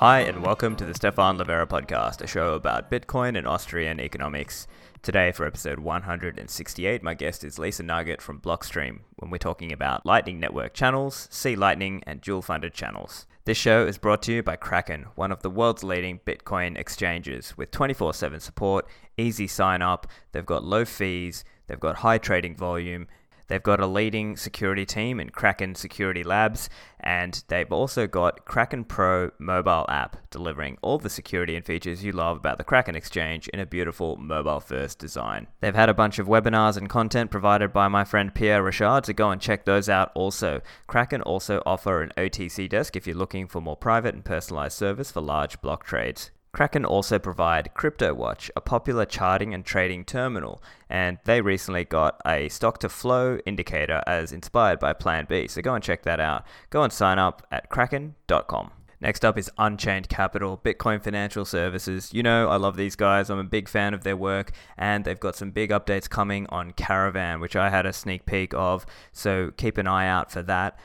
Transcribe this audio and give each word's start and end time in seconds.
Hi, 0.00 0.20
and 0.20 0.44
welcome 0.44 0.76
to 0.76 0.84
the 0.84 0.92
Stephan 0.92 1.38
Livera 1.38 1.66
podcast, 1.66 2.20
a 2.20 2.26
show 2.26 2.52
about 2.52 2.90
Bitcoin 2.90 3.38
and 3.38 3.46
Austrian 3.46 3.98
economics. 3.98 4.66
Today, 5.00 5.32
for 5.32 5.46
episode 5.46 5.78
168, 5.78 7.02
my 7.02 7.14
guest 7.14 7.42
is 7.42 7.58
Lisa 7.58 7.82
Neigut 7.82 8.20
from 8.20 8.38
Blockstream 8.38 8.98
when 9.14 9.30
we're 9.30 9.38
talking 9.38 9.72
about 9.72 10.04
Lightning 10.04 10.38
Network 10.38 10.74
channels, 10.74 11.28
C 11.30 11.56
Lightning, 11.56 12.02
and 12.06 12.20
dual 12.20 12.42
funded 12.42 12.74
channels. 12.74 13.24
This 13.46 13.56
show 13.56 13.86
is 13.86 13.96
brought 13.96 14.20
to 14.24 14.34
you 14.34 14.42
by 14.42 14.56
Kraken, 14.56 15.06
one 15.14 15.32
of 15.32 15.40
the 15.40 15.48
world's 15.48 15.82
leading 15.82 16.20
Bitcoin 16.26 16.76
exchanges 16.76 17.56
with 17.56 17.70
24 17.70 18.12
7 18.12 18.38
support, 18.38 18.86
easy 19.16 19.46
sign 19.46 19.80
up, 19.80 20.06
they've 20.32 20.44
got 20.44 20.62
low 20.62 20.84
fees, 20.84 21.42
they've 21.68 21.80
got 21.80 21.96
high 21.96 22.18
trading 22.18 22.54
volume, 22.54 23.06
They've 23.48 23.62
got 23.62 23.80
a 23.80 23.86
leading 23.86 24.36
security 24.36 24.84
team 24.84 25.20
in 25.20 25.30
Kraken 25.30 25.74
Security 25.74 26.24
Labs, 26.24 26.68
and 26.98 27.42
they've 27.48 27.70
also 27.70 28.06
got 28.06 28.44
Kraken 28.44 28.84
Pro 28.84 29.30
mobile 29.38 29.86
app, 29.88 30.16
delivering 30.30 30.78
all 30.82 30.98
the 30.98 31.08
security 31.08 31.54
and 31.54 31.64
features 31.64 32.02
you 32.02 32.12
love 32.12 32.36
about 32.38 32.58
the 32.58 32.64
Kraken 32.64 32.96
Exchange 32.96 33.48
in 33.48 33.60
a 33.60 33.66
beautiful 33.66 34.16
mobile 34.16 34.60
first 34.60 34.98
design. 34.98 35.46
They've 35.60 35.74
had 35.74 35.88
a 35.88 35.94
bunch 35.94 36.18
of 36.18 36.26
webinars 36.26 36.76
and 36.76 36.88
content 36.88 37.30
provided 37.30 37.72
by 37.72 37.88
my 37.88 38.04
friend 38.04 38.34
Pierre 38.34 38.62
Rochard, 38.62 39.06
so 39.06 39.12
go 39.12 39.30
and 39.30 39.40
check 39.40 39.64
those 39.64 39.88
out 39.88 40.10
also. 40.14 40.60
Kraken 40.86 41.22
also 41.22 41.62
offer 41.64 42.02
an 42.02 42.12
OTC 42.16 42.68
desk 42.68 42.96
if 42.96 43.06
you're 43.06 43.16
looking 43.16 43.46
for 43.46 43.60
more 43.60 43.76
private 43.76 44.14
and 44.14 44.24
personalized 44.24 44.76
service 44.76 45.10
for 45.10 45.20
large 45.20 45.60
block 45.60 45.84
trades. 45.84 46.30
Kraken 46.56 46.86
also 46.86 47.18
provide 47.18 47.68
CryptoWatch, 47.76 48.48
a 48.56 48.62
popular 48.62 49.04
charting 49.04 49.52
and 49.52 49.62
trading 49.62 50.06
terminal, 50.06 50.62
and 50.88 51.18
they 51.24 51.42
recently 51.42 51.84
got 51.84 52.18
a 52.24 52.48
stock 52.48 52.78
to 52.78 52.88
flow 52.88 53.38
indicator 53.44 54.02
as 54.06 54.32
inspired 54.32 54.78
by 54.78 54.94
Plan 54.94 55.26
B. 55.28 55.48
So 55.48 55.60
go 55.60 55.74
and 55.74 55.84
check 55.84 56.04
that 56.04 56.18
out. 56.18 56.46
Go 56.70 56.82
and 56.82 56.90
sign 56.90 57.18
up 57.18 57.46
at 57.52 57.68
kraken.com. 57.68 58.70
Next 59.02 59.22
up 59.22 59.36
is 59.36 59.50
Unchained 59.58 60.08
Capital, 60.08 60.58
Bitcoin 60.64 61.04
Financial 61.04 61.44
Services. 61.44 62.14
You 62.14 62.22
know, 62.22 62.48
I 62.48 62.56
love 62.56 62.78
these 62.78 62.96
guys. 62.96 63.28
I'm 63.28 63.38
a 63.38 63.44
big 63.44 63.68
fan 63.68 63.92
of 63.92 64.02
their 64.02 64.16
work, 64.16 64.52
and 64.78 65.04
they've 65.04 65.20
got 65.20 65.36
some 65.36 65.50
big 65.50 65.68
updates 65.68 66.08
coming 66.08 66.46
on 66.48 66.72
Caravan, 66.72 67.38
which 67.38 67.54
I 67.54 67.68
had 67.68 67.84
a 67.84 67.92
sneak 67.92 68.24
peek 68.24 68.54
of. 68.54 68.86
So 69.12 69.52
keep 69.58 69.76
an 69.76 69.86
eye 69.86 70.08
out 70.08 70.32
for 70.32 70.40
that. 70.44 70.78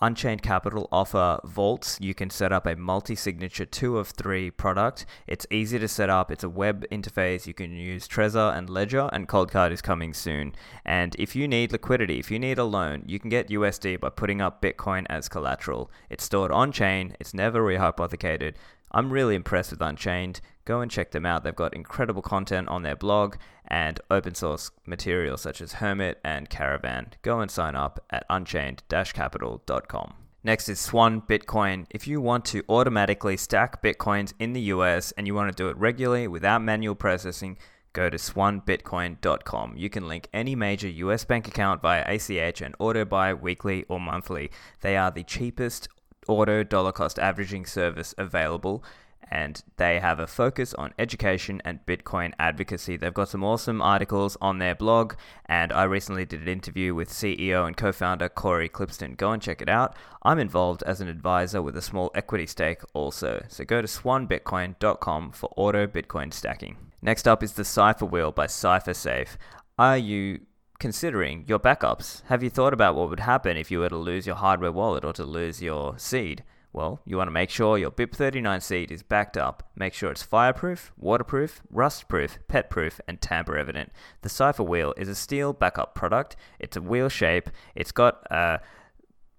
Unchained 0.00 0.42
Capital 0.42 0.88
offer 0.92 1.40
vaults. 1.44 1.98
You 2.00 2.14
can 2.14 2.30
set 2.30 2.52
up 2.52 2.66
a 2.66 2.76
multi 2.76 3.16
signature 3.16 3.64
two 3.64 3.98
of 3.98 4.08
three 4.08 4.50
product. 4.50 5.06
It's 5.26 5.46
easy 5.50 5.78
to 5.78 5.88
set 5.88 6.08
up, 6.08 6.30
it's 6.30 6.44
a 6.44 6.48
web 6.48 6.84
interface. 6.90 7.46
You 7.46 7.54
can 7.54 7.72
use 7.72 8.06
Trezor 8.06 8.56
and 8.56 8.70
Ledger, 8.70 9.08
and 9.12 9.28
Coldcard 9.28 9.72
is 9.72 9.82
coming 9.82 10.14
soon. 10.14 10.54
And 10.84 11.16
if 11.18 11.34
you 11.34 11.48
need 11.48 11.72
liquidity, 11.72 12.18
if 12.18 12.30
you 12.30 12.38
need 12.38 12.58
a 12.58 12.64
loan, 12.64 13.02
you 13.06 13.18
can 13.18 13.30
get 13.30 13.48
USD 13.48 14.00
by 14.00 14.10
putting 14.10 14.40
up 14.40 14.62
Bitcoin 14.62 15.06
as 15.08 15.28
collateral. 15.28 15.90
It's 16.10 16.24
stored 16.24 16.52
on 16.52 16.70
chain, 16.72 17.16
it's 17.18 17.34
never 17.34 17.60
rehypothecated. 17.60 18.54
I'm 18.90 19.10
really 19.10 19.34
impressed 19.34 19.70
with 19.70 19.82
Unchained. 19.82 20.40
Go 20.64 20.80
and 20.80 20.90
check 20.90 21.10
them 21.10 21.26
out. 21.26 21.44
They've 21.44 21.54
got 21.54 21.74
incredible 21.74 22.22
content 22.22 22.68
on 22.68 22.82
their 22.82 22.96
blog 22.96 23.36
and 23.68 24.00
open 24.10 24.34
source 24.34 24.70
material 24.86 25.36
such 25.36 25.60
as 25.60 25.74
Hermit 25.74 26.18
and 26.24 26.50
Caravan. 26.50 27.12
Go 27.22 27.40
and 27.40 27.50
sign 27.50 27.76
up 27.76 28.04
at 28.10 28.26
unchained 28.28 28.82
capital.com. 28.88 30.14
Next 30.44 30.68
is 30.68 30.80
Swan 30.80 31.20
Bitcoin. 31.20 31.86
If 31.90 32.06
you 32.06 32.20
want 32.20 32.44
to 32.46 32.62
automatically 32.68 33.36
stack 33.36 33.82
Bitcoins 33.82 34.32
in 34.38 34.52
the 34.52 34.60
US 34.72 35.12
and 35.12 35.26
you 35.26 35.34
want 35.34 35.54
to 35.54 35.62
do 35.62 35.68
it 35.68 35.76
regularly 35.76 36.28
without 36.28 36.62
manual 36.62 36.94
processing, 36.94 37.58
go 37.92 38.08
to 38.08 38.16
swanbitcoin.com. 38.16 39.76
You 39.76 39.90
can 39.90 40.06
link 40.06 40.28
any 40.32 40.54
major 40.54 40.88
US 40.88 41.24
bank 41.24 41.48
account 41.48 41.82
via 41.82 42.04
ACH 42.06 42.60
and 42.60 42.74
auto 42.78 43.04
buy 43.04 43.34
weekly 43.34 43.84
or 43.88 44.00
monthly. 44.00 44.50
They 44.80 44.96
are 44.96 45.10
the 45.10 45.24
cheapest 45.24 45.88
auto 46.28 46.62
dollar 46.62 46.92
cost 46.92 47.18
averaging 47.18 47.66
service 47.66 48.14
available 48.16 48.84
and 49.30 49.62
they 49.76 50.00
have 50.00 50.18
a 50.18 50.26
focus 50.26 50.74
on 50.74 50.94
education 50.98 51.60
and 51.64 51.84
Bitcoin 51.86 52.32
advocacy. 52.38 52.96
They've 52.96 53.12
got 53.12 53.28
some 53.28 53.44
awesome 53.44 53.82
articles 53.82 54.36
on 54.40 54.58
their 54.58 54.74
blog, 54.74 55.14
and 55.46 55.72
I 55.72 55.84
recently 55.84 56.24
did 56.24 56.42
an 56.42 56.48
interview 56.48 56.94
with 56.94 57.10
CEO 57.10 57.66
and 57.66 57.76
co 57.76 57.92
founder 57.92 58.28
Cory 58.28 58.68
Klippsten. 58.68 59.16
Go 59.16 59.32
and 59.32 59.42
check 59.42 59.60
it 59.62 59.68
out. 59.68 59.96
I'm 60.22 60.38
involved 60.38 60.82
as 60.84 61.00
an 61.00 61.08
advisor 61.08 61.62
with 61.62 61.76
a 61.76 61.82
small 61.82 62.10
equity 62.14 62.46
stake 62.46 62.82
also, 62.94 63.44
so 63.48 63.64
go 63.64 63.80
to 63.80 63.88
swanbitcoin.com 63.88 65.32
for 65.32 65.52
auto 65.56 65.86
Bitcoin 65.86 66.32
stacking. 66.32 66.76
Next 67.00 67.28
up 67.28 67.42
is 67.42 67.52
the 67.52 67.64
Cipher 67.64 68.06
Wheel 68.06 68.32
by 68.32 68.46
CipherSafe. 68.46 69.36
Are 69.78 69.96
you 69.96 70.40
considering 70.78 71.44
your 71.46 71.58
backups. 71.58 72.22
Have 72.26 72.42
you 72.42 72.50
thought 72.50 72.72
about 72.72 72.94
what 72.94 73.10
would 73.10 73.20
happen 73.20 73.56
if 73.56 73.70
you 73.70 73.80
were 73.80 73.88
to 73.88 73.96
lose 73.96 74.26
your 74.26 74.36
hardware 74.36 74.72
wallet 74.72 75.04
or 75.04 75.12
to 75.14 75.24
lose 75.24 75.60
your 75.60 75.98
seed? 75.98 76.44
Well, 76.72 77.00
you 77.04 77.16
want 77.16 77.28
to 77.28 77.32
make 77.32 77.50
sure 77.50 77.78
your 77.78 77.90
BIP39 77.90 78.62
seed 78.62 78.92
is 78.92 79.02
backed 79.02 79.36
up. 79.36 79.70
Make 79.74 79.94
sure 79.94 80.10
it's 80.10 80.22
fireproof, 80.22 80.92
waterproof, 80.98 81.62
rust-proof, 81.70 82.38
pet-proof, 82.46 83.00
and 83.08 83.20
tamper-evident. 83.20 83.90
The 84.22 84.28
Cipher 84.28 84.62
Wheel 84.62 84.94
is 84.96 85.08
a 85.08 85.14
steel 85.14 85.52
backup 85.52 85.94
product. 85.94 86.36
It's 86.58 86.76
a 86.76 86.82
wheel 86.82 87.08
shape. 87.08 87.50
It's 87.74 87.92
got 87.92 88.22
a 88.30 88.60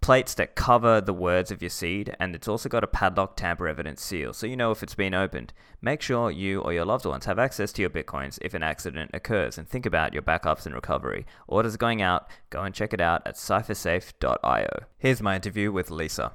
plates 0.01 0.33
that 0.35 0.55
cover 0.55 1.01
the 1.01 1.13
words 1.13 1.51
of 1.51 1.61
your 1.61 1.69
seed, 1.69 2.15
and 2.19 2.33
it's 2.33 2.47
also 2.47 2.69
got 2.69 2.83
a 2.83 2.87
padlock 2.87 3.35
tamper 3.35 3.67
evidence 3.67 4.01
seal, 4.01 4.33
so 4.33 4.47
you 4.47 4.55
know 4.55 4.71
if 4.71 4.81
it's 4.81 4.95
been 4.95 5.13
opened. 5.13 5.53
Make 5.81 6.01
sure 6.01 6.31
you 6.31 6.61
or 6.61 6.73
your 6.73 6.85
loved 6.85 7.05
ones 7.05 7.25
have 7.25 7.39
access 7.39 7.71
to 7.73 7.81
your 7.81 7.89
bitcoins 7.89 8.39
if 8.41 8.53
an 8.53 8.63
accident 8.63 9.11
occurs, 9.13 9.57
and 9.57 9.67
think 9.67 9.85
about 9.85 10.13
your 10.13 10.23
backups 10.23 10.65
and 10.65 10.73
recovery. 10.73 11.25
Orders 11.47 11.77
going 11.77 12.01
out, 12.01 12.29
go 12.49 12.61
and 12.63 12.73
check 12.73 12.93
it 12.93 13.01
out 13.01 13.21
at 13.25 13.35
cyphersafe.io. 13.35 14.85
Here's 14.97 15.21
my 15.21 15.35
interview 15.35 15.71
with 15.71 15.91
Lisa. 15.91 16.31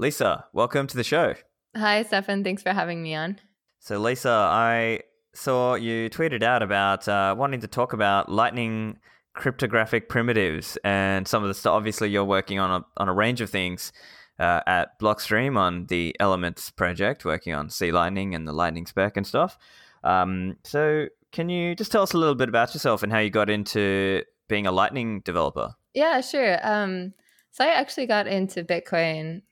Lisa, 0.00 0.46
welcome 0.54 0.86
to 0.86 0.96
the 0.96 1.04
show. 1.04 1.34
Hi, 1.76 2.02
Stephan. 2.04 2.42
Thanks 2.42 2.62
for 2.62 2.72
having 2.72 3.02
me 3.02 3.14
on. 3.14 3.38
So, 3.80 3.98
Lisa, 3.98 4.30
I 4.50 5.00
saw 5.34 5.74
you 5.74 6.08
tweeted 6.08 6.42
out 6.42 6.62
about 6.62 7.06
uh, 7.06 7.34
wanting 7.36 7.60
to 7.60 7.66
talk 7.66 7.92
about 7.92 8.32
Lightning 8.32 8.96
cryptographic 9.34 10.08
primitives 10.08 10.78
and 10.84 11.28
some 11.28 11.42
of 11.42 11.48
the 11.48 11.54
stuff. 11.54 11.72
Obviously, 11.72 12.08
you're 12.08 12.24
working 12.24 12.58
on 12.58 12.80
a, 12.80 12.86
on 12.96 13.10
a 13.10 13.12
range 13.12 13.42
of 13.42 13.50
things 13.50 13.92
uh, 14.38 14.62
at 14.66 14.98
Blockstream 14.98 15.58
on 15.58 15.84
the 15.88 16.16
Elements 16.18 16.70
project, 16.70 17.26
working 17.26 17.52
on 17.52 17.68
C 17.68 17.92
Lightning 17.92 18.34
and 18.34 18.48
the 18.48 18.52
Lightning 18.52 18.86
spec 18.86 19.18
and 19.18 19.26
stuff. 19.26 19.58
Um, 20.02 20.56
so, 20.64 21.08
can 21.30 21.50
you 21.50 21.74
just 21.74 21.92
tell 21.92 22.02
us 22.02 22.14
a 22.14 22.16
little 22.16 22.34
bit 22.34 22.48
about 22.48 22.72
yourself 22.72 23.02
and 23.02 23.12
how 23.12 23.18
you 23.18 23.28
got 23.28 23.50
into 23.50 24.22
being 24.48 24.66
a 24.66 24.72
Lightning 24.72 25.20
developer? 25.26 25.74
Yeah, 25.92 26.22
sure. 26.22 26.58
Um, 26.66 27.12
so, 27.50 27.66
I 27.66 27.68
actually 27.68 28.06
got 28.06 28.26
into 28.26 28.64
Bitcoin, 28.64 29.42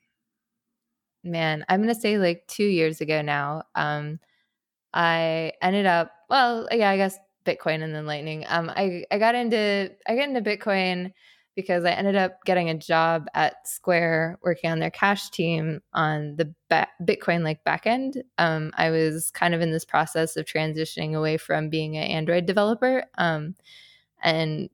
man, 1.23 1.65
I'm 1.69 1.87
to 1.87 1.95
say 1.95 2.17
like 2.17 2.47
two 2.47 2.65
years 2.65 3.01
ago 3.01 3.21
now. 3.21 3.63
Um, 3.75 4.19
I 4.93 5.53
ended 5.61 5.85
up, 5.85 6.11
well, 6.29 6.67
yeah, 6.71 6.89
I 6.89 6.97
guess 6.97 7.17
Bitcoin 7.45 7.83
and 7.83 7.93
then 7.93 8.05
Lightning. 8.05 8.45
Um, 8.47 8.69
I 8.69 9.05
I 9.11 9.17
got 9.17 9.35
into 9.35 9.91
I 10.07 10.15
got 10.15 10.29
into 10.29 10.41
Bitcoin 10.41 11.11
because 11.55 11.83
I 11.83 11.91
ended 11.91 12.15
up 12.15 12.43
getting 12.45 12.69
a 12.69 12.77
job 12.77 13.27
at 13.33 13.67
Square 13.67 14.39
working 14.43 14.71
on 14.71 14.79
their 14.79 14.91
cash 14.91 15.29
team 15.29 15.81
on 15.93 16.35
the 16.37 16.53
ba- 16.69 16.87
Bitcoin 17.03 17.43
like 17.43 17.63
backend. 17.65 18.21
Um, 18.37 18.71
I 18.75 18.91
was 18.91 19.31
kind 19.31 19.53
of 19.53 19.61
in 19.61 19.71
this 19.71 19.85
process 19.85 20.37
of 20.37 20.45
transitioning 20.45 21.15
away 21.15 21.37
from 21.37 21.69
being 21.69 21.97
an 21.97 22.03
Android 22.03 22.45
developer. 22.45 23.03
Um, 23.17 23.55
and 24.23 24.69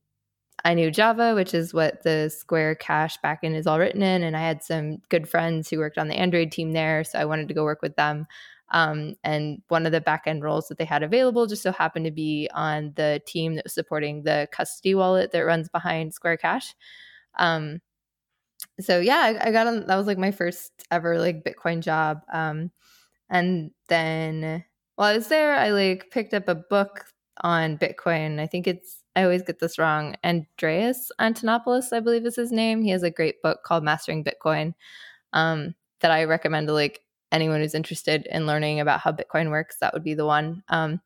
I 0.64 0.74
knew 0.74 0.90
Java, 0.90 1.36
which 1.36 1.54
is 1.54 1.74
what 1.74 2.04
the 2.04 2.30
Square 2.30 2.76
Cash 2.76 3.18
backend 3.24 3.56
is 3.56 3.68
all 3.68 3.80
written 3.80 4.02
in, 4.02 4.24
and 4.24 4.36
I 4.36 4.42
had 4.42 4.64
some 4.64 4.98
good 5.10 5.28
friends 5.28 5.70
who 5.70 5.78
worked 5.78 5.98
on 5.98 6.08
the 6.08 6.16
Android 6.16 6.52
team 6.52 6.72
there, 6.72 7.04
so 7.04 7.20
I 7.20 7.26
wanted 7.26 7.48
to 7.50 7.54
go 7.54 7.64
work 7.64 7.82
with 7.82 7.96
them. 7.96 8.26
Um, 8.72 9.16
and 9.24 9.62
one 9.68 9.86
of 9.86 9.92
the 9.92 10.02
backend 10.02 10.42
roles 10.42 10.68
that 10.68 10.78
they 10.78 10.86
had 10.86 11.04
available 11.04 11.46
just 11.46 11.62
so 11.62 11.72
happened 11.72 12.06
to 12.06 12.12
be 12.12 12.50
on 12.54 12.94
the 12.96 13.22
team 13.28 13.56
that 13.56 13.66
was 13.66 13.74
supporting 13.74 14.24
the 14.24 14.48
custody 14.52 14.96
wallet 14.96 15.32
that 15.32 15.46
runs 15.46 15.70
behind 15.70 16.14
Square 16.14 16.38
Cash. 16.38 16.74
Um, 17.38 17.80
so 18.80 19.00
yeah, 19.00 19.20
I, 19.20 19.50
I, 19.50 19.52
got 19.52 19.68
on. 19.68 19.86
That 19.86 19.96
was 19.96 20.08
like 20.08 20.18
my 20.18 20.32
first 20.32 20.72
ever 20.90 21.20
like 21.20 21.44
Bitcoin 21.44 21.82
job. 21.82 22.22
Um, 22.32 22.72
and 23.30 23.72
then 23.88 24.64
while 24.96 25.10
I 25.10 25.16
was 25.16 25.28
there, 25.28 25.56
I 25.56 25.70
like 25.70 26.10
picked 26.12 26.34
up 26.34 26.48
a 26.48 26.56
book 26.56 27.06
on 27.42 27.78
Bitcoin. 27.78 28.40
I 28.40 28.48
think 28.48 28.68
it's 28.68 29.04
I 29.16 29.24
always 29.24 29.44
get 29.44 29.60
this 29.60 29.78
wrong. 29.78 30.16
Andreas 30.24 31.12
Antonopoulos, 31.20 31.94
I 31.94 32.00
believe 32.00 32.26
is 32.26 32.36
his 32.36 32.52
name. 32.52 32.82
He 32.82 32.90
has 32.90 33.04
a 33.04 33.10
great 33.10 33.42
book 33.42 33.64
called 33.64 33.84
Mastering 33.84 34.24
Bitcoin 34.24 34.74
um, 35.34 35.76
that 36.02 36.12
I 36.12 36.26
recommend 36.26 36.68
to 36.68 36.74
like 36.74 37.02
anyone 37.32 37.62
who's 37.62 37.76
interested 37.76 38.28
in 38.30 38.46
learning 38.46 38.80
about 38.80 39.00
how 39.00 39.12
Bitcoin 39.12 39.50
works, 39.50 39.78
that 39.80 39.94
would 39.94 40.04
be 40.04 40.14
the 40.14 40.26
one. 40.26 40.64
Um, 40.70 41.02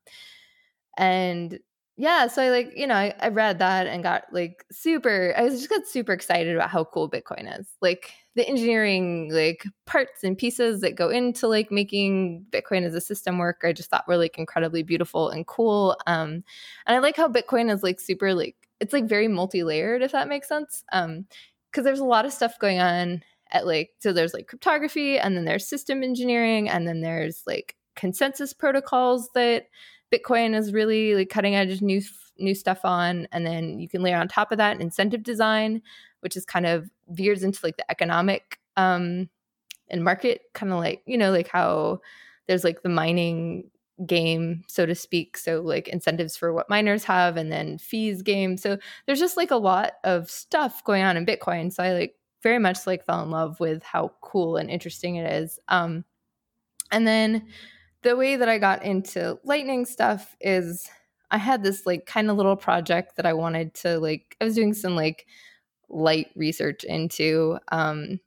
and 0.98 1.60
yeah, 2.00 2.28
so 2.28 2.42
I 2.42 2.50
like, 2.50 2.72
you 2.78 2.88
know, 2.88 2.96
I, 2.96 3.14
I, 3.20 3.28
read 3.28 3.60
that 3.60 3.86
and 3.86 4.02
got 4.02 4.24
like 4.32 4.64
super, 4.72 5.34
I 5.36 5.42
was 5.44 5.56
just 5.56 5.70
got 5.70 5.86
super 5.86 6.14
excited 6.14 6.56
about 6.56 6.70
how 6.70 6.86
cool 6.86 7.10
Bitcoin 7.10 7.60
is. 7.60 7.68
Like 7.82 8.14
the 8.36 8.48
engineering, 8.48 9.30
like 9.34 9.66
parts 9.86 10.24
and 10.24 10.38
pieces 10.38 10.80
that 10.80 10.96
go 10.96 11.10
into 11.10 11.46
like 11.50 11.72
making 11.72 12.46
Bitcoin 12.52 12.84
as 12.84 12.96
a 12.96 13.02
system 13.02 13.38
work, 13.38 13.64
I 13.66 13.74
just 13.74 13.90
thought 13.90 14.08
were 14.08 14.16
like 14.16 14.38
incredibly 14.38 14.82
beautiful 14.82 15.28
and 15.28 15.46
cool. 15.46 15.98
Um, 16.08 16.46
and 16.88 16.96
I 16.96 17.00
like 17.00 17.18
how 17.18 17.28
Bitcoin 17.28 17.70
is 17.70 17.84
like 17.84 18.00
super, 18.00 18.34
like, 18.34 18.56
it's 18.80 18.94
like 18.94 19.04
very 19.04 19.28
multi 19.28 19.64
layered, 19.64 20.02
if 20.02 20.14
that 20.14 20.30
makes 20.30 20.48
sense. 20.48 20.86
Um, 20.94 21.26
because 21.70 21.84
there's 21.84 22.00
a 22.00 22.06
lot 22.06 22.26
of 22.26 22.32
stuff 22.32 22.58
going 22.60 22.80
on 22.80 23.24
at 23.52 23.68
like 23.68 23.92
so 24.00 24.14
there's 24.14 24.34
like 24.34 24.48
cryptography 24.48 25.20
and 25.20 25.36
then 25.36 25.44
there's 25.44 25.68
system 25.68 26.02
engineering 26.02 26.70
and 26.70 26.88
then 26.88 27.02
there's 27.02 27.44
like 27.46 27.76
consensus 27.96 28.54
protocols 28.54 29.30
that 29.36 29.66
Bitcoin 30.12 30.56
is 30.56 30.74
really 30.74 31.16
like 31.16 31.30
cutting 31.30 31.56
edge 31.56 31.82
new 31.82 32.02
new 32.38 32.56
stuff 32.56 32.80
on 32.86 33.28
and 33.32 33.46
then 33.46 33.80
you 33.80 33.90
can 33.90 34.02
layer 34.02 34.16
on 34.16 34.28
top 34.28 34.52
of 34.52 34.58
that 34.58 34.80
incentive 34.80 35.24
design 35.24 35.82
which 36.22 36.38
is 36.38 36.46
kind 36.46 36.66
of 36.66 36.90
veers 37.10 37.44
into 37.44 37.60
like 37.64 37.76
the 37.76 37.92
economic 37.92 38.60
um 38.78 39.28
and 39.90 40.06
market 40.06 40.44
kind 40.54 40.72
of 40.72 40.80
like 40.80 41.02
you 41.06 41.18
know 41.18 41.32
like 41.32 41.50
how 41.50 42.00
there's 42.48 42.64
like 42.64 42.82
the 42.82 42.90
mining 42.90 43.70
game 44.06 44.64
so 44.68 44.86
to 44.86 44.96
speak. 44.96 45.38
So 45.38 45.62
like 45.62 45.88
incentives 45.88 46.38
for 46.38 46.54
what 46.54 46.70
miners 46.70 47.04
have 47.04 47.38
and 47.38 47.52
then 47.52 47.78
fees 47.78 48.22
game. 48.22 48.58
So 48.58 48.78
there's 49.06 49.20
just 49.20 49.38
like 49.38 49.52
a 49.52 49.58
lot 49.58 49.94
of 50.04 50.30
stuff 50.30 50.84
going 50.84 51.04
on 51.04 51.18
in 51.18 51.26
bitcoin. 51.26 51.72
So 51.72 51.84
i 51.84 51.94
like 51.94 52.16
very 52.42 52.60
much 52.60 52.88
like 52.88 53.06
fell 53.06 53.22
in 53.22 53.32
love 53.32 53.60
with 53.60 53.84
how 53.84 54.14
cool 54.22 54.58
and 54.58 54.70
interesting 54.70 55.16
it 55.16 55.32
is. 55.32 55.60
Um 55.68 56.06
and 56.92 57.06
then 57.06 57.48
the 58.04 58.16
way 58.16 58.36
that 58.36 58.50
i 58.50 58.58
got 58.58 58.84
into 58.84 59.38
lightning 59.44 59.86
stuff 59.86 60.36
is 60.42 60.88
i 61.32 61.38
had 61.38 61.64
this 61.64 61.86
like 61.86 62.06
kind 62.06 62.30
of 62.30 62.38
little 62.38 62.56
project 62.56 63.16
that 63.16 63.26
i 63.26 63.34
wanted 63.34 63.74
to 63.74 64.00
like 64.00 64.36
i 64.42 64.46
was 64.46 64.56
doing 64.56 64.74
some 64.74 64.96
like 64.96 65.26
light 65.90 66.28
research 66.36 66.84
into 66.84 67.58
um 67.72 68.20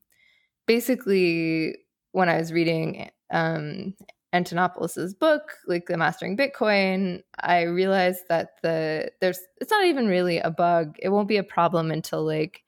basically 0.66 1.76
when 2.12 2.28
i 2.28 2.36
was 2.36 2.52
reading 2.52 3.10
um 3.30 3.94
Antonopoulos's 4.32 5.14
book, 5.14 5.58
like 5.66 5.86
the 5.86 5.96
Mastering 5.96 6.36
Bitcoin, 6.36 7.22
I 7.40 7.62
realized 7.62 8.22
that 8.28 8.54
the 8.62 9.10
there's 9.20 9.40
it's 9.60 9.70
not 9.70 9.84
even 9.84 10.06
really 10.06 10.38
a 10.38 10.50
bug. 10.50 10.96
It 11.00 11.10
won't 11.10 11.28
be 11.28 11.36
a 11.36 11.44
problem 11.44 11.90
until 11.90 12.24
like 12.24 12.62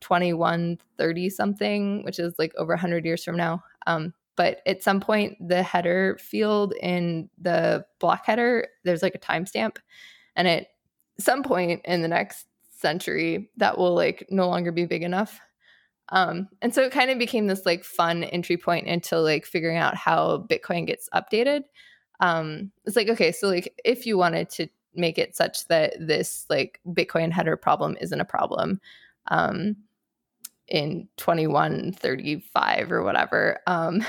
2130 0.00 1.30
something, 1.30 2.04
which 2.04 2.18
is 2.18 2.34
like 2.38 2.52
over 2.56 2.72
100 2.72 3.04
years 3.04 3.24
from 3.24 3.36
now. 3.36 3.62
Um, 3.86 4.12
but 4.36 4.60
at 4.66 4.82
some 4.82 5.00
point, 5.00 5.36
the 5.40 5.62
header 5.62 6.18
field 6.20 6.74
in 6.80 7.28
the 7.40 7.84
block 8.00 8.26
header, 8.26 8.68
there's 8.84 9.02
like 9.02 9.14
a 9.14 9.18
timestamp, 9.18 9.76
and 10.36 10.48
at 10.48 10.68
some 11.18 11.42
point 11.42 11.82
in 11.84 12.02
the 12.02 12.08
next 12.08 12.46
century, 12.70 13.50
that 13.56 13.78
will 13.78 13.94
like 13.94 14.26
no 14.30 14.48
longer 14.48 14.72
be 14.72 14.86
big 14.86 15.02
enough 15.02 15.40
um, 16.10 16.48
and 16.60 16.74
so 16.74 16.82
it 16.82 16.92
kind 16.92 17.10
of 17.10 17.18
became 17.18 17.46
this 17.46 17.64
like 17.64 17.84
fun 17.84 18.24
entry 18.24 18.56
point 18.56 18.86
into 18.86 19.18
like 19.18 19.46
figuring 19.46 19.78
out 19.78 19.96
how 19.96 20.46
Bitcoin 20.50 20.86
gets 20.86 21.08
updated. 21.14 21.62
Um, 22.20 22.70
it's 22.84 22.96
like, 22.96 23.08
okay, 23.08 23.32
so 23.32 23.48
like 23.48 23.74
if 23.84 24.06
you 24.06 24.18
wanted 24.18 24.50
to 24.50 24.68
make 24.94 25.18
it 25.18 25.34
such 25.34 25.66
that 25.68 25.94
this 25.98 26.46
like 26.48 26.80
Bitcoin 26.86 27.32
header 27.32 27.56
problem 27.56 27.96
isn't 28.00 28.20
a 28.20 28.24
problem 28.24 28.80
um, 29.28 29.76
in 30.68 31.08
2135 31.18 32.92
or 32.92 33.02
whatever, 33.02 33.60
um, 33.66 34.04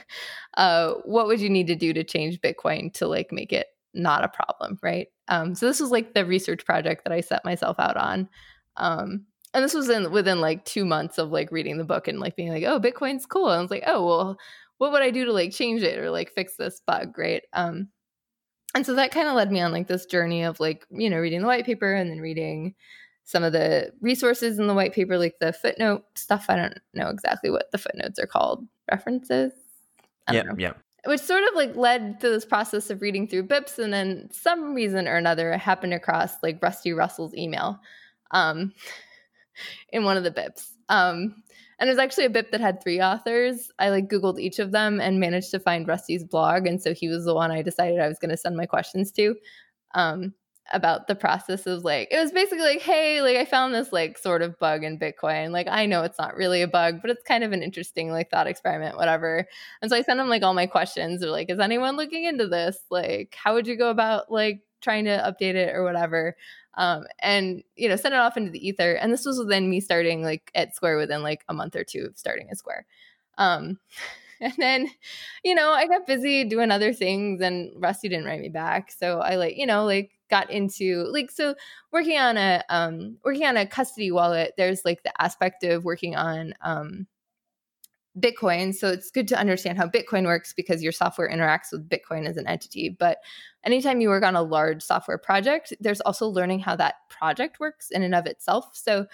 uh, 0.56 0.94
what 1.04 1.26
would 1.26 1.40
you 1.40 1.50
need 1.50 1.66
to 1.68 1.76
do 1.76 1.92
to 1.92 2.04
change 2.04 2.40
Bitcoin 2.40 2.92
to 2.94 3.06
like 3.06 3.32
make 3.32 3.52
it 3.52 3.68
not 3.94 4.24
a 4.24 4.28
problem, 4.28 4.78
right? 4.82 5.08
Um, 5.28 5.54
so 5.54 5.66
this 5.66 5.80
was 5.80 5.90
like 5.90 6.14
the 6.14 6.26
research 6.26 6.64
project 6.64 7.04
that 7.04 7.12
I 7.12 7.20
set 7.20 7.44
myself 7.44 7.78
out 7.78 7.96
on. 7.96 8.28
Um, 8.76 9.26
and 9.54 9.62
this 9.62 9.74
was 9.74 9.88
in 9.88 10.10
within 10.10 10.40
like 10.40 10.64
two 10.64 10.84
months 10.84 11.18
of 11.18 11.30
like 11.30 11.52
reading 11.52 11.76
the 11.76 11.84
book 11.84 12.08
and 12.08 12.18
like 12.18 12.36
being 12.36 12.50
like, 12.50 12.64
oh, 12.64 12.80
Bitcoin's 12.80 13.26
cool. 13.26 13.50
And 13.50 13.58
I 13.58 13.62
was 13.62 13.70
like, 13.70 13.84
oh, 13.86 14.06
well, 14.06 14.38
what 14.78 14.92
would 14.92 15.02
I 15.02 15.10
do 15.10 15.26
to 15.26 15.32
like 15.32 15.52
change 15.52 15.82
it 15.82 15.98
or 15.98 16.10
like 16.10 16.32
fix 16.32 16.56
this 16.56 16.80
bug? 16.86 17.16
Right. 17.18 17.42
Um, 17.52 17.88
and 18.74 18.86
so 18.86 18.94
that 18.94 19.12
kind 19.12 19.28
of 19.28 19.34
led 19.34 19.52
me 19.52 19.60
on 19.60 19.72
like 19.72 19.86
this 19.86 20.06
journey 20.06 20.42
of 20.42 20.58
like, 20.58 20.86
you 20.90 21.10
know, 21.10 21.18
reading 21.18 21.42
the 21.42 21.46
white 21.46 21.66
paper 21.66 21.92
and 21.92 22.10
then 22.10 22.20
reading 22.20 22.74
some 23.24 23.42
of 23.42 23.52
the 23.52 23.92
resources 24.00 24.58
in 24.58 24.66
the 24.66 24.74
white 24.74 24.92
paper, 24.92 25.18
like 25.18 25.36
the 25.40 25.52
footnote 25.52 26.04
stuff. 26.14 26.46
I 26.48 26.56
don't 26.56 26.78
know 26.94 27.08
exactly 27.08 27.50
what 27.50 27.70
the 27.72 27.78
footnotes 27.78 28.18
are 28.18 28.26
called. 28.26 28.66
References. 28.90 29.52
Yeah. 30.30 30.44
Yeah 30.56 30.72
which 31.04 31.20
sort 31.20 31.42
of 31.42 31.54
like 31.54 31.74
led 31.74 32.20
to 32.20 32.28
this 32.28 32.44
process 32.44 32.90
of 32.90 33.02
reading 33.02 33.26
through 33.26 33.46
bips 33.46 33.78
and 33.78 33.92
then 33.92 34.28
some 34.30 34.74
reason 34.74 35.08
or 35.08 35.16
another 35.16 35.52
I 35.52 35.56
happened 35.56 35.94
across 35.94 36.34
like 36.42 36.62
rusty 36.62 36.92
russell's 36.92 37.34
email 37.34 37.80
um, 38.30 38.72
in 39.90 40.04
one 40.04 40.16
of 40.16 40.24
the 40.24 40.30
bips. 40.30 40.70
Um, 40.88 41.42
and 41.78 41.88
it 41.88 41.92
was 41.92 41.98
actually 41.98 42.26
a 42.26 42.30
bip 42.30 42.52
that 42.52 42.60
had 42.60 42.80
three 42.80 43.00
authors. 43.00 43.70
I 43.78 43.90
like 43.90 44.08
Googled 44.08 44.38
each 44.38 44.60
of 44.60 44.70
them 44.70 45.00
and 45.00 45.18
managed 45.18 45.50
to 45.50 45.58
find 45.58 45.88
Rusty's 45.88 46.22
blog. 46.22 46.66
And 46.66 46.80
so 46.80 46.94
he 46.94 47.08
was 47.08 47.24
the 47.24 47.34
one 47.34 47.50
I 47.50 47.62
decided 47.62 47.98
I 47.98 48.06
was 48.06 48.20
going 48.20 48.30
to 48.30 48.36
send 48.36 48.56
my 48.56 48.66
questions 48.66 49.10
to 49.12 49.34
um, 49.96 50.32
about 50.72 51.06
the 51.06 51.14
process 51.14 51.66
of 51.66 51.84
like, 51.84 52.08
it 52.10 52.18
was 52.18 52.32
basically 52.32 52.64
like, 52.64 52.80
hey, 52.80 53.20
like 53.20 53.36
I 53.36 53.44
found 53.44 53.74
this 53.74 53.92
like 53.92 54.16
sort 54.16 54.42
of 54.42 54.58
bug 54.58 54.84
in 54.84 54.98
Bitcoin. 54.98 55.50
Like 55.50 55.66
I 55.68 55.86
know 55.86 56.02
it's 56.02 56.18
not 56.18 56.36
really 56.36 56.62
a 56.62 56.68
bug, 56.68 57.00
but 57.02 57.10
it's 57.10 57.22
kind 57.24 57.44
of 57.44 57.52
an 57.52 57.62
interesting 57.62 58.10
like 58.10 58.30
thought 58.30 58.46
experiment, 58.46 58.96
whatever. 58.96 59.46
And 59.80 59.90
so 59.90 59.96
I 59.96 60.02
sent 60.02 60.20
him 60.20 60.28
like 60.28 60.42
all 60.42 60.54
my 60.54 60.66
questions. 60.66 61.20
They're 61.20 61.30
like, 61.30 61.50
is 61.50 61.58
anyone 61.58 61.96
looking 61.96 62.24
into 62.24 62.46
this? 62.46 62.78
Like, 62.90 63.36
how 63.42 63.54
would 63.54 63.66
you 63.66 63.76
go 63.76 63.90
about 63.90 64.30
like 64.30 64.60
trying 64.80 65.04
to 65.04 65.10
update 65.10 65.54
it 65.54 65.74
or 65.74 65.82
whatever? 65.82 66.36
um, 66.74 67.04
and 67.18 67.62
you 67.76 67.88
know 67.88 67.96
send 67.96 68.14
it 68.14 68.20
off 68.20 68.36
into 68.36 68.50
the 68.50 68.66
ether 68.66 68.94
and 68.94 69.12
this 69.12 69.26
was 69.26 69.38
within 69.38 69.68
me 69.68 69.80
starting 69.80 70.22
like 70.22 70.50
at 70.54 70.74
square 70.74 70.96
within 70.96 71.22
like 71.22 71.44
a 71.48 71.54
month 71.54 71.76
or 71.76 71.84
two 71.84 72.06
of 72.06 72.18
starting 72.18 72.48
at 72.50 72.58
square 72.58 72.86
um, 73.38 73.78
and 74.40 74.54
then 74.58 74.90
you 75.44 75.54
know 75.54 75.70
i 75.70 75.86
got 75.86 76.06
busy 76.06 76.44
doing 76.44 76.70
other 76.70 76.92
things 76.92 77.40
and 77.40 77.70
rusty 77.76 78.08
didn't 78.08 78.24
write 78.24 78.40
me 78.40 78.48
back 78.48 78.90
so 78.90 79.20
i 79.20 79.36
like 79.36 79.56
you 79.56 79.66
know 79.66 79.84
like 79.84 80.10
got 80.32 80.50
into 80.50 81.04
like 81.12 81.30
so 81.30 81.54
working 81.92 82.18
on 82.18 82.38
a 82.38 82.64
um 82.70 83.18
working 83.22 83.44
on 83.44 83.58
a 83.58 83.66
custody 83.66 84.10
wallet 84.10 84.54
there's 84.56 84.82
like 84.82 85.02
the 85.02 85.22
aspect 85.22 85.62
of 85.62 85.84
working 85.84 86.16
on 86.16 86.54
um 86.62 87.06
Bitcoin. 88.18 88.74
So 88.74 88.88
it's 88.88 89.10
good 89.10 89.26
to 89.28 89.38
understand 89.38 89.78
how 89.78 89.88
Bitcoin 89.88 90.26
works 90.26 90.52
because 90.52 90.82
your 90.82 90.92
software 90.92 91.30
interacts 91.30 91.72
with 91.72 91.88
Bitcoin 91.88 92.28
as 92.28 92.36
an 92.36 92.46
entity. 92.46 92.90
But 92.90 93.18
anytime 93.64 94.00
you 94.00 94.10
work 94.10 94.22
on 94.24 94.36
a 94.36 94.42
large 94.42 94.82
software 94.82 95.18
project, 95.18 95.72
there's 95.80 96.02
also 96.02 96.28
learning 96.28 96.60
how 96.60 96.76
that 96.76 96.96
project 97.08 97.58
works 97.58 97.90
in 97.90 98.02
and 98.02 98.14
of 98.14 98.26
itself. 98.26 98.70
So, 98.74 99.06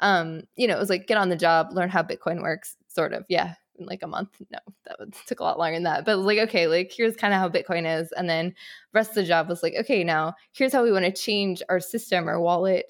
um, 0.00 0.42
you 0.54 0.68
know, 0.68 0.76
it 0.76 0.78
was 0.78 0.90
like 0.90 1.08
get 1.08 1.18
on 1.18 1.30
the 1.30 1.36
job, 1.36 1.72
learn 1.72 1.90
how 1.90 2.02
Bitcoin 2.02 2.42
works, 2.42 2.76
sort 2.86 3.12
of. 3.12 3.24
Yeah, 3.28 3.54
in 3.78 3.86
like 3.86 4.02
a 4.02 4.08
month. 4.08 4.30
No, 4.50 4.58
that 4.86 4.98
would, 4.98 5.14
took 5.26 5.40
a 5.40 5.44
lot 5.44 5.58
longer 5.58 5.76
than 5.76 5.84
that. 5.84 6.04
But 6.04 6.18
like, 6.18 6.38
okay, 6.38 6.66
like 6.66 6.92
here's 6.94 7.16
kind 7.16 7.34
of 7.34 7.40
how 7.40 7.48
Bitcoin 7.48 8.00
is. 8.00 8.12
And 8.12 8.28
then 8.28 8.54
rest 8.92 9.10
of 9.10 9.16
the 9.16 9.24
job 9.24 9.48
was 9.48 9.62
like, 9.62 9.74
okay, 9.80 10.04
now 10.04 10.34
here's 10.52 10.72
how 10.72 10.82
we 10.82 10.92
want 10.92 11.04
to 11.04 11.12
change 11.12 11.62
our 11.68 11.80
system 11.80 12.28
or 12.28 12.40
wallet 12.40 12.86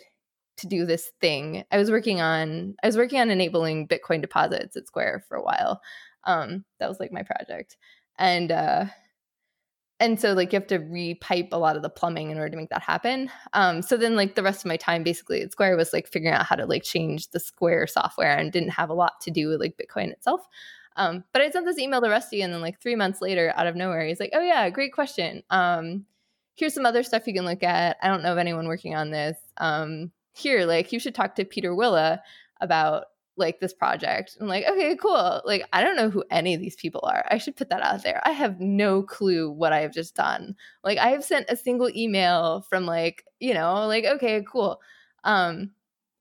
to 0.58 0.66
do 0.66 0.86
this 0.86 1.10
thing. 1.20 1.64
I 1.70 1.78
was 1.78 1.90
working 1.90 2.20
on 2.20 2.74
I 2.82 2.86
was 2.86 2.96
working 2.96 3.20
on 3.20 3.30
enabling 3.30 3.88
Bitcoin 3.88 4.20
deposits 4.20 4.76
at 4.76 4.86
Square 4.86 5.24
for 5.28 5.36
a 5.36 5.42
while. 5.42 5.80
Um, 6.24 6.64
that 6.78 6.88
was 6.88 7.00
like 7.00 7.12
my 7.12 7.22
project, 7.22 7.76
and 8.18 8.50
uh, 8.50 8.86
and 10.00 10.20
so 10.20 10.32
like 10.32 10.52
you 10.52 10.58
have 10.58 10.66
to 10.68 10.78
repipe 10.78 11.48
a 11.52 11.58
lot 11.58 11.76
of 11.76 11.82
the 11.82 11.88
plumbing 11.88 12.30
in 12.30 12.38
order 12.38 12.50
to 12.50 12.56
make 12.56 12.70
that 12.70 12.82
happen. 12.82 13.30
Um, 13.52 13.80
so 13.80 13.96
then 13.96 14.16
like 14.16 14.34
the 14.34 14.42
rest 14.42 14.60
of 14.60 14.66
my 14.66 14.76
time 14.76 15.02
basically 15.02 15.42
at 15.42 15.52
Square 15.52 15.76
was 15.76 15.92
like 15.92 16.08
figuring 16.08 16.34
out 16.34 16.46
how 16.46 16.56
to 16.56 16.66
like 16.66 16.82
change 16.82 17.30
the 17.30 17.40
Square 17.40 17.86
software 17.86 18.36
and 18.36 18.52
didn't 18.52 18.70
have 18.70 18.90
a 18.90 18.94
lot 18.94 19.20
to 19.22 19.30
do 19.30 19.48
with 19.48 19.60
like 19.60 19.76
Bitcoin 19.76 20.10
itself. 20.10 20.46
Um, 20.96 21.24
but 21.32 21.42
I 21.42 21.50
sent 21.50 21.66
this 21.66 21.78
email 21.78 22.00
to 22.00 22.08
Rusty, 22.08 22.42
and 22.42 22.52
then 22.52 22.60
like 22.60 22.80
three 22.80 22.94
months 22.94 23.20
later, 23.20 23.52
out 23.56 23.66
of 23.66 23.74
nowhere, 23.74 24.06
he's 24.06 24.20
like, 24.20 24.30
"Oh 24.32 24.40
yeah, 24.40 24.70
great 24.70 24.92
question. 24.92 25.42
Um, 25.50 26.06
here's 26.54 26.74
some 26.74 26.86
other 26.86 27.02
stuff 27.02 27.26
you 27.26 27.34
can 27.34 27.44
look 27.44 27.62
at. 27.62 27.96
I 28.02 28.08
don't 28.08 28.22
know 28.22 28.32
of 28.32 28.38
anyone 28.38 28.68
working 28.68 28.94
on 28.94 29.10
this. 29.10 29.36
Um, 29.56 30.12
here, 30.32 30.64
like 30.66 30.92
you 30.92 31.00
should 31.00 31.14
talk 31.14 31.34
to 31.34 31.44
Pieter 31.44 31.72
Wuille 31.72 32.20
about 32.60 33.06
like 33.36 33.60
this 33.60 33.72
project. 33.72 34.36
I'm 34.40 34.46
like, 34.46 34.64
okay, 34.66 34.96
cool. 34.96 35.42
Like, 35.44 35.64
I 35.72 35.82
don't 35.82 35.96
know 35.96 36.10
who 36.10 36.24
any 36.30 36.54
of 36.54 36.60
these 36.60 36.76
people 36.76 37.00
are. 37.04 37.24
I 37.30 37.38
should 37.38 37.56
put 37.56 37.70
that 37.70 37.82
out 37.82 38.02
there. 38.02 38.20
I 38.24 38.30
have 38.30 38.60
no 38.60 39.02
clue 39.02 39.50
what 39.50 39.72
I 39.72 39.80
have 39.80 39.92
just 39.92 40.14
done. 40.14 40.56
Like, 40.82 40.98
I 40.98 41.08
have 41.08 41.24
sent 41.24 41.46
a 41.48 41.56
single 41.56 41.90
email 41.94 42.64
from 42.68 42.86
like, 42.86 43.24
you 43.40 43.54
know, 43.54 43.86
like, 43.86 44.04
okay, 44.04 44.44
cool. 44.50 44.80
Um, 45.24 45.72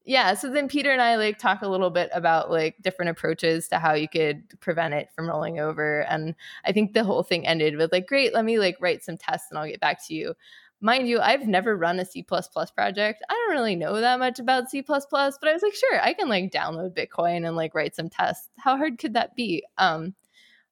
yeah. 0.05 0.33
So 0.33 0.49
then 0.49 0.67
Pieter 0.67 0.91
and 0.91 1.01
I 1.01 1.15
like 1.15 1.37
talk 1.37 1.61
a 1.61 1.67
little 1.67 1.89
bit 1.89 2.09
about 2.13 2.51
like 2.51 2.75
different 2.81 3.11
approaches 3.11 3.69
to 3.69 3.79
how 3.79 3.93
you 3.93 4.09
could 4.09 4.59
prevent 4.59 4.93
it 4.93 5.09
from 5.15 5.29
rolling 5.29 5.59
over. 5.59 6.01
And 6.01 6.35
I 6.65 6.73
think 6.73 6.93
the 6.93 7.05
whole 7.05 7.23
thing 7.23 7.47
ended 7.47 7.77
with 7.77 7.93
like, 7.93 8.05
great, 8.07 8.33
let 8.33 8.43
me 8.43 8.59
like 8.59 8.75
write 8.81 9.03
some 9.03 9.17
tests 9.17 9.47
and 9.49 9.57
I'll 9.57 9.67
get 9.67 9.79
back 9.79 10.05
to 10.07 10.13
you 10.13 10.33
mind 10.83 11.07
you, 11.07 11.19
I've 11.19 11.47
never 11.47 11.77
run 11.77 11.99
a 11.99 12.05
C 12.05 12.23
project. 12.23 13.23
I 13.29 13.33
don't 13.33 13.55
really 13.55 13.75
know 13.75 13.99
that 13.99 14.19
much 14.19 14.37
about 14.39 14.69
C, 14.69 14.81
but 14.81 15.09
I 15.09 15.53
was 15.53 15.63
like, 15.63 15.73
sure, 15.73 16.01
I 16.01 16.13
can 16.13 16.29
like 16.29 16.51
download 16.51 16.95
Bitcoin 16.95 17.47
and 17.47 17.55
like 17.55 17.73
write 17.73 17.95
some 17.95 18.09
tests. 18.09 18.49
How 18.57 18.77
hard 18.77 18.99
could 18.99 19.13
that 19.13 19.35
be? 19.35 19.63
Um, 19.77 20.13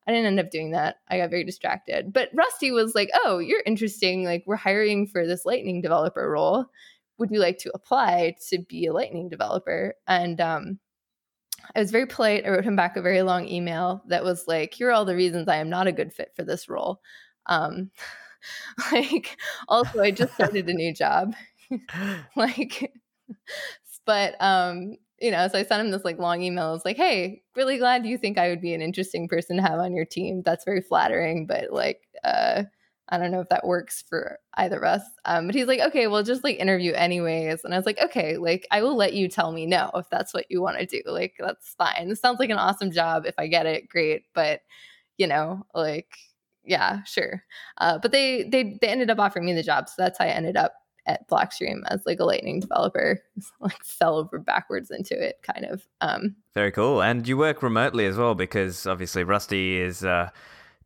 I 0.07 0.11
didn't 0.11 0.27
end 0.27 0.39
up 0.39 0.51
doing 0.51 0.71
that. 0.71 0.97
I 1.09 1.17
got 1.17 1.29
very 1.29 1.43
distracted. 1.43 2.11
But 2.11 2.29
Rusty 2.33 2.71
was 2.71 2.93
like, 2.93 3.09
oh, 3.23 3.39
you're 3.39 3.63
interesting. 3.65 4.25
Like, 4.25 4.43
we're 4.45 4.55
hiring 4.55 5.07
for 5.07 5.25
this 5.25 5.45
Lightning 5.45 5.81
developer 5.81 6.29
role. 6.29 6.65
Would 7.17 7.31
you 7.31 7.39
like 7.39 7.59
to 7.59 7.71
apply 7.73 8.35
to 8.49 8.59
be 8.59 8.87
a 8.87 8.93
Lightning 8.93 9.29
developer? 9.29 9.93
And 10.07 10.41
um, 10.41 10.79
I 11.75 11.79
was 11.79 11.91
very 11.91 12.07
polite. 12.07 12.45
I 12.45 12.49
wrote 12.49 12.65
him 12.65 12.75
back 12.75 12.97
a 12.97 13.01
very 13.01 13.21
long 13.21 13.47
email 13.47 14.03
that 14.07 14.23
was 14.23 14.47
like, 14.47 14.73
here 14.73 14.89
are 14.89 14.91
all 14.91 15.05
the 15.05 15.15
reasons 15.15 15.47
I 15.47 15.57
am 15.57 15.69
not 15.69 15.87
a 15.87 15.91
good 15.91 16.11
fit 16.11 16.33
for 16.35 16.43
this 16.43 16.67
role. 16.67 16.99
Um, 17.45 17.91
like 18.91 19.38
also 19.67 20.01
i 20.01 20.12
just 20.12 20.33
started 20.33 20.69
a 20.69 20.74
new 20.74 20.93
job 20.93 21.33
like 22.36 22.91
but 24.05 24.36
um 24.41 24.98
you 25.21 25.29
know, 25.29 25.48
so 25.48 25.60
I 25.60 25.63
sent 25.63 25.86
him 25.86 25.91
this 25.91 26.03
like 26.03 26.17
long 26.17 26.41
email. 26.41 26.74
It's 26.74 26.83
like, 26.83 26.98
hey, 26.98 27.43
really 27.55 27.77
glad 27.77 28.05
you 28.05 28.17
think 28.17 28.38
I 28.39 28.50
would 28.50 28.60
be 28.60 28.74
an 28.74 28.81
interesting 28.81 29.27
person 29.27 29.57
to 29.57 29.62
have 29.62 29.79
on 29.79 29.93
your 29.93 30.05
team. 30.05 30.41
That's 30.43 30.65
very 30.65 30.81
flattering, 30.81 31.45
but 31.45 31.71
like, 31.71 32.01
uh, 32.24 32.63
I 33.10 33.17
don't 33.17 33.31
know 33.31 33.41
if 33.41 33.50
that 33.50 33.67
works 33.67 34.03
for 34.10 34.39
either 34.55 34.77
of 34.77 34.83
us. 34.83 35.03
Um, 35.25 35.45
but 35.45 35.53
he's 35.53 35.67
like, 35.67 35.79
okay, 35.81 36.07
well, 36.07 36.24
just 36.24 36.43
like 36.43 36.57
interview 36.57 36.93
anyways. 36.93 37.63
And 37.63 37.74
I 37.74 37.77
was 37.77 37.86
like, 37.86 38.01
okay, 38.01 38.38
like 38.38 38.65
I 38.71 38.81
will 38.81 38.95
let 38.95 39.13
you 39.13 39.27
tell 39.27 39.51
me 39.51 39.67
no 39.67 39.91
if 39.95 40.10
that's 40.10 40.33
what 40.33 40.45
you 40.50 40.62
want 40.62 40.79
to 40.79 40.86
do. 40.88 41.03
Like 41.05 41.36
that's 41.38 41.75
fine. 41.77 42.10
This 42.10 42.19
sounds 42.19 42.39
like 42.39 42.50
an 42.50 42.57
awesome 42.57 42.91
job. 42.91 43.25
If 43.27 43.36
I 43.38 43.48
get 43.48 43.67
it, 43.67 43.89
great. 43.89 44.24
But 44.33 44.62
you 45.17 45.27
know, 45.27 45.67
like 45.75 46.07
yeah, 46.63 47.03
sure. 47.03 47.43
Uh, 47.77 47.97
but 47.99 48.11
they 48.11 48.43
they 48.43 48.77
they 48.81 48.87
ended 48.87 49.09
up 49.09 49.19
offering 49.19 49.45
me 49.45 49.53
the 49.53 49.63
job, 49.63 49.89
so 49.89 49.95
that's 49.97 50.17
how 50.17 50.25
I 50.25 50.29
ended 50.29 50.57
up 50.57 50.73
at 51.07 51.27
Blockstream 51.27 51.81
as 51.87 52.05
like 52.05 52.19
a 52.19 52.25
Lightning 52.25 52.59
developer, 52.59 53.21
like 53.59 53.83
fell 53.83 54.17
over 54.17 54.39
backwards 54.39 54.91
into 54.91 55.19
it, 55.19 55.41
kind 55.41 55.65
of. 55.65 55.87
Um, 56.01 56.35
Very 56.53 56.71
cool. 56.71 57.01
And 57.01 57.27
you 57.27 57.37
work 57.37 57.63
remotely 57.63 58.05
as 58.05 58.17
well 58.17 58.35
because 58.35 58.85
obviously 58.85 59.23
Rusty 59.23 59.79
is 59.79 60.03
uh, 60.03 60.29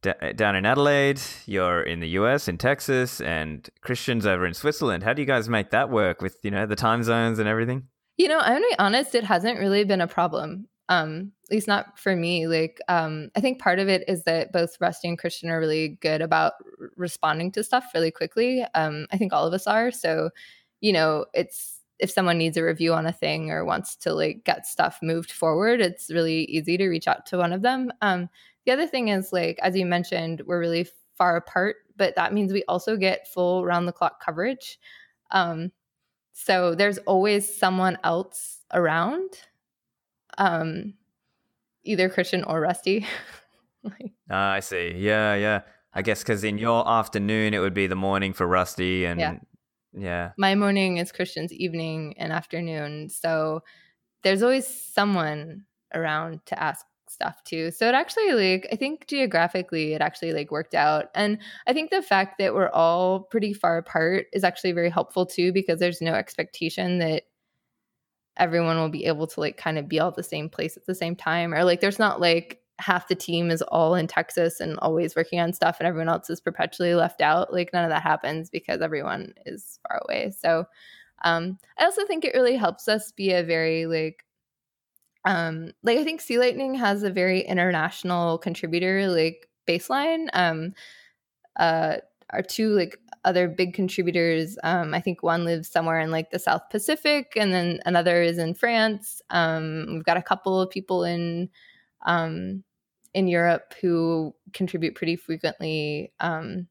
d- 0.01 0.33
down 0.35 0.55
in 0.55 0.65
Adelaide. 0.65 1.21
You're 1.45 1.81
in 1.81 1.99
the 1.99 2.09
US, 2.09 2.47
in 2.47 2.57
Texas, 2.57 3.19
and 3.21 3.67
Christian's 3.81 4.25
over 4.25 4.45
in 4.45 4.53
Switzerland. 4.53 5.03
How 5.03 5.13
do 5.13 5.21
you 5.21 5.27
guys 5.27 5.49
make 5.49 5.71
that 5.71 5.89
work 5.89 6.21
with 6.21 6.37
you 6.43 6.51
know 6.51 6.65
the 6.65 6.75
time 6.75 7.03
zones 7.03 7.39
and 7.39 7.47
everything? 7.47 7.87
You 8.17 8.29
know, 8.29 8.39
I'm 8.39 8.53
gonna 8.53 8.67
be 8.69 8.79
honest. 8.79 9.15
It 9.15 9.25
hasn't 9.25 9.59
really 9.59 9.83
been 9.83 10.01
a 10.01 10.07
problem 10.07 10.67
um 10.89 11.31
at 11.45 11.51
least 11.51 11.67
not 11.67 11.97
for 11.97 12.15
me 12.15 12.47
like 12.47 12.79
um 12.87 13.29
i 13.35 13.41
think 13.41 13.59
part 13.59 13.79
of 13.79 13.87
it 13.87 14.03
is 14.07 14.23
that 14.23 14.51
both 14.51 14.77
rusty 14.79 15.07
and 15.07 15.17
christian 15.17 15.49
are 15.49 15.59
really 15.59 15.97
good 16.01 16.21
about 16.21 16.53
r- 16.79 16.89
responding 16.95 17.51
to 17.51 17.63
stuff 17.63 17.85
really 17.93 18.11
quickly 18.11 18.63
um 18.75 19.07
i 19.11 19.17
think 19.17 19.33
all 19.33 19.47
of 19.47 19.53
us 19.53 19.67
are 19.67 19.91
so 19.91 20.29
you 20.81 20.93
know 20.93 21.25
it's 21.33 21.79
if 21.97 22.11
someone 22.11 22.37
needs 22.37 22.57
a 22.57 22.63
review 22.63 22.93
on 22.93 23.05
a 23.05 23.11
thing 23.11 23.49
or 23.49 23.63
wants 23.63 23.95
to 23.95 24.13
like 24.13 24.43
get 24.43 24.65
stuff 24.65 24.99
moved 25.01 25.31
forward 25.31 25.81
it's 25.81 26.11
really 26.11 26.43
easy 26.45 26.77
to 26.77 26.87
reach 26.87 27.07
out 27.07 27.25
to 27.25 27.37
one 27.37 27.53
of 27.53 27.61
them 27.61 27.91
um 28.01 28.29
the 28.65 28.71
other 28.71 28.87
thing 28.87 29.07
is 29.07 29.31
like 29.31 29.57
as 29.61 29.75
you 29.75 29.85
mentioned 29.85 30.41
we're 30.45 30.59
really 30.59 30.87
far 31.15 31.35
apart 31.37 31.77
but 31.95 32.15
that 32.15 32.33
means 32.33 32.51
we 32.51 32.63
also 32.67 32.97
get 32.97 33.27
full 33.27 33.65
round 33.65 33.87
the 33.87 33.93
clock 33.93 34.23
coverage 34.23 34.79
um 35.31 35.71
so 36.33 36.75
there's 36.75 36.97
always 36.99 37.57
someone 37.57 37.97
else 38.03 38.59
around 38.73 39.39
um, 40.37 40.93
either 41.83 42.09
Christian 42.09 42.43
or 42.43 42.59
Rusty. 42.59 43.05
like, 43.83 44.13
ah, 44.29 44.51
I 44.51 44.59
see. 44.59 44.93
Yeah, 44.97 45.35
yeah. 45.35 45.61
I 45.93 46.01
guess 46.01 46.21
because 46.21 46.43
in 46.43 46.57
your 46.57 46.87
afternoon 46.87 47.53
it 47.53 47.59
would 47.59 47.73
be 47.73 47.87
the 47.87 47.95
morning 47.95 48.33
for 48.33 48.45
Rusty, 48.45 49.05
and 49.05 49.19
yeah. 49.19 49.37
yeah, 49.93 50.31
my 50.37 50.53
morning 50.53 50.97
is 50.97 51.13
Christian's 51.13 51.53
evening 51.53 52.15
and 52.17 52.33
afternoon. 52.33 53.07
So 53.07 53.61
there's 54.21 54.43
always 54.43 54.67
someone 54.67 55.63
around 55.93 56.45
to 56.47 56.61
ask 56.61 56.85
stuff 57.07 57.41
too. 57.45 57.71
So 57.71 57.87
it 57.87 57.95
actually 57.95 58.33
like 58.33 58.67
I 58.73 58.75
think 58.75 59.07
geographically 59.07 59.93
it 59.93 60.01
actually 60.01 60.33
like 60.33 60.51
worked 60.51 60.75
out. 60.75 61.05
And 61.15 61.39
I 61.65 61.71
think 61.71 61.91
the 61.91 62.01
fact 62.01 62.39
that 62.39 62.53
we're 62.53 62.69
all 62.69 63.21
pretty 63.21 63.53
far 63.53 63.77
apart 63.77 64.27
is 64.33 64.43
actually 64.43 64.73
very 64.73 64.89
helpful 64.89 65.25
too 65.25 65.53
because 65.53 65.79
there's 65.79 66.01
no 66.01 66.13
expectation 66.13 66.99
that 66.99 67.23
everyone 68.37 68.77
will 68.77 68.89
be 68.89 69.05
able 69.05 69.27
to 69.27 69.39
like 69.39 69.57
kind 69.57 69.77
of 69.77 69.87
be 69.87 69.99
all 69.99 70.11
the 70.11 70.23
same 70.23 70.49
place 70.49 70.77
at 70.77 70.85
the 70.85 70.95
same 70.95 71.15
time 71.15 71.53
or 71.53 71.63
like 71.63 71.81
there's 71.81 71.99
not 71.99 72.19
like 72.19 72.61
half 72.79 73.07
the 73.07 73.15
team 73.15 73.49
is 73.49 73.61
all 73.63 73.95
in 73.95 74.07
Texas 74.07 74.59
and 74.59 74.77
always 74.79 75.15
working 75.15 75.39
on 75.39 75.53
stuff 75.53 75.77
and 75.79 75.87
everyone 75.87 76.09
else 76.09 76.29
is 76.29 76.41
perpetually 76.41 76.93
left 76.93 77.21
out 77.21 77.53
like 77.53 77.71
none 77.71 77.85
of 77.85 77.89
that 77.89 78.03
happens 78.03 78.49
because 78.49 78.81
everyone 78.81 79.33
is 79.45 79.79
far 79.87 80.01
away. 80.05 80.31
So 80.37 80.65
um 81.23 81.57
I 81.77 81.85
also 81.85 82.05
think 82.05 82.25
it 82.25 82.33
really 82.33 82.57
helps 82.57 82.87
us 82.87 83.11
be 83.13 83.31
a 83.31 83.43
very 83.43 83.85
like 83.85 84.25
um 85.23 85.71
like 85.83 85.97
I 85.97 86.03
think 86.03 86.19
C 86.21 86.37
Lightning 86.37 86.75
has 86.75 87.03
a 87.03 87.09
very 87.09 87.41
international 87.41 88.37
contributor 88.37 89.07
like 89.07 89.47
baseline 89.67 90.27
um 90.33 90.73
uh 91.55 91.97
our 92.31 92.41
two 92.41 92.69
like 92.69 92.97
other 93.23 93.47
big 93.47 93.73
contributors. 93.73 94.57
Um, 94.63 94.93
I 94.93 95.01
think 95.01 95.23
one 95.23 95.45
lives 95.45 95.67
somewhere 95.67 95.99
in 95.99 96.11
like 96.11 96.31
the 96.31 96.39
South 96.39 96.61
Pacific, 96.69 97.33
and 97.35 97.51
then 97.51 97.79
another 97.85 98.21
is 98.21 98.37
in 98.37 98.53
France. 98.53 99.21
Um, 99.29 99.87
we've 99.89 100.05
got 100.05 100.17
a 100.17 100.21
couple 100.21 100.61
of 100.61 100.69
people 100.69 101.03
in 101.03 101.49
um, 102.05 102.63
in 103.13 103.27
Europe 103.27 103.73
who 103.81 104.35
contribute 104.53 104.95
pretty 104.95 105.15
frequently. 105.15 106.13
Um, 106.19 106.67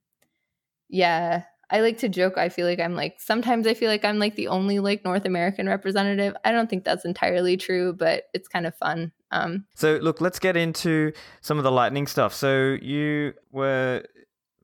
yeah, 0.89 1.45
I 1.71 1.81
like 1.81 1.99
to 1.99 2.09
joke. 2.09 2.39
I 2.39 2.49
feel 2.49 2.67
like 2.67 2.79
I'm 2.79 2.95
like 2.95 3.21
sometimes 3.21 3.67
I 3.67 3.75
feel 3.75 3.89
like 3.89 4.05
I'm 4.05 4.19
like 4.19 4.37
the 4.37 4.49
only 4.49 4.79
like 4.79 5.05
North 5.05 5.25
American 5.25 5.69
representative. 5.69 6.37
I 6.45 6.53
don't 6.53 6.71
think 6.71 6.85
that's 6.85 7.05
entirely 7.05 7.57
true, 7.57 7.93
but 7.93 8.25
it's 8.33 8.49
kind 8.49 8.67
of 8.67 8.77
fun. 8.77 9.13
Um, 9.31 9.65
so 9.75 9.97
look, 9.97 10.21
let's 10.21 10.39
get 10.39 10.57
into 10.57 11.13
some 11.41 11.59
of 11.59 11.65
the 11.65 11.73
lightning 11.73 12.07
stuff. 12.07 12.33
So 12.33 12.77
you 12.81 13.35
were 13.51 14.05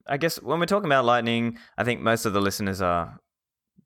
I 0.06 0.16
guess 0.16 0.40
when 0.42 0.58
we're 0.58 0.66
talking 0.66 0.86
about 0.86 1.04
Lightning, 1.04 1.58
I 1.76 1.84
think 1.84 2.00
most 2.00 2.26
of 2.26 2.32
the 2.32 2.40
listeners 2.40 2.80
are 2.80 3.20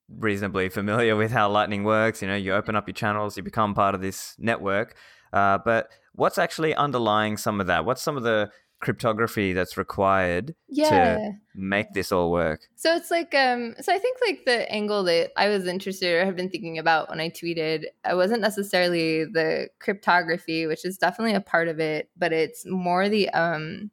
reasonably 0.08 0.68
familiar 0.68 1.16
with 1.16 1.30
how 1.30 1.48
Lightning 1.50 1.84
works. 1.84 2.22
You 2.22 2.28
know, 2.28 2.36
you 2.36 2.54
open 2.54 2.76
up 2.76 2.86
your 2.86 2.94
channels, 2.94 3.36
you 3.36 3.42
become 3.42 3.74
part 3.74 3.94
of 3.94 4.00
this 4.00 4.34
network. 4.38 4.96
Uh, 5.32 5.58
but 5.64 5.88
what's 6.14 6.38
actually 6.38 6.74
underlying 6.74 7.36
some 7.36 7.60
of 7.60 7.66
that? 7.66 7.84
What's 7.84 8.02
some 8.02 8.16
of 8.16 8.22
the 8.22 8.50
cryptography 8.80 9.54
that's 9.54 9.76
required 9.76 10.54
yeah. 10.68 11.16
to 11.16 11.32
make 11.54 11.92
this 11.94 12.12
all 12.12 12.30
work? 12.30 12.60
So 12.76 12.94
it's 12.94 13.10
like, 13.10 13.34
um, 13.34 13.74
so 13.80 13.92
I 13.92 13.98
think 13.98 14.18
like 14.24 14.44
the 14.44 14.70
angle 14.70 15.02
that 15.04 15.32
I 15.36 15.48
was 15.48 15.66
interested 15.66 16.14
or 16.14 16.24
have 16.24 16.36
been 16.36 16.50
thinking 16.50 16.78
about 16.78 17.08
when 17.08 17.20
I 17.20 17.30
tweeted, 17.30 17.84
I 18.04 18.14
wasn't 18.14 18.42
necessarily 18.42 19.24
the 19.24 19.68
cryptography, 19.80 20.66
which 20.66 20.84
is 20.84 20.98
definitely 20.98 21.34
a 21.34 21.40
part 21.40 21.68
of 21.68 21.80
it, 21.80 22.10
but 22.16 22.32
it's 22.32 22.64
more 22.66 23.08
the 23.08 23.28
um, 23.30 23.90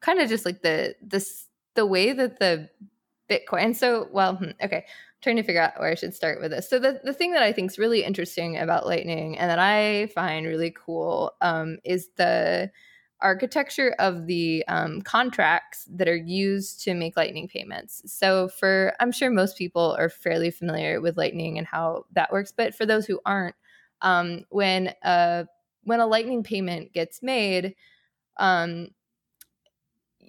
kind 0.00 0.20
of 0.20 0.28
just 0.28 0.44
like 0.44 0.62
the 0.62 0.94
this 1.00 1.45
the 1.76 1.86
way 1.86 2.12
that 2.12 2.38
the 2.38 2.68
Bitcoin, 3.28 3.74
so, 3.74 4.08
well, 4.12 4.36
hmm, 4.36 4.50
okay, 4.62 4.76
I'm 4.76 5.20
trying 5.22 5.36
to 5.36 5.42
figure 5.42 5.60
out 5.60 5.78
where 5.78 5.90
I 5.90 5.94
should 5.94 6.14
start 6.14 6.40
with 6.40 6.52
this. 6.52 6.68
So, 6.68 6.78
the, 6.78 7.00
the 7.02 7.12
thing 7.12 7.32
that 7.32 7.42
I 7.42 7.52
think 7.52 7.70
is 7.70 7.78
really 7.78 8.04
interesting 8.04 8.56
about 8.56 8.86
Lightning 8.86 9.36
and 9.38 9.50
that 9.50 9.58
I 9.58 10.06
find 10.14 10.46
really 10.46 10.74
cool 10.76 11.32
um, 11.40 11.78
is 11.84 12.08
the 12.16 12.70
architecture 13.20 13.94
of 13.98 14.26
the 14.26 14.62
um, 14.68 15.00
contracts 15.02 15.88
that 15.90 16.06
are 16.06 16.16
used 16.16 16.82
to 16.84 16.94
make 16.94 17.16
Lightning 17.16 17.48
payments. 17.48 18.02
So, 18.06 18.48
for 18.48 18.94
I'm 19.00 19.12
sure 19.12 19.30
most 19.30 19.58
people 19.58 19.96
are 19.98 20.08
fairly 20.08 20.50
familiar 20.50 21.00
with 21.00 21.16
Lightning 21.16 21.58
and 21.58 21.66
how 21.66 22.04
that 22.12 22.32
works, 22.32 22.52
but 22.56 22.74
for 22.74 22.86
those 22.86 23.06
who 23.06 23.20
aren't, 23.26 23.56
um, 24.02 24.44
when 24.50 24.94
a 25.02 25.46
when 25.82 26.00
a 26.00 26.06
Lightning 26.06 26.42
payment 26.42 26.92
gets 26.92 27.22
made, 27.22 27.74
um, 28.36 28.88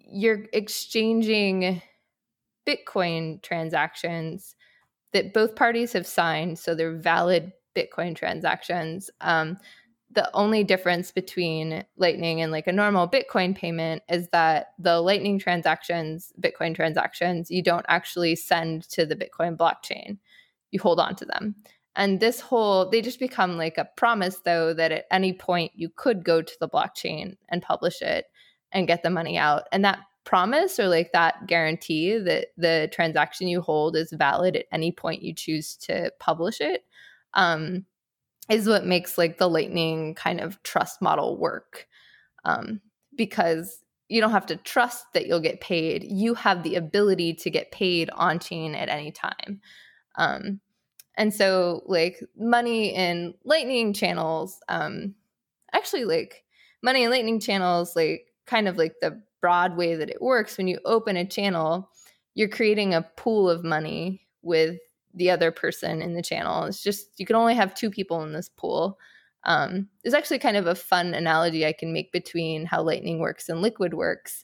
you're 0.10 0.46
exchanging 0.54 1.82
Bitcoin 2.68 3.42
transactions 3.42 4.56
that 5.14 5.34
both 5.34 5.56
parties 5.56 5.94
have 5.94 6.08
signed, 6.08 6.60
so 6.60 6.76
they're 6.76 6.98
valid 6.98 7.52
Bitcoin 7.76 8.16
transactions. 8.16 9.10
Um, 9.22 9.58
the 10.12 10.30
only 10.34 10.64
difference 10.64 11.12
between 11.12 11.86
Lightning 11.98 12.42
and 12.42 12.52
like 12.52 12.68
a 12.68 12.72
normal 12.72 13.08
Bitcoin 13.08 13.56
payment 13.56 14.04
is 14.10 14.28
that 14.32 14.68
the 14.80 15.00
Lightning 15.00 15.38
transactions, 15.38 16.34
Bitcoin 16.42 16.76
transactions, 16.76 17.52
you 17.52 17.62
don't 17.62 17.86
actually 17.88 18.36
send 18.36 18.90
to 18.90 19.06
the 19.06 19.16
Bitcoin 19.16 19.56
blockchain. 19.56 20.18
You 20.72 20.80
hold 20.80 21.00
on 21.00 21.16
to 21.18 21.26
them. 21.26 21.56
And 21.96 22.20
this 22.20 22.40
whole, 22.40 22.90
they 22.90 23.02
just 23.02 23.20
become 23.20 23.58
like 23.58 23.78
a 23.78 23.90
promise, 23.98 24.40
though, 24.46 24.74
that 24.74 24.92
at 24.92 25.06
any 25.12 25.34
point 25.34 25.72
you 25.76 25.90
could 25.90 26.24
go 26.24 26.42
to 26.42 26.54
the 26.60 26.70
blockchain 26.70 27.38
and 27.50 27.62
publish 27.62 28.02
it 28.02 28.26
and 28.72 28.88
get 28.88 29.04
the 29.04 29.10
money 29.10 29.38
out. 29.38 29.64
And 29.72 29.84
that 29.86 30.00
promise 30.24 30.80
or 30.80 30.88
like 30.88 31.12
that 31.14 31.48
guarantee 31.48 32.18
that 32.18 32.48
the 32.58 32.90
transaction 32.92 33.48
you 33.48 33.62
hold 33.62 33.96
is 33.96 34.12
valid 34.12 34.58
at 34.58 34.66
any 34.72 34.92
point 34.92 35.24
you 35.24 35.34
choose 35.34 35.78
to 35.78 36.12
publish 36.20 36.60
it 36.60 36.84
um, 37.34 37.86
is 38.50 38.68
what 38.68 38.86
makes 38.86 39.18
like 39.18 39.38
the 39.38 39.50
lightning 39.50 40.16
kind 40.16 40.42
of 40.42 40.62
trust 40.64 41.02
model 41.02 41.38
work. 41.38 41.88
Um, 42.44 42.82
because 43.16 43.84
you 44.10 44.22
don't 44.22 44.32
have 44.32 44.46
to 44.46 44.56
trust 44.56 45.06
that 45.14 45.28
you'll 45.28 45.40
get 45.40 45.60
paid. 45.60 46.04
You 46.04 46.34
have 46.36 46.64
the 46.64 46.76
ability 46.76 47.34
to 47.36 47.50
get 47.50 47.72
paid 47.72 48.10
on 48.12 48.40
chain 48.40 48.76
at 48.76 48.90
any 48.90 49.12
time. 49.12 49.62
Um, 50.18 50.62
and 51.16 51.34
so 51.34 51.82
like 51.88 52.22
money 52.38 52.94
in 52.94 53.34
lightning 53.44 53.94
channels 53.94 54.60
um, 54.70 55.16
actually 55.74 56.06
like 56.06 56.44
money 56.82 57.04
in 57.04 57.10
lightning 57.10 57.40
channels 57.40 57.96
like 57.96 58.27
kind 58.48 58.68
of 58.68 58.78
like 58.78 58.96
the 59.02 59.22
broad 59.42 59.78
way 59.78 59.96
that 59.96 60.10
it 60.10 60.22
works 60.22 60.58
when 60.58 60.68
you 60.68 60.80
open 60.86 61.16
a 61.16 61.26
channel 61.26 61.90
you're 62.38 62.48
creating 62.48 62.94
a 62.94 63.02
pool 63.18 63.50
of 63.50 63.64
money 63.64 64.22
with 64.44 64.78
the 65.16 65.32
other 65.32 65.52
person 65.52 66.04
in 66.04 66.14
the 66.14 66.22
channel. 66.22 66.66
It's 66.66 66.84
just 66.84 67.20
you 67.20 67.26
can 67.26 67.36
only 67.36 67.56
have 67.56 67.74
two 67.74 67.90
people 67.90 68.22
in 68.22 68.32
this 68.32 68.48
pool. 68.48 69.00
Um, 69.44 69.90
there's 70.04 70.14
actually 70.14 70.38
kind 70.38 70.56
of 70.56 70.68
a 70.68 70.76
fun 70.76 71.14
analogy 71.14 71.66
i 71.66 71.72
can 71.72 71.94
make 71.94 72.12
between 72.12 72.66
how 72.66 72.82
lightning 72.82 73.20
works 73.20 73.48
and 73.50 73.62
liquid 73.62 73.94
works 73.94 74.44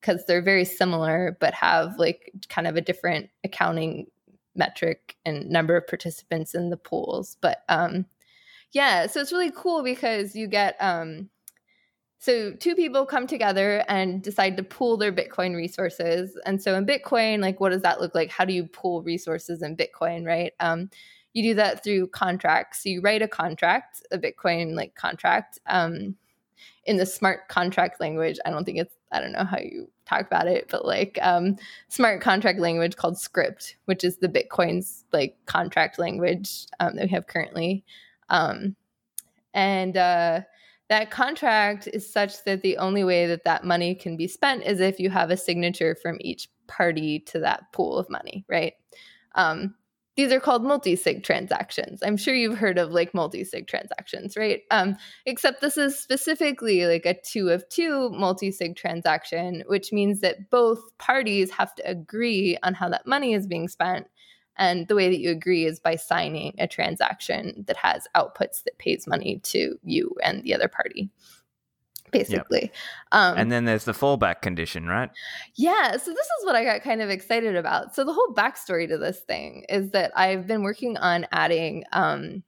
because 0.00 0.24
they're 0.26 0.42
very 0.42 0.64
similar 0.64 1.36
but 1.40 1.54
have 1.54 1.98
like 1.98 2.30
kind 2.48 2.66
of 2.66 2.76
a 2.76 2.80
different 2.80 3.30
accounting 3.42 4.06
metric 4.54 5.16
and 5.24 5.48
number 5.50 5.76
of 5.76 5.86
participants 5.86 6.54
in 6.54 6.70
the 6.70 6.76
pools. 6.76 7.36
But 7.40 7.62
um, 7.68 8.06
Yeah, 8.72 9.06
so 9.06 9.20
it's 9.20 9.32
really 9.32 9.52
cool 9.54 9.82
because 9.82 10.34
you 10.36 10.46
get 10.48 10.76
um 10.80 11.30
so 12.24 12.54
two 12.54 12.74
people 12.74 13.04
come 13.04 13.26
together 13.26 13.84
and 13.86 14.22
decide 14.22 14.56
to 14.56 14.62
pool 14.62 14.96
their 14.96 15.12
Bitcoin 15.12 15.54
resources. 15.54 16.38
And 16.46 16.62
so 16.62 16.74
in 16.74 16.86
Bitcoin, 16.86 17.40
like 17.40 17.60
what 17.60 17.68
does 17.68 17.82
that 17.82 18.00
look 18.00 18.14
like? 18.14 18.30
How 18.30 18.46
do 18.46 18.54
you 18.54 18.64
pool 18.64 19.02
resources 19.02 19.60
in 19.60 19.76
Bitcoin, 19.76 20.24
right? 20.24 20.54
Um, 20.58 20.88
you 21.34 21.42
do 21.42 21.54
that 21.56 21.84
through 21.84 22.06
contracts. 22.06 22.82
So 22.82 22.88
you 22.88 23.02
write 23.02 23.20
a 23.20 23.28
contract, 23.28 24.02
a 24.10 24.16
Bitcoin 24.16 24.74
like 24.74 24.94
contract. 24.94 25.58
Um, 25.66 26.16
in 26.86 26.96
the 26.96 27.04
smart 27.04 27.48
contract 27.48 28.00
language, 28.00 28.38
I 28.46 28.50
don't 28.50 28.64
think 28.64 28.78
it's 28.78 28.94
I 29.12 29.20
don't 29.20 29.32
know 29.32 29.44
how 29.44 29.58
you 29.58 29.90
talk 30.06 30.22
about 30.22 30.46
it, 30.46 30.68
but 30.70 30.86
like 30.86 31.18
um, 31.20 31.56
smart 31.88 32.22
contract 32.22 32.58
language 32.58 32.96
called 32.96 33.18
script, 33.18 33.76
which 33.84 34.02
is 34.02 34.16
the 34.16 34.30
Bitcoin's 34.30 35.04
like 35.12 35.36
contract 35.44 35.98
language 35.98 36.68
um, 36.80 36.96
that 36.96 37.04
we 37.04 37.10
have 37.10 37.26
currently. 37.26 37.84
Um, 38.30 38.76
and 39.52 39.98
uh, 39.98 40.40
that 40.88 41.10
contract 41.10 41.88
is 41.92 42.10
such 42.10 42.44
that 42.44 42.62
the 42.62 42.76
only 42.76 43.04
way 43.04 43.26
that 43.26 43.44
that 43.44 43.64
money 43.64 43.94
can 43.94 44.16
be 44.16 44.28
spent 44.28 44.64
is 44.64 44.80
if 44.80 45.00
you 45.00 45.10
have 45.10 45.30
a 45.30 45.36
signature 45.36 45.96
from 46.00 46.18
each 46.20 46.48
party 46.66 47.20
to 47.20 47.38
that 47.40 47.72
pool 47.72 47.98
of 47.98 48.10
money, 48.10 48.44
right? 48.48 48.74
Um, 49.34 49.74
these 50.16 50.30
are 50.30 50.38
called 50.38 50.62
multi-sig 50.62 51.24
transactions. 51.24 52.00
I'm 52.02 52.16
sure 52.16 52.34
you've 52.34 52.58
heard 52.58 52.78
of 52.78 52.92
like 52.92 53.14
multi-sig 53.14 53.66
transactions, 53.66 54.36
right? 54.36 54.62
Um, 54.70 54.96
except 55.26 55.60
this 55.60 55.76
is 55.76 55.98
specifically 55.98 56.86
like 56.86 57.04
a 57.04 57.20
two 57.20 57.48
of 57.48 57.68
two 57.68 58.10
multi-sig 58.10 58.76
transaction, 58.76 59.64
which 59.66 59.92
means 59.92 60.20
that 60.20 60.50
both 60.50 60.80
parties 60.98 61.50
have 61.50 61.74
to 61.76 61.90
agree 61.90 62.56
on 62.62 62.74
how 62.74 62.88
that 62.90 63.06
money 63.08 63.34
is 63.34 63.46
being 63.46 63.66
spent 63.66 64.06
and 64.56 64.88
the 64.88 64.94
way 64.94 65.08
that 65.08 65.20
you 65.20 65.30
agree 65.30 65.64
is 65.64 65.80
by 65.80 65.96
signing 65.96 66.54
a 66.58 66.66
transaction 66.66 67.64
that 67.66 67.76
has 67.76 68.06
outputs 68.14 68.62
that 68.64 68.78
pays 68.78 69.06
money 69.06 69.40
to 69.44 69.78
you 69.82 70.14
and 70.22 70.42
the 70.42 70.54
other 70.54 70.68
party 70.68 71.10
basically. 72.14 72.60
Yep. 72.62 72.72
Um, 73.12 73.36
and 73.36 73.52
then 73.52 73.64
there's 73.64 73.84
the 73.84 73.92
fallback 73.92 74.40
condition, 74.40 74.86
right? 74.86 75.10
Yeah. 75.56 75.92
So 75.96 76.12
this 76.12 76.26
is 76.26 76.44
what 76.44 76.54
I 76.54 76.64
got 76.64 76.82
kind 76.82 77.02
of 77.02 77.10
excited 77.10 77.56
about. 77.56 77.94
So 77.94 78.04
the 78.04 78.12
whole 78.12 78.32
backstory 78.34 78.88
to 78.88 78.96
this 78.96 79.20
thing 79.20 79.64
is 79.68 79.90
that 79.90 80.12
I've 80.16 80.46
been 80.46 80.62
working 80.62 80.96
on 80.96 81.26
adding, 81.32 81.84
um, 81.92 82.42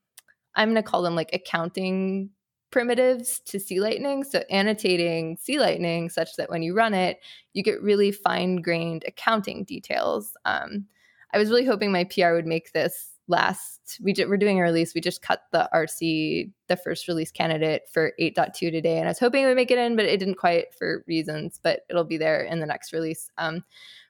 I'm 0.55 0.69
going 0.69 0.83
to 0.83 0.89
call 0.89 1.03
them 1.03 1.17
like 1.17 1.31
accounting 1.33 2.31
primitives 2.71 3.41
to 3.41 3.59
C 3.59 3.81
Lightning. 3.81 4.23
So 4.23 4.43
annotating 4.51 5.37
C 5.37 5.59
Lightning 5.59 6.11
such 6.11 6.37
that 6.37 6.49
when 6.49 6.63
you 6.63 6.73
run 6.75 6.95
it, 6.95 7.19
you 7.53 7.63
get 7.63 7.83
really 7.83 8.13
fine 8.13 8.57
grained 8.57 9.05
accounting 9.07 9.65
details. 9.65 10.33
Um, 10.45 10.87
I 11.33 11.38
was 11.38 11.50
really 11.50 11.64
hoping 11.64 11.92
my 11.92 12.04
PR 12.04 12.33
would 12.33 12.47
make 12.47 12.73
this 12.73 13.11
last. 13.28 14.00
We 14.02 14.14
we're 14.28 14.37
doing 14.37 14.59
a 14.59 14.62
release. 14.62 14.95
We 14.95 15.00
just 15.00 15.23
cut 15.23 15.42
the 15.52 15.68
RC, 15.75 16.50
the 16.68 16.76
first 16.76 17.09
release 17.09 17.30
candidate 17.30 17.83
for 17.92 18.12
8.2 18.21 18.71
today, 18.71 18.99
and 18.99 19.06
I 19.06 19.11
was 19.11 19.18
hoping 19.18 19.45
it 19.45 19.47
would 19.47 19.56
make 19.56 19.71
it 19.71 19.78
in, 19.78 19.97
but 19.97 20.04
it 20.04 20.18
didn't 20.18 20.37
quite 20.37 20.75
for 20.75 21.04
reasons. 21.06 21.61
But 21.62 21.80
it'll 21.90 22.04
be 22.04 22.18
there 22.18 22.42
in 22.42 22.61
the 22.61 22.66
next 22.66 22.92
release. 22.92 23.30
Um, 23.38 23.64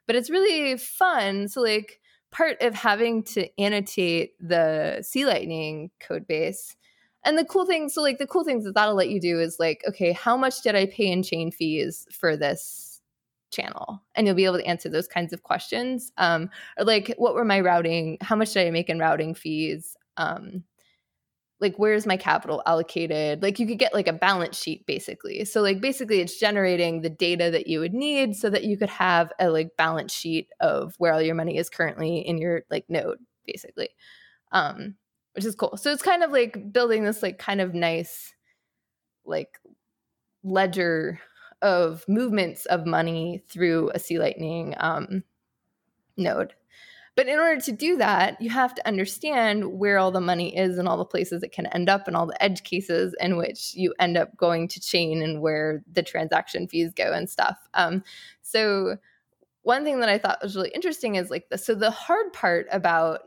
but 0.06 0.16
it's 0.16 0.30
really 0.30 0.76
fun. 0.76 1.48
So 1.48 1.60
like 1.60 2.00
part 2.30 2.60
of 2.60 2.74
having 2.74 3.22
to 3.22 3.48
annotate 3.60 4.32
the 4.40 5.02
C 5.02 5.26
Lightning 5.26 5.90
code 6.00 6.26
base. 6.26 6.76
And 7.24 7.36
the 7.36 7.44
cool 7.44 7.66
thing, 7.66 7.88
so 7.88 8.02
like 8.02 8.18
the 8.18 8.26
cool 8.26 8.44
things 8.44 8.64
that 8.64 8.74
that'll 8.74 8.94
let 8.94 9.08
you 9.08 9.20
do 9.20 9.40
is 9.40 9.56
like, 9.58 9.82
okay, 9.88 10.12
how 10.12 10.36
much 10.36 10.62
did 10.62 10.76
I 10.76 10.86
pay 10.86 11.10
in 11.10 11.24
chain 11.24 11.50
fees 11.50 12.06
for 12.12 12.36
this 12.36 12.85
channel 13.50 14.02
and 14.14 14.26
you'll 14.26 14.36
be 14.36 14.44
able 14.44 14.58
to 14.58 14.66
answer 14.66 14.88
those 14.88 15.08
kinds 15.08 15.32
of 15.32 15.42
questions 15.42 16.12
um, 16.18 16.50
or 16.78 16.84
like 16.84 17.14
what 17.16 17.34
were 17.34 17.44
my 17.44 17.60
routing 17.60 18.18
how 18.20 18.36
much 18.36 18.52
did 18.52 18.66
i 18.66 18.70
make 18.70 18.88
in 18.88 18.98
routing 18.98 19.34
fees 19.34 19.96
um, 20.16 20.64
like 21.60 21.76
where's 21.76 22.06
my 22.06 22.16
capital 22.16 22.62
allocated? 22.66 23.42
Like 23.42 23.58
you 23.58 23.66
could 23.66 23.78
get 23.78 23.94
like 23.94 24.08
a 24.08 24.12
balance 24.12 24.58
sheet 24.58 24.86
basically. 24.86 25.44
So 25.46 25.62
like 25.62 25.80
basically 25.80 26.20
it's 26.20 26.38
generating 26.38 27.00
the 27.00 27.10
data 27.10 27.50
that 27.50 27.66
you 27.66 27.80
would 27.80 27.94
need 27.94 28.36
so 28.36 28.50
that 28.50 28.64
you 28.64 28.76
could 28.76 28.90
have 28.90 29.32
a 29.40 29.48
like 29.48 29.76
balance 29.76 30.12
sheet 30.12 30.48
of 30.60 30.94
where 30.98 31.12
all 31.12 31.22
your 31.22 31.34
money 31.34 31.56
is 31.56 31.70
currently 31.70 32.18
in 32.18 32.38
your 32.38 32.62
like 32.70 32.84
node 32.88 33.18
basically 33.46 33.90
um 34.52 34.96
which 35.34 35.44
is 35.44 35.54
cool. 35.54 35.76
So 35.76 35.92
it's 35.92 36.02
kind 36.02 36.22
of 36.22 36.32
like 36.32 36.72
building 36.72 37.04
this 37.04 37.22
like 37.22 37.38
kind 37.38 37.60
of 37.60 37.74
nice 37.74 38.32
like 39.26 39.58
ledger 40.42 41.20
of 41.62 42.04
movements 42.08 42.66
of 42.66 42.86
money 42.86 43.42
through 43.48 43.90
a 43.94 43.98
C 43.98 44.18
Lightning 44.18 44.74
um, 44.78 45.24
node. 46.16 46.54
But 47.16 47.28
in 47.28 47.38
order 47.38 47.58
to 47.62 47.72
do 47.72 47.96
that, 47.96 48.40
you 48.42 48.50
have 48.50 48.74
to 48.74 48.86
understand 48.86 49.78
where 49.78 49.96
all 49.96 50.10
the 50.10 50.20
money 50.20 50.54
is 50.54 50.76
and 50.76 50.86
all 50.86 50.98
the 50.98 51.04
places 51.06 51.42
it 51.42 51.50
can 51.50 51.64
end 51.68 51.88
up 51.88 52.06
and 52.06 52.14
all 52.14 52.26
the 52.26 52.42
edge 52.42 52.62
cases 52.62 53.14
in 53.20 53.38
which 53.38 53.74
you 53.74 53.94
end 53.98 54.18
up 54.18 54.36
going 54.36 54.68
to 54.68 54.80
chain 54.80 55.22
and 55.22 55.40
where 55.40 55.82
the 55.90 56.02
transaction 56.02 56.68
fees 56.68 56.92
go 56.94 57.12
and 57.14 57.30
stuff. 57.30 57.56
Um, 57.72 58.04
so 58.42 58.98
one 59.62 59.82
thing 59.82 60.00
that 60.00 60.10
I 60.10 60.18
thought 60.18 60.42
was 60.42 60.56
really 60.56 60.70
interesting 60.74 61.14
is 61.14 61.30
like 61.30 61.48
the 61.48 61.56
so 61.56 61.74
the 61.74 61.90
hard 61.90 62.34
part 62.34 62.66
about 62.70 63.22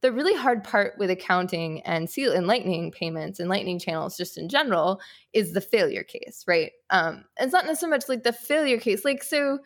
the 0.00 0.12
really 0.12 0.34
hard 0.34 0.62
part 0.62 0.94
with 0.98 1.10
accounting 1.10 1.80
and 1.82 2.08
seal 2.08 2.32
and 2.32 2.46
lightning 2.46 2.90
payments 2.90 3.40
and 3.40 3.48
lightning 3.48 3.78
channels 3.78 4.16
just 4.16 4.38
in 4.38 4.48
general 4.48 5.00
is 5.32 5.52
the 5.52 5.60
failure 5.60 6.04
case 6.04 6.44
right? 6.46 6.72
Um 6.90 7.24
it's 7.38 7.52
not 7.52 7.76
so 7.76 7.88
much 7.88 8.08
like 8.08 8.22
the 8.22 8.32
failure 8.32 8.78
case 8.78 9.04
like 9.04 9.22
so 9.22 9.58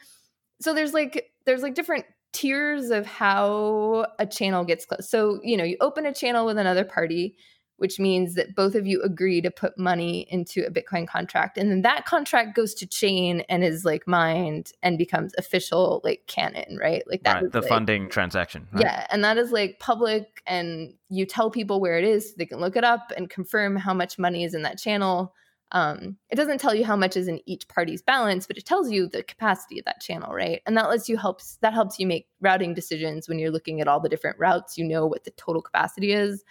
so 0.61 0.75
there's 0.75 0.95
like 0.95 1.33
there's 1.45 1.63
like 1.63 1.75
different 1.75 2.05
tiers 2.33 2.91
of 2.91 3.07
how 3.07 4.07
a 4.19 4.27
channel 4.27 4.65
gets 4.65 4.87
closed 4.87 5.09
so 5.09 5.39
you 5.43 5.57
know 5.57 5.65
you 5.65 5.77
open 5.81 6.07
a 6.07 6.15
channel 6.15 6.47
with 6.47 6.57
another 6.57 6.85
party 6.85 7.37
which 7.83 7.99
means 7.99 8.37
that 8.37 8.55
both 8.55 8.77
of 8.77 8.87
you 8.87 9.03
agree 9.03 9.41
to 9.41 9.51
put 9.51 9.77
money 9.77 10.25
into 10.31 10.65
a 10.65 10.71
Bitcoin 10.71 11.05
contract. 11.05 11.59
And 11.59 11.69
then 11.69 11.83
that 11.83 12.05
contract 12.05 12.55
goes 12.55 12.75
to 12.75 12.87
chain 12.87 13.41
and 13.49 13.65
is 13.65 13.85
like 13.85 14.07
mined 14.07 14.71
and 14.85 14.97
becomes 14.97 15.33
official, 15.37 16.01
like 16.05 16.23
canon, 16.29 16.79
right? 16.81 17.03
Like 17.09 17.25
that. 17.25 17.43
Right, 17.43 17.51
the 17.51 17.61
like, 17.61 17.69
funding 17.69 18.09
transaction. 18.09 18.69
Right? 18.73 18.85
Yeah. 18.85 19.09
And 19.11 19.25
that 19.25 19.37
is 19.37 19.51
like 19.51 19.81
public 19.81 20.45
and 20.47 20.95
you 21.09 21.27
tell 21.27 21.51
people 21.51 21.81
where 21.81 21.99
it 21.99 22.05
is 22.05 22.29
so 22.29 22.35
they 22.39 22.47
can 22.47 22.61
look 22.61 22.77
it 22.77 22.85
up 22.85 23.11
and 23.17 23.29
confirm 23.29 23.75
how 23.75 23.93
much 23.93 24.17
money 24.17 24.45
is 24.45 24.55
in 24.55 24.63
that 24.63 24.79
channel. 24.79 25.35
Um, 25.73 26.19
it 26.31 26.37
doesn't 26.37 26.59
tell 26.59 26.77
you 26.77 26.85
how 26.85 26.95
much 26.95 27.17
is 27.17 27.27
in 27.27 27.41
each 27.47 27.67
party's 27.67 28.01
balance, 28.01 28.47
but 28.47 28.59
it 28.59 28.65
tells 28.65 28.93
you 28.93 29.09
the 29.09 29.25
capacity 29.25 29.81
of 29.81 29.87
that 29.87 30.01
channel, 30.01 30.33
right? 30.33 30.63
And 30.67 30.77
that 30.77 30.89
lets 30.89 31.09
you 31.09 31.17
helps 31.17 31.57
that 31.63 31.75
helps 31.75 31.99
you 31.99 32.07
make 32.07 32.29
routing 32.41 32.75
decisions 32.75 33.29
when 33.29 33.41
you're 33.41 33.51
looking 33.51 33.81
at 33.81 33.89
all 33.89 33.99
the 33.99 34.09
different 34.09 34.39
routes. 34.39 34.79
You 34.79 34.85
know 34.85 35.05
what 35.05 35.25
the 35.25 35.33
total 35.33 35.63
capacity 35.63 36.13
is. 36.13 36.45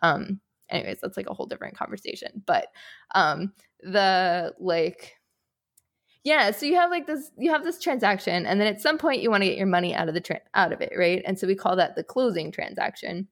Um, 0.00 0.40
anyways 0.70 0.98
that's 1.00 1.16
like 1.16 1.28
a 1.28 1.34
whole 1.34 1.46
different 1.46 1.76
conversation 1.76 2.42
but 2.46 2.68
um 3.14 3.52
the 3.82 4.54
like 4.58 5.18
yeah 6.24 6.50
so 6.50 6.66
you 6.66 6.74
have 6.74 6.90
like 6.90 7.06
this 7.06 7.30
you 7.38 7.50
have 7.50 7.64
this 7.64 7.80
transaction 7.80 8.44
and 8.46 8.60
then 8.60 8.68
at 8.68 8.80
some 8.80 8.98
point 8.98 9.22
you 9.22 9.30
want 9.30 9.42
to 9.42 9.48
get 9.48 9.58
your 9.58 9.66
money 9.66 9.94
out 9.94 10.08
of 10.08 10.14
the 10.14 10.20
tra- 10.20 10.40
out 10.54 10.72
of 10.72 10.80
it 10.80 10.92
right? 10.96 11.22
And 11.26 11.38
so 11.38 11.46
we 11.46 11.54
call 11.54 11.76
that 11.76 11.96
the 11.96 12.04
closing 12.04 12.50
transaction. 12.52 13.28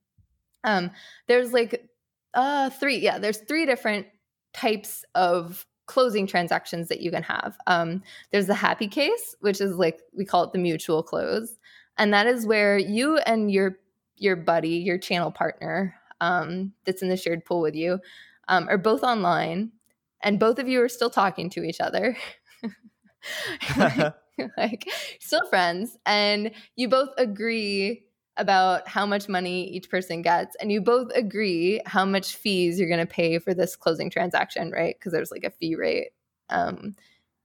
Um 0.64 0.90
there's 1.28 1.52
like 1.52 1.88
uh 2.34 2.70
three 2.70 2.98
yeah 2.98 3.18
there's 3.18 3.38
three 3.38 3.66
different 3.66 4.06
types 4.54 5.04
of 5.14 5.66
closing 5.86 6.26
transactions 6.26 6.88
that 6.88 7.00
you 7.00 7.10
can 7.10 7.22
have. 7.22 7.56
Um 7.66 8.02
there's 8.32 8.46
the 8.46 8.54
happy 8.54 8.88
case 8.88 9.34
which 9.40 9.60
is 9.60 9.76
like 9.76 10.00
we 10.16 10.24
call 10.24 10.44
it 10.44 10.52
the 10.52 10.58
mutual 10.58 11.02
close 11.02 11.56
and 11.98 12.12
that 12.14 12.26
is 12.26 12.46
where 12.46 12.78
you 12.78 13.18
and 13.18 13.50
your 13.50 13.78
your 14.16 14.36
buddy 14.36 14.76
your 14.76 14.96
channel 14.96 15.30
partner 15.30 15.94
um, 16.20 16.72
that's 16.84 17.02
in 17.02 17.08
the 17.08 17.16
shared 17.16 17.44
pool 17.44 17.60
with 17.60 17.74
you 17.74 17.98
um, 18.48 18.68
are 18.68 18.78
both 18.78 19.02
online 19.02 19.72
and 20.22 20.38
both 20.38 20.58
of 20.58 20.68
you 20.68 20.82
are 20.82 20.88
still 20.88 21.10
talking 21.10 21.50
to 21.50 21.62
each 21.62 21.80
other. 21.80 22.16
like, 24.56 24.88
still 25.20 25.46
friends 25.48 25.96
and 26.06 26.50
you 26.76 26.88
both 26.88 27.10
agree 27.18 28.04
about 28.36 28.86
how 28.86 29.06
much 29.06 29.28
money 29.28 29.64
each 29.68 29.88
person 29.88 30.20
gets 30.20 30.54
and 30.60 30.70
you 30.70 30.80
both 30.80 31.10
agree 31.14 31.80
how 31.86 32.04
much 32.04 32.36
fees 32.36 32.78
you're 32.78 32.88
going 32.88 33.00
to 33.00 33.06
pay 33.06 33.38
for 33.38 33.54
this 33.54 33.74
closing 33.76 34.10
transaction 34.10 34.70
right 34.70 34.96
because 34.98 35.12
there's 35.12 35.30
like 35.30 35.44
a 35.44 35.50
fee 35.50 35.74
rate 35.74 36.10
um, 36.50 36.94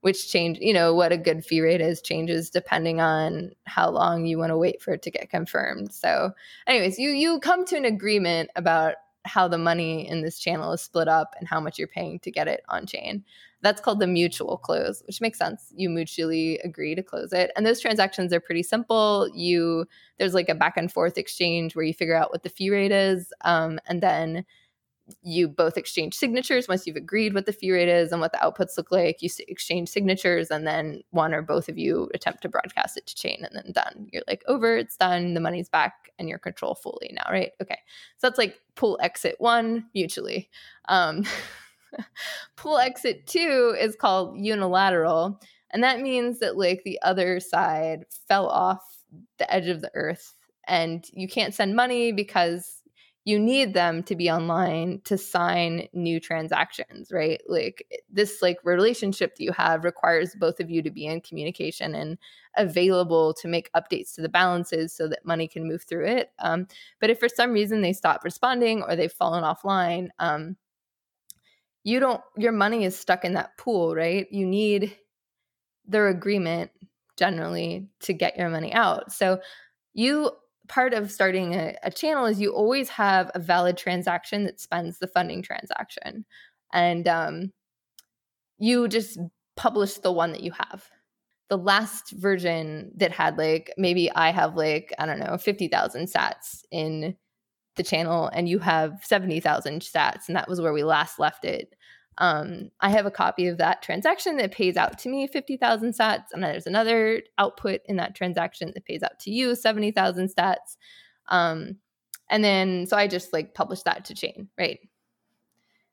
which 0.02 0.30
change 0.30 0.58
you 0.60 0.72
know 0.72 0.94
what 0.94 1.12
a 1.12 1.16
good 1.16 1.44
fee 1.44 1.60
rate 1.60 1.80
is 1.80 2.02
changes 2.02 2.50
depending 2.50 3.00
on 3.00 3.52
how 3.64 3.88
long 3.88 4.26
you 4.26 4.36
want 4.36 4.50
to 4.50 4.58
wait 4.58 4.82
for 4.82 4.92
it 4.92 5.02
to 5.02 5.10
get 5.10 5.30
confirmed. 5.30 5.92
So 5.92 6.32
anyways 6.66 6.98
you 6.98 7.10
you 7.10 7.40
come 7.40 7.64
to 7.66 7.76
an 7.76 7.86
agreement 7.86 8.50
about 8.54 8.96
how 9.24 9.46
the 9.46 9.58
money 9.58 10.08
in 10.08 10.20
this 10.20 10.38
channel 10.38 10.72
is 10.72 10.82
split 10.82 11.06
up 11.06 11.34
and 11.38 11.46
how 11.46 11.60
much 11.60 11.78
you're 11.78 11.86
paying 11.86 12.18
to 12.18 12.30
get 12.30 12.48
it 12.48 12.62
on 12.68 12.86
chain. 12.86 13.24
That's 13.60 13.80
called 13.80 14.00
the 14.00 14.08
mutual 14.08 14.58
close 14.58 15.02
which 15.06 15.20
makes 15.20 15.38
sense. 15.38 15.72
You 15.76 15.88
mutually 15.88 16.58
agree 16.58 16.96
to 16.96 17.02
close 17.02 17.32
it. 17.32 17.52
And 17.56 17.64
those 17.64 17.80
transactions 17.80 18.32
are 18.32 18.40
pretty 18.40 18.64
simple. 18.64 19.30
You 19.34 19.86
there's 20.18 20.34
like 20.34 20.48
a 20.48 20.54
back 20.54 20.76
and 20.76 20.92
forth 20.92 21.16
exchange 21.16 21.76
where 21.76 21.84
you 21.84 21.94
figure 21.94 22.16
out 22.16 22.32
what 22.32 22.42
the 22.42 22.48
fee 22.48 22.70
rate 22.70 22.92
is 22.92 23.32
um, 23.44 23.78
and 23.86 24.00
then 24.00 24.44
you 25.22 25.48
both 25.48 25.76
exchange 25.76 26.14
signatures 26.14 26.68
once 26.68 26.86
you've 26.86 26.96
agreed 26.96 27.34
what 27.34 27.46
the 27.46 27.52
fee 27.52 27.72
rate 27.72 27.88
is 27.88 28.12
and 28.12 28.20
what 28.20 28.32
the 28.32 28.38
outputs 28.38 28.76
look 28.76 28.90
like. 28.90 29.20
You 29.20 29.28
exchange 29.48 29.88
signatures 29.88 30.50
and 30.50 30.66
then 30.66 31.02
one 31.10 31.34
or 31.34 31.42
both 31.42 31.68
of 31.68 31.78
you 31.78 32.10
attempt 32.14 32.42
to 32.42 32.48
broadcast 32.48 32.96
it 32.96 33.06
to 33.06 33.14
chain 33.14 33.44
and 33.44 33.54
then 33.54 33.72
done. 33.72 34.08
You're 34.12 34.22
like 34.26 34.42
over 34.46 34.76
it's 34.76 34.96
done 34.96 35.34
the 35.34 35.40
money's 35.40 35.68
back 35.68 36.10
and 36.18 36.28
you're 36.28 36.38
control 36.38 36.74
fully 36.74 37.10
now 37.12 37.30
right? 37.30 37.52
Okay. 37.60 37.78
So 38.18 38.28
that's 38.28 38.38
like 38.38 38.60
pool 38.74 38.98
exit 39.02 39.36
one 39.38 39.86
mutually. 39.94 40.50
Um, 40.88 41.24
pool 42.56 42.78
exit 42.78 43.26
two 43.26 43.74
is 43.78 43.96
called 43.96 44.38
unilateral 44.38 45.40
and 45.70 45.82
that 45.82 46.00
means 46.00 46.38
that 46.40 46.56
like 46.56 46.82
the 46.84 47.00
other 47.02 47.40
side 47.40 48.04
fell 48.28 48.48
off 48.48 48.82
the 49.38 49.52
edge 49.52 49.68
of 49.68 49.80
the 49.80 49.90
earth 49.94 50.34
and 50.68 51.04
you 51.12 51.28
can't 51.28 51.54
send 51.54 51.74
money 51.74 52.12
because 52.12 52.81
you 53.24 53.38
need 53.38 53.72
them 53.72 54.02
to 54.02 54.16
be 54.16 54.28
online 54.28 55.00
to 55.04 55.16
sign 55.16 55.86
new 55.92 56.18
transactions 56.18 57.12
right? 57.12 57.40
Like 57.46 57.86
this 58.10 58.42
like 58.42 58.58
relationship 58.64 59.36
that 59.36 59.44
you 59.44 59.52
have 59.52 59.84
requires 59.84 60.34
both 60.34 60.58
of 60.58 60.70
you 60.70 60.82
to 60.82 60.90
be 60.90 61.06
in 61.06 61.20
communication 61.20 61.94
and 61.94 62.18
available 62.56 63.32
to 63.34 63.48
make 63.48 63.70
updates 63.74 64.14
to 64.14 64.22
the 64.22 64.28
balances 64.28 64.92
so 64.92 65.06
that 65.08 65.24
money 65.24 65.46
can 65.46 65.68
move 65.68 65.84
through 65.84 66.06
it. 66.06 66.32
Um, 66.40 66.66
but 67.00 67.10
if 67.10 67.20
for 67.20 67.28
some 67.28 67.52
reason 67.52 67.80
they 67.80 67.92
stop 67.92 68.24
responding 68.24 68.82
or 68.82 68.96
they've 68.96 69.12
fallen 69.12 69.44
offline 69.44 70.08
um, 70.18 70.56
you 71.84 72.00
don't 72.00 72.20
your 72.36 72.52
money 72.52 72.84
is 72.84 72.98
stuck 72.98 73.24
in 73.24 73.34
that 73.34 73.56
pool 73.56 73.94
right? 73.94 74.26
You 74.32 74.46
need 74.46 74.96
their 75.86 76.08
agreement 76.08 76.70
generally 77.16 77.88
to 78.00 78.12
get 78.12 78.36
your 78.36 78.48
money 78.48 78.72
out. 78.72 79.12
So 79.12 79.40
you 79.94 80.32
part 80.72 80.94
of 80.94 81.12
starting 81.12 81.54
a, 81.54 81.76
a, 81.82 81.90
channel 81.90 82.24
is 82.24 82.40
you 82.40 82.50
always 82.50 82.88
have 82.88 83.30
a 83.34 83.38
valid 83.38 83.76
transaction 83.76 84.44
that 84.44 84.58
spends 84.58 84.98
the 84.98 85.06
funding 85.06 85.42
transaction. 85.42 86.24
And 86.72 87.06
um, 87.06 87.52
you 88.58 88.88
just 88.88 89.18
publish 89.54 89.98
the 89.98 90.10
one 90.10 90.32
that 90.32 90.42
you 90.42 90.52
have. 90.52 90.88
The 91.50 91.58
last 91.58 92.12
version 92.12 92.90
that 92.96 93.12
had 93.12 93.36
like 93.36 93.74
maybe 93.76 94.10
i 94.12 94.30
have 94.30 94.56
like 94.56 94.94
i 94.98 95.04
don't 95.04 95.18
know 95.18 95.36
50000 95.36 96.06
sats 96.06 96.62
in 96.70 97.14
the 97.76 97.82
channel 97.82 98.30
and 98.32 98.48
you 98.48 98.58
have 98.58 99.00
70000 99.02 99.82
sats 99.82 100.28
and 100.28 100.36
that 100.36 100.48
was 100.48 100.62
where 100.62 100.72
we 100.72 100.82
last 100.82 101.18
left 101.18 101.44
it 101.44 101.74
um, 102.18 102.70
I 102.80 102.90
have 102.90 103.06
a 103.06 103.10
copy 103.10 103.46
of 103.46 103.58
that 103.58 103.82
transaction 103.82 104.36
that 104.36 104.52
pays 104.52 104.76
out 104.76 104.98
to 105.00 105.08
me 105.08 105.26
50,000 105.26 105.92
sats, 105.92 106.26
and 106.32 106.42
there's 106.42 106.66
another 106.66 107.22
output 107.38 107.80
in 107.86 107.96
that 107.96 108.14
transaction 108.14 108.70
that 108.74 108.84
pays 108.84 109.02
out 109.02 109.18
to 109.20 109.30
you 109.30 109.54
70,000 109.54 110.28
sats. 110.34 110.76
Um, 111.28 111.76
and 112.28 112.44
then, 112.44 112.86
so 112.86 112.96
I 112.96 113.08
just 113.08 113.32
like 113.32 113.54
publish 113.54 113.82
that 113.82 114.04
to 114.06 114.14
chain, 114.14 114.48
right? 114.58 114.78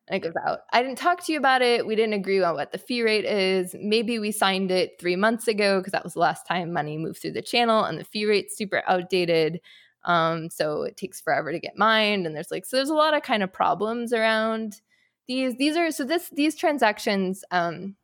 And 0.07 0.17
it 0.17 0.27
goes 0.27 0.33
out. 0.45 0.59
I 0.73 0.81
didn't 0.81 0.97
talk 0.97 1.23
to 1.25 1.31
you 1.31 1.37
about 1.37 1.61
it. 1.61 1.85
We 1.85 1.95
didn't 1.95 2.13
agree 2.13 2.41
on 2.41 2.55
what 2.55 2.71
the 2.71 2.77
fee 2.79 3.03
rate 3.03 3.25
is. 3.25 3.75
Maybe 3.79 4.17
we 4.17 4.31
signed 4.31 4.71
it 4.71 4.99
three 4.99 5.15
months 5.15 5.47
ago 5.47 5.79
because 5.79 5.91
that 5.91 6.03
was 6.03 6.13
the 6.13 6.19
last 6.19 6.47
time 6.47 6.73
money 6.73 6.97
moved 6.97 7.21
through 7.21 7.33
the 7.33 7.41
channel, 7.41 7.83
and 7.83 7.97
the 7.97 8.03
fee 8.03 8.25
rate's 8.25 8.57
super 8.57 8.83
outdated. 8.87 9.61
Um, 10.05 10.49
so 10.49 10.83
it 10.83 10.97
takes 10.97 11.21
forever 11.21 11.51
to 11.51 11.59
get 11.59 11.77
mined, 11.77 12.25
and 12.25 12.35
there's 12.35 12.51
like, 12.51 12.65
so 12.65 12.75
there's 12.77 12.89
a 12.89 12.93
lot 12.95 13.13
of 13.13 13.23
kind 13.23 13.43
of 13.43 13.53
problems 13.53 14.11
around 14.11 14.81
these 15.29 15.55
these 15.57 15.77
are 15.77 15.91
so 15.91 16.03
this 16.03 16.29
these 16.31 16.55
transactions 16.55 17.45
um 17.51 17.95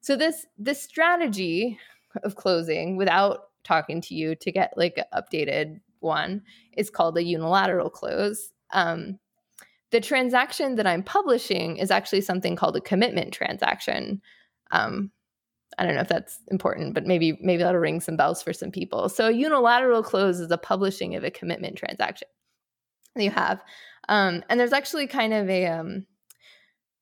so 0.00 0.16
this 0.16 0.46
this 0.58 0.82
strategy 0.82 1.78
of 2.24 2.34
closing 2.34 2.96
without 2.96 3.50
talking 3.62 4.00
to 4.00 4.14
you 4.14 4.34
to 4.34 4.50
get 4.50 4.72
like 4.76 4.96
an 4.96 5.04
updated 5.14 5.80
one 6.00 6.42
is 6.76 6.90
called 6.90 7.16
a 7.16 7.22
unilateral 7.22 7.90
close. 7.90 8.50
Um 8.72 9.18
the 9.90 10.00
transaction 10.00 10.76
that 10.76 10.86
i'm 10.86 11.02
publishing 11.02 11.76
is 11.76 11.90
actually 11.90 12.22
something 12.22 12.56
called 12.56 12.76
a 12.76 12.80
commitment 12.80 13.32
transaction. 13.32 14.22
Um 14.70 15.12
I 15.78 15.84
don't 15.84 15.94
know 15.94 16.00
if 16.00 16.08
that's 16.08 16.38
important, 16.50 16.94
but 16.94 17.04
maybe 17.04 17.38
maybe 17.42 17.62
that'll 17.62 17.80
ring 17.80 18.00
some 18.00 18.16
bells 18.16 18.42
for 18.42 18.54
some 18.54 18.70
people. 18.70 19.10
So 19.10 19.28
a 19.28 19.32
unilateral 19.32 20.02
close 20.02 20.40
is 20.40 20.50
a 20.50 20.58
publishing 20.58 21.16
of 21.16 21.22
a 21.24 21.30
commitment 21.30 21.76
transaction 21.76 22.28
you 23.14 23.30
have, 23.30 23.62
um, 24.08 24.42
and 24.48 24.58
there's 24.58 24.72
actually 24.72 25.06
kind 25.06 25.34
of 25.34 25.50
a 25.50 25.66
um, 25.66 26.06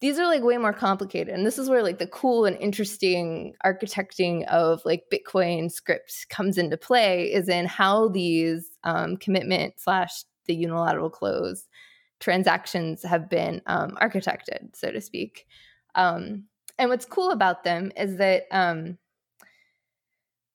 these 0.00 0.18
are 0.18 0.26
like 0.26 0.42
way 0.42 0.56
more 0.56 0.72
complicated 0.72 1.32
and 1.32 1.46
this 1.46 1.58
is 1.58 1.68
where 1.68 1.82
like 1.82 1.98
the 1.98 2.06
cool 2.06 2.44
and 2.46 2.56
interesting 2.58 3.54
architecting 3.64 4.46
of 4.46 4.80
like 4.84 5.04
bitcoin 5.12 5.70
script 5.70 6.26
comes 6.30 6.56
into 6.58 6.76
play 6.76 7.24
is 7.32 7.48
in 7.48 7.66
how 7.66 8.08
these 8.08 8.70
um, 8.84 9.16
commitment 9.16 9.74
slash 9.78 10.24
the 10.46 10.54
unilateral 10.54 11.10
close 11.10 11.68
transactions 12.20 13.02
have 13.02 13.28
been 13.28 13.60
um, 13.66 13.96
architected 14.00 14.74
so 14.74 14.92
to 14.92 15.00
speak. 15.00 15.46
Um, 15.94 16.44
and 16.78 16.88
what's 16.88 17.06
cool 17.06 17.30
about 17.30 17.64
them 17.64 17.90
is 17.96 18.16
that 18.18 18.44
um, 18.52 18.98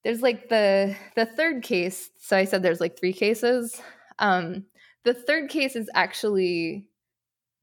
there's 0.03 0.21
like 0.21 0.49
the 0.49 0.95
the 1.15 1.25
third 1.25 1.63
case 1.63 2.09
so 2.19 2.37
i 2.37 2.45
said 2.45 2.63
there's 2.63 2.79
like 2.79 2.97
three 2.97 3.13
cases. 3.13 3.81
Um, 4.19 4.65
the 5.03 5.13
third 5.13 5.49
case 5.49 5.75
is 5.75 5.89
actually 5.93 6.87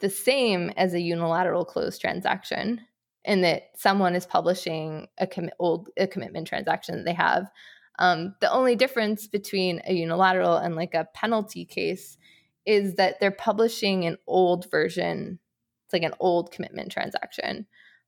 the 0.03 0.11
same 0.11 0.71
as 0.77 0.93
a 0.93 1.01
unilateral 1.01 1.65
closed 1.65 2.01
transaction 2.01 2.81
in 3.25 3.41
that 3.43 3.71
someone 3.77 4.17
is 4.17 4.27
publishing 4.27 5.07
a 5.19 5.29
old 5.61 5.89
a 5.97 6.07
commitment 6.09 6.47
transaction 6.47 6.97
that 6.97 7.05
they 7.05 7.15
have. 7.15 7.49
Um, 8.01 8.35
the 8.41 8.51
only 8.51 8.75
difference 8.75 9.29
between 9.29 9.81
a 9.87 9.95
unilateral 9.95 10.57
and 10.57 10.75
like 10.75 10.93
a 10.93 11.07
penalty 11.15 11.65
case 11.65 12.19
is 12.67 12.97
that 12.97 13.21
they're 13.21 13.31
publishing 13.31 14.05
an 14.05 14.19
old 14.27 14.69
version. 14.71 15.39
It's 15.87 15.93
like 15.93 16.03
an 16.03 16.15
old 16.19 16.51
commitment 16.51 16.91
transaction. 16.91 17.67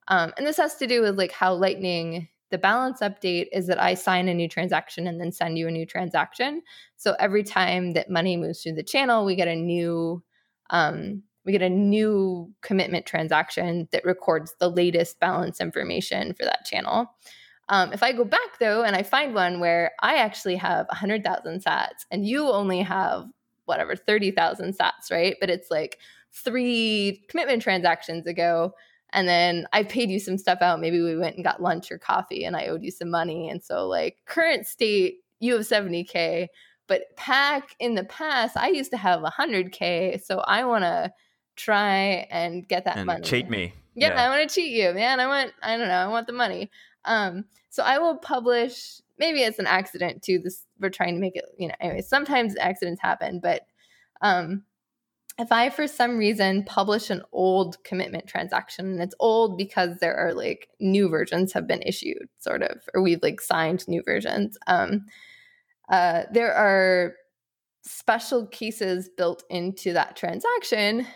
Um, 0.08 0.32
and 0.36 0.44
this 0.44 0.56
has 0.56 0.74
to 0.76 0.88
do 0.88 1.00
with 1.00 1.16
like 1.16 1.32
how 1.32 1.54
Lightning, 1.54 2.28
the 2.50 2.58
balance 2.58 3.00
update 3.00 3.46
is 3.52 3.68
that 3.68 3.80
I 3.80 3.94
sign 3.94 4.28
a 4.28 4.34
new 4.34 4.48
transaction 4.48 5.06
and 5.06 5.20
then 5.20 5.30
send 5.30 5.58
you 5.58 5.68
a 5.68 5.70
new 5.70 5.86
transaction. 5.86 6.62
So 6.96 7.14
every 7.20 7.44
time 7.44 7.92
that 7.92 8.10
money 8.10 8.36
moves 8.36 8.62
through 8.62 8.74
the 8.74 8.82
channel, 8.82 9.24
we 9.24 9.36
get 9.36 9.48
a 9.48 9.54
new 9.54 10.24
um, 10.70 11.22
we 11.44 11.52
get 11.52 11.62
a 11.62 11.68
new 11.68 12.52
commitment 12.62 13.06
transaction 13.06 13.88
that 13.92 14.04
records 14.04 14.54
the 14.58 14.70
latest 14.70 15.20
balance 15.20 15.60
information 15.60 16.34
for 16.34 16.44
that 16.44 16.64
channel. 16.64 17.10
Um, 17.68 17.92
if 17.92 18.02
I 18.02 18.12
go 18.12 18.24
back 18.24 18.58
though 18.60 18.82
and 18.82 18.94
I 18.94 19.02
find 19.02 19.34
one 19.34 19.60
where 19.60 19.92
I 20.00 20.16
actually 20.16 20.56
have 20.56 20.86
100,000 20.88 21.64
sats 21.64 22.04
and 22.10 22.26
you 22.26 22.48
only 22.48 22.82
have 22.82 23.26
whatever 23.64 23.96
30,000 23.96 24.76
sats, 24.76 25.10
right? 25.10 25.36
But 25.40 25.50
it's 25.50 25.70
like 25.70 25.98
three 26.32 27.24
commitment 27.28 27.62
transactions 27.62 28.26
ago. 28.26 28.74
And 29.12 29.28
then 29.28 29.66
I 29.72 29.84
paid 29.84 30.10
you 30.10 30.18
some 30.18 30.36
stuff 30.38 30.58
out. 30.60 30.80
Maybe 30.80 31.00
we 31.00 31.16
went 31.16 31.36
and 31.36 31.44
got 31.44 31.62
lunch 31.62 31.90
or 31.90 31.98
coffee 31.98 32.44
and 32.44 32.56
I 32.56 32.66
owed 32.66 32.82
you 32.82 32.90
some 32.90 33.10
money. 33.10 33.48
And 33.48 33.62
so, 33.62 33.86
like, 33.86 34.16
current 34.26 34.66
state, 34.66 35.18
you 35.38 35.52
have 35.54 35.62
70K. 35.62 36.48
But 36.88 37.02
pack 37.16 37.76
in 37.78 37.94
the 37.94 38.04
past, 38.04 38.56
I 38.56 38.68
used 38.68 38.90
to 38.90 38.96
have 38.96 39.20
100K. 39.20 40.22
So 40.22 40.40
I 40.40 40.64
want 40.64 40.82
to 40.82 41.12
try 41.56 42.26
and 42.30 42.66
get 42.66 42.84
that 42.84 42.96
and 42.96 43.06
money. 43.06 43.22
Cheat 43.22 43.48
me. 43.48 43.74
Yeah, 43.94 44.08
yeah. 44.08 44.24
I 44.24 44.28
want 44.28 44.48
to 44.48 44.54
cheat 44.54 44.72
you, 44.72 44.92
man. 44.92 45.20
I 45.20 45.26
want 45.26 45.52
I 45.62 45.76
don't 45.76 45.88
know, 45.88 45.94
I 45.94 46.08
want 46.08 46.26
the 46.26 46.32
money. 46.32 46.70
Um, 47.04 47.44
so 47.70 47.82
I 47.82 47.98
will 47.98 48.16
publish 48.16 49.00
maybe 49.18 49.42
it's 49.42 49.58
an 49.58 49.66
accident 49.66 50.22
too. 50.22 50.38
This 50.38 50.64
we're 50.80 50.90
trying 50.90 51.14
to 51.14 51.20
make 51.20 51.36
it, 51.36 51.44
you 51.58 51.68
know, 51.68 51.74
anyway, 51.80 52.02
sometimes 52.02 52.56
accidents 52.56 53.00
happen, 53.00 53.40
but 53.40 53.62
um 54.20 54.64
if 55.38 55.50
I 55.50 55.68
for 55.70 55.88
some 55.88 56.16
reason 56.16 56.64
publish 56.64 57.10
an 57.10 57.22
old 57.32 57.82
commitment 57.82 58.26
transaction 58.26 58.86
and 58.86 59.02
it's 59.02 59.16
old 59.18 59.58
because 59.58 59.98
there 59.98 60.16
are 60.16 60.32
like 60.32 60.68
new 60.78 61.08
versions 61.08 61.52
have 61.52 61.66
been 61.66 61.82
issued, 61.82 62.28
sort 62.38 62.62
of, 62.62 62.82
or 62.94 63.02
we've 63.02 63.22
like 63.22 63.40
signed 63.40 63.86
new 63.88 64.02
versions. 64.04 64.56
Um, 64.68 65.06
uh, 65.88 66.22
there 66.32 66.54
are 66.54 67.14
special 67.82 68.46
cases 68.46 69.10
built 69.16 69.42
into 69.50 69.92
that 69.92 70.16
transaction 70.16 71.06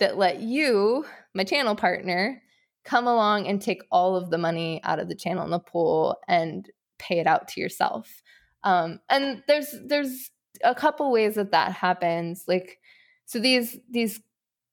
that 0.00 0.18
let 0.18 0.40
you, 0.40 1.04
my 1.34 1.44
channel 1.44 1.76
partner, 1.76 2.42
come 2.84 3.06
along 3.06 3.46
and 3.46 3.60
take 3.60 3.82
all 3.90 4.16
of 4.16 4.30
the 4.30 4.38
money 4.38 4.80
out 4.84 4.98
of 4.98 5.08
the 5.08 5.14
channel 5.14 5.44
in 5.44 5.50
the 5.50 5.58
pool 5.58 6.16
and 6.26 6.68
pay 6.98 7.18
it 7.18 7.26
out 7.26 7.48
to 7.48 7.60
yourself. 7.60 8.22
Um, 8.64 9.00
and 9.08 9.42
there's 9.46 9.74
there's 9.86 10.30
a 10.64 10.74
couple 10.74 11.10
ways 11.12 11.36
that 11.36 11.52
that 11.52 11.72
happens. 11.72 12.44
Like, 12.48 12.78
so 13.26 13.38
these 13.38 13.78
these 13.90 14.20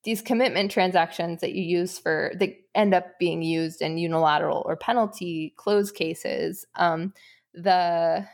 these 0.03 0.21
commitment 0.21 0.71
transactions 0.71 1.41
that 1.41 1.53
you 1.53 1.63
use 1.63 1.99
for 1.99 2.31
that 2.39 2.55
end 2.75 2.93
up 2.93 3.19
being 3.19 3.41
used 3.41 3.81
in 3.81 3.97
unilateral 3.97 4.63
or 4.65 4.75
penalty 4.77 5.53
close 5.57 5.91
cases. 5.91 6.65
Um, 6.75 7.13
the 7.53 8.25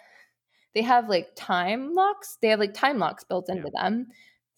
they 0.76 0.82
have 0.82 1.10
like 1.10 1.30
time 1.36 1.94
locks. 1.94 2.38
They 2.42 2.50
have 2.50 2.60
like 2.60 2.74
time 2.74 3.00
locks 3.00 3.24
built 3.24 3.50
into 3.50 3.70
yeah. 3.74 3.84
them 3.84 4.08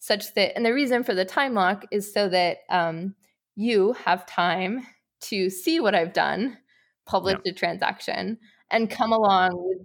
such 0.06 0.34
that, 0.34 0.54
and 0.56 0.64
the 0.64 0.72
reason 0.72 1.02
for 1.02 1.14
the 1.14 1.24
time 1.24 1.54
lock 1.54 1.84
is 1.90 2.12
so 2.12 2.28
that 2.28 2.58
um, 2.70 3.14
you 3.56 3.92
have 4.04 4.26
time 4.26 4.86
to 5.22 5.50
see 5.50 5.80
what 5.80 5.94
I've 5.94 6.12
done, 6.12 6.58
publish 7.06 7.38
yeah. 7.44 7.52
a 7.52 7.54
transaction, 7.54 8.38
and 8.70 8.88
come 8.88 9.12
along 9.12 9.50
with 9.54 9.78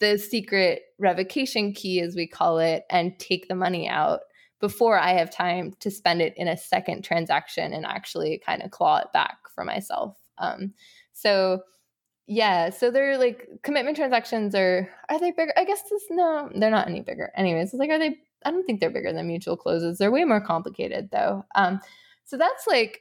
the 0.00 0.18
secret 0.18 0.82
revocation 0.98 1.72
key, 1.72 2.00
as 2.00 2.14
we 2.14 2.26
call 2.26 2.58
it, 2.58 2.84
and 2.90 3.18
take 3.18 3.48
the 3.48 3.54
money 3.54 3.88
out 3.88 4.20
before 4.60 4.98
I 4.98 5.12
have 5.12 5.30
time 5.30 5.72
to 5.80 5.90
spend 5.90 6.20
it 6.20 6.34
in 6.36 6.48
a 6.48 6.56
second 6.56 7.02
transaction 7.02 7.72
and 7.72 7.86
actually 7.86 8.42
kind 8.44 8.62
of 8.62 8.70
claw 8.70 8.98
it 8.98 9.12
back 9.12 9.36
for 9.54 9.64
myself. 9.64 10.16
Um, 10.38 10.74
so 11.12 11.62
yeah, 12.26 12.70
so 12.70 12.90
they're 12.90 13.18
like 13.18 13.48
commitment 13.62 13.96
transactions 13.96 14.54
are 14.54 14.88
are 15.08 15.18
they 15.18 15.30
bigger? 15.30 15.52
I 15.56 15.64
guess 15.64 15.82
this 15.88 16.04
no, 16.10 16.50
they're 16.54 16.70
not 16.70 16.88
any 16.88 17.00
bigger. 17.00 17.32
Anyways, 17.36 17.68
it's 17.68 17.74
like 17.74 17.90
are 17.90 17.98
they? 17.98 18.16
I 18.44 18.50
don't 18.50 18.64
think 18.64 18.80
they're 18.80 18.90
bigger 18.90 19.12
than 19.12 19.26
mutual 19.26 19.56
closes. 19.56 19.98
They're 19.98 20.10
way 20.10 20.24
more 20.24 20.40
complicated 20.40 21.10
though. 21.10 21.44
Um, 21.54 21.80
so 22.24 22.36
that's 22.36 22.66
like 22.66 23.00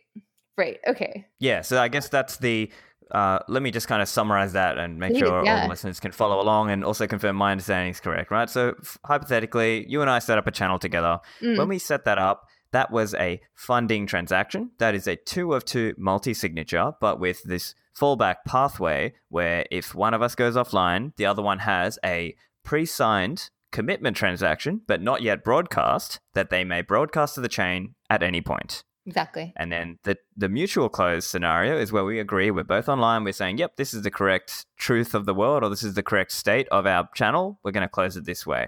right. 0.57 0.79
Okay. 0.87 1.25
Yeah. 1.39 1.61
So 1.61 1.81
I 1.81 1.87
guess 1.87 2.09
that's 2.09 2.37
the 2.37 2.71
uh, 3.11 3.39
let 3.47 3.61
me 3.61 3.71
just 3.71 3.87
kind 3.87 4.01
of 4.01 4.07
summarize 4.07 4.53
that 4.53 4.77
and 4.77 4.97
make 4.97 5.17
sure 5.17 5.43
yeah. 5.43 5.63
all 5.63 5.69
listeners 5.69 5.99
can 5.99 6.11
follow 6.11 6.41
along 6.41 6.71
and 6.71 6.83
also 6.83 7.05
confirm 7.07 7.35
my 7.35 7.51
understanding 7.51 7.91
is 7.91 7.99
correct, 7.99 8.31
right? 8.31 8.49
So, 8.49 8.73
f- 8.79 8.97
hypothetically, 9.05 9.85
you 9.89 9.99
and 9.99 10.09
I 10.09 10.19
set 10.19 10.37
up 10.37 10.47
a 10.47 10.51
channel 10.51 10.79
together. 10.79 11.19
Mm. 11.41 11.57
When 11.57 11.67
we 11.67 11.77
set 11.77 12.05
that 12.05 12.17
up, 12.17 12.47
that 12.71 12.89
was 12.89 13.13
a 13.15 13.41
funding 13.53 14.07
transaction. 14.07 14.71
That 14.77 14.95
is 14.95 15.07
a 15.07 15.17
two 15.17 15.53
of 15.53 15.65
two 15.65 15.93
multi 15.97 16.33
signature, 16.33 16.93
but 17.01 17.19
with 17.19 17.43
this 17.43 17.75
fallback 17.99 18.35
pathway 18.47 19.13
where 19.27 19.65
if 19.71 19.93
one 19.93 20.13
of 20.13 20.21
us 20.21 20.35
goes 20.35 20.55
offline, 20.55 21.13
the 21.17 21.25
other 21.25 21.41
one 21.41 21.59
has 21.59 21.99
a 22.05 22.35
pre 22.63 22.85
signed 22.85 23.49
commitment 23.71 24.17
transaction, 24.17 24.81
but 24.87 25.01
not 25.01 25.21
yet 25.21 25.43
broadcast, 25.43 26.19
that 26.33 26.49
they 26.49 26.63
may 26.63 26.81
broadcast 26.81 27.35
to 27.35 27.41
the 27.41 27.49
chain 27.49 27.95
at 28.09 28.23
any 28.23 28.41
point. 28.41 28.83
Exactly. 29.05 29.51
And 29.55 29.71
then 29.71 29.97
the 30.03 30.17
the 30.37 30.47
mutual 30.49 30.87
close 30.87 31.25
scenario 31.25 31.77
is 31.77 31.91
where 31.91 32.05
we 32.05 32.19
agree 32.19 32.51
we're 32.51 32.63
both 32.63 32.87
online. 32.87 33.23
We're 33.23 33.33
saying, 33.33 33.57
"Yep, 33.57 33.77
this 33.77 33.93
is 33.93 34.03
the 34.03 34.11
correct 34.11 34.65
truth 34.77 35.15
of 35.15 35.25
the 35.25 35.33
world, 35.33 35.63
or 35.63 35.69
this 35.69 35.83
is 35.83 35.95
the 35.95 36.03
correct 36.03 36.31
state 36.31 36.67
of 36.69 36.85
our 36.85 37.09
channel. 37.15 37.59
We're 37.63 37.71
going 37.71 37.87
to 37.87 37.89
close 37.89 38.15
it 38.15 38.25
this 38.25 38.45
way." 38.45 38.67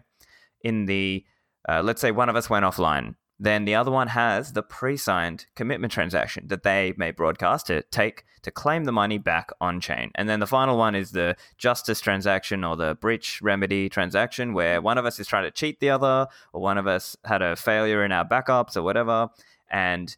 In 0.61 0.85
the 0.87 1.23
uh, 1.69 1.81
let's 1.83 2.01
say 2.01 2.11
one 2.11 2.29
of 2.29 2.35
us 2.35 2.49
went 2.49 2.65
offline, 2.65 3.15
then 3.39 3.65
the 3.65 3.75
other 3.75 3.91
one 3.91 4.07
has 4.09 4.53
the 4.53 4.63
pre-signed 4.63 5.45
commitment 5.55 5.91
transaction 5.91 6.47
that 6.47 6.63
they 6.63 6.93
may 6.97 7.11
broadcast 7.11 7.67
to 7.67 7.81
take 7.83 8.23
to 8.43 8.51
claim 8.51 8.83
the 8.83 8.91
money 8.91 9.17
back 9.17 9.51
on 9.59 9.79
chain. 9.79 10.11
And 10.15 10.29
then 10.29 10.39
the 10.39 10.47
final 10.47 10.77
one 10.77 10.95
is 10.95 11.11
the 11.11 11.35
justice 11.57 11.99
transaction 12.01 12.63
or 12.63 12.75
the 12.75 12.95
breach 12.95 13.41
remedy 13.41 13.89
transaction, 13.89 14.53
where 14.53 14.81
one 14.81 14.97
of 14.97 15.05
us 15.05 15.19
is 15.19 15.27
trying 15.27 15.45
to 15.45 15.51
cheat 15.51 15.79
the 15.79 15.89
other, 15.89 16.27
or 16.51 16.61
one 16.61 16.77
of 16.77 16.87
us 16.87 17.15
had 17.25 17.41
a 17.41 17.55
failure 17.55 18.03
in 18.03 18.11
our 18.11 18.25
backups 18.25 18.75
or 18.77 18.83
whatever 18.83 19.29
and 19.73 20.15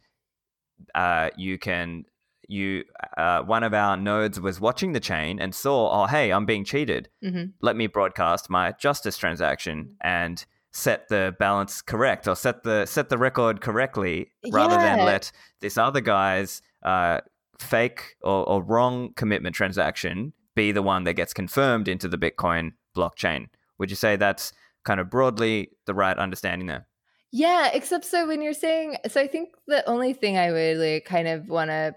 uh, 0.94 1.30
you 1.36 1.58
can 1.58 2.06
you 2.48 2.84
uh, 3.18 3.42
one 3.42 3.64
of 3.64 3.74
our 3.74 3.98
nodes 3.98 4.40
was 4.40 4.60
watching 4.60 4.92
the 4.92 5.00
chain 5.00 5.40
and 5.40 5.56
saw 5.56 6.04
oh 6.04 6.06
hey 6.06 6.32
i'm 6.32 6.46
being 6.46 6.64
cheated 6.64 7.10
mm-hmm. 7.24 7.46
let 7.62 7.76
me 7.76 7.88
broadcast 7.88 8.52
my 8.52 8.72
justice 8.74 9.18
transaction 9.18 9.96
and 10.02 10.46
set 10.76 11.08
the 11.08 11.36
balance 11.40 11.82
correct 11.82 12.28
or 12.28 12.36
set 12.36 12.64
the 12.64 12.86
set 12.86 13.10
the 13.10 13.18
record 13.18 13.62
correctly 13.62 14.30
rather 14.52 14.76
yeah. 14.76 14.98
than 14.98 15.06
let 15.06 15.32
this 15.62 15.78
other 15.78 16.02
guy's 16.02 16.62
uh, 16.84 17.20
fake 17.58 18.16
or, 18.22 18.48
or 18.48 18.62
wrong 18.62 19.12
commitment 19.16 19.56
transaction 19.56 20.34
be 20.54 20.72
the 20.72 20.84
one 20.84 21.06
that 21.06 21.14
gets 21.14 21.34
confirmed 21.34 21.88
into 21.88 22.08
the 22.08 22.18
bitcoin 22.18 22.72
blockchain 22.96 23.48
would 23.80 23.90
you 23.90 23.96
say 23.96 24.18
that's 24.18 24.52
kind 24.84 25.00
of 25.00 25.10
broadly 25.10 25.70
the 25.86 25.94
right 25.94 26.18
understanding 26.20 26.68
there 26.68 26.86
yeah, 27.32 27.70
except 27.74 28.06
so 28.06 28.26
when 28.28 28.42
you're 28.42 28.54
saying, 28.54 28.96
so 29.10 29.20
I 29.20 29.28
think 29.28 29.50
the 29.68 29.86
only 29.90 30.14
thing 30.14 30.38
I 30.38 30.54
would 30.54 30.78
like 30.78 31.04
kind 31.04 31.28
of 31.28 31.50
want 31.50 31.70
to 31.70 31.94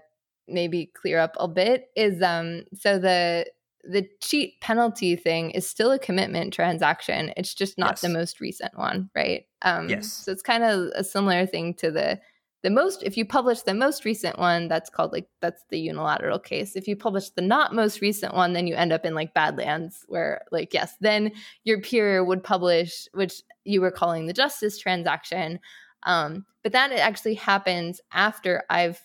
maybe 0.49 0.91
clear 0.93 1.17
up 1.17 1.37
a 1.39 1.47
bit 1.47 1.87
is 1.95 2.21
um 2.21 2.63
so 2.73 2.99
the 2.99 3.45
the 3.89 4.07
cheat 4.21 4.61
penalty 4.61 5.15
thing 5.15 5.51
is 5.51 5.67
still 5.67 5.91
a 5.91 5.99
commitment 5.99 6.53
transaction. 6.53 7.33
It's 7.35 7.53
just 7.53 7.77
not 7.77 7.93
yes. 7.93 8.01
the 8.01 8.09
most 8.09 8.39
recent 8.39 8.77
one, 8.77 9.09
right? 9.15 9.45
Um 9.63 9.89
yes. 9.89 10.11
so 10.13 10.31
it's 10.31 10.43
kind 10.43 10.63
of 10.63 10.91
a 10.95 11.03
similar 11.03 11.45
thing 11.45 11.73
to 11.75 11.91
the 11.91 12.19
the 12.61 12.69
most 12.69 13.03
if 13.03 13.15
you 13.15 13.25
publish 13.25 13.61
the 13.61 13.73
most 13.73 14.05
recent 14.05 14.37
one 14.37 14.67
that's 14.67 14.89
called 14.89 15.13
like 15.13 15.27
that's 15.41 15.63
the 15.69 15.79
unilateral 15.79 16.39
case 16.39 16.75
if 16.75 16.87
you 16.87 16.95
publish 16.95 17.29
the 17.29 17.41
not 17.41 17.73
most 17.73 18.01
recent 18.01 18.33
one 18.33 18.53
then 18.53 18.67
you 18.67 18.75
end 18.75 18.91
up 18.91 19.05
in 19.05 19.15
like 19.15 19.33
badlands 19.33 20.03
where 20.07 20.41
like 20.51 20.73
yes 20.73 20.95
then 20.99 21.31
your 21.63 21.79
peer 21.79 22.23
would 22.23 22.43
publish 22.43 23.07
which 23.13 23.41
you 23.63 23.79
were 23.79 23.91
calling 23.91 24.25
the 24.25 24.33
justice 24.33 24.77
transaction 24.77 25.59
um 26.03 26.45
but 26.61 26.73
that 26.73 26.91
actually 26.91 27.35
happens 27.35 28.01
after 28.11 28.63
i've 28.69 28.99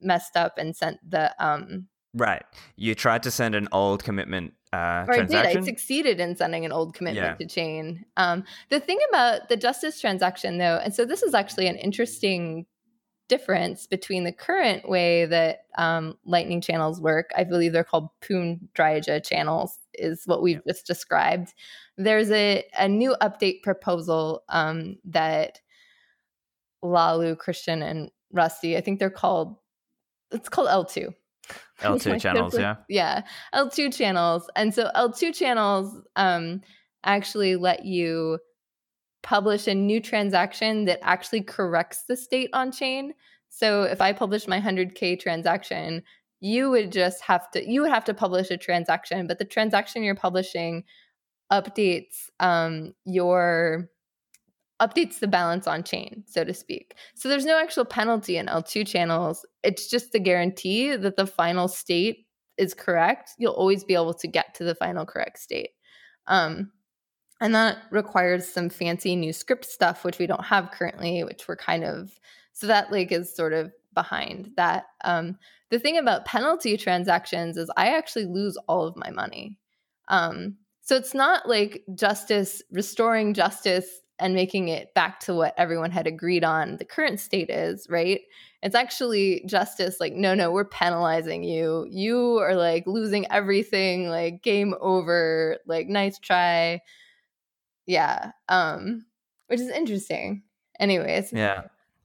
messed 0.00 0.36
up 0.36 0.56
and 0.56 0.76
sent 0.76 0.98
the 1.08 1.34
um 1.44 1.88
right 2.14 2.44
you 2.76 2.94
tried 2.94 3.22
to 3.22 3.30
send 3.30 3.54
an 3.54 3.68
old 3.72 4.02
commitment 4.02 4.54
uh, 4.72 5.04
or 5.08 5.14
I 5.14 5.22
did. 5.22 5.34
I 5.34 5.60
succeeded 5.62 6.20
in 6.20 6.36
sending 6.36 6.64
an 6.64 6.70
old 6.70 6.94
commitment 6.94 7.40
yeah. 7.40 7.44
to 7.44 7.52
chain. 7.52 8.04
Um, 8.16 8.44
the 8.68 8.78
thing 8.78 9.00
about 9.08 9.48
the 9.48 9.56
justice 9.56 10.00
transaction, 10.00 10.58
though, 10.58 10.76
and 10.76 10.94
so 10.94 11.04
this 11.04 11.24
is 11.24 11.34
actually 11.34 11.66
an 11.66 11.74
interesting 11.74 12.66
difference 13.30 13.86
between 13.86 14.24
the 14.24 14.32
current 14.32 14.88
way 14.88 15.24
that 15.24 15.60
um, 15.78 16.18
lightning 16.26 16.60
channels 16.60 17.00
work 17.00 17.30
i 17.36 17.44
believe 17.44 17.72
they're 17.72 17.84
called 17.84 18.08
Poon 18.20 18.68
Dryja 18.76 19.24
channels 19.24 19.78
is 19.94 20.24
what 20.26 20.42
we've 20.42 20.60
just 20.66 20.84
described 20.84 21.54
there's 21.96 22.32
a, 22.32 22.64
a 22.76 22.88
new 22.88 23.14
update 23.22 23.62
proposal 23.62 24.42
um, 24.48 24.96
that 25.04 25.60
Laolu 26.82 27.38
christian 27.38 27.82
and 27.82 28.10
rusty 28.32 28.76
i 28.76 28.80
think 28.80 28.98
they're 28.98 29.10
called 29.10 29.54
it's 30.32 30.48
called 30.48 30.68
eltoo 30.68 31.14
eltoo 31.80 32.20
channels, 32.20 32.58
yeah. 32.58 32.76
Yeah, 32.88 33.22
eltoo 33.54 33.92
channels. 33.94 34.48
And 34.56 34.74
so 34.74 34.90
eltoo 34.94 35.34
channels 35.34 35.94
um, 36.16 36.60
actually 37.04 37.56
let 37.56 37.84
you 37.84 38.38
publish 39.22 39.66
a 39.66 39.74
new 39.74 40.00
transaction 40.00 40.86
that 40.86 40.98
actually 41.02 41.42
corrects 41.42 42.04
the 42.08 42.16
state 42.16 42.50
on 42.52 42.72
chain. 42.72 43.12
So 43.48 43.82
if 43.82 44.00
I 44.00 44.12
publish 44.12 44.46
my 44.46 44.60
100k 44.60 45.20
transaction, 45.20 46.02
you 46.40 46.70
would 46.70 46.90
just 46.90 47.22
have 47.22 47.50
to 47.50 47.68
you 47.68 47.82
would 47.82 47.90
have 47.90 48.04
to 48.06 48.14
publish 48.14 48.50
a 48.50 48.56
transaction, 48.56 49.26
but 49.26 49.38
the 49.38 49.44
transaction 49.44 50.02
you're 50.02 50.14
publishing 50.14 50.84
updates 51.52 52.30
um, 52.38 52.94
your 53.04 53.90
updates 54.80 55.18
the 55.18 55.28
balance 55.28 55.66
on 55.66 55.82
chain, 55.82 56.24
so 56.26 56.44
to 56.44 56.54
speak. 56.54 56.94
So 57.14 57.28
there's 57.28 57.44
no 57.44 57.58
actual 57.58 57.84
penalty 57.84 58.36
in 58.36 58.46
eltoo 58.46 58.86
channels. 58.86 59.44
It's 59.62 59.88
just 59.88 60.12
the 60.12 60.20
guarantee 60.20 60.96
that 60.96 61.16
the 61.16 61.26
final 61.26 61.68
state 61.68 62.26
is 62.56 62.74
correct. 62.74 63.30
You'll 63.38 63.52
always 63.52 63.84
be 63.84 63.94
able 63.94 64.14
to 64.14 64.26
get 64.26 64.54
to 64.56 64.64
the 64.64 64.74
final 64.74 65.06
correct 65.06 65.38
state. 65.38 65.70
Um, 66.26 66.72
and 67.40 67.54
that 67.54 67.78
requires 67.90 68.46
some 68.46 68.68
fancy 68.68 69.16
new 69.16 69.32
script 69.32 69.64
stuff, 69.64 70.04
which 70.04 70.18
we 70.18 70.26
don't 70.26 70.44
have 70.44 70.70
currently, 70.70 71.24
which 71.24 71.48
we're 71.48 71.56
kind 71.56 71.84
of 71.84 72.18
so 72.52 72.66
that 72.66 72.92
like 72.92 73.10
is 73.10 73.34
sort 73.34 73.52
of 73.52 73.72
behind 73.94 74.50
that. 74.56 74.84
Um, 75.04 75.38
the 75.70 75.78
thing 75.78 75.96
about 75.96 76.26
penalty 76.26 76.76
transactions 76.76 77.56
is 77.56 77.70
I 77.76 77.96
actually 77.96 78.26
lose 78.26 78.58
all 78.68 78.86
of 78.86 78.96
my 78.96 79.10
money. 79.10 79.58
Um, 80.08 80.56
so 80.82 80.96
it's 80.96 81.14
not 81.14 81.48
like 81.48 81.84
justice, 81.94 82.62
restoring 82.70 83.32
justice 83.32 84.00
and 84.20 84.34
making 84.34 84.68
it 84.68 84.94
back 84.94 85.20
to 85.20 85.34
what 85.34 85.54
everyone 85.56 85.90
had 85.90 86.06
agreed 86.06 86.44
on 86.44 86.76
the 86.76 86.84
current 86.84 87.20
state 87.20 87.50
is, 87.50 87.86
right? 87.88 88.20
It's 88.62 88.74
actually 88.74 89.42
justice 89.46 89.98
like, 90.00 90.12
no, 90.12 90.34
no, 90.34 90.50
we're 90.50 90.64
penalizing 90.64 91.42
you. 91.42 91.86
You 91.90 92.38
are 92.38 92.54
like 92.54 92.86
losing 92.86 93.30
everything, 93.32 94.08
like 94.08 94.42
game 94.42 94.74
over, 94.80 95.58
like 95.66 95.88
nice 95.88 96.18
try 96.18 96.80
yeah 97.90 98.30
um 98.48 99.04
which 99.48 99.60
is 99.60 99.68
interesting 99.68 100.42
anyways 100.78 101.32
yeah 101.32 101.62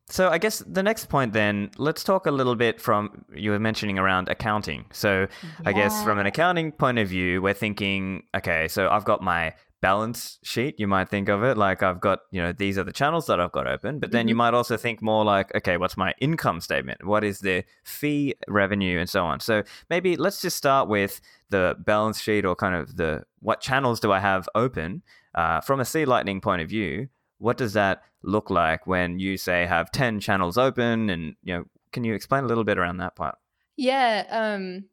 so 0.07 0.29
I 0.29 0.37
guess 0.37 0.59
the 0.67 0.83
next 0.83 1.09
point 1.09 1.33
then, 1.33 1.71
let's 1.79 2.03
talk 2.03 2.27
a 2.27 2.31
little 2.31 2.53
bit 2.53 2.79
from 2.79 3.25
you 3.33 3.49
were 3.49 3.57
mentioning 3.57 3.97
around 3.97 4.29
accounting. 4.29 4.85
So 4.91 5.21
yeah. 5.21 5.49
I 5.65 5.73
guess 5.73 6.03
from 6.03 6.19
an 6.19 6.27
accounting 6.27 6.71
point 6.73 6.99
of 6.99 7.07
view, 7.07 7.41
we're 7.41 7.55
thinking, 7.55 8.21
okay, 8.35 8.67
so 8.67 8.87
I've 8.87 9.03
got 9.03 9.23
my 9.23 9.55
balance 9.85 10.39
sheet, 10.43 10.79
you 10.79 10.87
might 10.87 11.09
think 11.09 11.29
of 11.29 11.43
it 11.43 11.57
like 11.57 11.83
I've 11.83 11.99
got, 11.99 12.19
you 12.31 12.41
know, 12.41 12.51
these 12.51 12.77
are 12.79 12.83
the 12.83 12.91
channels 12.91 13.27
that 13.27 13.39
I've 13.39 13.51
got 13.51 13.67
open, 13.67 13.99
but 13.99 14.11
then 14.11 14.21
mm-hmm. 14.21 14.29
you 14.29 14.35
might 14.35 14.55
also 14.55 14.77
think 14.77 15.01
more 15.01 15.23
like, 15.23 15.53
okay, 15.53 15.77
what's 15.77 15.95
my 15.95 16.13
income 16.19 16.59
statement? 16.59 17.05
What 17.05 17.23
is 17.23 17.39
the 17.39 17.63
fee 17.83 18.33
revenue 18.47 18.99
and 18.99 19.07
so 19.07 19.23
on. 19.23 19.39
So 19.41 19.63
maybe 19.89 20.15
let's 20.15 20.41
just 20.41 20.57
start 20.57 20.89
with 20.89 21.21
the 21.49 21.75
balance 21.77 22.19
sheet 22.19 22.45
or 22.45 22.55
kind 22.55 22.75
of 22.75 22.97
the 22.97 23.23
what 23.41 23.61
channels 23.61 23.99
do 23.99 24.11
I 24.11 24.19
have 24.19 24.49
open 24.55 25.03
uh, 25.35 25.61
from 25.61 25.79
a 25.79 25.85
C 25.85 26.05
Lightning 26.05 26.41
point 26.41 26.61
of 26.63 26.69
view, 26.69 27.09
what 27.37 27.57
does 27.57 27.73
that 27.73 28.01
look 28.23 28.49
like 28.49 28.87
when 28.87 29.19
you 29.19 29.37
say 29.37 29.65
have 29.65 29.91
10 29.91 30.19
channels 30.19 30.57
open 30.57 31.09
and 31.11 31.35
you 31.43 31.53
know 31.53 31.63
can 31.91 32.03
you 32.03 32.15
explain 32.15 32.43
a 32.43 32.47
little 32.47 32.63
bit 32.63 32.79
around 32.79 32.97
that 32.97 33.15
part 33.15 33.37
yeah 33.77 34.25
um 34.31 34.83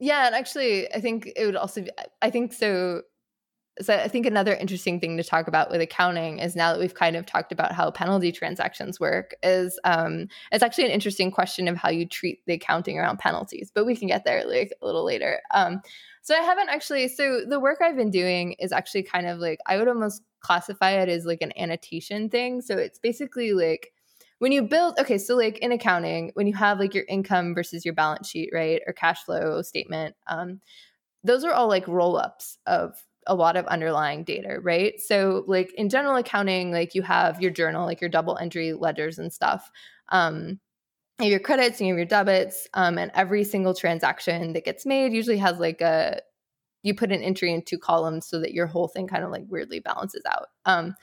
yeah 0.00 0.26
and 0.26 0.34
actually 0.34 0.92
i 0.92 1.00
think 1.00 1.32
it 1.34 1.46
would 1.46 1.56
also 1.56 1.80
be, 1.80 1.90
i 2.20 2.28
think 2.28 2.52
so 2.52 3.00
so 3.80 3.94
i 3.94 4.08
think 4.08 4.26
another 4.26 4.54
interesting 4.54 5.00
thing 5.00 5.16
to 5.16 5.24
talk 5.24 5.48
about 5.48 5.70
with 5.70 5.80
accounting 5.80 6.38
is 6.38 6.54
now 6.54 6.72
that 6.72 6.80
we've 6.80 6.94
kind 6.94 7.16
of 7.16 7.26
talked 7.26 7.52
about 7.52 7.72
how 7.72 7.90
penalty 7.90 8.30
transactions 8.32 9.00
work 9.00 9.34
is 9.42 9.78
um 9.84 10.26
it's 10.52 10.62
actually 10.62 10.84
an 10.84 10.90
interesting 10.90 11.30
question 11.30 11.68
of 11.68 11.76
how 11.76 11.88
you 11.88 12.06
treat 12.06 12.44
the 12.46 12.54
accounting 12.54 12.98
around 12.98 13.18
penalties 13.18 13.70
but 13.74 13.84
we 13.86 13.96
can 13.96 14.08
get 14.08 14.24
there 14.24 14.46
like 14.46 14.72
a 14.80 14.86
little 14.86 15.04
later 15.04 15.40
um 15.52 15.80
so 16.24 16.34
I 16.34 16.38
haven't 16.38 16.70
actually. 16.70 17.08
So 17.08 17.42
the 17.46 17.60
work 17.60 17.80
I've 17.82 17.96
been 17.96 18.10
doing 18.10 18.52
is 18.52 18.72
actually 18.72 19.02
kind 19.02 19.26
of 19.26 19.40
like 19.40 19.58
I 19.66 19.76
would 19.76 19.88
almost 19.88 20.22
classify 20.40 20.92
it 20.92 21.10
as 21.10 21.26
like 21.26 21.42
an 21.42 21.52
annotation 21.54 22.30
thing. 22.30 22.62
So 22.62 22.78
it's 22.78 22.98
basically 22.98 23.52
like 23.52 23.92
when 24.38 24.50
you 24.52 24.62
build 24.62 24.98
okay 24.98 25.18
so 25.18 25.36
like 25.36 25.58
in 25.58 25.72
accounting 25.72 26.30
when 26.34 26.46
you 26.46 26.54
have 26.54 26.78
like 26.78 26.94
your 26.94 27.04
income 27.08 27.54
versus 27.54 27.84
your 27.84 27.94
balance 27.94 28.28
sheet 28.28 28.50
right 28.52 28.82
or 28.86 28.92
cash 28.92 29.22
flow 29.24 29.62
statement 29.62 30.16
um 30.26 30.60
those 31.22 31.44
are 31.44 31.52
all 31.52 31.68
like 31.68 31.86
roll 31.88 32.16
ups 32.16 32.58
of 32.66 32.92
a 33.26 33.34
lot 33.34 33.56
of 33.56 33.66
underlying 33.66 34.24
data 34.24 34.58
right 34.60 35.00
so 35.00 35.44
like 35.46 35.72
in 35.74 35.88
general 35.88 36.16
accounting 36.16 36.70
like 36.70 36.94
you 36.94 37.02
have 37.02 37.40
your 37.40 37.50
journal 37.50 37.86
like 37.86 38.00
your 38.00 38.10
double 38.10 38.36
entry 38.38 38.72
ledgers 38.72 39.18
and 39.18 39.32
stuff 39.32 39.70
um 40.10 40.58
you 41.18 41.26
have 41.26 41.30
your 41.30 41.40
credits 41.40 41.80
and 41.80 41.86
you 41.86 41.94
have 41.94 41.98
your 41.98 42.06
debits 42.06 42.68
um, 42.74 42.98
and 42.98 43.10
every 43.14 43.44
single 43.44 43.74
transaction 43.74 44.52
that 44.52 44.64
gets 44.64 44.84
made 44.84 45.12
usually 45.12 45.38
has 45.38 45.58
like 45.58 45.80
a 45.80 46.20
you 46.82 46.94
put 46.94 47.12
an 47.12 47.22
entry 47.22 47.52
in 47.52 47.62
two 47.62 47.78
columns 47.78 48.26
so 48.26 48.40
that 48.40 48.52
your 48.52 48.66
whole 48.66 48.88
thing 48.88 49.06
kind 49.06 49.24
of 49.24 49.30
like 49.30 49.44
weirdly 49.48 49.78
balances 49.78 50.22
out 50.26 50.48
um, 50.66 50.94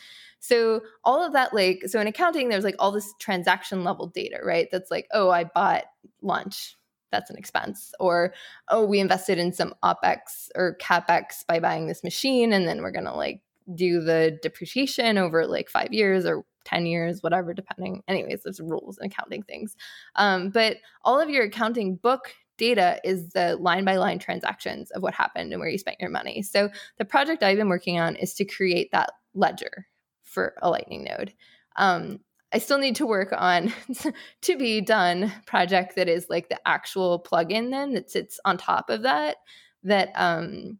so 0.42 0.82
all 1.04 1.24
of 1.24 1.34
that, 1.34 1.54
like, 1.54 1.84
so 1.86 2.02
in 2.02 2.08
accounting, 2.08 2.50
there's 2.50 2.64
like 2.64 2.76
all 2.80 2.92
this 2.92 3.14
transaction 3.20 3.84
level 3.84 4.08
data, 4.08 4.40
right? 4.44 4.68
That's 4.72 4.90
like, 4.90 5.08
oh, 5.14 5.30
I 5.30 5.44
bought 5.44 5.84
lunch. 6.24 6.76
That's 7.12 7.30
an 7.30 7.38
expense. 7.38 7.94
Or, 8.00 8.34
oh, 8.70 8.86
we 8.86 9.00
invested 9.00 9.38
in 9.38 9.54
some 9.54 9.74
OPEX 9.84 10.50
or 10.56 10.78
CAPEX 10.82 11.46
by 11.48 11.60
buying 11.60 11.88
this 11.88 12.04
machine. 12.04 12.54
And 12.54 12.68
then 12.68 12.82
we're 12.82 12.92
going 12.92 13.06
to 13.06 13.14
like 13.14 13.42
do 13.76 14.02
the 14.02 14.38
depreciation 14.42 15.18
over 15.18 15.46
like 15.46 15.70
five 15.70 15.94
years 15.94 16.26
or 16.26 16.44
10 16.66 16.86
years, 16.86 17.22
whatever, 17.24 17.54
depending. 17.54 18.04
Anyways, 18.08 18.44
there's 18.44 18.60
rules 18.60 18.98
and 18.98 19.12
accounting 19.12 19.44
things. 19.44 19.76
Um, 20.16 20.50
but 20.50 20.78
all 21.04 21.20
of 21.20 21.30
your 21.30 21.46
accounting 21.46 21.96
book 21.96 22.34
data 22.58 23.00
is 23.04 23.30
the 23.30 23.56
line 23.56 23.86
by 23.86 23.98
line 23.98 24.20
transactions 24.20 24.92
of 24.92 25.02
what 25.02 25.16
happened 25.16 25.52
and 25.52 25.60
where 25.60 25.70
you 25.70 25.78
spent 25.78 26.00
your 26.00 26.12
money. 26.12 26.44
So 26.44 26.70
the 26.98 27.06
project 27.06 27.42
I've 27.42 27.58
been 27.58 27.70
working 27.70 28.00
on 28.00 28.16
is 28.16 28.36
to 28.36 28.46
create 28.46 28.92
that 28.92 29.12
ledger 29.34 29.88
for 30.24 30.54
a 30.62 30.70
Lightning 30.70 31.04
node. 31.04 31.34
Um, 31.76 32.20
I 32.54 32.58
still 32.58 32.78
need 32.78 32.96
to 32.98 33.06
work 33.06 33.34
on 33.36 33.74
to 34.42 34.58
be 34.58 34.82
done 34.82 35.32
project 35.46 35.96
that 35.96 36.10
is 36.10 36.28
like 36.30 36.50
the 36.50 36.60
actual 36.68 37.24
plugin 37.24 37.72
then 37.72 37.94
that 37.94 38.12
sits 38.12 38.40
on 38.46 38.58
top 38.58 38.90
of 38.90 39.04
that 39.04 39.38
that 39.84 40.10
um, 40.16 40.80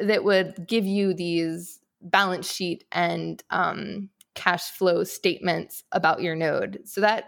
that 0.00 0.24
would 0.24 0.66
give 0.66 0.86
you 0.86 1.14
these 1.14 1.80
balance 2.00 2.50
sheet 2.50 2.84
and 2.92 3.42
um, 3.50 4.08
cash 4.34 4.70
flow 4.70 5.04
statements 5.04 5.84
about 5.92 6.22
your 6.22 6.36
node. 6.36 6.80
So 6.84 7.00
that 7.00 7.24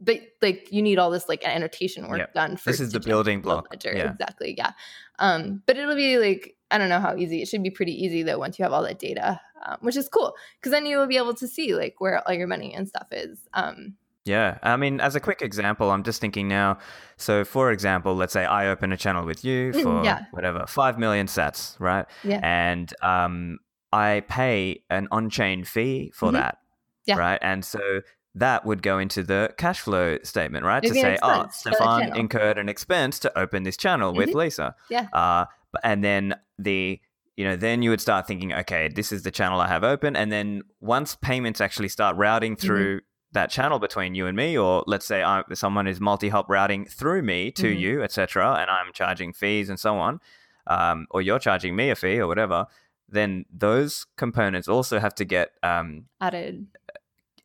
but 0.00 0.20
like 0.40 0.68
you 0.72 0.82
need 0.82 0.98
all 0.98 1.10
this 1.10 1.28
like 1.28 1.46
annotation 1.46 2.08
work 2.08 2.18
yep. 2.18 2.34
done 2.34 2.56
for 2.56 2.70
this 2.70 2.80
is 2.80 2.92
the 2.92 3.00
building 3.00 3.40
block 3.42 3.68
ledger. 3.70 3.92
Yeah. 3.94 4.12
exactly 4.12 4.54
yeah 4.56 4.72
um 5.18 5.62
but 5.66 5.76
it'll 5.76 5.94
be 5.94 6.18
like 6.18 6.56
i 6.70 6.78
don't 6.78 6.88
know 6.88 7.00
how 7.00 7.16
easy 7.16 7.42
it 7.42 7.48
should 7.48 7.62
be 7.62 7.70
pretty 7.70 7.92
easy 7.92 8.22
though 8.22 8.38
once 8.38 8.58
you 8.58 8.62
have 8.62 8.72
all 8.72 8.82
that 8.82 8.98
data 8.98 9.40
um, 9.64 9.76
which 9.80 9.96
is 9.96 10.08
cool 10.08 10.34
because 10.58 10.72
then 10.72 10.86
you 10.86 10.96
will 10.98 11.06
be 11.06 11.16
able 11.16 11.34
to 11.34 11.48
see 11.48 11.74
like 11.74 11.96
where 11.98 12.26
all 12.26 12.34
your 12.34 12.46
money 12.46 12.74
and 12.74 12.88
stuff 12.88 13.06
is 13.10 13.38
um 13.54 13.94
yeah, 14.24 14.58
I 14.62 14.76
mean, 14.76 15.00
as 15.00 15.16
a 15.16 15.20
quick 15.20 15.40
example, 15.40 15.90
I'm 15.90 16.02
just 16.02 16.20
thinking 16.20 16.46
now. 16.46 16.78
So, 17.16 17.44
for 17.44 17.72
example, 17.72 18.14
let's 18.14 18.32
say 18.32 18.44
I 18.44 18.68
open 18.68 18.92
a 18.92 18.96
channel 18.96 19.24
with 19.24 19.44
you 19.44 19.72
for 19.82 20.04
yeah. 20.04 20.24
whatever 20.32 20.66
five 20.66 20.98
million 20.98 21.26
sats, 21.26 21.78
right? 21.80 22.06
Yeah. 22.22 22.40
And 22.42 22.92
um, 23.02 23.58
I 23.92 24.22
pay 24.28 24.82
an 24.90 25.08
on-chain 25.10 25.64
fee 25.64 26.12
for 26.14 26.26
mm-hmm. 26.26 26.36
that, 26.36 26.58
yeah. 27.06 27.16
right? 27.16 27.38
And 27.40 27.64
so 27.64 28.02
that 28.34 28.64
would 28.64 28.82
go 28.82 28.98
into 28.98 29.22
the 29.22 29.54
cash 29.56 29.80
flow 29.80 30.18
statement, 30.22 30.64
right? 30.64 30.82
to 30.82 30.94
say, 30.94 31.18
oh, 31.22 31.46
Stephan 31.50 32.14
incurred 32.14 32.58
an 32.58 32.68
expense 32.68 33.18
to 33.20 33.38
open 33.38 33.62
this 33.62 33.76
channel 33.76 34.10
mm-hmm. 34.10 34.18
with 34.18 34.34
Lisa. 34.34 34.76
Yeah. 34.90 35.08
Uh, 35.12 35.46
and 35.82 36.04
then 36.04 36.34
the 36.58 37.00
you 37.40 37.46
know, 37.46 37.56
then 37.56 37.80
you 37.80 37.88
would 37.88 38.02
start 38.02 38.26
thinking, 38.26 38.52
okay, 38.52 38.88
this 38.88 39.12
is 39.12 39.22
the 39.22 39.30
channel 39.30 39.62
I 39.62 39.68
have 39.68 39.82
open. 39.82 40.14
And 40.14 40.30
then 40.30 40.60
once 40.82 41.16
payments 41.16 41.58
actually 41.58 41.88
start 41.88 42.14
routing 42.16 42.54
mm-hmm. 42.54 42.66
through 42.66 42.96
mm-hmm. 42.96 43.32
that 43.32 43.48
channel 43.48 43.78
between 43.78 44.14
you 44.14 44.26
and 44.26 44.36
me, 44.36 44.58
or 44.58 44.84
let's 44.86 45.06
say 45.06 45.22
I, 45.22 45.42
someone 45.54 45.86
is 45.86 46.02
multi-hop 46.02 46.50
routing 46.50 46.84
through 46.84 47.22
me 47.22 47.50
to 47.52 47.62
mm-hmm. 47.62 47.80
you, 47.80 48.02
etc., 48.02 48.58
and 48.60 48.68
I'm 48.68 48.92
charging 48.92 49.32
fees 49.32 49.70
and 49.70 49.80
so 49.80 49.96
on, 49.96 50.20
um, 50.66 51.06
or 51.10 51.22
you're 51.22 51.38
charging 51.38 51.74
me 51.74 51.88
a 51.88 51.94
fee 51.94 52.18
or 52.18 52.26
whatever, 52.26 52.66
then 53.08 53.46
those 53.50 54.04
components 54.18 54.68
also 54.68 54.98
have 54.98 55.14
to 55.14 55.24
get 55.24 55.52
um, 55.62 56.08
added 56.20 56.66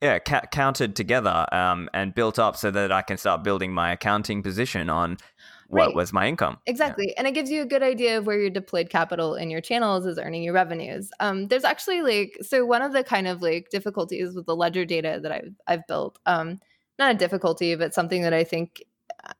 yeah, 0.01 0.19
ca- 0.19 0.47
counted 0.51 0.93
together 0.97 1.45
um, 1.53 1.89
and 1.93 2.13
built 2.13 2.37
up 2.37 2.57
so 2.57 2.69
that 2.69 2.91
I 2.91 3.01
can 3.01 3.15
start 3.15 3.45
building 3.45 3.73
my 3.73 3.93
accounting 3.93 4.43
position 4.43 4.89
on 4.89 5.19
what 5.67 5.87
right. 5.87 5.95
was 5.95 6.13
my 6.13 6.27
income. 6.27 6.57
Exactly. 6.65 7.07
Yeah. 7.09 7.13
And 7.17 7.27
it 7.27 7.33
gives 7.33 7.49
you 7.49 7.61
a 7.61 7.65
good 7.65 7.83
idea 7.83 8.17
of 8.17 8.25
where 8.25 8.39
your 8.39 8.49
deployed 8.49 8.89
capital 8.89 9.35
in 9.35 9.49
your 9.49 9.61
channels 9.61 10.05
is 10.05 10.17
earning 10.17 10.43
your 10.43 10.53
revenues. 10.53 11.11
Um, 11.19 11.47
there's 11.47 11.63
actually 11.63 12.01
like, 12.01 12.37
so 12.41 12.65
one 12.65 12.81
of 12.81 12.93
the 12.93 13.03
kind 13.03 13.27
of 13.27 13.41
like 13.41 13.69
difficulties 13.69 14.35
with 14.35 14.45
the 14.45 14.55
ledger 14.55 14.85
data 14.85 15.19
that 15.21 15.31
I've, 15.31 15.55
I've 15.67 15.87
built, 15.87 16.19
um, 16.25 16.59
not 16.99 17.13
a 17.13 17.17
difficulty, 17.17 17.75
but 17.75 17.93
something 17.93 18.21
that 18.21 18.33
I 18.33 18.43
think 18.43 18.83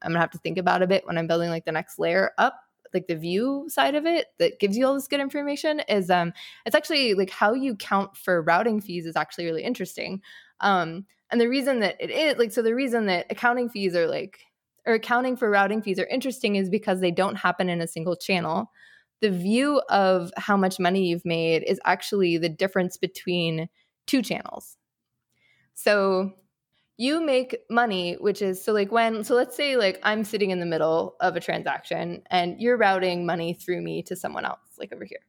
I'm 0.01 0.11
gonna 0.11 0.19
have 0.19 0.31
to 0.31 0.39
think 0.39 0.57
about 0.57 0.81
a 0.81 0.88
bit 0.88 1.05
when 1.05 1.17
I'm 1.17 1.27
building 1.27 1.49
like 1.49 1.65
the 1.65 1.71
next 1.71 1.99
layer 1.99 2.31
up 2.38 2.59
like 2.93 3.07
the 3.07 3.15
view 3.15 3.65
side 3.67 3.93
of 3.93 4.05
it 4.05 4.27
that 4.39 4.57
gives 4.59 4.77
you 4.77 4.85
all 4.85 4.93
this 4.93 5.07
good 5.07 5.19
information 5.19 5.81
is 5.89 6.09
um 6.09 6.31
it's 6.65 6.75
actually 6.75 7.13
like 7.13 7.29
how 7.29 7.53
you 7.53 7.75
count 7.75 8.15
for 8.15 8.41
routing 8.41 8.79
fees 8.79 9.05
is 9.05 9.17
actually 9.17 9.43
really 9.43 9.63
interesting 9.63 10.21
um, 10.59 11.05
and 11.31 11.41
the 11.41 11.49
reason 11.49 11.79
that 11.79 11.95
it 11.99 12.11
is 12.11 12.38
like, 12.38 12.51
so 12.51 12.61
the 12.61 12.75
reason 12.75 13.07
that 13.07 13.27
accounting 13.29 13.69
fees 13.69 13.95
are 13.95 14.07
like, 14.07 14.39
or 14.85 14.93
accounting 14.93 15.35
for 15.35 15.49
routing 15.49 15.81
fees 15.81 15.99
are 15.99 16.07
interesting 16.07 16.55
is 16.55 16.69
because 16.69 16.99
they 16.99 17.11
don't 17.11 17.35
happen 17.35 17.69
in 17.69 17.81
a 17.81 17.87
single 17.87 18.15
channel. 18.15 18.71
The 19.21 19.31
view 19.31 19.81
of 19.89 20.31
how 20.37 20.57
much 20.57 20.79
money 20.79 21.07
you've 21.07 21.25
made 21.25 21.63
is 21.63 21.79
actually 21.85 22.37
the 22.37 22.49
difference 22.49 22.97
between 22.97 23.69
two 24.05 24.21
channels. 24.21 24.77
So 25.73 26.33
you 26.97 27.25
make 27.25 27.57
money, 27.69 28.15
which 28.19 28.41
is 28.41 28.63
so 28.63 28.71
like 28.71 28.91
when, 28.91 29.23
so 29.23 29.35
let's 29.35 29.55
say 29.55 29.75
like 29.75 29.99
I'm 30.03 30.23
sitting 30.23 30.51
in 30.51 30.59
the 30.59 30.65
middle 30.65 31.15
of 31.19 31.35
a 31.35 31.41
transaction 31.41 32.21
and 32.29 32.59
you're 32.61 32.77
routing 32.77 33.25
money 33.25 33.53
through 33.53 33.81
me 33.81 34.03
to 34.03 34.15
someone 34.15 34.45
else, 34.45 34.59
like 34.77 34.93
over 34.93 35.03
here. 35.03 35.19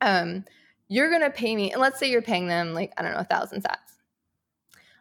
Um, 0.00 0.44
you're 0.88 1.10
gonna 1.10 1.30
pay 1.30 1.54
me, 1.54 1.72
and 1.72 1.80
let's 1.80 1.98
say 1.98 2.10
you're 2.10 2.22
paying 2.22 2.46
them 2.48 2.72
like, 2.72 2.92
I 2.96 3.02
don't 3.02 3.12
know, 3.12 3.18
a 3.18 3.24
thousand 3.24 3.62
sats. 3.62 3.98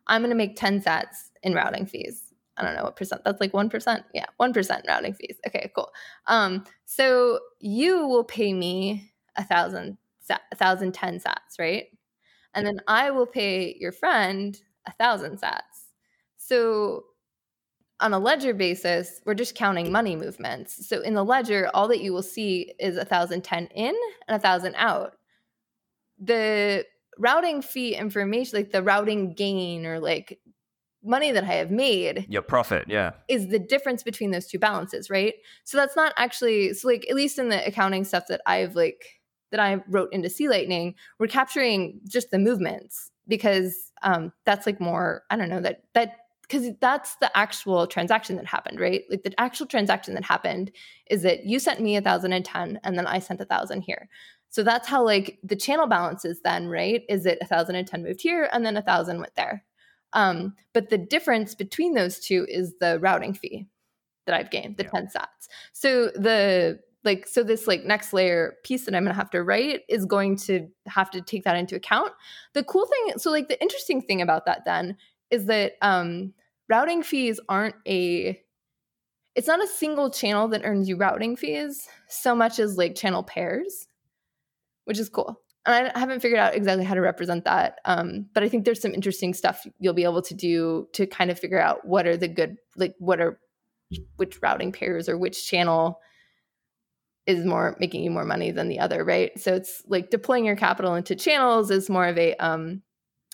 I'm 0.07 0.23
to 0.23 0.35
make 0.35 0.55
10 0.55 0.81
sats 0.81 1.29
in 1.43 1.53
routing 1.53 1.85
fees. 1.85 2.26
I 2.57 2.63
don't 2.63 2.75
know 2.75 2.83
what 2.83 2.95
percent. 2.95 3.21
That's 3.23 3.39
like 3.39 3.51
1%. 3.51 4.03
Yeah, 4.13 4.25
1% 4.39 4.87
routing 4.87 5.13
fees. 5.13 5.37
Okay, 5.47 5.71
cool. 5.75 5.91
Um, 6.25 6.63
so 6.85 7.39
you 7.59 8.07
will 8.07 8.23
pay 8.23 8.53
me 8.53 9.11
a 9.35 9.43
thousand, 9.43 9.97
a 10.29 10.55
thousand 10.55 10.93
ten 10.93 11.19
sats, 11.19 11.59
right? 11.59 11.85
And 12.53 12.65
then 12.65 12.79
I 12.87 13.11
will 13.11 13.27
pay 13.27 13.77
your 13.79 13.91
friend 13.91 14.59
a 14.87 14.91
thousand 14.93 15.39
sats. 15.39 15.61
So 16.37 17.05
on 17.99 18.13
a 18.13 18.19
ledger 18.19 18.53
basis, 18.53 19.21
we're 19.25 19.33
just 19.33 19.55
counting 19.55 19.91
money 19.91 20.15
movements. 20.15 20.87
So 20.87 21.01
in 21.01 21.13
the 21.13 21.25
ledger, 21.25 21.69
all 21.73 21.87
that 21.89 22.01
you 22.01 22.13
will 22.13 22.23
see 22.23 22.73
is 22.79 22.97
a 22.97 23.05
thousand 23.05 23.43
ten 23.43 23.67
in 23.67 23.95
and 24.27 24.35
a 24.35 24.39
thousand 24.39 24.75
out. 24.75 25.13
The 26.19 26.85
routing 27.17 27.61
fee 27.61 27.95
information, 27.95 28.57
like 28.57 28.71
the 28.71 28.83
routing 28.83 29.33
gain 29.33 29.85
or 29.85 29.99
like 29.99 30.39
money 31.07 31.31
that 31.31 31.43
I 31.43 31.53
have 31.53 31.71
made. 31.71 32.25
Your 32.29 32.41
profit, 32.41 32.85
yeah. 32.87 33.11
Is 33.27 33.47
the 33.47 33.59
difference 33.59 34.03
between 34.03 34.31
those 34.31 34.47
two 34.47 34.59
balances, 34.59 35.09
right? 35.09 35.35
So 35.63 35.77
that's 35.77 35.95
not 35.95 36.13
actually 36.17 36.73
so 36.73 36.87
like 36.87 37.05
at 37.09 37.15
least 37.15 37.39
in 37.39 37.49
the 37.49 37.65
accounting 37.65 38.03
stuff 38.03 38.25
that 38.29 38.41
I've 38.45 38.75
like 38.75 39.03
that 39.51 39.59
I 39.59 39.81
wrote 39.87 40.11
into 40.11 40.29
C 40.29 40.49
Lightning, 40.49 40.95
we're 41.19 41.27
capturing 41.27 42.01
just 42.07 42.31
the 42.31 42.39
movements 42.39 43.11
because 43.27 43.91
um 44.03 44.31
that's 44.45 44.65
like 44.65 44.79
more, 44.79 45.23
I 45.29 45.37
don't 45.37 45.49
know, 45.49 45.61
that 45.61 45.83
that 45.93 46.17
because 46.41 46.69
that's 46.79 47.15
the 47.17 47.35
actual 47.37 47.87
transaction 47.87 48.37
that 48.37 48.45
happened, 48.45 48.79
right? 48.79 49.03
Like 49.09 49.23
the 49.23 49.37
actual 49.39 49.65
transaction 49.65 50.13
that 50.13 50.23
happened 50.23 50.71
is 51.09 51.23
that 51.23 51.45
you 51.45 51.59
sent 51.59 51.81
me 51.81 51.97
a 51.97 52.01
thousand 52.01 52.33
and 52.33 52.45
ten, 52.45 52.79
and 52.83 52.97
then 52.97 53.05
I 53.05 53.19
sent 53.19 53.41
a 53.41 53.45
thousand 53.45 53.81
here. 53.81 54.07
So 54.49 54.63
that's 54.63 54.87
how 54.87 55.03
like 55.03 55.39
the 55.43 55.55
channel 55.55 55.87
balances 55.87 56.41
then, 56.41 56.67
right? 56.67 57.03
Is 57.09 57.25
it 57.25 57.37
a 57.41 57.45
1010 57.45 58.03
moved 58.03 58.21
here 58.21 58.49
and 58.51 58.65
then 58.65 58.77
a 58.77 58.81
1000 58.81 59.19
went 59.19 59.35
there. 59.35 59.63
Um, 60.13 60.55
but 60.73 60.89
the 60.89 60.97
difference 60.97 61.55
between 61.55 61.93
those 61.93 62.19
two 62.19 62.45
is 62.49 62.75
the 62.79 62.99
routing 62.99 63.33
fee 63.33 63.67
that 64.25 64.35
I've 64.35 64.51
gained, 64.51 64.77
the 64.77 64.83
yeah. 64.83 64.89
10 64.91 65.07
sats. 65.07 65.47
So 65.73 66.07
the 66.07 66.79
like 67.03 67.27
so 67.27 67.43
this 67.43 67.67
like 67.67 67.85
next 67.85 68.11
layer 68.13 68.55
piece 68.63 68.85
that 68.85 68.95
I'm 68.95 69.03
going 69.03 69.13
to 69.13 69.19
have 69.19 69.29
to 69.31 69.43
write 69.43 69.81
is 69.87 70.05
going 70.05 70.35
to 70.37 70.67
have 70.87 71.09
to 71.11 71.21
take 71.21 71.43
that 71.43 71.55
into 71.55 71.75
account. 71.75 72.11
The 72.53 72.63
cool 72.63 72.85
thing 72.85 73.17
so 73.17 73.31
like 73.31 73.47
the 73.47 73.61
interesting 73.61 74.01
thing 74.01 74.21
about 74.21 74.45
that 74.45 74.65
then 74.65 74.97
is 75.31 75.45
that 75.45 75.73
um 75.81 76.33
routing 76.69 77.03
fees 77.03 77.39
aren't 77.47 77.75
a 77.87 78.41
it's 79.35 79.47
not 79.47 79.63
a 79.63 79.67
single 79.67 80.09
channel 80.09 80.47
that 80.49 80.65
earns 80.65 80.89
you 80.89 80.97
routing 80.97 81.35
fees 81.35 81.87
so 82.09 82.35
much 82.35 82.59
as 82.59 82.77
like 82.77 82.95
channel 82.95 83.23
pairs 83.23 83.87
which 84.85 84.99
is 84.99 85.09
cool. 85.09 85.41
And 85.67 85.91
I 85.93 85.99
haven't 85.99 86.21
figured 86.21 86.39
out 86.39 86.55
exactly 86.55 86.85
how 86.85 86.95
to 86.95 87.01
represent 87.01 87.43
that. 87.45 87.79
Um, 87.85 88.27
but 88.33 88.43
I 88.43 88.49
think 88.49 88.65
there's 88.65 88.81
some 88.81 88.93
interesting 88.93 89.33
stuff 89.33 89.67
you'll 89.79 89.93
be 89.93 90.05
able 90.05 90.21
to 90.23 90.33
do 90.33 90.87
to 90.93 91.05
kind 91.05 91.29
of 91.29 91.39
figure 91.39 91.59
out 91.59 91.85
what 91.85 92.07
are 92.07 92.17
the 92.17 92.27
good, 92.27 92.57
like 92.75 92.95
what 92.99 93.19
are 93.19 93.39
which 94.15 94.41
routing 94.41 94.71
pairs 94.71 95.07
or 95.07 95.17
which 95.17 95.47
channel 95.47 95.99
is 97.25 97.45
more 97.45 97.75
making 97.79 98.03
you 98.03 98.09
more 98.09 98.25
money 98.25 98.51
than 98.51 98.69
the 98.69 98.79
other, 98.79 99.03
right? 99.03 99.37
So 99.39 99.53
it's 99.53 99.83
like 99.87 100.09
deploying 100.09 100.45
your 100.45 100.55
capital 100.55 100.95
into 100.95 101.15
channels 101.15 101.69
is 101.69 101.89
more 101.89 102.07
of 102.07 102.17
a 102.17 102.35
um, 102.35 102.81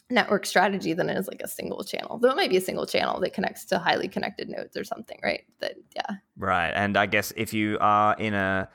network 0.10 0.46
strategy 0.46 0.94
than 0.94 1.10
it 1.10 1.18
is 1.18 1.28
like 1.28 1.42
a 1.44 1.48
single 1.48 1.84
channel. 1.84 2.18
Though 2.18 2.32
it 2.32 2.36
might 2.36 2.50
be 2.50 2.58
a 2.58 2.62
single 2.62 2.88
channel 2.88 3.20
that 3.22 3.34
connects 3.34 3.66
to 3.66 3.78
highly 3.78 4.08
connected 4.08 4.50
nodes 4.50 4.76
or 4.76 4.84
something, 4.84 5.20
right? 5.24 5.44
That 5.60 5.76
yeah. 5.96 6.16
Right. 6.36 6.72
And 6.72 6.98
I 6.98 7.06
guess 7.06 7.32
if 7.38 7.54
you 7.54 7.78
are 7.80 8.16
in 8.18 8.34
a 8.34 8.68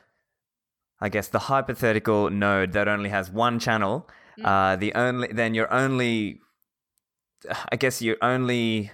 I 1.00 1.08
guess 1.08 1.28
the 1.28 1.38
hypothetical 1.38 2.30
node 2.30 2.72
that 2.72 2.88
only 2.88 3.10
has 3.10 3.30
one 3.30 3.58
channel, 3.58 4.08
mm. 4.38 4.44
uh, 4.44 4.76
the 4.76 4.94
only 4.94 5.28
then 5.28 5.54
you're 5.54 5.72
only 5.72 6.40
I 7.70 7.76
guess 7.76 8.02
you're 8.02 8.16
only 8.22 8.90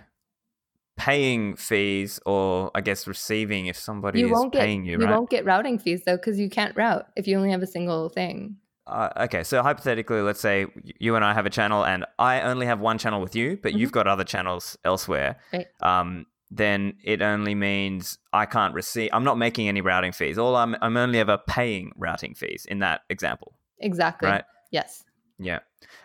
paying 0.97 1.57
fees 1.57 2.21
or 2.25 2.71
I 2.75 2.81
guess 2.81 3.07
receiving 3.07 3.67
if 3.67 3.77
somebody 3.77 4.21
you 4.21 4.27
is 4.27 4.33
won't 4.33 4.53
paying 4.53 4.85
get, 4.85 4.91
you, 4.93 5.01
you 5.01 5.07
won't 5.09 5.31
get 5.31 5.45
routing 5.45 5.79
fees 5.79 6.05
though 6.05 6.17
because 6.17 6.39
you 6.39 6.49
can't 6.49 6.77
route 6.77 7.07
if 7.17 7.27
you 7.27 7.37
only 7.37 7.51
have 7.51 7.63
a 7.63 7.67
single 7.67 8.09
thing. 8.09 8.57
Uh, 8.87 9.09
okay, 9.17 9.43
so 9.43 9.63
hypothetically, 9.63 10.21
let's 10.21 10.41
say 10.41 10.67
you 10.99 11.17
and 11.17 11.25
I 11.25 11.33
have 11.33 11.47
a 11.47 11.51
channel, 11.51 11.87
and 11.87 12.05
I 12.19 12.43
only 12.43 12.67
have 12.67 12.81
one 12.81 12.99
channel 12.99 13.23
with 13.23 13.35
you, 13.35 13.59
but 13.63 13.71
mm-hmm. 13.71 13.79
you've 13.79 13.93
got 13.93 14.07
other 14.07 14.25
channels 14.25 14.77
elsewhere. 14.85 15.37
Right. 15.55 15.67
Um, 15.81 16.27
then 16.51 16.95
it 17.03 17.23
only 17.23 17.55
means 17.55 18.19
I 18.33 18.47
can't 18.47 18.75
receive. 18.75 19.11
I'm 19.13 19.25
not 19.25 19.39
making 19.39 19.69
any 19.69 19.81
routing 19.81 20.13
fees. 20.13 20.39
All 20.39 20.57
I'm 20.57 20.77
I'm 20.81 20.97
only 20.97 21.19
ever 21.19 21.39
paying 21.47 21.93
routing 21.97 22.35
fees 22.35 22.67
in 22.69 22.81
that 22.81 23.03
example. 23.11 23.55
Exactly. 23.81 24.29
Right. 24.29 24.45
Yes. 24.71 25.05
Yeah. 25.39 25.61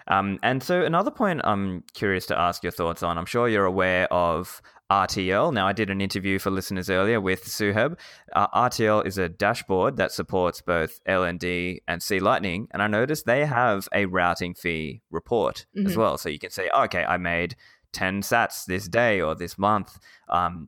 Um, 0.08 0.40
and 0.42 0.64
so 0.64 0.84
another 0.84 1.12
point 1.12 1.42
I'm 1.44 1.84
curious 1.94 2.26
to 2.28 2.40
ask 2.40 2.64
your 2.64 2.72
thoughts 2.72 3.04
on. 3.04 3.18
I'm 3.18 3.26
sure 3.26 3.48
you're 3.48 3.66
aware 3.66 4.12
of 4.12 4.62
RTL. 4.92 5.54
Now, 5.54 5.68
I 5.68 5.74
did 5.74 5.92
an 5.92 6.02
interview 6.02 6.40
for 6.40 6.50
listeners 6.50 6.90
earlier 6.90 7.22
with 7.22 7.46
Suheb. 7.46 7.98
Uh, 8.34 8.48
RTL 8.48 9.06
is 9.06 9.20
a 9.20 9.30
dashboard 9.30 9.98
that 9.98 10.12
supports 10.12 10.62
both 10.62 11.00
LND 11.08 11.80
and 11.88 12.02
C 12.02 12.20
Lightning, 12.20 12.68
and 12.72 12.82
I 12.82 12.88
noticed 12.88 13.26
they 13.26 13.46
have 13.46 13.88
a 13.94 14.06
routing 14.06 14.56
fee 14.56 15.02
report 15.12 15.66
mm-hmm. 15.78 15.88
as 15.88 15.96
well. 15.96 16.18
So 16.18 16.30
you 16.30 16.40
can 16.40 16.50
say, 16.50 16.70
oh, 16.74 16.86
okay, 16.86 17.04
I 17.04 17.18
made 17.18 17.56
10 17.94 18.22
sats 18.22 18.66
this 18.66 18.88
day 18.88 19.22
or 19.22 19.36
this 19.36 19.58
month. 19.58 20.00
Um, 20.30 20.68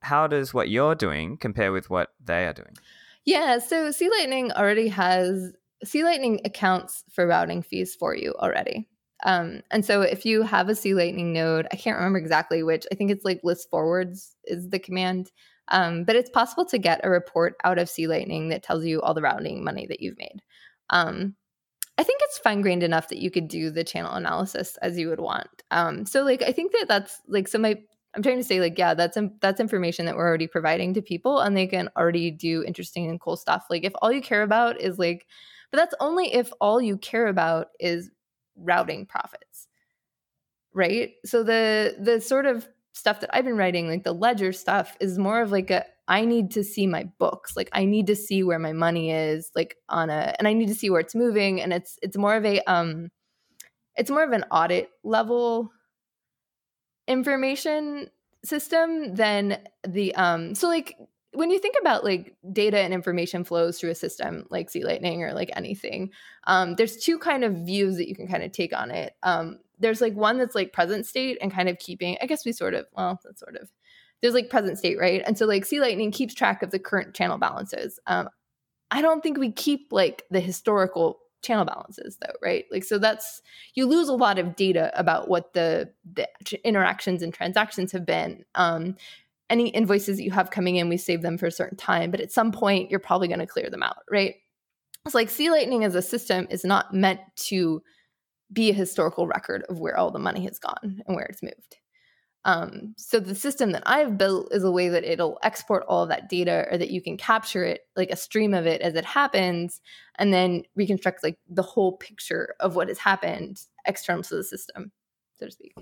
how 0.00 0.26
does 0.26 0.52
what 0.52 0.68
you're 0.68 0.94
doing 0.94 1.36
compare 1.36 1.72
with 1.72 1.90
what 1.90 2.10
they 2.22 2.46
are 2.46 2.52
doing? 2.52 2.76
Yeah, 3.24 3.58
so 3.58 3.90
C 3.90 4.10
Lightning 4.10 4.52
already 4.52 4.88
has 4.88 5.52
C 5.82 6.04
Lightning 6.04 6.40
accounts 6.44 7.04
for 7.10 7.26
routing 7.26 7.62
fees 7.62 7.94
for 7.94 8.14
you 8.14 8.34
already. 8.38 8.88
Um, 9.24 9.62
and 9.70 9.84
so 9.84 10.02
if 10.02 10.26
you 10.26 10.42
have 10.42 10.68
a 10.68 10.74
C 10.74 10.94
Lightning 10.94 11.32
node, 11.32 11.66
I 11.72 11.76
can't 11.76 11.96
remember 11.96 12.18
exactly 12.18 12.62
which, 12.62 12.86
I 12.92 12.94
think 12.94 13.10
it's 13.10 13.24
like 13.24 13.40
list 13.42 13.70
forwards 13.70 14.36
is 14.44 14.68
the 14.68 14.78
command. 14.78 15.30
Um, 15.68 16.04
but 16.04 16.16
it's 16.16 16.28
possible 16.28 16.66
to 16.66 16.78
get 16.78 17.00
a 17.04 17.10
report 17.10 17.54
out 17.64 17.78
of 17.78 17.88
C 17.88 18.06
Lightning 18.06 18.50
that 18.50 18.62
tells 18.62 18.84
you 18.84 19.00
all 19.00 19.14
the 19.14 19.22
routing 19.22 19.64
money 19.64 19.86
that 19.86 20.00
you've 20.00 20.18
made. 20.18 20.42
Um, 20.90 21.34
I 21.96 22.02
think 22.02 22.20
it's 22.24 22.38
fine 22.38 22.60
grained 22.60 22.82
enough 22.82 23.08
that 23.08 23.18
you 23.18 23.30
could 23.30 23.48
do 23.48 23.70
the 23.70 23.84
channel 23.84 24.12
analysis 24.12 24.76
as 24.82 24.98
you 24.98 25.08
would 25.08 25.20
want. 25.20 25.48
Um, 25.70 26.06
so 26.06 26.22
like 26.22 26.42
I 26.42 26.52
think 26.52 26.72
that 26.72 26.88
that's 26.88 27.20
like 27.28 27.48
so 27.48 27.58
my 27.58 27.78
I'm 28.14 28.22
trying 28.22 28.38
to 28.38 28.44
say 28.44 28.60
like 28.60 28.78
yeah 28.78 28.94
that's 28.94 29.16
that's 29.40 29.60
information 29.60 30.06
that 30.06 30.16
we're 30.16 30.26
already 30.26 30.46
providing 30.46 30.94
to 30.94 31.02
people 31.02 31.40
and 31.40 31.56
they 31.56 31.66
can 31.66 31.88
already 31.96 32.30
do 32.30 32.64
interesting 32.64 33.08
and 33.08 33.20
cool 33.20 33.36
stuff. 33.36 33.66
Like 33.70 33.84
if 33.84 33.92
all 34.02 34.12
you 34.12 34.22
care 34.22 34.42
about 34.42 34.80
is 34.80 34.98
like 34.98 35.26
but 35.70 35.78
that's 35.78 35.94
only 36.00 36.32
if 36.32 36.52
all 36.60 36.80
you 36.80 36.96
care 36.96 37.26
about 37.26 37.68
is 37.80 38.10
routing 38.56 39.04
profits 39.06 39.66
right 40.72 41.14
so 41.24 41.42
the 41.42 41.96
the 42.00 42.20
sort 42.20 42.46
of 42.46 42.68
stuff 42.94 43.20
that 43.20 43.30
i've 43.34 43.44
been 43.44 43.56
writing 43.56 43.88
like 43.88 44.04
the 44.04 44.12
ledger 44.12 44.52
stuff 44.52 44.96
is 45.00 45.18
more 45.18 45.42
of 45.42 45.50
like 45.50 45.70
a 45.70 45.84
i 46.08 46.24
need 46.24 46.50
to 46.50 46.62
see 46.62 46.86
my 46.86 47.04
books. 47.18 47.56
Like 47.56 47.68
i 47.72 47.84
need 47.84 48.06
to 48.06 48.16
see 48.16 48.42
where 48.42 48.58
my 48.58 48.72
money 48.72 49.10
is 49.10 49.50
like 49.54 49.76
on 49.88 50.10
a 50.10 50.34
and 50.38 50.46
i 50.48 50.52
need 50.52 50.68
to 50.68 50.74
see 50.74 50.90
where 50.90 51.00
it's 51.00 51.14
moving 51.14 51.60
and 51.60 51.72
it's 51.72 51.98
it's 52.02 52.16
more 52.16 52.36
of 52.36 52.44
a 52.44 52.60
um 52.70 53.10
it's 53.96 54.10
more 54.10 54.22
of 54.22 54.32
an 54.32 54.44
audit 54.50 54.90
level 55.02 55.70
information 57.08 58.08
system 58.44 59.14
than 59.14 59.58
the 59.86 60.14
um 60.14 60.54
so 60.54 60.68
like 60.68 60.96
when 61.34 61.50
you 61.50 61.58
think 61.58 61.76
about 61.80 62.04
like 62.04 62.34
data 62.52 62.78
and 62.78 62.94
information 62.94 63.44
flows 63.44 63.78
through 63.78 63.90
a 63.90 63.94
system 63.94 64.46
like 64.50 64.70
C 64.70 64.84
Lightning 64.84 65.22
or 65.22 65.32
like 65.32 65.50
anything, 65.56 66.10
um, 66.46 66.74
there's 66.76 66.96
two 66.96 67.18
kind 67.18 67.44
of 67.44 67.54
views 67.54 67.96
that 67.96 68.08
you 68.08 68.14
can 68.14 68.28
kind 68.28 68.42
of 68.42 68.52
take 68.52 68.76
on 68.76 68.90
it. 68.90 69.14
Um, 69.22 69.58
there's 69.78 70.00
like 70.00 70.14
one 70.14 70.38
that's 70.38 70.54
like 70.54 70.72
present 70.72 71.06
state 71.06 71.38
and 71.40 71.52
kind 71.52 71.68
of 71.68 71.78
keeping, 71.78 72.16
I 72.22 72.26
guess 72.26 72.44
we 72.44 72.52
sort 72.52 72.74
of, 72.74 72.86
well, 72.96 73.20
that's 73.24 73.40
sort 73.40 73.56
of, 73.56 73.70
there's 74.22 74.34
like 74.34 74.48
present 74.48 74.78
state, 74.78 74.98
right? 74.98 75.22
And 75.26 75.36
so 75.36 75.46
like 75.46 75.64
C 75.64 75.80
Lightning 75.80 76.10
keeps 76.10 76.34
track 76.34 76.62
of 76.62 76.70
the 76.70 76.78
current 76.78 77.14
channel 77.14 77.38
balances. 77.38 77.98
Um, 78.06 78.28
I 78.90 79.02
don't 79.02 79.22
think 79.22 79.38
we 79.38 79.50
keep 79.50 79.88
like 79.90 80.24
the 80.30 80.40
historical 80.40 81.18
channel 81.44 81.66
balances 81.66 82.16
though 82.22 82.32
right 82.42 82.64
like 82.72 82.82
so 82.82 82.96
that's 82.98 83.42
you 83.74 83.86
lose 83.86 84.08
a 84.08 84.14
lot 84.14 84.38
of 84.38 84.56
data 84.56 84.90
about 84.98 85.28
what 85.28 85.52
the 85.52 85.90
the 86.14 86.26
interactions 86.66 87.22
and 87.22 87.34
transactions 87.34 87.92
have 87.92 88.06
been 88.06 88.42
um 88.54 88.96
any 89.50 89.68
invoices 89.68 90.16
that 90.16 90.24
you 90.24 90.30
have 90.30 90.50
coming 90.50 90.76
in, 90.76 90.88
we 90.88 90.96
save 90.96 91.22
them 91.22 91.38
for 91.38 91.46
a 91.46 91.52
certain 91.52 91.76
time, 91.76 92.10
but 92.10 92.20
at 92.20 92.32
some 92.32 92.52
point 92.52 92.90
you're 92.90 93.00
probably 93.00 93.28
going 93.28 93.40
to 93.40 93.46
clear 93.46 93.70
them 93.70 93.82
out, 93.82 93.98
right? 94.10 94.34
It's 95.04 95.14
like 95.14 95.30
C 95.30 95.50
Lightning 95.50 95.84
as 95.84 95.94
a 95.94 96.02
system 96.02 96.46
is 96.50 96.64
not 96.64 96.94
meant 96.94 97.20
to 97.36 97.82
be 98.52 98.70
a 98.70 98.74
historical 98.74 99.26
record 99.26 99.64
of 99.68 99.80
where 99.80 99.98
all 99.98 100.10
the 100.10 100.18
money 100.18 100.44
has 100.44 100.58
gone 100.58 101.02
and 101.06 101.16
where 101.16 101.26
it's 101.26 101.42
moved. 101.42 101.76
Um, 102.46 102.94
so 102.98 103.20
the 103.20 103.34
system 103.34 103.72
that 103.72 103.82
I've 103.86 104.18
built 104.18 104.52
is 104.52 104.64
a 104.64 104.70
way 104.70 104.88
that 104.90 105.04
it'll 105.04 105.38
export 105.42 105.84
all 105.88 106.02
of 106.02 106.10
that 106.10 106.28
data 106.28 106.66
or 106.70 106.76
that 106.76 106.90
you 106.90 107.00
can 107.00 107.16
capture 107.16 107.64
it, 107.64 107.82
like 107.96 108.10
a 108.10 108.16
stream 108.16 108.52
of 108.52 108.66
it 108.66 108.82
as 108.82 108.94
it 108.94 109.04
happens, 109.04 109.80
and 110.16 110.32
then 110.32 110.64
reconstruct 110.76 111.22
like 111.22 111.38
the 111.48 111.62
whole 111.62 111.96
picture 111.96 112.54
of 112.60 112.76
what 112.76 112.88
has 112.88 112.98
happened 112.98 113.62
external 113.86 114.22
to 114.22 114.36
the 114.36 114.44
system, 114.44 114.92
so 115.38 115.46
to 115.46 115.52
speak. 115.52 115.74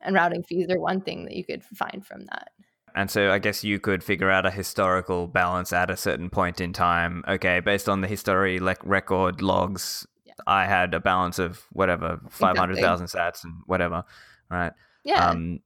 And 0.00 0.14
routing 0.14 0.42
fees 0.42 0.68
are 0.70 0.80
one 0.80 1.00
thing 1.00 1.24
that 1.24 1.36
you 1.36 1.44
could 1.44 1.62
find 1.62 2.04
from 2.04 2.26
that. 2.26 2.50
And 2.94 3.10
so 3.10 3.30
I 3.30 3.38
guess 3.38 3.64
you 3.64 3.78
could 3.78 4.04
figure 4.04 4.30
out 4.30 4.46
a 4.46 4.50
historical 4.50 5.26
balance 5.26 5.72
at 5.72 5.90
a 5.90 5.96
certain 5.96 6.30
point 6.30 6.60
in 6.60 6.72
time. 6.72 7.24
Okay, 7.26 7.60
based 7.60 7.88
on 7.88 8.00
the 8.00 8.08
history 8.08 8.60
le- 8.60 8.76
record 8.84 9.42
logs, 9.42 10.06
yeah. 10.24 10.34
I 10.46 10.66
had 10.66 10.94
a 10.94 11.00
balance 11.00 11.38
of 11.38 11.64
whatever, 11.72 12.20
500,000 12.30 13.04
exactly. 13.04 13.20
sats 13.20 13.44
and 13.44 13.54
whatever, 13.66 14.04
right? 14.50 14.72
Yeah. 15.04 15.28
Um, 15.28 15.60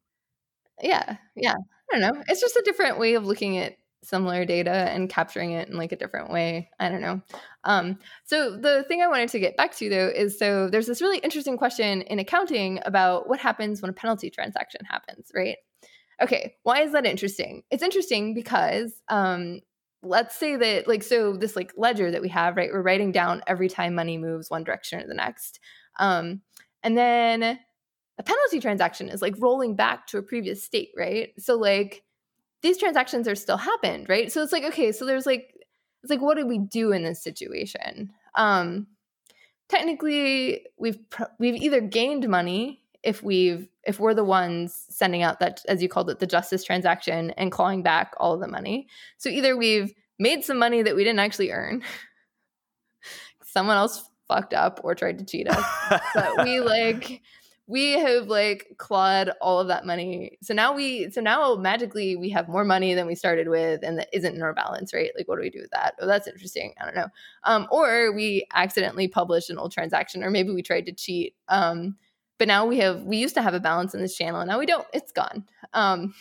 yeah. 0.83 1.17
Yeah. 1.35 1.55
I 1.93 1.99
don't 1.99 2.01
know. 2.01 2.23
It's 2.29 2.41
just 2.41 2.57
a 2.57 2.63
different 2.65 2.99
way 2.99 3.15
of 3.15 3.25
looking 3.25 3.59
at 3.59 3.77
similar 4.03 4.45
data 4.45 4.71
and 4.71 5.09
capturing 5.09 5.51
it 5.53 5.69
in 5.69 5.77
like 5.77 5.93
a 5.93 5.97
different 5.97 6.31
way. 6.31 6.71
I 6.79 6.89
don't 6.89 7.01
know. 7.01 7.21
Um, 7.65 7.99
so 8.25 8.57
the 8.57 8.85
thing 8.87 9.03
I 9.03 9.09
wanted 9.09 9.31
to 9.31 9.41
get 9.41 9.57
back 9.57 9.75
to 9.77 9.89
though 9.89 10.09
is 10.09 10.39
so 10.39 10.69
there's 10.71 10.87
this 10.87 11.03
really 11.03 11.19
interesting 11.19 11.59
question 11.59 12.03
in 12.03 12.19
accounting 12.19 12.81
about 12.85 13.29
what 13.29 13.41
happens 13.41 13.83
when 13.83 13.91
a 13.91 13.95
penalty 13.95 14.31
transaction 14.31 14.83
happens, 14.85 15.31
right? 15.35 15.57
Okay, 16.23 16.57
why 16.63 16.83
is 16.83 16.93
that 16.93 17.07
interesting? 17.07 17.63
It's 17.71 17.83
interesting 17.83 18.33
because 18.33 18.93
um, 19.09 19.61
let's 20.03 20.37
say 20.37 20.57
that 20.57 20.89
like 20.89 21.03
so 21.03 21.37
this 21.37 21.57
like 21.57 21.73
ledger 21.77 22.11
that 22.11 22.23
we 22.23 22.29
have, 22.29 22.57
right? 22.57 22.71
We're 22.73 22.83
writing 22.83 23.13
down 23.13 23.43
every 23.47 23.69
time 23.69 23.95
money 23.95 24.19
moves 24.19 24.51
one 24.51 24.65
direction 24.65 25.01
or 25.01 25.07
the 25.07 25.15
next. 25.15 25.61
Um, 25.99 26.43
and 26.83 26.97
then 26.97 27.43
a 27.43 28.23
penalty 28.23 28.61
transaction 28.61 29.09
is 29.09 29.21
like 29.21 29.35
rolling 29.39 29.77
back 29.77 30.07
to 30.09 30.19
a 30.19 30.23
previous 30.23 30.63
state, 30.63 30.91
right? 30.97 31.31
So 31.39 31.57
like 31.57 32.03
these 32.63 32.79
transactions 32.79 33.29
are 33.29 33.35
still 33.35 33.59
happened, 33.59 34.09
right? 34.09 34.33
So 34.33 34.43
it's 34.43 34.53
like 34.53 34.65
okay, 34.65 34.93
so 34.93 35.05
there's 35.05 35.27
like 35.27 35.53
it's 36.03 36.11
like 36.11 36.23
what 36.23 36.37
do 36.37 36.47
we 36.47 36.59
do 36.59 36.93
in 36.93 37.03
this 37.03 37.23
situation? 37.23 38.11
Um 38.37 38.87
technically 39.69 40.65
we've 40.79 40.99
we've 41.39 41.57
either 41.57 41.81
gained 41.81 42.29
money 42.29 42.83
if 43.07 43.23
we've 43.23 43.69
if 43.85 44.01
we're 44.01 44.15
the 44.15 44.25
ones 44.25 44.85
sending 44.89 45.23
out 45.23 45.39
that 45.39 45.63
as 45.69 45.81
you 45.81 45.89
called 45.89 46.11
it 46.11 46.19
the 46.19 46.27
justice 46.27 46.65
transaction 46.65 47.31
and 47.37 47.53
clawing 47.53 47.83
back 47.83 48.13
all 48.19 48.35
of 48.35 48.41
the 48.41 48.49
money. 48.49 48.89
So 49.17 49.29
either 49.29 49.57
we've 49.57 49.95
made 50.19 50.45
some 50.45 50.59
money 50.59 50.83
that 50.83 50.97
we 50.97 51.05
didn't 51.05 51.21
actually 51.21 51.53
earn 51.53 51.83
someone 53.45 53.77
else 53.77 54.11
fucked 54.27 54.55
up 54.55 54.81
or 54.83 54.97
tried 54.97 55.19
to 55.19 55.25
cheat 55.25 55.49
us 55.49 55.65
but 56.15 56.45
we 56.45 56.59
like 56.61 57.23
we 57.69 57.93
have 57.93 58.27
like 58.27 58.75
clawed 58.77 59.31
all 59.41 59.59
of 59.59 59.69
that 59.69 59.85
money. 59.85 60.39
So 60.43 60.55
now 60.55 60.75
we 60.75 61.11
so 61.11 61.21
now 61.21 61.55
magically 61.55 62.17
we 62.17 62.31
have 62.31 62.49
more 62.49 62.65
money 62.65 62.95
than 62.95 63.07
we 63.07 63.15
started 63.15 63.49
with 63.49 63.83
and 63.83 63.99
that 63.99 64.09
isn't 64.13 64.35
in 64.35 64.43
our 64.43 64.55
balance 64.55 64.93
right? 64.93 65.11
Like 65.17 65.29
what 65.29 65.37
do 65.37 65.43
we 65.43 65.51
do 65.51 65.61
with 65.61 65.71
that? 65.71 65.95
Oh 66.01 66.07
that's 66.07 66.27
interesting. 66.27 66.75
I 66.81 66.85
don't 66.85 66.97
know. 66.97 67.09
Um 67.45 67.69
or 67.71 68.13
we 68.13 68.47
accidentally 68.53 69.07
published 69.07 69.51
an 69.51 69.59
old 69.59 69.73
transaction 69.73 70.25
or 70.25 70.31
maybe 70.31 70.51
we 70.51 70.63
tried 70.63 70.87
to 70.87 70.93
cheat. 70.93 71.35
Um 71.49 71.97
but 72.39 72.49
now 72.49 72.67
we 72.67 72.79
have 72.79 73.03
we 73.03 73.17
used 73.17 73.35
to 73.35 73.43
have 73.43 73.55
a 73.55 73.61
balance 73.61 73.95
in 73.95 74.01
this 74.01 74.17
channel 74.17 74.41
and 74.41 74.49
now 74.49 74.59
we 74.59 74.67
don't 74.67 74.87
it's 74.93 75.13
gone 75.13 75.45
um 75.73 76.15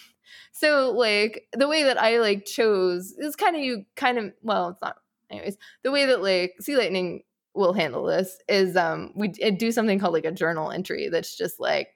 so 0.52 0.92
like 0.92 1.48
the 1.54 1.68
way 1.68 1.84
that 1.84 2.02
i 2.02 2.20
like 2.20 2.46
chose 2.46 3.14
is 3.18 3.36
kind 3.36 3.56
of 3.56 3.62
you 3.62 3.86
kind 3.96 4.18
of 4.18 4.32
well 4.42 4.70
it's 4.70 4.82
not 4.82 4.98
anyways 5.30 5.58
the 5.84 5.92
way 5.92 6.06
that 6.06 6.22
like 6.22 6.54
C 6.60 6.78
Lightning 6.78 7.24
will 7.54 7.74
handle 7.74 8.06
this 8.06 8.38
is 8.48 8.76
um 8.76 9.12
we 9.16 9.30
do 9.30 9.72
something 9.72 10.00
called 10.00 10.14
like 10.14 10.26
a 10.26 10.32
journal 10.32 10.72
entry 10.72 11.10
that's 11.10 11.38
just 11.38 11.60
like 11.60 11.90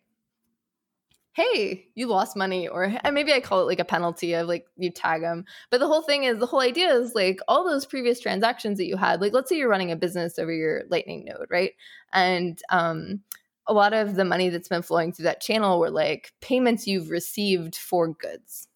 hey, 1.39 1.87
you 1.95 2.07
lost 2.07 2.35
money, 2.35 2.67
or 2.67 2.93
maybe 3.11 3.31
I 3.31 3.39
call 3.39 3.61
it 3.61 3.67
like 3.67 3.79
a 3.79 3.85
penalty 3.85 4.33
of 4.33 4.47
like 4.47 4.65
you 4.75 4.91
tag 4.91 5.21
them. 5.21 5.45
But 5.69 5.79
the 5.79 5.87
whole 5.87 6.01
thing 6.01 6.25
is 6.25 6.37
the 6.37 6.45
whole 6.45 6.59
idea 6.59 6.93
is 6.93 7.15
like 7.15 7.39
all 7.47 7.63
those 7.63 7.85
previous 7.85 8.19
transactions 8.19 8.77
that 8.77 8.87
you 8.87 8.97
had, 8.97 9.21
like 9.21 9.31
let's 9.31 9.47
say 9.47 9.55
you're 9.57 9.69
running 9.69 9.91
a 9.91 9.95
business 9.95 10.37
over 10.37 10.51
your 10.51 10.83
Lightning 10.89 11.25
node, 11.25 11.47
right? 11.49 11.71
And 12.11 12.59
um, 12.69 13.21
a 13.69 13.73
lot 13.73 13.93
of 13.93 14.15
the 14.15 14.25
money 14.25 14.49
that's 14.49 14.67
been 14.67 14.81
flowing 14.81 15.13
through 15.13 15.23
that 15.23 15.41
channel 15.41 15.79
were 15.79 15.91
like 15.91 16.33
payments 16.41 16.87
you've 16.87 17.11
received 17.11 17.75
for 17.75 18.09
goods. 18.09 18.67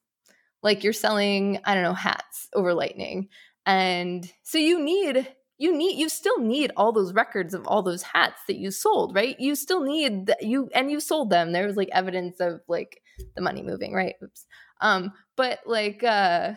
Like 0.61 0.83
you're 0.83 0.93
selling, 0.93 1.59
I 1.65 1.73
don't 1.73 1.83
know, 1.83 1.95
hats 1.95 2.47
over 2.53 2.73
Lightning. 2.73 3.27
And 3.65 4.31
so 4.43 4.57
you 4.57 4.79
need 4.79 5.27
you 5.57 5.75
need 5.75 5.97
you 5.97 6.09
still 6.09 6.39
need 6.39 6.71
all 6.77 6.91
those 6.91 7.13
records 7.13 7.53
of 7.53 7.65
all 7.67 7.81
those 7.81 8.03
hats 8.03 8.41
that 8.47 8.57
you 8.57 8.69
sold 8.69 9.15
right? 9.15 9.39
You 9.39 9.55
still 9.55 9.81
need 9.81 10.27
the, 10.27 10.37
you 10.41 10.69
and 10.75 10.91
you 10.91 10.99
sold 10.99 11.29
them. 11.29 11.51
There 11.51 11.65
was 11.65 11.77
like 11.77 11.89
evidence 11.91 12.39
of 12.39 12.61
like 12.67 13.01
the 13.35 13.41
money 13.41 13.63
moving 13.63 13.93
right? 13.93 14.15
Oops. 14.23 14.45
Um 14.79 15.13
but 15.35 15.59
like 15.65 16.03
uh 16.03 16.53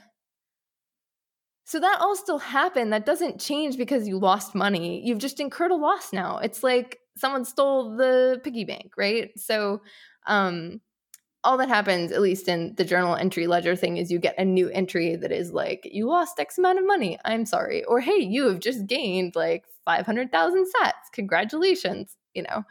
so 1.64 1.80
that 1.80 1.99
all 2.01 2.14
still 2.14 2.39
happened. 2.39 2.93
That 2.93 3.07
doesn't 3.07 3.41
change 3.41 3.76
because 3.76 4.07
you 4.07 4.18
lost 4.18 4.55
money. 4.55 5.05
You've 5.05 5.18
just 5.18 5.41
incurred 5.41 5.72
a 5.72 5.76
loss 5.76 6.12
now. 6.12 6.39
It's 6.39 6.62
like 6.62 7.01
someone 7.17 7.45
stole 7.45 7.97
the 7.97 8.41
piggy 8.45 8.64
bank 8.64 8.93
right 8.97 9.31
so 9.39 9.81
um 10.27 10.81
all 11.47 11.57
that 11.59 11.69
happens, 11.69 12.11
at 12.11 12.21
least 12.21 12.49
in 12.49 12.75
the 12.77 12.85
journal 12.85 13.14
entry 13.14 13.47
ledger 13.47 13.77
thing, 13.77 13.99
is 13.99 14.11
you 14.11 14.19
get 14.19 14.35
a 14.37 14.45
new 14.45 14.69
entry 14.71 15.14
that 15.14 15.31
is 15.31 15.53
like, 15.53 15.89
you 15.91 16.07
lost 16.09 16.41
X 16.41 16.59
amount 16.59 16.81
of 16.81 16.87
money. 16.87 17.19
I'm 17.25 17.47
sorry. 17.47 17.85
Or, 17.85 18.01
hey, 18.01 18.19
you 18.19 18.49
have 18.49 18.59
just 18.59 18.87
gained 18.87 19.37
like 19.37 19.64
500,000 19.85 20.64
sats. 20.64 20.91
Congratulations. 21.12 22.17
You 22.35 22.43
know, 22.43 22.64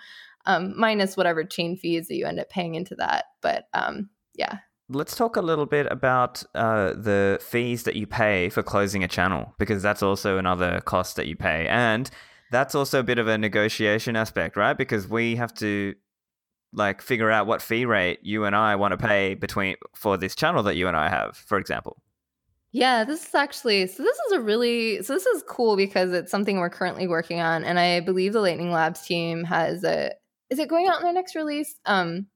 um, 0.45 0.77
minus 0.77 1.15
whatever 1.15 1.45
chain 1.45 1.77
fees 1.77 2.09
that 2.09 2.15
you 2.15 2.25
end 2.25 2.39
up 2.39 2.49
paying 2.49 2.75
into 2.75 2.95
that. 2.95 3.25
But 3.41 3.63
um, 3.73 4.09
yeah. 4.35 4.57
Let's 4.89 5.15
talk 5.15 5.37
a 5.37 5.41
little 5.41 5.65
bit 5.65 5.87
about 5.89 6.43
uh, 6.53 6.93
the 6.93 7.39
fees 7.41 7.83
that 7.83 7.95
you 7.95 8.05
pay 8.05 8.49
for 8.49 8.61
closing 8.61 9.03
a 9.05 9.07
channel, 9.07 9.55
because 9.57 9.81
that's 9.81 10.03
also 10.03 10.37
another 10.37 10.81
cost 10.81 11.15
that 11.15 11.27
you 11.27 11.35
pay. 11.37 11.65
And 11.69 12.11
that's 12.51 12.75
also 12.75 12.99
a 12.99 13.03
bit 13.03 13.19
of 13.19 13.27
a 13.27 13.37
negotiation 13.37 14.15
aspect, 14.15 14.55
right? 14.55 14.77
Because 14.77 15.07
we 15.07 15.35
have 15.35 15.53
to 15.55 15.95
like 16.73 17.01
figure 17.01 17.31
out 17.31 17.47
what 17.47 17.61
fee 17.61 17.85
rate 17.85 18.19
you 18.21 18.45
and 18.45 18.55
I 18.55 18.75
want 18.75 18.91
to 18.91 18.97
pay 18.97 19.33
between 19.33 19.75
for 19.95 20.17
this 20.17 20.35
channel 20.35 20.63
that 20.63 20.75
you 20.75 20.87
and 20.87 20.95
I 20.95 21.09
have, 21.09 21.37
for 21.37 21.57
example. 21.57 22.01
Yeah, 22.71 23.05
this 23.05 23.25
is 23.25 23.33
actually 23.33 23.87
so 23.87 24.03
this 24.03 24.17
is 24.27 24.33
a 24.33 24.41
really 24.41 25.01
so 25.01 25.13
this 25.13 25.25
is 25.25 25.43
cool 25.47 25.77
because 25.77 26.11
it's 26.11 26.29
something 26.29 26.57
we're 26.57 26.69
currently 26.69 27.07
working 27.07 27.39
on 27.39 27.63
and 27.63 27.79
I 27.79 28.01
believe 28.01 28.33
the 28.33 28.41
Lightning 28.41 28.71
Labs 28.71 29.05
team 29.05 29.45
has 29.45 29.83
a 29.85 30.11
is 30.49 30.59
it 30.59 30.67
going 30.67 30.87
out 30.87 30.97
in 30.97 31.03
their 31.03 31.13
next 31.13 31.35
release? 31.35 31.75
Um 31.85 32.27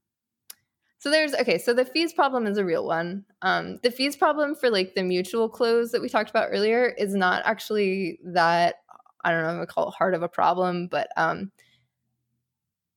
so 0.99 1.09
there's 1.09 1.33
okay, 1.33 1.57
so 1.57 1.73
the 1.73 1.83
fees 1.83 2.13
problem 2.13 2.47
is 2.47 2.57
a 2.57 2.63
real 2.63 2.85
one. 2.85 3.25
Um 3.41 3.79
the 3.83 3.91
fees 3.91 4.15
problem 4.15 4.55
for 4.55 4.69
like 4.69 4.95
the 4.95 5.03
mutual 5.03 5.49
close 5.49 5.91
that 5.91 6.01
we 6.01 6.07
talked 6.07 6.29
about 6.29 6.47
earlier 6.51 6.85
is 6.97 7.13
not 7.13 7.41
actually 7.43 8.19
that 8.23 8.75
I 9.23 9.31
don't 9.31 9.41
know, 9.41 9.49
I'm 9.49 9.55
gonna 9.55 9.67
call 9.67 9.89
it 9.89 9.95
hard 9.95 10.15
of 10.15 10.23
a 10.23 10.29
problem, 10.29 10.87
but 10.87 11.09
um 11.17 11.51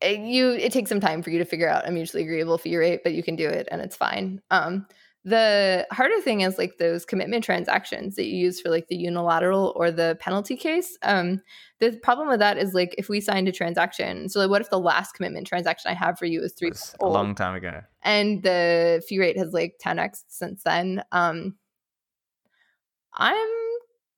it, 0.02 0.20
you 0.20 0.50
it 0.50 0.72
takes 0.72 0.88
some 0.88 1.00
time 1.00 1.22
for 1.22 1.30
you 1.30 1.38
to 1.38 1.44
figure 1.44 1.68
out 1.68 1.88
a 1.88 1.90
mutually 1.90 2.22
agreeable 2.22 2.58
fee 2.58 2.76
rate, 2.76 3.00
but 3.02 3.14
you 3.14 3.22
can 3.22 3.36
do 3.36 3.48
it 3.48 3.68
and 3.70 3.80
it's 3.80 3.96
fine. 3.96 4.40
Um, 4.50 4.86
the 5.24 5.86
harder 5.92 6.20
thing 6.20 6.40
is 6.40 6.58
like 6.58 6.78
those 6.78 7.04
commitment 7.04 7.44
transactions 7.44 8.16
that 8.16 8.26
you 8.26 8.36
use 8.36 8.60
for 8.60 8.70
like 8.70 8.88
the 8.88 8.96
unilateral 8.96 9.72
or 9.76 9.92
the 9.92 10.16
penalty 10.18 10.56
case. 10.56 10.98
Um, 11.02 11.40
the 11.78 11.92
problem 12.02 12.26
with 12.26 12.40
that 12.40 12.58
is 12.58 12.74
like 12.74 12.92
if 12.98 13.08
we 13.08 13.20
signed 13.20 13.46
a 13.46 13.52
transaction, 13.52 14.28
so 14.28 14.40
like 14.40 14.50
what 14.50 14.60
if 14.60 14.70
the 14.70 14.80
last 14.80 15.12
commitment 15.12 15.46
transaction 15.46 15.90
I 15.90 15.94
have 15.94 16.18
for 16.18 16.26
you 16.26 16.42
is 16.42 16.54
three 16.54 16.72
a 17.00 17.06
long 17.06 17.36
time 17.36 17.54
ago, 17.54 17.82
and 18.02 18.42
the 18.42 19.02
fee 19.08 19.20
rate 19.20 19.38
has 19.38 19.52
like 19.52 19.74
10x 19.84 20.24
since 20.26 20.64
then. 20.64 21.04
Um, 21.12 21.54
I'm 23.14 23.61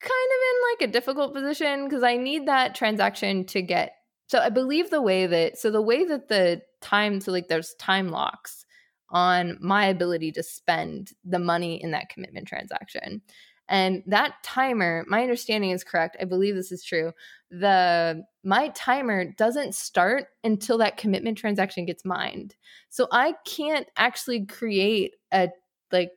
kind 0.04 0.30
of 0.30 0.40
in 0.50 0.86
like 0.86 0.88
a 0.88 0.92
difficult 0.92 1.34
position 1.34 1.84
because 1.84 2.02
I 2.02 2.16
need 2.16 2.46
that 2.46 2.74
transaction 2.74 3.44
to 3.46 3.62
get 3.62 3.94
so 4.26 4.38
I 4.38 4.48
believe 4.50 4.90
the 4.90 5.02
way 5.02 5.26
that 5.26 5.58
so 5.58 5.70
the 5.70 5.82
way 5.82 6.04
that 6.04 6.28
the 6.28 6.62
time 6.80 7.20
so 7.20 7.32
like 7.32 7.48
there's 7.48 7.74
time 7.74 8.08
locks 8.08 8.64
on 9.10 9.58
my 9.60 9.86
ability 9.86 10.32
to 10.32 10.42
spend 10.42 11.12
the 11.24 11.38
money 11.38 11.82
in 11.82 11.92
that 11.92 12.08
commitment 12.08 12.48
transaction. 12.48 13.22
And 13.68 14.02
that 14.08 14.34
timer, 14.42 15.04
my 15.08 15.22
understanding 15.22 15.70
is 15.70 15.84
correct. 15.84 16.16
I 16.20 16.24
believe 16.24 16.54
this 16.54 16.72
is 16.72 16.84
true. 16.84 17.12
The 17.50 18.24
my 18.42 18.68
timer 18.70 19.24
doesn't 19.24 19.74
start 19.74 20.26
until 20.42 20.78
that 20.78 20.98
commitment 20.98 21.38
transaction 21.38 21.86
gets 21.86 22.04
mined. 22.04 22.56
So 22.90 23.08
I 23.10 23.34
can't 23.46 23.86
actually 23.96 24.44
create 24.46 25.14
a 25.32 25.48
like 25.92 26.10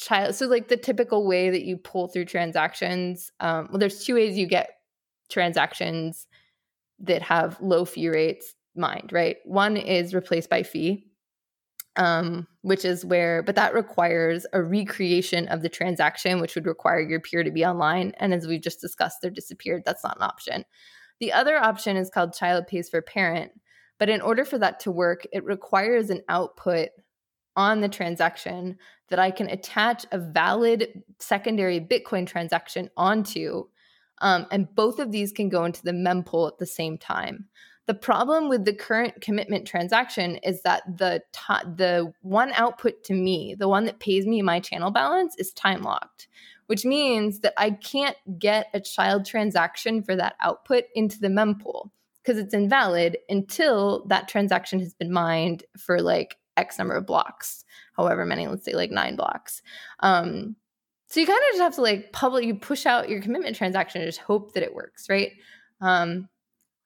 child 0.00 0.34
so 0.34 0.46
like 0.46 0.68
the 0.68 0.76
typical 0.76 1.26
way 1.26 1.50
that 1.50 1.64
you 1.64 1.76
pull 1.76 2.08
through 2.08 2.24
transactions 2.24 3.30
um 3.40 3.68
well 3.70 3.78
there's 3.78 4.04
two 4.04 4.14
ways 4.14 4.38
you 4.38 4.46
get 4.46 4.70
transactions 5.28 6.26
that 7.00 7.22
have 7.22 7.60
low 7.60 7.84
fee 7.84 8.08
rates 8.08 8.54
mined, 8.76 9.12
right? 9.12 9.36
One 9.44 9.76
is 9.76 10.14
replaced 10.14 10.50
by 10.50 10.62
fee, 10.62 11.06
um, 11.96 12.46
which 12.62 12.84
is 12.84 13.04
where, 13.04 13.42
but 13.42 13.56
that 13.56 13.74
requires 13.74 14.46
a 14.52 14.62
recreation 14.62 15.48
of 15.48 15.62
the 15.62 15.68
transaction, 15.68 16.40
which 16.40 16.54
would 16.54 16.66
require 16.66 17.00
your 17.00 17.20
peer 17.20 17.42
to 17.42 17.50
be 17.50 17.64
online. 17.64 18.12
And 18.18 18.34
as 18.34 18.46
we've 18.46 18.62
just 18.62 18.80
discussed, 18.80 19.18
they're 19.22 19.30
disappeared. 19.30 19.82
That's 19.84 20.04
not 20.04 20.16
an 20.16 20.22
option. 20.22 20.64
The 21.20 21.32
other 21.32 21.56
option 21.56 21.96
is 21.96 22.10
called 22.10 22.34
child 22.34 22.66
pays 22.66 22.88
for 22.88 23.02
parent. 23.02 23.52
But 23.98 24.08
in 24.08 24.22
order 24.22 24.44
for 24.44 24.58
that 24.58 24.80
to 24.80 24.90
work, 24.90 25.26
it 25.32 25.44
requires 25.44 26.08
an 26.08 26.22
output 26.28 26.88
on 27.56 27.80
the 27.80 27.88
transaction 27.88 28.78
that 29.08 29.18
I 29.18 29.30
can 29.30 29.48
attach 29.48 30.06
a 30.12 30.18
valid 30.18 31.02
secondary 31.18 31.80
Bitcoin 31.80 32.26
transaction 32.26 32.90
onto 32.96 33.64
um, 34.20 34.46
and 34.50 34.72
both 34.74 34.98
of 34.98 35.12
these 35.12 35.32
can 35.32 35.48
go 35.48 35.64
into 35.64 35.82
the 35.82 35.92
mempool 35.92 36.48
at 36.48 36.58
the 36.58 36.66
same 36.66 36.98
time. 36.98 37.46
The 37.86 37.94
problem 37.94 38.48
with 38.48 38.64
the 38.64 38.74
current 38.74 39.20
commitment 39.20 39.66
transaction 39.66 40.36
is 40.36 40.62
that 40.62 40.82
the 40.86 41.22
the 41.76 42.12
one 42.22 42.52
output 42.52 43.02
to 43.04 43.14
me, 43.14 43.56
the 43.58 43.68
one 43.68 43.84
that 43.86 43.98
pays 43.98 44.26
me 44.26 44.42
my 44.42 44.60
channel 44.60 44.90
balance, 44.90 45.34
is 45.38 45.52
time 45.52 45.82
locked, 45.82 46.28
which 46.66 46.84
means 46.84 47.40
that 47.40 47.54
I 47.56 47.70
can't 47.70 48.16
get 48.38 48.66
a 48.74 48.80
child 48.80 49.24
transaction 49.24 50.02
for 50.02 50.14
that 50.14 50.36
output 50.40 50.84
into 50.94 51.18
the 51.18 51.28
mempool 51.28 51.90
because 52.22 52.38
it's 52.38 52.54
invalid 52.54 53.16
until 53.28 54.04
that 54.06 54.28
transaction 54.28 54.78
has 54.78 54.94
been 54.94 55.10
mined 55.10 55.64
for 55.76 56.00
like 56.00 56.36
X 56.60 56.78
number 56.78 56.94
of 56.94 57.06
blocks, 57.06 57.64
however 57.96 58.24
many, 58.24 58.46
let's 58.46 58.64
say 58.64 58.74
like 58.74 58.90
nine 58.90 59.16
blocks. 59.16 59.62
Um, 60.00 60.56
so 61.06 61.18
you 61.18 61.26
kind 61.26 61.38
of 61.38 61.52
just 61.52 61.62
have 61.62 61.74
to 61.74 61.82
like 61.82 62.12
public, 62.12 62.44
you 62.44 62.54
push 62.54 62.86
out 62.86 63.08
your 63.08 63.20
commitment 63.20 63.56
transaction 63.56 64.00
and 64.00 64.08
just 64.08 64.20
hope 64.20 64.52
that 64.52 64.62
it 64.62 64.74
works, 64.74 65.08
right? 65.08 65.32
Um, 65.80 66.28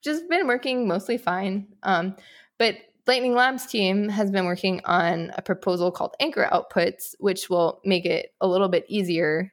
just 0.03 0.29
been 0.29 0.47
working 0.47 0.89
mostly 0.89 1.19
fine. 1.19 1.69
Um, 1.83 2.17
but 2.59 2.77
Lightning 3.07 3.35
Labs 3.35 3.67
team 3.67 4.09
has 4.09 4.31
been 4.31 4.47
working 4.47 4.81
on 4.87 5.33
a 5.37 5.43
proposal 5.43 5.91
called 5.91 6.15
Anchor 6.21 6.49
Outputs, 6.51 7.15
which 7.19 7.51
will 7.51 7.81
make 7.85 8.07
it 8.07 8.31
a 8.41 8.49
little 8.49 8.69
bit 8.69 8.87
easier 8.89 9.53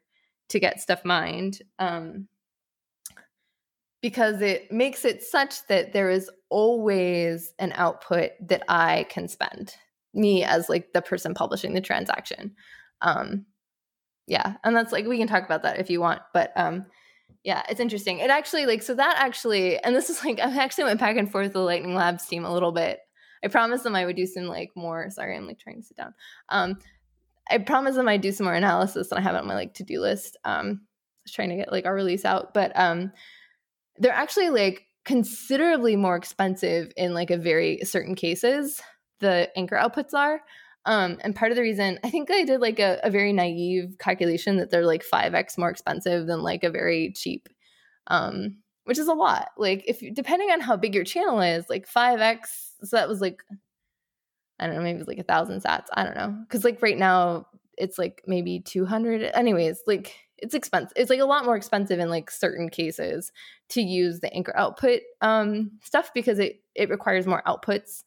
to 0.50 0.60
get 0.60 0.80
stuff 0.80 1.04
mined. 1.04 1.62
Um, 1.80 2.28
because 4.02 4.42
it 4.42 4.72
makes 4.72 5.06
it 5.06 5.22
such 5.22 5.68
that 5.68 5.94
there 5.94 6.10
is 6.10 6.30
always 6.50 7.54
an 7.60 7.72
output 7.76 8.32
that 8.48 8.64
I 8.68 9.06
can 9.10 9.28
spend, 9.28 9.76
me 10.14 10.44
as 10.44 10.70
like 10.70 10.94
the 10.94 11.02
person 11.02 11.34
publishing 11.34 11.74
the 11.74 11.82
transaction. 11.82 12.56
Um, 13.02 13.46
yeah 14.28 14.56
and 14.64 14.76
that's 14.76 14.92
like 14.92 15.06
we 15.06 15.18
can 15.18 15.28
talk 15.28 15.44
about 15.44 15.64
that 15.64 15.80
if 15.80 15.90
you 15.90 16.00
want 16.00 16.22
but 16.34 16.52
um 16.56 16.86
yeah 17.44 17.64
it's 17.70 17.80
interesting. 17.80 18.20
It 18.20 18.30
actually 18.30 18.68
like 18.68 18.84
so 18.84 18.94
that 18.94 19.16
actually 19.18 19.78
and 19.80 19.96
this 19.96 20.10
is 20.12 20.24
like 20.24 20.40
i 20.44 20.58
actually 20.58 20.84
went 20.86 21.00
back 21.00 21.18
and 21.18 21.30
forth 21.32 21.46
with 21.46 21.54
the 21.54 21.60
lightning 21.60 21.96
labs 21.96 22.26
team 22.26 22.46
a 22.46 22.54
little 22.54 22.72
bit. 22.72 23.00
I 23.44 23.48
promised 23.48 23.84
them 23.84 23.96
i 23.96 24.06
would 24.06 24.16
do 24.16 24.26
some 24.26 24.46
like 24.46 24.70
more 24.76 25.10
sorry 25.10 25.36
i'm 25.36 25.48
like 25.48 25.60
trying 25.60 25.82
to 25.82 25.88
sit 25.88 25.98
down. 25.98 26.14
Um 26.50 26.78
i 27.50 27.58
promised 27.58 27.98
them 27.98 28.08
i'd 28.08 28.22
do 28.22 28.32
some 28.32 28.46
more 28.46 28.54
analysis 28.54 29.12
and 29.12 29.20
i 29.20 29.22
have 29.22 29.36
it 29.36 29.40
on 29.40 29.48
my 29.48 29.56
like 29.56 29.74
to-do 29.74 30.00
list. 30.00 30.38
Um 30.46 30.82
I 30.84 31.24
was 31.26 31.34
trying 31.34 31.50
to 31.50 31.56
get 31.56 31.72
like 31.72 31.86
our 31.86 31.94
release 31.94 32.26
out 32.26 32.54
but 32.54 32.72
um 32.80 33.12
they're 33.98 34.14
actually 34.14 34.50
like 34.50 34.86
considerably 35.04 35.96
more 35.96 36.16
expensive 36.16 36.92
in 36.96 37.14
like 37.14 37.32
a 37.32 37.38
very 37.38 37.80
certain 37.84 38.16
cases 38.16 38.82
the 39.22 39.50
anchor 39.56 39.78
outputs 39.78 40.14
are 40.14 40.42
um, 40.86 41.18
and 41.22 41.36
part 41.36 41.52
of 41.52 41.56
the 41.56 41.62
reason 41.62 42.00
I 42.04 42.10
think 42.10 42.32
I 42.32 42.44
did 42.44 42.62
like 42.62 42.80
a, 42.80 43.00
a 43.04 43.12
very 43.12 43.34
naive 43.34 43.98
calculation 44.00 44.58
that 44.58 44.72
they're 44.72 44.86
like 44.86 45.04
5x 45.08 45.58
more 45.58 45.70
expensive 45.70 46.28
than 46.28 46.42
like 46.42 46.64
a 46.64 46.72
very 46.72 47.12
cheap, 47.14 47.50
um, 48.08 48.58
which 48.86 48.98
is 48.98 49.08
a 49.08 49.14
lot. 49.14 49.50
Like 49.58 49.84
if 49.88 50.02
depending 50.14 50.50
on 50.50 50.60
how 50.60 50.76
big 50.76 50.96
your 50.96 51.04
channel 51.04 51.40
is, 51.42 51.70
like 51.70 51.88
5x, 51.90 52.40
so 52.84 52.98
that 52.98 53.08
was 53.08 53.22
like, 53.22 53.44
I 54.60 54.68
don't 54.68 54.76
know, 54.76 54.82
maybe 54.82 55.00
it's 55.00 55.08
like 55.08 55.20
a 55.20 55.24
thousand 55.24 55.62
sats. 55.62 55.86
I 55.94 56.04
don't 56.04 56.16
know. 56.16 56.36
Cause 56.50 56.64
like 56.64 56.82
right 56.82 56.98
now 56.98 57.48
it's 57.78 57.98
like 57.98 58.24
maybe 58.26 58.60
200. 58.60 59.24
Anyways, 59.34 59.82
like 59.86 60.16
it's 60.38 60.56
expensive. 60.56 60.94
It's 60.96 61.12
like 61.12 61.20
a 61.20 61.26
lot 61.26 61.46
more 61.46 61.56
expensive 61.56 62.00
in 62.00 62.10
like 62.10 62.32
certain 62.32 62.70
cases 62.70 63.32
to 63.70 63.82
use 63.82 64.20
the 64.20 64.34
anchor 64.34 64.56
output 64.58 65.02
um, 65.22 65.72
stuff 65.84 66.12
because 66.16 66.40
it, 66.40 66.64
it 66.74 66.90
requires 66.90 67.28
more 67.28 67.44
outputs 67.46 68.04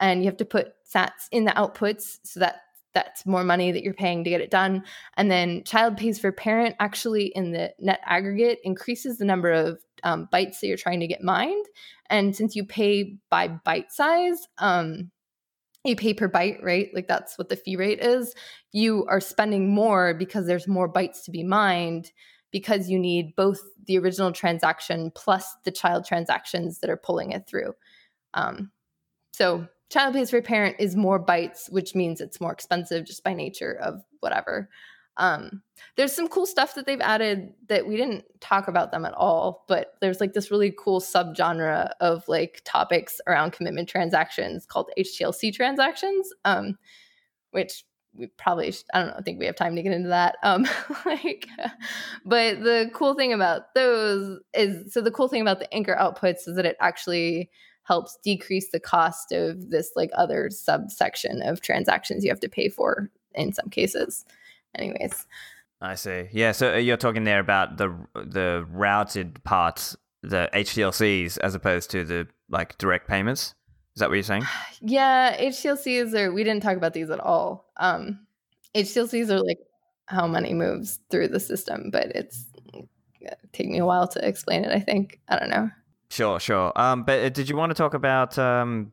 and 0.00 0.22
you 0.22 0.26
have 0.26 0.36
to 0.38 0.44
put 0.44 0.72
sats 0.92 1.28
in 1.32 1.44
the 1.44 1.52
outputs 1.52 2.18
so 2.22 2.40
that 2.40 2.62
that's 2.94 3.26
more 3.26 3.44
money 3.44 3.72
that 3.72 3.82
you're 3.82 3.92
paying 3.92 4.24
to 4.24 4.30
get 4.30 4.40
it 4.40 4.50
done. 4.50 4.82
And 5.18 5.30
then 5.30 5.64
child 5.64 5.98
pays 5.98 6.18
for 6.18 6.32
parent 6.32 6.76
actually 6.80 7.26
in 7.26 7.52
the 7.52 7.74
net 7.78 8.00
aggregate 8.06 8.58
increases 8.64 9.18
the 9.18 9.26
number 9.26 9.52
of 9.52 9.78
um, 10.02 10.28
bytes 10.32 10.60
that 10.60 10.68
you're 10.68 10.78
trying 10.78 11.00
to 11.00 11.06
get 11.06 11.22
mined. 11.22 11.66
And 12.08 12.34
since 12.34 12.56
you 12.56 12.64
pay 12.64 13.18
by 13.30 13.48
byte 13.48 13.90
size, 13.90 14.48
um, 14.56 15.10
you 15.84 15.94
pay 15.94 16.14
per 16.14 16.28
byte, 16.28 16.62
right? 16.62 16.88
Like 16.94 17.06
that's 17.06 17.36
what 17.36 17.50
the 17.50 17.56
fee 17.56 17.76
rate 17.76 18.00
is. 18.00 18.34
You 18.72 19.04
are 19.08 19.20
spending 19.20 19.74
more 19.74 20.14
because 20.14 20.46
there's 20.46 20.66
more 20.66 20.90
bytes 20.90 21.22
to 21.24 21.30
be 21.30 21.44
mined 21.44 22.10
because 22.50 22.88
you 22.88 22.98
need 22.98 23.36
both 23.36 23.60
the 23.86 23.98
original 23.98 24.32
transaction 24.32 25.12
plus 25.14 25.54
the 25.64 25.70
child 25.70 26.06
transactions 26.06 26.78
that 26.78 26.88
are 26.90 26.96
pulling 26.96 27.32
it 27.32 27.46
through. 27.46 27.74
Um, 28.32 28.70
so 29.36 29.68
child 29.90 30.14
pays 30.14 30.30
for 30.30 30.40
parent 30.40 30.76
is 30.78 30.96
more 30.96 31.22
bytes, 31.22 31.70
which 31.70 31.94
means 31.94 32.22
it's 32.22 32.40
more 32.40 32.52
expensive 32.52 33.04
just 33.04 33.22
by 33.22 33.34
nature 33.34 33.72
of 33.82 34.02
whatever. 34.20 34.70
Um, 35.18 35.62
there's 35.96 36.14
some 36.14 36.28
cool 36.28 36.46
stuff 36.46 36.74
that 36.74 36.86
they've 36.86 37.00
added 37.02 37.52
that 37.68 37.86
we 37.86 37.98
didn't 37.98 38.24
talk 38.40 38.66
about 38.66 38.92
them 38.92 39.04
at 39.04 39.12
all, 39.12 39.66
but 39.68 39.92
there's 40.00 40.20
like 40.20 40.32
this 40.32 40.50
really 40.50 40.74
cool 40.78 41.00
subgenre 41.00 41.90
of 42.00 42.26
like 42.28 42.62
topics 42.64 43.20
around 43.26 43.52
commitment 43.52 43.90
transactions 43.90 44.64
called 44.64 44.90
HTLC 44.98 45.52
transactions, 45.52 46.32
um, 46.46 46.78
which 47.50 47.84
we 48.14 48.28
probably 48.38 48.74
I 48.94 49.00
don't 49.00 49.08
know, 49.08 49.16
I 49.18 49.22
think 49.22 49.38
we 49.38 49.44
have 49.44 49.56
time 49.56 49.76
to 49.76 49.82
get 49.82 49.92
into 49.92 50.08
that. 50.08 50.36
Um, 50.42 50.66
like, 51.04 51.46
but 52.24 52.62
the 52.62 52.90
cool 52.94 53.12
thing 53.12 53.34
about 53.34 53.74
those 53.74 54.40
is 54.54 54.94
so 54.94 55.02
the 55.02 55.10
cool 55.10 55.28
thing 55.28 55.42
about 55.42 55.58
the 55.58 55.72
anchor 55.74 55.96
outputs 55.98 56.48
is 56.48 56.56
that 56.56 56.64
it 56.64 56.78
actually 56.80 57.50
helps 57.86 58.18
decrease 58.24 58.70
the 58.70 58.80
cost 58.80 59.32
of 59.32 59.70
this 59.70 59.92
like 59.94 60.10
other 60.16 60.50
subsection 60.50 61.40
of 61.42 61.60
transactions 61.60 62.24
you 62.24 62.30
have 62.30 62.40
to 62.40 62.48
pay 62.48 62.68
for 62.68 63.10
in 63.34 63.52
some 63.52 63.70
cases. 63.70 64.24
Anyways. 64.74 65.26
I 65.80 65.94
see. 65.94 66.28
Yeah, 66.32 66.52
so 66.52 66.74
uh, 66.74 66.76
you're 66.78 66.96
talking 66.96 67.24
there 67.24 67.40
about 67.40 67.76
the 67.76 67.94
the 68.14 68.66
routed 68.70 69.42
parts, 69.44 69.96
the 70.22 70.48
HTLCs, 70.52 71.38
as 71.38 71.54
opposed 71.54 71.90
to 71.90 72.02
the 72.02 72.26
like 72.48 72.76
direct 72.78 73.08
payments. 73.08 73.54
Is 73.94 74.00
that 74.00 74.08
what 74.08 74.14
you're 74.14 74.22
saying? 74.22 74.44
Yeah, 74.80 75.36
HTLCs 75.38 76.14
are. 76.14 76.32
We 76.32 76.44
didn't 76.44 76.62
talk 76.62 76.76
about 76.76 76.92
these 76.92 77.10
at 77.10 77.20
all. 77.20 77.72
Um, 77.78 78.26
HTLCs 78.74 79.30
are 79.30 79.40
like 79.40 79.58
how 80.06 80.26
money 80.26 80.54
moves 80.54 81.00
through 81.10 81.28
the 81.28 81.40
system, 81.40 81.90
but 81.90 82.06
it's 82.14 82.46
take 83.52 83.68
me 83.68 83.78
a 83.78 83.86
while 83.86 84.08
to 84.08 84.26
explain 84.26 84.64
it. 84.64 84.72
I 84.72 84.80
think 84.80 85.20
I 85.28 85.38
don't 85.38 85.50
know. 85.50 85.70
Sure, 86.10 86.38
sure. 86.40 86.72
Um, 86.76 87.02
but 87.02 87.20
uh, 87.20 87.28
did 87.28 87.48
you 87.48 87.56
want 87.56 87.70
to 87.70 87.74
talk 87.74 87.94
about 87.94 88.38
um, 88.38 88.92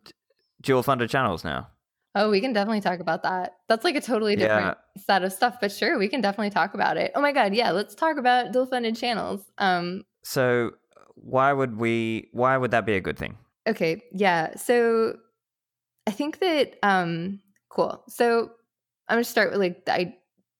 dual 0.61 0.83
funded 0.83 1.09
channels 1.09 1.43
now? 1.43 1.67
Oh, 2.15 2.29
we 2.29 2.41
can 2.41 2.53
definitely 2.53 2.81
talk 2.81 2.99
about 2.99 3.23
that. 3.23 3.57
That's 3.67 3.83
like 3.83 3.95
a 3.95 4.01
totally 4.01 4.35
different 4.35 4.77
yeah. 4.95 5.01
set 5.01 5.23
of 5.23 5.33
stuff, 5.33 5.57
but 5.59 5.71
sure, 5.71 5.97
we 5.97 6.07
can 6.07 6.21
definitely 6.21 6.51
talk 6.51 6.75
about 6.75 6.97
it. 6.97 7.11
Oh 7.15 7.21
my 7.21 7.31
god, 7.31 7.55
yeah, 7.55 7.71
let's 7.71 7.95
talk 7.95 8.17
about 8.17 8.51
dual 8.51 8.67
funded 8.67 8.95
channels. 8.95 9.51
Um, 9.57 10.03
so 10.23 10.71
why 11.15 11.53
would 11.53 11.77
we? 11.77 12.29
Why 12.31 12.55
would 12.57 12.71
that 12.71 12.85
be 12.85 12.95
a 12.95 13.01
good 13.01 13.17
thing? 13.17 13.37
Okay, 13.67 14.03
yeah. 14.11 14.55
So 14.55 15.17
I 16.05 16.11
think 16.11 16.39
that 16.39 16.77
um, 16.83 17.39
cool. 17.69 18.03
So 18.09 18.51
I'm 19.07 19.15
gonna 19.15 19.23
start 19.23 19.51
with 19.51 19.59
like 19.59 19.85
the, 19.85 19.93
I, 19.93 20.15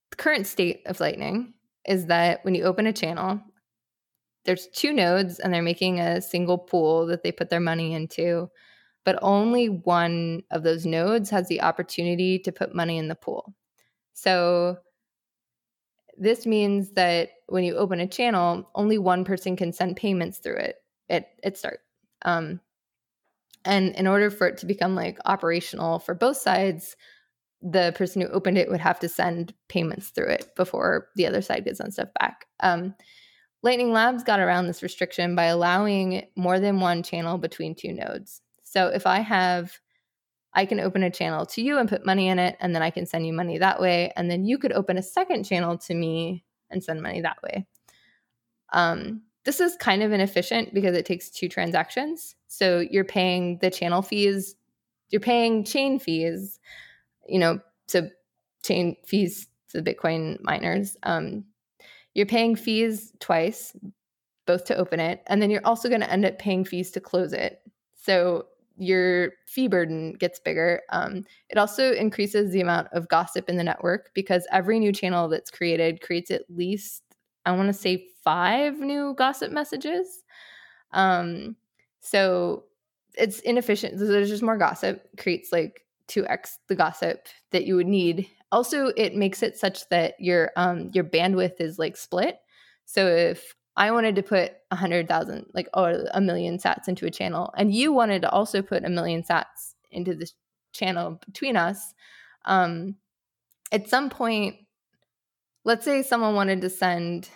the 0.09 0.15
current 0.17 0.47
state 0.47 0.81
of 0.87 0.99
Lightning 0.99 1.53
is 1.87 2.07
that 2.07 2.43
when 2.43 2.55
you 2.55 2.63
open 2.63 2.87
a 2.87 2.93
channel, 2.93 3.41
there's 4.45 4.67
two 4.67 4.93
nodes 4.93 5.39
and 5.39 5.53
they're 5.53 5.61
making 5.61 5.99
a 5.99 6.21
single 6.21 6.57
pool 6.57 7.05
that 7.05 7.23
they 7.23 7.31
put 7.31 7.49
their 7.49 7.59
money 7.59 7.93
into 7.93 8.49
but 9.05 9.19
only 9.21 9.67
one 9.67 10.43
of 10.51 10.63
those 10.63 10.85
nodes 10.85 11.29
has 11.29 11.47
the 11.47 11.61
opportunity 11.61 12.39
to 12.39 12.51
put 12.51 12.73
money 12.73 12.97
in 12.97 13.09
the 13.09 13.15
pool. 13.15 13.53
So 14.13 14.77
this 16.17 16.45
means 16.45 16.91
that 16.91 17.31
when 17.47 17.63
you 17.63 17.75
open 17.75 17.99
a 17.99 18.07
channel 18.07 18.69
only 18.75 18.97
one 18.97 19.25
person 19.25 19.55
can 19.55 19.73
send 19.73 19.97
payments 19.97 20.37
through 20.37 20.55
it 20.55 20.75
at, 21.09 21.29
at 21.43 21.57
start 21.57 21.79
um, 22.23 22.59
and 23.65 23.95
in 23.95 24.05
order 24.05 24.29
for 24.29 24.47
it 24.47 24.57
to 24.59 24.67
become 24.67 24.93
like 24.93 25.17
operational 25.25 25.97
for 25.97 26.13
both 26.13 26.37
sides 26.37 26.95
the 27.63 27.93
person 27.95 28.21
who 28.21 28.27
opened 28.27 28.57
it 28.57 28.69
would 28.69 28.79
have 28.79 28.99
to 28.99 29.09
send 29.09 29.53
payments 29.69 30.09
through 30.09 30.27
it 30.27 30.53
before 30.55 31.07
the 31.15 31.25
other 31.25 31.41
side 31.41 31.63
gets 31.63 31.77
send 31.77 31.93
stuff 31.93 32.09
back. 32.19 32.45
Um, 32.59 32.93
Lightning 33.63 33.93
Labs 33.93 34.23
got 34.23 34.41
around 34.41 34.67
this 34.67 34.83
restriction 34.83 35.35
by 35.35 35.45
allowing 35.45 36.27
more 36.35 36.59
than 36.59 36.81
one 36.81 37.01
channel 37.01 37.37
between 37.37 37.73
two 37.73 37.93
nodes. 37.93 38.41
So 38.63 38.87
if 38.87 39.07
I 39.07 39.21
have, 39.21 39.71
I 40.53 40.65
can 40.65 40.81
open 40.81 41.01
a 41.01 41.09
channel 41.09 41.45
to 41.47 41.61
you 41.61 41.77
and 41.77 41.87
put 41.87 42.05
money 42.05 42.27
in 42.27 42.39
it, 42.39 42.57
and 42.59 42.75
then 42.75 42.81
I 42.81 42.89
can 42.89 43.05
send 43.05 43.25
you 43.25 43.31
money 43.31 43.57
that 43.57 43.79
way. 43.79 44.11
And 44.17 44.29
then 44.29 44.43
you 44.43 44.57
could 44.57 44.73
open 44.73 44.97
a 44.97 45.03
second 45.03 45.45
channel 45.45 45.77
to 45.77 45.93
me 45.93 46.43
and 46.69 46.83
send 46.83 47.01
money 47.01 47.21
that 47.21 47.37
way. 47.41 47.65
Um, 48.73 49.21
this 49.45 49.61
is 49.61 49.77
kind 49.77 50.03
of 50.03 50.11
inefficient 50.11 50.73
because 50.73 50.95
it 50.95 51.05
takes 51.05 51.29
two 51.29 51.47
transactions. 51.47 52.35
So 52.47 52.79
you're 52.79 53.05
paying 53.05 53.59
the 53.59 53.71
channel 53.71 54.01
fees, 54.01 54.55
you're 55.09 55.21
paying 55.21 55.63
chain 55.63 55.99
fees, 55.99 56.59
you 57.27 57.39
know, 57.39 57.59
to 57.87 58.09
chain 58.63 58.97
fees 59.05 59.47
to 59.69 59.81
the 59.81 59.93
Bitcoin 59.93 60.41
miners. 60.41 60.97
Um, 61.03 61.45
you're 62.13 62.25
paying 62.25 62.55
fees 62.55 63.11
twice, 63.19 63.75
both 64.45 64.65
to 64.65 64.75
open 64.75 64.99
it, 64.99 65.23
and 65.27 65.41
then 65.41 65.49
you're 65.49 65.65
also 65.65 65.89
going 65.89 66.01
to 66.01 66.11
end 66.11 66.25
up 66.25 66.39
paying 66.39 66.65
fees 66.65 66.91
to 66.91 66.99
close 66.99 67.33
it. 67.33 67.61
So 67.95 68.47
your 68.77 69.31
fee 69.45 69.67
burden 69.67 70.13
gets 70.13 70.39
bigger. 70.39 70.81
Um, 70.89 71.25
it 71.49 71.57
also 71.57 71.93
increases 71.93 72.51
the 72.51 72.61
amount 72.61 72.87
of 72.91 73.07
gossip 73.07 73.49
in 73.49 73.57
the 73.57 73.63
network 73.63 74.09
because 74.13 74.47
every 74.51 74.79
new 74.79 74.91
channel 74.91 75.27
that's 75.27 75.51
created 75.51 76.01
creates 76.01 76.31
at 76.31 76.43
least, 76.49 77.03
I 77.45 77.51
want 77.51 77.67
to 77.67 77.73
say, 77.73 78.07
five 78.23 78.79
new 78.79 79.13
gossip 79.17 79.51
messages. 79.51 80.23
Um, 80.91 81.55
so 81.99 82.65
it's 83.15 83.39
inefficient. 83.39 83.97
There's 83.97 84.29
just 84.29 84.43
more 84.43 84.57
gossip, 84.57 85.07
creates 85.17 85.51
like 85.51 85.85
2x 86.07 86.57
the 86.67 86.75
gossip 86.75 87.27
that 87.51 87.65
you 87.65 87.75
would 87.75 87.87
need 87.87 88.27
also 88.53 88.87
it 88.95 89.15
makes 89.15 89.43
it 89.43 89.57
such 89.57 89.89
that 89.89 90.13
your 90.19 90.51
um 90.55 90.91
your 90.93 91.03
bandwidth 91.03 91.59
is 91.59 91.79
like 91.79 91.97
split. 91.97 92.37
So 92.85 93.07
if 93.07 93.55
i 93.75 93.91
wanted 93.91 94.15
to 94.15 94.23
put 94.23 94.51
a 94.71 94.75
hundred 94.75 95.07
thousand 95.07 95.45
like 95.53 95.67
or 95.73 96.05
a 96.13 96.21
million 96.21 96.57
sats 96.59 96.87
into 96.87 97.07
a 97.07 97.11
channel 97.11 97.51
and 97.57 97.73
you 97.73 97.91
wanted 97.91 98.21
to 98.21 98.29
also 98.29 98.61
put 98.61 98.85
a 98.85 98.89
million 98.89 99.23
sats 99.23 99.73
into 99.91 100.13
this 100.13 100.33
channel 100.73 101.19
between 101.25 101.57
us 101.57 101.93
um 102.45 102.95
at 103.71 103.89
some 103.89 104.09
point 104.09 104.55
let's 105.63 105.85
say 105.85 106.03
someone 106.03 106.35
wanted 106.35 106.61
to 106.61 106.69
send 106.69 107.29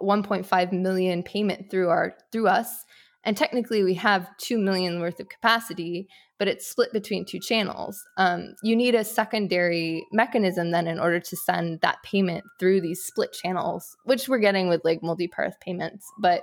1.5 0.00 0.72
million 0.72 1.22
payment 1.22 1.70
through 1.70 1.88
our 1.88 2.14
through 2.30 2.46
us 2.46 2.84
and 3.24 3.36
technically 3.36 3.82
we 3.82 3.94
have 3.94 4.28
2 4.38 4.58
million 4.58 5.00
worth 5.00 5.20
of 5.20 5.28
capacity 5.28 6.08
but 6.36 6.48
it's 6.48 6.66
split 6.66 6.92
between 6.92 7.24
two 7.24 7.38
channels. 7.38 8.04
Um, 8.16 8.56
you 8.62 8.74
need 8.74 8.96
a 8.96 9.04
secondary 9.04 10.04
mechanism 10.10 10.72
then 10.72 10.88
in 10.88 10.98
order 10.98 11.20
to 11.20 11.36
send 11.36 11.80
that 11.80 12.02
payment 12.02 12.44
through 12.58 12.80
these 12.80 13.04
split 13.04 13.32
channels 13.32 13.96
which 14.04 14.28
we're 14.28 14.38
getting 14.38 14.68
with 14.68 14.80
like 14.84 15.02
multi-path 15.02 15.58
payments. 15.60 16.06
But 16.18 16.42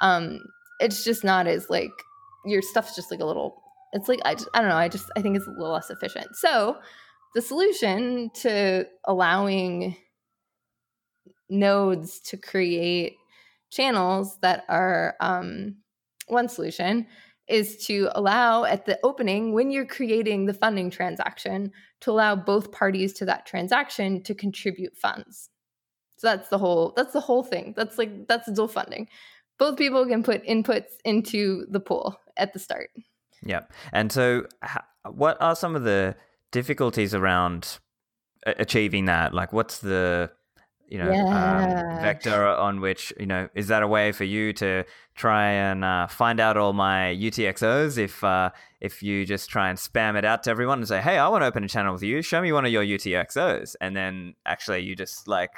um, 0.00 0.40
it's 0.80 1.04
just 1.04 1.22
not 1.22 1.46
as 1.46 1.68
like 1.70 1.90
your 2.44 2.62
stuff's 2.62 2.94
just 2.94 3.10
like 3.10 3.20
a 3.20 3.26
little 3.26 3.62
it's 3.92 4.08
like 4.08 4.20
I, 4.24 4.34
just, 4.34 4.48
I 4.54 4.60
don't 4.60 4.68
know 4.68 4.76
i 4.76 4.88
just 4.88 5.10
i 5.16 5.22
think 5.22 5.36
it's 5.36 5.46
a 5.46 5.50
little 5.50 5.72
less 5.72 5.90
efficient. 5.90 6.36
So 6.36 6.78
the 7.34 7.42
solution 7.42 8.30
to 8.42 8.86
allowing 9.04 9.96
nodes 11.48 12.20
to 12.20 12.36
create 12.36 13.16
channels 13.70 14.38
that 14.40 14.64
are 14.68 15.16
um, 15.20 15.76
one 16.26 16.48
solution 16.48 17.06
is 17.48 17.76
to 17.86 18.08
allow 18.14 18.64
at 18.64 18.86
the 18.86 18.98
opening 19.04 19.52
when 19.52 19.70
you're 19.70 19.86
creating 19.86 20.46
the 20.46 20.54
funding 20.54 20.90
transaction 20.90 21.70
to 22.00 22.10
allow 22.10 22.34
both 22.34 22.72
parties 22.72 23.12
to 23.14 23.24
that 23.24 23.46
transaction 23.46 24.22
to 24.24 24.34
contribute 24.34 24.96
funds. 24.96 25.48
So 26.18 26.28
that's 26.28 26.48
the 26.48 26.58
whole 26.58 26.92
that's 26.96 27.12
the 27.12 27.20
whole 27.20 27.44
thing. 27.44 27.74
That's 27.76 27.98
like 27.98 28.26
that's 28.26 28.50
dual 28.50 28.68
funding. 28.68 29.08
Both 29.58 29.78
people 29.78 30.06
can 30.06 30.22
put 30.22 30.44
inputs 30.46 30.92
into 31.04 31.66
the 31.70 31.80
pool 31.80 32.18
at 32.36 32.52
the 32.52 32.58
start. 32.58 32.90
Yeah. 33.42 33.60
And 33.92 34.10
so 34.10 34.46
what 35.04 35.40
are 35.40 35.54
some 35.54 35.76
of 35.76 35.84
the 35.84 36.16
difficulties 36.52 37.14
around 37.14 37.78
achieving 38.46 39.04
that? 39.04 39.34
Like 39.34 39.52
what's 39.52 39.78
the 39.78 40.30
you 40.88 40.98
know 40.98 41.08
um, 41.08 41.14
yeah. 41.14 41.94
um, 41.96 42.02
vector 42.02 42.46
on 42.46 42.80
which 42.80 43.12
you 43.18 43.26
know 43.26 43.48
is 43.54 43.68
that 43.68 43.82
a 43.82 43.88
way 43.88 44.12
for 44.12 44.24
you 44.24 44.52
to 44.52 44.84
try 45.14 45.50
and 45.50 45.84
uh, 45.84 46.06
find 46.06 46.38
out 46.38 46.56
all 46.56 46.72
my 46.72 47.16
UTXOs 47.18 47.98
if 47.98 48.22
uh, 48.22 48.50
if 48.80 49.02
you 49.02 49.24
just 49.24 49.50
try 49.50 49.68
and 49.68 49.78
spam 49.78 50.16
it 50.16 50.24
out 50.24 50.42
to 50.44 50.50
everyone 50.50 50.78
and 50.78 50.88
say 50.88 51.00
hey 51.00 51.18
I 51.18 51.28
want 51.28 51.42
to 51.42 51.46
open 51.46 51.64
a 51.64 51.68
channel 51.68 51.92
with 51.92 52.02
you. 52.02 52.22
Show 52.22 52.40
me 52.40 52.52
one 52.52 52.64
of 52.64 52.72
your 52.72 52.84
UTXOs 52.84 53.74
and 53.80 53.96
then 53.96 54.34
actually 54.44 54.80
you 54.80 54.94
just 54.94 55.26
like 55.26 55.52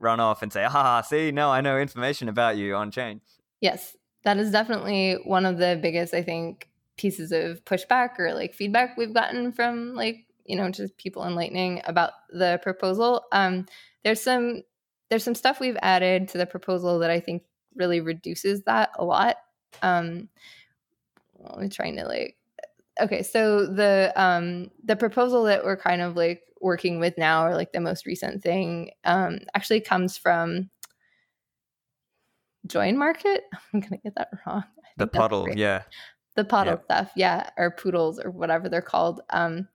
run 0.00 0.20
off 0.20 0.42
and 0.42 0.52
say 0.52 0.64
haha 0.64 1.00
see 1.00 1.30
no 1.30 1.50
I 1.50 1.60
know 1.60 1.78
information 1.78 2.28
about 2.28 2.56
you 2.56 2.74
on 2.74 2.90
chain. 2.90 3.20
Yes. 3.60 3.96
That 4.24 4.38
is 4.38 4.50
definitely 4.50 5.18
one 5.24 5.46
of 5.46 5.58
the 5.58 5.78
biggest 5.80 6.14
I 6.14 6.22
think 6.22 6.68
pieces 6.96 7.32
of 7.32 7.64
pushback 7.64 8.18
or 8.18 8.34
like 8.34 8.54
feedback 8.54 8.96
we've 8.96 9.14
gotten 9.14 9.52
from 9.52 9.94
like 9.94 10.26
you 10.44 10.56
know 10.56 10.70
just 10.70 10.96
people 10.98 11.24
in 11.24 11.34
lightning 11.34 11.80
about 11.86 12.12
the 12.30 12.60
proposal. 12.62 13.22
Um 13.32 13.66
there's 14.02 14.20
some 14.20 14.62
there's 15.10 15.24
some 15.24 15.34
stuff 15.34 15.60
we've 15.60 15.76
added 15.82 16.28
to 16.28 16.38
the 16.38 16.46
proposal 16.46 16.98
that 16.98 17.10
i 17.10 17.20
think 17.20 17.42
really 17.74 18.00
reduces 18.00 18.62
that 18.62 18.90
a 18.98 19.04
lot 19.04 19.36
um 19.82 20.28
well, 21.34 21.58
i'm 21.60 21.70
trying 21.70 21.96
to 21.96 22.04
like 22.04 22.36
okay 23.00 23.22
so 23.22 23.66
the 23.66 24.12
um 24.16 24.70
the 24.84 24.96
proposal 24.96 25.44
that 25.44 25.64
we're 25.64 25.76
kind 25.76 26.00
of 26.00 26.16
like 26.16 26.42
working 26.60 26.98
with 26.98 27.18
now 27.18 27.44
or 27.44 27.54
like 27.54 27.72
the 27.72 27.80
most 27.80 28.06
recent 28.06 28.42
thing 28.42 28.90
um 29.04 29.38
actually 29.54 29.80
comes 29.80 30.16
from 30.16 30.70
JoinMarket? 32.66 33.40
I'm 33.74 33.80
gonna 33.80 33.98
get 33.98 34.14
that 34.16 34.30
wrong. 34.46 34.64
The 34.96 35.06
PODL 35.06 35.56
yeah. 35.56 35.82
The 36.36 36.44
PODL 36.44 36.82
stuff 36.84 37.10
yeah 37.16 37.50
or 37.56 37.70
poodles 37.70 38.18
or 38.18 38.30
whatever 38.30 38.68
they're 38.68 38.82
called. 38.82 39.20
Um 39.30 39.68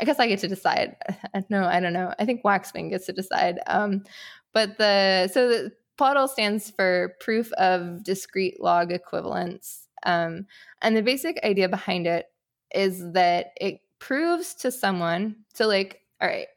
i 0.00 0.04
guess 0.04 0.18
i 0.18 0.26
get 0.26 0.40
to 0.40 0.48
decide. 0.48 0.96
No 1.50 1.64
i 1.64 1.80
don't 1.80 1.92
know. 1.92 2.12
I 2.18 2.24
think 2.24 2.44
waxwing 2.44 2.90
gets 2.90 3.06
to 3.06 3.12
decide. 3.12 3.60
Um 3.66 4.04
but 4.52 4.78
the 4.78 5.28
so 5.32 5.48
the 5.48 5.72
PODL 5.98 6.28
stands 6.28 6.70
for 6.70 7.14
proof 7.20 7.52
of 7.52 8.02
discrete 8.04 8.60
log 8.60 8.92
equivalence. 8.92 9.88
Um 10.04 10.46
and 10.80 10.96
the 10.96 11.02
basic 11.02 11.38
idea 11.44 11.68
behind 11.68 12.06
it 12.06 12.26
is 12.74 13.12
that 13.12 13.52
it 13.60 13.80
proves 13.98 14.54
to 14.54 14.72
someone 14.72 15.36
so 15.54 15.68
like 15.68 16.00
all 16.20 16.28
right 16.28 16.48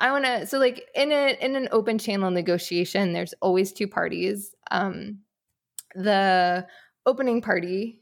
i 0.00 0.10
want 0.10 0.24
to 0.24 0.44
so 0.46 0.58
like 0.58 0.88
in 0.96 1.12
a 1.12 1.36
in 1.40 1.54
an 1.54 1.68
open 1.70 1.96
channel 1.96 2.30
negotiation 2.30 3.12
there's 3.12 3.34
always 3.40 3.72
two 3.72 3.86
parties. 3.86 4.54
Um 4.70 5.20
the 5.94 6.66
opening 7.06 7.40
party 7.40 8.00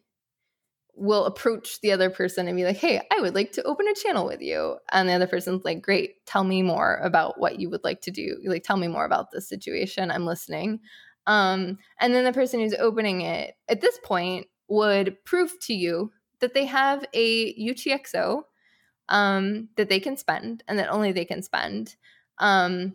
will 0.97 1.26
approach 1.26 1.80
the 1.80 1.92
other 1.92 2.11
person 2.11 2.49
and 2.49 2.57
be 2.57 2.64
like, 2.64 2.78
Hey, 2.78 3.01
I 3.12 3.20
would 3.20 3.34
like 3.34 3.53
to 3.53 3.62
open 3.64 3.86
a 3.86 3.94
channel 3.94 4.26
with 4.26 4.40
you. 4.40 4.78
And 4.90 5.09
the 5.09 5.12
other 5.12 5.26
person's 5.26 5.64
like, 5.64 5.82
Great, 5.82 6.24
tell 6.26 6.42
me 6.42 6.62
more 6.62 6.97
about 6.97 7.38
what 7.38 7.61
you 7.61 7.70
would 7.70 7.84
like 7.84 8.01
to 8.03 8.11
do. 8.11 8.38
Like, 8.44 8.64
tell 8.64 8.76
me 8.76 8.88
more 8.88 9.05
about 9.05 9.30
this 9.30 9.49
situation. 9.49 10.11
I'm 10.11 10.26
listening. 10.26 10.80
Um, 11.26 11.78
and 12.01 12.14
then 12.14 12.24
the 12.24 12.32
person 12.32 12.61
who's 12.61 12.74
opening 12.74 13.20
it 13.20 13.55
at 13.68 13.80
this 13.80 13.99
point 14.03 14.47
would 14.68 15.22
prove 15.24 15.53
to 15.62 15.74
you 15.74 16.12
that 16.40 16.55
they 16.55 16.64
have 16.66 17.05
a 17.12 17.55
UTXO 17.55 18.42
um, 19.09 19.68
that 19.76 19.88
they 19.88 20.01
can 20.01 20.16
spend 20.16 20.64
and 20.66 20.78
that 20.78 20.88
only 20.88 21.12
they 21.12 21.24
can 21.24 21.42
spend 21.42 21.97
um, 22.38 22.94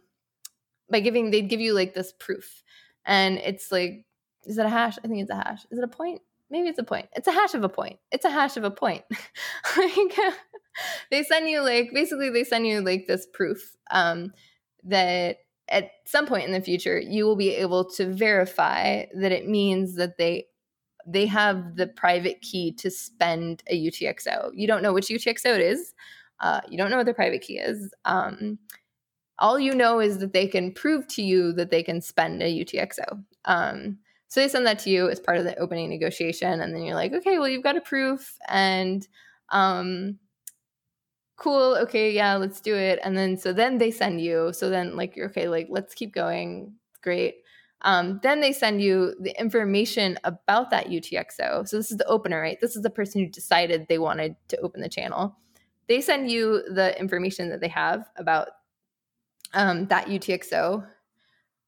by 0.89 0.99
giving, 0.99 1.31
they'd 1.31 1.49
give 1.49 1.61
you 1.61 1.73
like 1.73 1.93
this 1.93 2.13
proof. 2.19 2.63
And 3.05 3.37
it's 3.37 3.71
like, 3.71 4.05
is 4.45 4.57
it 4.57 4.65
a 4.65 4.69
hash? 4.69 4.97
I 5.03 5.07
think 5.07 5.21
it's 5.21 5.31
a 5.31 5.35
hash. 5.35 5.65
Is 5.71 5.77
it 5.77 5.83
a 5.83 5.87
point? 5.87 6.21
Maybe 6.51 6.67
it's 6.67 6.79
a 6.79 6.83
point. 6.83 7.07
It's 7.15 7.27
a 7.27 7.31
hash 7.31 7.53
of 7.53 7.63
a 7.63 7.69
point. 7.69 7.97
It's 8.11 8.25
a 8.25 8.29
hash 8.29 8.57
of 8.57 8.63
a 8.63 8.71
point. 8.71 9.03
like, 9.77 10.19
they 11.11 11.23
send 11.23 11.49
you 11.49 11.61
like 11.61 11.91
basically 11.93 12.29
they 12.29 12.43
send 12.43 12.67
you 12.67 12.81
like 12.81 13.07
this 13.07 13.25
proof 13.33 13.75
um, 13.89 14.31
that 14.83 15.37
at 15.69 15.91
some 16.05 16.27
point 16.27 16.45
in 16.45 16.51
the 16.51 16.61
future 16.61 16.99
you 16.99 17.25
will 17.25 17.37
be 17.37 17.55
able 17.55 17.89
to 17.91 18.13
verify 18.13 19.05
that 19.15 19.31
it 19.31 19.47
means 19.47 19.95
that 19.95 20.17
they 20.17 20.45
they 21.07 21.25
have 21.25 21.77
the 21.77 21.87
private 21.87 22.41
key 22.41 22.71
to 22.73 22.91
spend 22.91 23.63
a 23.67 23.87
UTXO. 23.87 24.51
You 24.53 24.67
don't 24.67 24.83
know 24.83 24.93
which 24.93 25.07
UTXO 25.07 25.55
it 25.55 25.61
is. 25.61 25.93
Uh, 26.39 26.61
you 26.69 26.77
don't 26.77 26.91
know 26.91 26.97
what 26.97 27.07
the 27.07 27.13
private 27.13 27.41
key 27.41 27.57
is. 27.57 27.91
Um, 28.05 28.59
all 29.39 29.59
you 29.59 29.73
know 29.73 29.99
is 29.99 30.19
that 30.19 30.33
they 30.33 30.47
can 30.47 30.71
prove 30.71 31.07
to 31.07 31.23
you 31.23 31.53
that 31.53 31.71
they 31.71 31.81
can 31.81 32.01
spend 32.01 32.43
a 32.43 32.63
UTXO. 32.63 33.23
Um, 33.45 33.97
so 34.31 34.39
they 34.39 34.47
send 34.47 34.65
that 34.65 34.79
to 34.79 34.89
you 34.89 35.09
as 35.09 35.19
part 35.19 35.39
of 35.39 35.43
the 35.43 35.59
opening 35.59 35.89
negotiation, 35.89 36.61
and 36.61 36.73
then 36.73 36.83
you're 36.83 36.95
like, 36.95 37.11
okay, 37.11 37.37
well, 37.37 37.49
you've 37.49 37.63
got 37.63 37.75
a 37.75 37.81
proof, 37.81 38.37
and 38.47 39.05
um, 39.49 40.19
cool, 41.35 41.75
okay, 41.81 42.13
yeah, 42.13 42.35
let's 42.35 42.61
do 42.61 42.73
it. 42.73 42.97
And 43.03 43.17
then 43.17 43.35
so 43.35 43.51
then 43.51 43.77
they 43.77 43.91
send 43.91 44.21
you. 44.21 44.53
So 44.53 44.69
then 44.69 44.95
like 44.95 45.17
you're 45.17 45.27
okay, 45.27 45.49
like 45.49 45.67
let's 45.69 45.93
keep 45.93 46.13
going. 46.13 46.75
Great. 47.03 47.39
Um, 47.81 48.21
then 48.23 48.39
they 48.39 48.53
send 48.53 48.81
you 48.81 49.15
the 49.19 49.37
information 49.37 50.17
about 50.23 50.69
that 50.69 50.87
UTXO. 50.87 51.67
So 51.67 51.75
this 51.75 51.91
is 51.91 51.97
the 51.97 52.07
opener, 52.07 52.39
right? 52.39 52.57
This 52.61 52.77
is 52.77 52.83
the 52.83 52.89
person 52.89 53.19
who 53.19 53.27
decided 53.27 53.87
they 53.89 53.99
wanted 53.99 54.37
to 54.47 54.57
open 54.61 54.79
the 54.79 54.87
channel. 54.87 55.35
They 55.89 55.99
send 55.99 56.31
you 56.31 56.63
the 56.73 56.97
information 56.97 57.49
that 57.49 57.59
they 57.59 57.67
have 57.67 58.07
about 58.15 58.47
um, 59.53 59.87
that 59.87 60.07
UTXO 60.07 60.87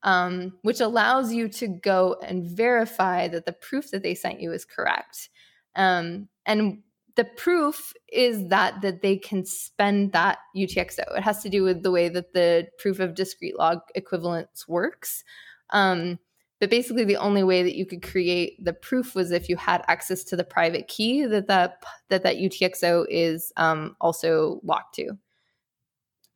um, 0.03 0.53
which 0.61 0.79
allows 0.79 1.33
you 1.33 1.47
to 1.47 1.67
go 1.67 2.17
and 2.23 2.45
verify 2.45 3.27
that 3.27 3.45
the 3.45 3.53
proof 3.53 3.91
that 3.91 4.03
they 4.03 4.15
sent 4.15 4.41
you 4.41 4.51
is 4.51 4.65
correct. 4.65 5.29
Um, 5.75 6.27
and 6.45 6.83
the 7.15 7.25
proof 7.25 7.93
is 8.11 8.47
that 8.49 8.81
that 8.81 9.01
they 9.01 9.17
can 9.17 9.45
spend 9.45 10.11
that 10.13 10.39
UTXO. 10.55 11.17
It 11.17 11.23
has 11.23 11.41
to 11.43 11.49
do 11.49 11.63
with 11.63 11.83
the 11.83 11.91
way 11.91 12.09
that 12.09 12.33
the 12.33 12.67
proof 12.79 12.99
of 12.99 13.15
discrete 13.15 13.57
log 13.57 13.79
equivalence 13.95 14.67
works. 14.67 15.23
Um, 15.69 16.19
but 16.59 16.69
basically, 16.69 17.05
the 17.05 17.17
only 17.17 17.43
way 17.43 17.61
that 17.63 17.75
you 17.75 17.85
could 17.85 18.01
create 18.01 18.63
the 18.63 18.73
proof 18.73 19.15
was 19.15 19.31
if 19.31 19.49
you 19.49 19.57
had 19.57 19.83
access 19.87 20.23
to 20.25 20.35
the 20.35 20.43
private 20.43 20.87
key 20.87 21.25
that 21.25 21.47
that 21.47 21.83
that, 22.09 22.23
that 22.23 22.37
UTXO 22.37 23.05
is 23.09 23.51
um, 23.57 23.95
also 24.01 24.59
locked 24.63 24.95
to. 24.95 25.17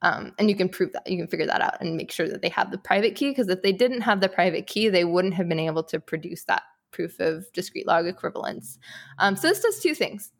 Um, 0.03 0.33
and 0.37 0.47
you 0.47 0.55
can 0.55 0.69
prove 0.69 0.93
that 0.93 1.09
you 1.09 1.17
can 1.17 1.27
figure 1.27 1.47
that 1.47 1.61
out 1.61 1.81
and 1.81 1.97
make 1.97 2.11
sure 2.11 2.29
that 2.29 2.41
they 2.41 2.49
have 2.49 2.71
the 2.71 2.77
private 2.77 3.15
key 3.15 3.29
because 3.29 3.49
if 3.49 3.63
they 3.63 3.71
didn't 3.71 4.01
have 4.01 4.21
the 4.21 4.29
private 4.29 4.67
key 4.67 4.89
they 4.89 5.03
wouldn't 5.03 5.33
have 5.33 5.49
been 5.49 5.59
able 5.59 5.83
to 5.85 5.99
produce 5.99 6.43
that 6.43 6.61
proof 6.91 7.19
of 7.19 7.51
discrete 7.51 7.87
log 7.87 8.05
equivalence 8.05 8.77
um, 9.17 9.35
so 9.35 9.47
this 9.47 9.61
does 9.61 9.79
two 9.79 9.95
things 9.95 10.31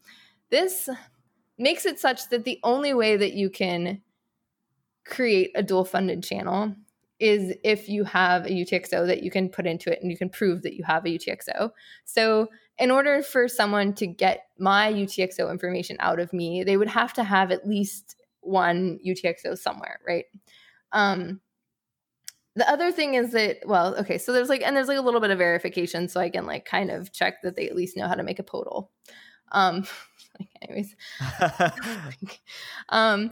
this 0.51 0.89
makes 1.58 1.88
it 1.88 1.99
such 1.99 2.30
that 2.30 2.45
the 2.45 2.60
only 2.64 2.93
way 2.93 3.18
that 3.18 3.34
you 3.34 3.49
can 3.49 3.99
create 5.05 5.51
a 5.55 5.64
dual 5.64 5.86
funded 5.86 6.24
channel 6.24 6.76
is 7.20 7.55
if 7.64 7.89
you 7.89 8.03
have 8.03 8.45
a 8.45 8.49
UTXO 8.49 9.08
that 9.08 9.24
you 9.24 9.32
can 9.32 9.49
put 9.49 9.66
into 9.66 9.91
it 9.91 9.99
and 10.01 10.12
you 10.12 10.18
can 10.18 10.30
prove 10.30 10.62
that 10.62 10.76
you 10.76 10.84
have 10.84 11.05
a 11.05 11.10
UTXO. 11.10 11.72
So, 12.05 12.49
in 12.78 12.91
order 12.91 13.24
for 13.24 13.47
someone 13.47 13.93
to 13.95 14.05
get 14.05 14.49
my 14.60 14.93
UTXO 14.93 15.49
information 15.49 15.97
out 15.99 16.20
of 16.20 16.32
me, 16.32 16.64
they 16.64 16.78
would 16.78 16.89
have 16.89 17.12
to 17.14 17.24
have 17.24 17.51
at 17.51 17.68
least 17.68 18.16
one 18.48 19.00
UTXO 19.06 19.58
somewhere, 19.58 20.00
right? 20.08 20.26
Um, 20.91 21.41
the 22.56 22.70
other 22.70 22.91
thing 22.91 23.14
is 23.14 23.32
that, 23.34 23.60
well, 23.66 23.95
okay, 23.98 24.18
so 24.18 24.34
there's 24.34 24.50
like, 24.50 24.64
and 24.64 24.76
there's 24.76 24.88
like 24.88 24.98
a 24.98 25.02
little 25.02 25.22
bit 25.22 25.30
of 25.30 25.38
verification, 25.38 26.10
so 26.10 26.20
I 26.20 26.30
can 26.30 26.45
like 26.45 26.66
kind 26.66 26.89
of 26.89 27.14
check 27.14 27.41
that 27.43 27.56
they 27.56 27.70
at 27.70 27.76
least 27.76 27.95
know 27.95 28.08
how 28.08 28.16
to 28.16 28.24
make 28.24 28.39
a 28.39 28.43
PODL. 28.43 28.88
Um, 29.52 29.86
anyways, 30.62 30.95
um, 32.89 33.32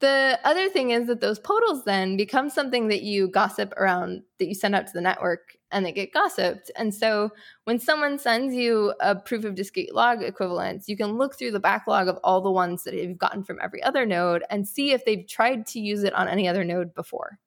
the 0.00 0.38
other 0.42 0.68
thing 0.68 0.90
is 0.90 1.06
that 1.06 1.20
those 1.20 1.38
PODLs 1.38 1.84
then 1.84 2.16
become 2.16 2.48
something 2.50 2.88
that 2.88 3.02
you 3.02 3.28
gossip 3.28 3.72
around, 3.76 4.22
that 4.38 4.48
you 4.48 4.54
send 4.54 4.74
out 4.74 4.86
to 4.86 4.92
the 4.92 5.00
network 5.00 5.56
and 5.72 5.84
they 5.84 5.92
get 5.92 6.12
gossiped. 6.12 6.70
And 6.76 6.94
so 6.94 7.30
when 7.64 7.78
someone 7.78 8.18
sends 8.18 8.54
you 8.54 8.94
a 9.00 9.16
proof 9.16 9.44
of 9.44 9.54
discrete 9.54 9.94
log 9.94 10.22
equivalence, 10.22 10.88
you 10.88 10.96
can 10.96 11.16
look 11.18 11.36
through 11.36 11.52
the 11.52 11.60
backlog 11.60 12.08
of 12.08 12.18
all 12.22 12.40
the 12.40 12.50
ones 12.50 12.84
that 12.84 12.94
you've 12.94 13.18
gotten 13.18 13.42
from 13.42 13.58
every 13.62 13.82
other 13.82 14.06
node 14.06 14.44
and 14.50 14.68
see 14.68 14.92
if 14.92 15.04
they've 15.04 15.26
tried 15.26 15.66
to 15.68 15.80
use 15.80 16.04
it 16.04 16.14
on 16.14 16.28
any 16.28 16.46
other 16.46 16.64
node 16.64 16.94
before. 16.94 17.38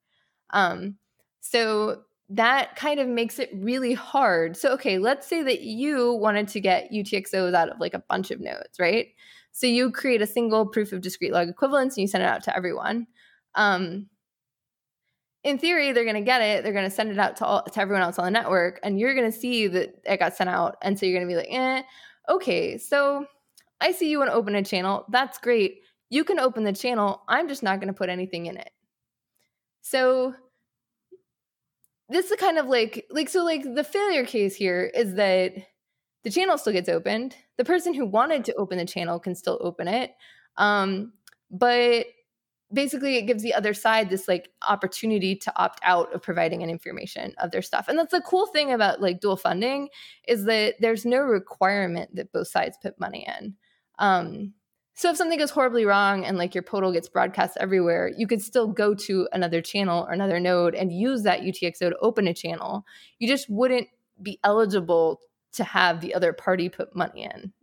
Um, 0.50 0.96
so 1.40 2.02
that 2.30 2.76
kind 2.76 3.00
of 3.00 3.08
makes 3.08 3.38
it 3.38 3.52
really 3.54 3.94
hard. 3.94 4.58
So, 4.58 4.72
okay, 4.74 4.98
let's 4.98 5.28
say 5.28 5.44
that 5.44 5.62
you 5.62 6.14
wanted 6.14 6.48
to 6.50 6.60
get 6.60 6.92
UTXOs 6.92 7.54
out 7.54 7.70
of 7.70 7.80
like 7.80 7.94
a 7.94 8.00
bunch 8.00 8.32
of 8.32 8.40
nodes, 8.40 8.80
right? 8.80 9.08
So 9.52 9.68
you 9.68 9.92
create 9.92 10.22
a 10.22 10.28
single 10.28 10.66
proof 10.66 10.92
of 10.92 11.02
discrete 11.02 11.32
log 11.32 11.48
equivalence 11.48 11.96
and 11.96 12.02
you 12.02 12.08
send 12.08 12.24
it 12.24 12.28
out 12.28 12.44
to 12.44 12.56
everyone. 12.56 13.08
Um, 13.54 14.08
in 15.46 15.60
theory, 15.60 15.92
they're 15.92 16.04
going 16.04 16.16
to 16.16 16.22
get 16.22 16.42
it. 16.42 16.64
They're 16.64 16.74
going 16.74 16.90
to 16.90 16.96
send 16.96 17.12
it 17.12 17.20
out 17.20 17.38
to 17.38 17.46
all, 17.46 17.64
to 17.64 17.80
everyone 17.80 18.02
else 18.02 18.18
on 18.18 18.26
the 18.26 18.32
network, 18.32 18.80
and 18.82 19.00
you're 19.00 19.14
going 19.14 19.32
to 19.32 19.38
see 19.38 19.68
that 19.68 20.02
it 20.04 20.18
got 20.18 20.36
sent 20.36 20.50
out. 20.50 20.76
And 20.82 21.00
so 21.00 21.06
you're 21.06 21.18
going 21.18 21.28
to 21.28 21.32
be 21.32 21.38
like, 21.38 21.52
eh, 21.52 21.84
okay, 22.28 22.80
so 22.80 23.28
I 23.80 23.92
see 23.92 24.10
you 24.10 24.18
want 24.18 24.32
to 24.32 24.36
open 24.36 24.56
a 24.56 24.64
channel. 24.64 25.06
That's 25.10 25.38
great. 25.38 25.82
You 26.10 26.24
can 26.24 26.40
open 26.40 26.64
the 26.64 26.74
channel. 26.74 27.22
I'm 27.28 27.48
just 27.48 27.62
not 27.62 27.80
going 27.80 27.90
to 27.90 27.94
put 27.94 28.10
anything 28.10 28.48
in 28.48 28.58
it. 28.58 28.72
So 29.82 30.34
this 32.10 32.32
is 32.32 32.40
kind 32.40 32.58
of 32.58 32.66
like 32.66 33.06
like 33.12 33.30
so 33.30 33.44
like 33.44 33.64
the 33.76 33.84
failure 33.84 34.26
case 34.26 34.56
here 34.56 34.92
is 34.96 35.14
that 35.16 35.54
the 36.24 36.32
channel 36.32 36.58
still 36.58 36.74
gets 36.74 36.90
opened. 36.90 37.36
The 37.58 37.66
person 37.66 37.94
who 37.94 38.08
wanted 38.08 38.46
to 38.46 38.56
open 38.56 38.80
the 38.80 38.86
channel 38.86 39.20
can 39.20 39.36
still 39.36 39.60
open 39.62 39.88
it. 39.88 40.12
Um, 40.58 41.14
but 41.52 42.08
basically 42.74 43.18
it 43.18 43.24
gives 43.24 43.44
the 43.44 43.54
other 43.54 43.74
side 43.74 44.10
this 44.10 44.28
like 44.28 44.50
opportunity 44.68 45.36
to 45.36 45.54
opt 45.56 45.80
out 45.84 46.14
of 46.14 46.22
providing 46.22 46.64
an 46.64 46.70
information 46.70 47.34
of 47.38 47.52
their 47.52 47.62
stuff. 47.62 47.88
And 47.88 47.98
that's 47.98 48.12
the 48.12 48.22
cool 48.22 48.48
thing 48.48 48.72
about 48.72 49.02
like 49.02 49.20
dual 49.20 49.38
funding 49.38 49.90
is 50.28 50.46
that 50.46 50.76
there's 50.80 51.06
no 51.06 51.20
requirement 51.20 52.16
that 52.16 52.32
both 52.32 52.48
sides 52.48 52.78
put 52.82 53.00
money 53.00 53.28
in. 53.40 53.56
Um, 54.00 54.54
so 54.96 55.10
if 55.10 55.18
something 55.18 55.38
goes 55.38 55.52
horribly 55.52 55.86
wrong 55.86 56.24
and 56.24 56.38
like 56.38 56.56
your 56.56 56.64
portal 56.64 56.92
gets 56.92 57.10
broadcast 57.10 57.58
everywhere 57.60 58.12
you 58.18 58.28
could 58.28 58.42
still 58.42 58.68
go 58.68 58.96
to 58.96 59.28
another 59.34 59.62
channel 59.62 60.06
or 60.06 60.14
another 60.14 60.40
node 60.40 60.74
and 60.74 60.92
use 60.92 61.24
that 61.24 61.42
utxo 61.42 61.90
to 61.90 61.98
open 62.02 62.28
a 62.28 62.34
channel. 62.34 62.86
You 63.20 63.28
just 63.28 63.50
wouldn't 63.50 63.88
be 64.22 64.40
eligible 64.44 65.20
to 65.54 65.64
have 65.64 66.02
the 66.02 66.14
other 66.14 66.34
party 66.34 66.70
put 66.70 66.96
money 66.96 67.24
in. 67.24 67.54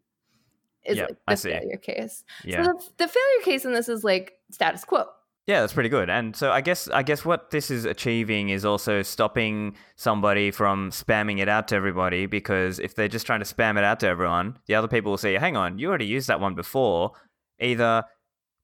Is 0.85 0.97
Yep, 0.99 1.09
like 1.09 1.19
I 1.29 1.35
see. 1.35 1.51
failure 1.51 1.77
case. 1.77 2.25
Yeah. 2.45 2.65
So 2.65 2.73
the, 2.73 2.85
the 2.99 3.09
failure 3.09 3.45
case 3.45 3.65
in 3.65 3.73
this 3.73 3.89
is 3.89 4.05
like 4.05 4.35
status 4.51 4.85
quo. 4.85 5.05
Yeah, 5.47 5.61
that's 5.61 5.73
pretty 5.73 5.89
good. 5.89 6.09
And 6.09 6.37
so 6.37 6.53
I 6.53 6.61
guess 6.61 6.89
I 6.89 7.03
guess 7.03 7.25
what 7.25 7.51
this 7.51 7.69
is 7.71 7.85
achieving 7.85 8.51
is 8.51 8.65
also 8.65 9.03
stopping 9.03 9.75
somebody 9.97 10.53
from 10.53 10.91
spamming 10.91 11.41
it 11.41 11.49
out 11.49 11.67
to 11.69 11.75
everybody 11.75 12.27
because 12.27 12.79
if 12.79 12.95
they're 12.95 13.09
just 13.09 13.27
trying 13.27 13.41
to 13.41 13.47
spam 13.55 13.77
it 13.77 13.83
out 13.83 13.99
to 14.01 14.07
everyone, 14.07 14.57
the 14.67 14.77
other 14.77 14.87
people 14.87 15.11
will 15.11 15.19
say, 15.19 15.35
"Hang 15.35 15.57
on, 15.57 15.79
you 15.81 15.89
already 15.89 16.07
used 16.07 16.29
that 16.29 16.39
one 16.41 16.55
before." 16.55 17.13
Either 17.61 18.05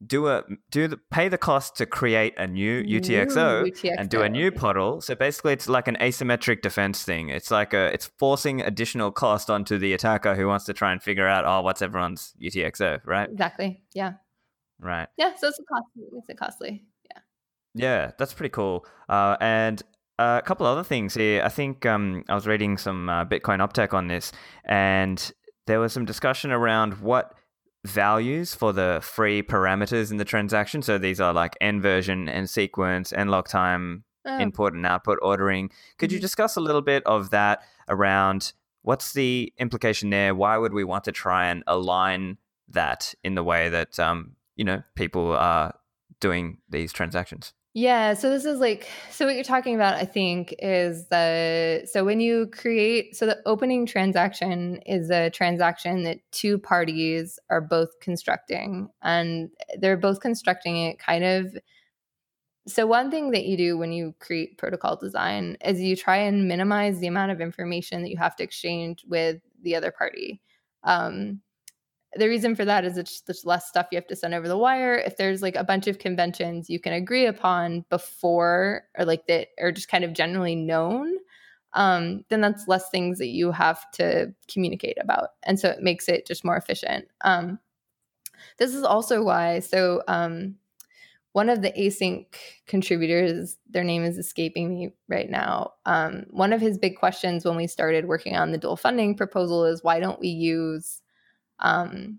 do 0.06 0.28
a 0.28 0.44
do 0.70 0.86
the 0.86 0.96
pay 1.10 1.28
the 1.28 1.38
cost 1.38 1.76
to 1.76 1.86
create 1.86 2.34
a 2.38 2.46
new 2.46 2.82
UTXO 2.82 3.82
New 3.82 3.90
and 3.98 4.08
do 4.08 4.22
a 4.22 4.28
new 4.28 4.50
PODL. 4.50 5.02
So 5.02 5.14
basically, 5.14 5.52
it's 5.52 5.68
like 5.68 5.88
an 5.88 5.96
asymmetric 6.00 6.62
defense 6.62 7.02
thing. 7.02 7.28
It's 7.30 7.50
like 7.50 7.74
a 7.74 7.92
it's 7.92 8.06
forcing 8.18 8.60
additional 8.60 9.10
cost 9.10 9.50
onto 9.50 9.78
the 9.78 9.92
attacker 9.92 10.34
who 10.34 10.46
wants 10.46 10.64
to 10.66 10.72
try 10.72 10.92
and 10.92 11.02
figure 11.02 11.26
out, 11.26 11.44
oh, 11.44 11.62
what's 11.62 11.82
everyone's 11.82 12.34
UTXO, 12.40 13.00
right? 13.04 13.28
Exactly. 13.28 13.82
Yeah. 13.92 14.14
Right. 14.80 15.08
Yeah. 15.16 15.34
So 15.36 15.48
it's 15.48 15.58
a 15.58 15.64
cost. 15.64 15.86
It 15.96 16.12
makes 16.12 16.28
it 16.28 16.38
costly. 16.38 16.84
Yeah. 17.10 17.20
Yeah, 17.74 18.10
that's 18.18 18.34
pretty 18.34 18.50
cool. 18.50 18.86
Uh, 19.08 19.36
and 19.40 19.82
uh, 20.18 20.40
a 20.42 20.46
couple 20.46 20.66
other 20.66 20.84
things 20.84 21.14
here. 21.14 21.42
I 21.42 21.48
think 21.48 21.86
um, 21.86 22.24
I 22.28 22.34
was 22.34 22.46
reading 22.46 22.76
some 22.76 23.08
uh, 23.08 23.24
Bitcoin 23.24 23.58
Optech 23.58 23.94
on 23.94 24.08
this, 24.08 24.32
and 24.64 25.32
there 25.66 25.80
was 25.80 25.92
some 25.92 26.04
discussion 26.04 26.50
around 26.50 27.00
what 27.00 27.34
values 27.84 28.54
for 28.54 28.72
the 28.72 29.00
free 29.02 29.42
parameters 29.42 30.10
in 30.10 30.16
the 30.16 30.24
transaction. 30.24 30.82
So 30.82 30.98
these 30.98 31.20
are 31.20 31.32
like 31.32 31.56
nVersion, 31.60 32.28
end 32.28 32.50
sequence, 32.50 33.12
nLockTime, 33.12 34.02
Oh, 34.24 34.38
input 34.38 34.74
and 34.74 34.84
output 34.84 35.18
ordering. 35.22 35.70
Could 35.96 36.12
you 36.12 36.18
Mhm. 36.18 36.22
discuss 36.22 36.56
a 36.56 36.60
little 36.60 36.82
bit 36.82 37.02
of 37.06 37.30
that 37.30 37.62
around 37.88 38.52
what's 38.82 39.12
the 39.12 39.52
implication 39.58 40.10
there? 40.10 40.34
Why 40.34 40.58
would 40.58 40.72
we 40.74 40.84
want 40.84 41.04
to 41.04 41.12
try 41.12 41.46
and 41.46 41.62
align 41.66 42.36
that 42.68 43.14
in 43.24 43.36
the 43.36 43.44
way 43.44 43.68
that 43.70 43.98
um, 43.98 44.36
you 44.56 44.64
know 44.64 44.82
people 44.96 45.32
are 45.32 45.74
doing 46.20 46.58
these 46.68 46.92
transactions? 46.92 47.54
Yeah, 47.74 48.14
so 48.14 48.30
this 48.30 48.44
is 48.44 48.58
like 48.60 48.88
so 49.10 49.26
what 49.26 49.34
you're 49.34 49.44
talking 49.44 49.74
about 49.74 49.94
I 49.94 50.04
think 50.04 50.54
is 50.58 51.06
the 51.08 51.86
so 51.90 52.04
when 52.04 52.18
you 52.18 52.48
create 52.48 53.14
so 53.14 53.26
the 53.26 53.38
opening 53.46 53.86
transaction 53.86 54.78
is 54.86 55.10
a 55.10 55.30
transaction 55.30 56.02
that 56.04 56.18
two 56.32 56.58
parties 56.58 57.38
are 57.50 57.60
both 57.60 58.00
constructing 58.00 58.88
and 59.02 59.50
they're 59.78 59.98
both 59.98 60.20
constructing 60.20 60.76
it 60.78 60.98
kind 60.98 61.24
of 61.24 61.56
so 62.66 62.86
one 62.86 63.10
thing 63.10 63.30
that 63.30 63.44
you 63.46 63.56
do 63.56 63.78
when 63.78 63.92
you 63.92 64.14
create 64.18 64.58
protocol 64.58 64.96
design 64.96 65.56
is 65.64 65.80
you 65.80 65.96
try 65.96 66.18
and 66.18 66.48
minimize 66.48 66.98
the 67.00 67.06
amount 67.06 67.32
of 67.32 67.40
information 67.40 68.02
that 68.02 68.10
you 68.10 68.18
have 68.18 68.36
to 68.36 68.42
exchange 68.42 69.04
with 69.08 69.40
the 69.62 69.74
other 69.74 69.90
party. 69.90 70.42
Um, 70.84 71.40
the 72.14 72.28
reason 72.28 72.56
for 72.56 72.64
that 72.64 72.84
is 72.84 72.96
it's 72.96 73.20
just 73.20 73.46
less 73.46 73.68
stuff 73.68 73.88
you 73.92 73.96
have 73.96 74.06
to 74.06 74.16
send 74.16 74.34
over 74.34 74.48
the 74.48 74.56
wire. 74.56 74.96
If 74.96 75.16
there's 75.16 75.42
like 75.42 75.56
a 75.56 75.64
bunch 75.64 75.86
of 75.86 75.98
conventions 75.98 76.70
you 76.70 76.80
can 76.80 76.92
agree 76.94 77.26
upon 77.26 77.84
before 77.90 78.84
or 78.96 79.04
like 79.04 79.26
that 79.26 79.48
are 79.60 79.72
just 79.72 79.88
kind 79.90 80.04
of 80.04 80.14
generally 80.14 80.56
known, 80.56 81.12
um, 81.74 82.24
then 82.30 82.40
that's 82.40 82.66
less 82.66 82.88
things 82.88 83.18
that 83.18 83.28
you 83.28 83.52
have 83.52 83.90
to 83.92 84.34
communicate 84.50 84.96
about. 85.00 85.30
And 85.42 85.60
so 85.60 85.68
it 85.68 85.82
makes 85.82 86.08
it 86.08 86.26
just 86.26 86.44
more 86.44 86.56
efficient. 86.56 87.06
Um, 87.20 87.58
this 88.56 88.74
is 88.74 88.84
also 88.84 89.22
why, 89.22 89.60
so 89.60 90.02
um, 90.08 90.56
one 91.32 91.50
of 91.50 91.60
the 91.60 91.72
async 91.72 92.26
contributors, 92.66 93.58
their 93.68 93.84
name 93.84 94.02
is 94.02 94.16
escaping 94.16 94.70
me 94.70 94.94
right 95.08 95.28
now. 95.28 95.72
Um, 95.84 96.24
one 96.30 96.54
of 96.54 96.60
his 96.60 96.78
big 96.78 96.96
questions 96.96 97.44
when 97.44 97.56
we 97.56 97.66
started 97.66 98.06
working 98.06 98.34
on 98.34 98.50
the 98.50 98.58
dual 98.58 98.76
funding 98.76 99.14
proposal 99.14 99.66
is 99.66 99.84
why 99.84 100.00
don't 100.00 100.20
we 100.20 100.28
use 100.28 101.02
um, 101.60 102.18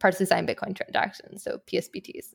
partially 0.00 0.26
signed 0.26 0.48
Bitcoin 0.48 0.76
transactions, 0.76 1.42
so 1.42 1.58
PSBTs? 1.72 2.34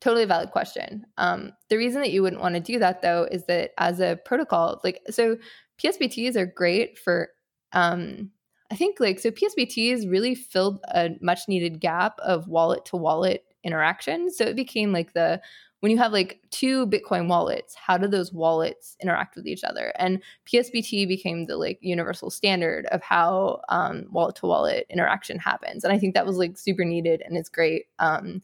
Totally 0.00 0.24
valid 0.26 0.50
question. 0.50 1.06
Um, 1.16 1.52
the 1.70 1.78
reason 1.78 2.00
that 2.02 2.12
you 2.12 2.22
wouldn't 2.22 2.42
want 2.42 2.54
to 2.54 2.60
do 2.60 2.78
that 2.78 3.02
though 3.02 3.26
is 3.30 3.44
that 3.46 3.70
as 3.78 4.00
a 4.00 4.18
protocol, 4.24 4.80
like 4.84 5.00
so, 5.10 5.36
PSBTs 5.82 6.36
are 6.36 6.46
great 6.46 6.98
for. 6.98 7.28
Um, 7.72 8.30
I 8.70 8.74
think 8.74 8.98
like 8.98 9.20
so 9.20 9.30
PSBTs 9.30 10.10
really 10.10 10.34
filled 10.34 10.80
a 10.92 11.10
much 11.20 11.40
needed 11.48 11.80
gap 11.80 12.18
of 12.20 12.48
wallet 12.48 12.84
to 12.86 12.96
wallet 12.96 13.44
interaction. 13.62 14.32
So 14.32 14.44
it 14.44 14.56
became 14.56 14.92
like 14.92 15.12
the 15.12 15.40
when 15.86 15.92
you 15.92 15.98
have 15.98 16.12
like 16.12 16.40
two 16.50 16.84
Bitcoin 16.88 17.28
wallets, 17.28 17.76
how 17.76 17.96
do 17.96 18.08
those 18.08 18.32
wallets 18.32 18.96
interact 19.00 19.36
with 19.36 19.46
each 19.46 19.62
other? 19.62 19.92
And 20.00 20.20
PSBT 20.44 21.06
became 21.06 21.46
the 21.46 21.56
like 21.56 21.78
universal 21.80 22.28
standard 22.28 22.86
of 22.86 23.00
how 23.02 23.60
um, 23.68 24.06
wallet 24.10 24.34
to 24.34 24.46
wallet 24.46 24.84
interaction 24.90 25.38
happens. 25.38 25.84
And 25.84 25.92
I 25.92 25.98
think 26.00 26.14
that 26.14 26.26
was 26.26 26.38
like 26.38 26.58
super 26.58 26.84
needed 26.84 27.22
and 27.24 27.36
it's 27.36 27.48
great. 27.48 27.84
Um, 28.00 28.42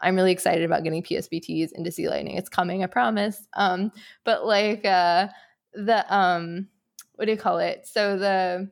I'm 0.00 0.16
really 0.16 0.32
excited 0.32 0.64
about 0.64 0.82
getting 0.82 1.00
PSBTs 1.00 1.70
into 1.74 1.92
C 1.92 2.08
Lightning. 2.08 2.36
It's 2.36 2.48
coming, 2.48 2.82
I 2.82 2.88
promise. 2.88 3.46
Um, 3.52 3.92
but 4.24 4.44
like 4.44 4.84
uh, 4.84 5.28
the 5.72 6.12
um, 6.12 6.66
what 7.14 7.26
do 7.26 7.30
you 7.30 7.38
call 7.38 7.60
it? 7.60 7.86
So 7.86 8.18
the 8.18 8.68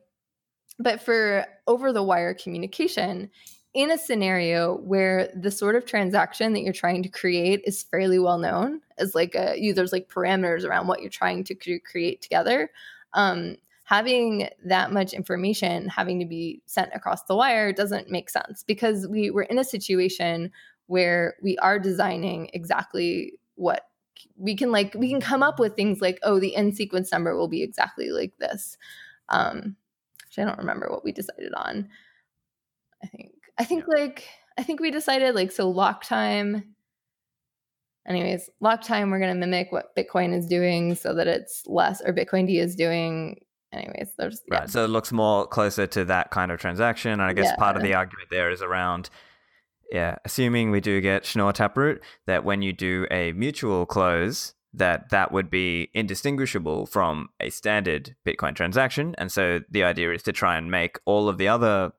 but 0.77 0.99
for 1.01 1.45
over 1.67 1.93
the 1.93 2.03
wire 2.03 2.33
communication, 2.33 3.29
in 3.73 3.91
a 3.91 3.97
scenario 3.97 4.77
where 4.77 5.29
the 5.35 5.51
sort 5.51 5.75
of 5.75 5.85
transaction 5.85 6.53
that 6.53 6.61
you're 6.61 6.73
trying 6.73 7.03
to 7.03 7.09
create 7.09 7.61
is 7.65 7.83
fairly 7.83 8.17
well 8.17 8.39
known 8.39 8.81
as 8.97 9.13
like 9.13 9.35
a 9.35 9.55
you 9.57 9.73
there's 9.73 9.91
like 9.91 10.09
parameters 10.09 10.65
around 10.65 10.87
what 10.87 11.01
you're 11.01 11.09
trying 11.09 11.43
to 11.43 11.53
create 11.79 12.21
together 12.21 12.71
um, 13.13 13.55
having 13.83 14.49
that 14.65 14.91
much 14.91 15.13
information 15.13 15.87
having 15.87 16.19
to 16.19 16.25
be 16.25 16.61
sent 16.65 16.89
across 16.93 17.23
the 17.23 17.35
wire 17.35 17.71
doesn't 17.71 18.09
make 18.09 18.29
sense 18.29 18.63
because 18.63 19.07
we 19.07 19.29
we're 19.29 19.43
in 19.43 19.59
a 19.59 19.63
situation 19.63 20.51
where 20.87 21.35
we 21.43 21.55
are 21.59 21.77
designing 21.77 22.49
exactly 22.53 23.33
what 23.55 23.85
we 24.35 24.55
can 24.55 24.71
like 24.71 24.95
we 24.95 25.09
can 25.09 25.21
come 25.21 25.43
up 25.43 25.59
with 25.59 25.75
things 25.75 26.01
like 26.01 26.19
oh 26.23 26.39
the 26.39 26.55
nSequence 26.57 27.11
number 27.11 27.37
will 27.37 27.47
be 27.47 27.61
exactly 27.61 28.09
like 28.09 28.35
this 28.39 28.77
um 29.29 29.75
which 30.25 30.39
i 30.39 30.43
don't 30.43 30.57
remember 30.57 30.87
what 30.89 31.03
we 31.03 31.11
decided 31.11 31.53
on 31.53 31.87
i 33.03 33.07
think 33.07 33.33
i 33.59 33.63
think 33.63 33.85
like 33.87 34.25
i 34.57 34.63
think 34.63 34.79
we 34.79 34.89
decided 34.91 35.35
like 35.35 35.51
so 35.51 35.69
lock 35.69 36.03
time 36.03 36.75
anyways 38.07 38.49
lock 38.59 38.81
time 38.81 39.11
we're 39.11 39.19
going 39.19 39.33
to 39.33 39.39
mimic 39.39 39.71
what 39.71 39.95
bitcoin 39.95 40.35
is 40.35 40.47
doing 40.47 40.95
so 40.95 41.13
that 41.13 41.27
it's 41.27 41.63
less 41.67 42.01
or 42.01 42.13
bitcoind 42.13 42.49
is 42.49 42.75
doing 42.75 43.39
anyways 43.71 44.11
there's 44.17 44.41
yeah. 44.51 44.59
Right. 44.59 44.69
So 44.69 44.83
it 44.83 44.89
looks 44.89 45.11
more 45.11 45.47
closer 45.47 45.87
to 45.87 46.05
that 46.05 46.31
kind 46.31 46.51
of 46.51 46.59
transaction. 46.59 47.11
And 47.11 47.21
I 47.21 47.33
guess 47.33 47.55
part 47.57 47.75
of 47.75 47.83
the 47.83 47.93
argument 47.93 48.29
there 48.29 48.51
is 48.51 48.61
around, 48.61 49.09
yeah, 49.91 50.15
assuming 50.25 50.71
we 50.71 50.81
do 50.81 51.01
get 51.01 51.25
Schnorr 51.25 51.53
Taproot, 51.53 52.01
that 52.27 52.43
when 52.43 52.61
you 52.61 52.73
do 52.73 53.07
a 53.11 53.31
mutual 53.33 53.85
close, 53.85 54.53
that 54.73 55.09
that 55.09 55.31
would 55.31 55.49
be 55.49 55.89
indistinguishable 55.93 56.85
from 56.85 57.29
a 57.39 57.49
standard 57.49 58.15
Bitcoin 58.25 58.55
transaction. 58.55 59.15
And 59.17 59.31
so 59.31 59.61
the 59.69 59.83
idea 59.83 60.13
is 60.13 60.23
to 60.23 60.31
try 60.31 60.57
and 60.57 60.69
make 60.69 60.99
all 61.05 61.27
of 61.27 61.37
the 61.37 61.47
other 61.47 61.91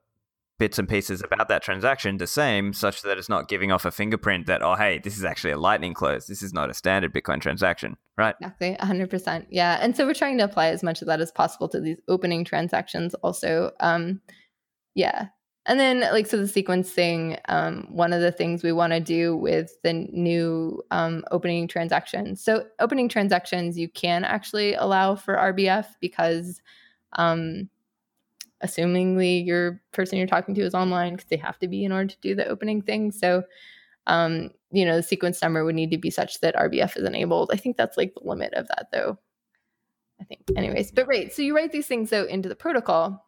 bits 0.60 0.78
and 0.78 0.88
pieces 0.88 1.22
about 1.24 1.48
that 1.48 1.62
transaction 1.62 2.18
the 2.18 2.26
same, 2.26 2.74
such 2.74 3.00
that 3.02 3.16
it's 3.16 3.30
not 3.30 3.48
giving 3.48 3.72
off 3.72 3.86
a 3.86 3.90
fingerprint 3.90 4.46
that, 4.46 4.62
oh, 4.62 4.76
hey, 4.76 5.00
this 5.02 5.16
is 5.16 5.24
actually 5.24 5.50
a 5.50 5.58
Lightning 5.58 5.94
close. 5.94 6.26
This 6.26 6.42
is 6.42 6.52
not 6.52 6.68
a 6.68 6.74
standard 6.74 7.14
Bitcoin 7.14 7.40
transaction, 7.40 7.96
right? 8.18 8.34
Exactly, 8.40 8.76
100%. 8.78 9.46
Yeah. 9.50 9.78
And 9.80 9.96
so 9.96 10.06
we're 10.06 10.14
trying 10.14 10.36
to 10.36 10.44
apply 10.44 10.66
as 10.66 10.82
much 10.82 11.00
of 11.00 11.06
that 11.06 11.20
as 11.20 11.32
possible 11.32 11.66
to 11.70 11.80
these 11.80 11.96
opening 12.08 12.44
transactions 12.44 13.14
also. 13.14 13.72
Um, 13.80 14.20
yeah. 14.94 15.28
And 15.64 15.80
then, 15.80 16.00
like, 16.00 16.26
so 16.26 16.36
the 16.36 16.44
sequencing, 16.44 17.38
um, 17.48 17.86
one 17.90 18.12
of 18.12 18.20
the 18.20 18.32
things 18.32 18.62
we 18.62 18.72
want 18.72 18.92
to 18.92 19.00
do 19.00 19.36
with 19.36 19.72
the 19.82 19.94
new 19.94 20.82
um, 20.90 21.24
opening 21.30 21.68
transactions. 21.68 22.42
So, 22.42 22.66
opening 22.80 23.08
transactions, 23.08 23.78
you 23.78 23.88
can 23.88 24.24
actually 24.24 24.74
allow 24.74 25.14
for 25.16 25.36
RBF 25.36 25.86
because, 26.00 26.60
um, 27.14 27.70
assumingly, 28.64 29.44
your 29.44 29.80
person 29.92 30.18
you're 30.18 30.26
talking 30.26 30.54
to 30.54 30.62
is 30.62 30.74
online 30.74 31.14
because 31.14 31.28
they 31.28 31.36
have 31.36 31.58
to 31.60 31.68
be 31.68 31.84
in 31.84 31.92
order 31.92 32.08
to 32.08 32.20
do 32.20 32.34
the 32.34 32.46
opening 32.46 32.82
thing. 32.82 33.10
So, 33.10 33.44
um, 34.06 34.50
you 34.70 34.84
know, 34.84 34.96
the 34.96 35.02
sequence 35.02 35.42
number 35.42 35.64
would 35.64 35.74
need 35.74 35.90
to 35.90 35.98
be 35.98 36.10
such 36.10 36.40
that 36.40 36.56
RBF 36.56 36.96
is 36.96 37.04
enabled. 37.04 37.50
I 37.52 37.56
think 37.56 37.76
that's 37.76 37.96
like 37.96 38.14
the 38.14 38.28
limit 38.28 38.54
of 38.54 38.68
that, 38.68 38.88
though. 38.92 39.18
I 40.20 40.24
think, 40.24 40.42
anyways. 40.56 40.92
But 40.92 41.08
right, 41.08 41.32
so 41.32 41.42
you 41.42 41.56
write 41.56 41.72
these 41.72 41.86
things 41.86 42.12
out 42.12 42.28
into 42.28 42.48
the 42.48 42.56
protocol, 42.56 43.26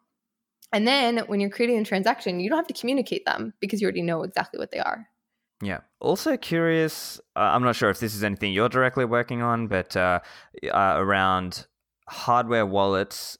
and 0.71 0.87
then 0.87 1.19
when 1.27 1.39
you're 1.39 1.49
creating 1.49 1.79
a 1.79 1.85
transaction, 1.85 2.39
you 2.39 2.49
don't 2.49 2.57
have 2.57 2.67
to 2.67 2.73
communicate 2.73 3.25
them 3.25 3.53
because 3.59 3.81
you 3.81 3.85
already 3.85 4.01
know 4.01 4.23
exactly 4.23 4.59
what 4.59 4.71
they 4.71 4.79
are. 4.79 5.07
Yeah. 5.61 5.79
Also 6.01 6.35
curious, 6.35 7.21
uh, 7.35 7.39
I'm 7.39 7.63
not 7.63 7.75
sure 7.75 7.89
if 7.89 7.99
this 7.99 8.13
is 8.13 8.23
anything 8.23 8.51
you're 8.51 8.69
directly 8.69 9.05
working 9.05 9.41
on, 9.41 9.67
but 9.67 9.95
uh, 9.95 10.19
uh, 10.65 10.95
around 10.97 11.67
hardware 12.09 12.65
wallets. 12.65 13.37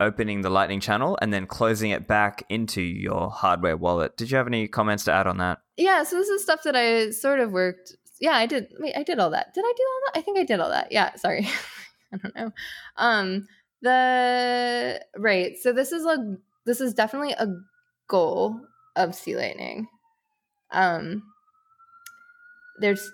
Opening 0.00 0.42
the 0.42 0.50
Lightning 0.50 0.80
channel 0.80 1.18
and 1.20 1.32
then 1.32 1.46
closing 1.46 1.90
it 1.90 2.06
back 2.06 2.44
into 2.48 2.80
your 2.80 3.30
hardware 3.30 3.76
wallet. 3.76 4.16
Did 4.16 4.30
you 4.30 4.36
have 4.36 4.46
any 4.46 4.68
comments 4.68 5.04
to 5.04 5.12
add 5.12 5.26
on 5.26 5.38
that? 5.38 5.58
Yeah, 5.76 6.02
so 6.02 6.16
this 6.16 6.28
is 6.28 6.42
stuff 6.42 6.62
that 6.64 6.76
I 6.76 7.10
sort 7.10 7.40
of 7.40 7.52
worked. 7.52 7.96
Yeah, 8.20 8.32
I 8.32 8.46
did. 8.46 8.72
Wait, 8.78 8.94
I 8.96 9.02
did 9.02 9.18
all 9.18 9.30
that. 9.30 9.54
Did 9.54 9.64
I 9.64 9.72
do 9.76 9.82
all 9.82 10.00
that? 10.06 10.18
I 10.18 10.22
think 10.22 10.38
I 10.38 10.44
did 10.44 10.60
all 10.60 10.70
that. 10.70 10.92
Yeah, 10.92 11.14
sorry. 11.16 11.48
I 12.12 12.16
don't 12.16 12.34
know. 12.34 12.52
Um, 12.96 13.46
the 13.82 15.00
right. 15.16 15.56
So 15.60 15.72
this 15.72 15.92
is 15.92 16.04
a 16.04 16.36
this 16.66 16.80
is 16.80 16.94
definitely 16.94 17.32
a 17.32 17.46
goal 18.08 18.60
of 18.96 19.14
C 19.14 19.36
Lightning. 19.36 19.86
Um, 20.72 21.22
there's 22.80 23.10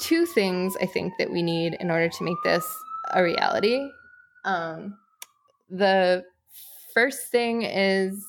two 0.00 0.26
things 0.26 0.76
I 0.80 0.86
think 0.86 1.12
that 1.18 1.30
we 1.30 1.42
need 1.42 1.76
in 1.78 1.90
order 1.90 2.08
to 2.08 2.24
make 2.24 2.38
this 2.44 2.66
a 3.12 3.22
reality. 3.22 3.88
Um, 4.44 4.96
the 5.70 6.24
first 6.92 7.30
thing 7.30 7.62
is 7.62 8.24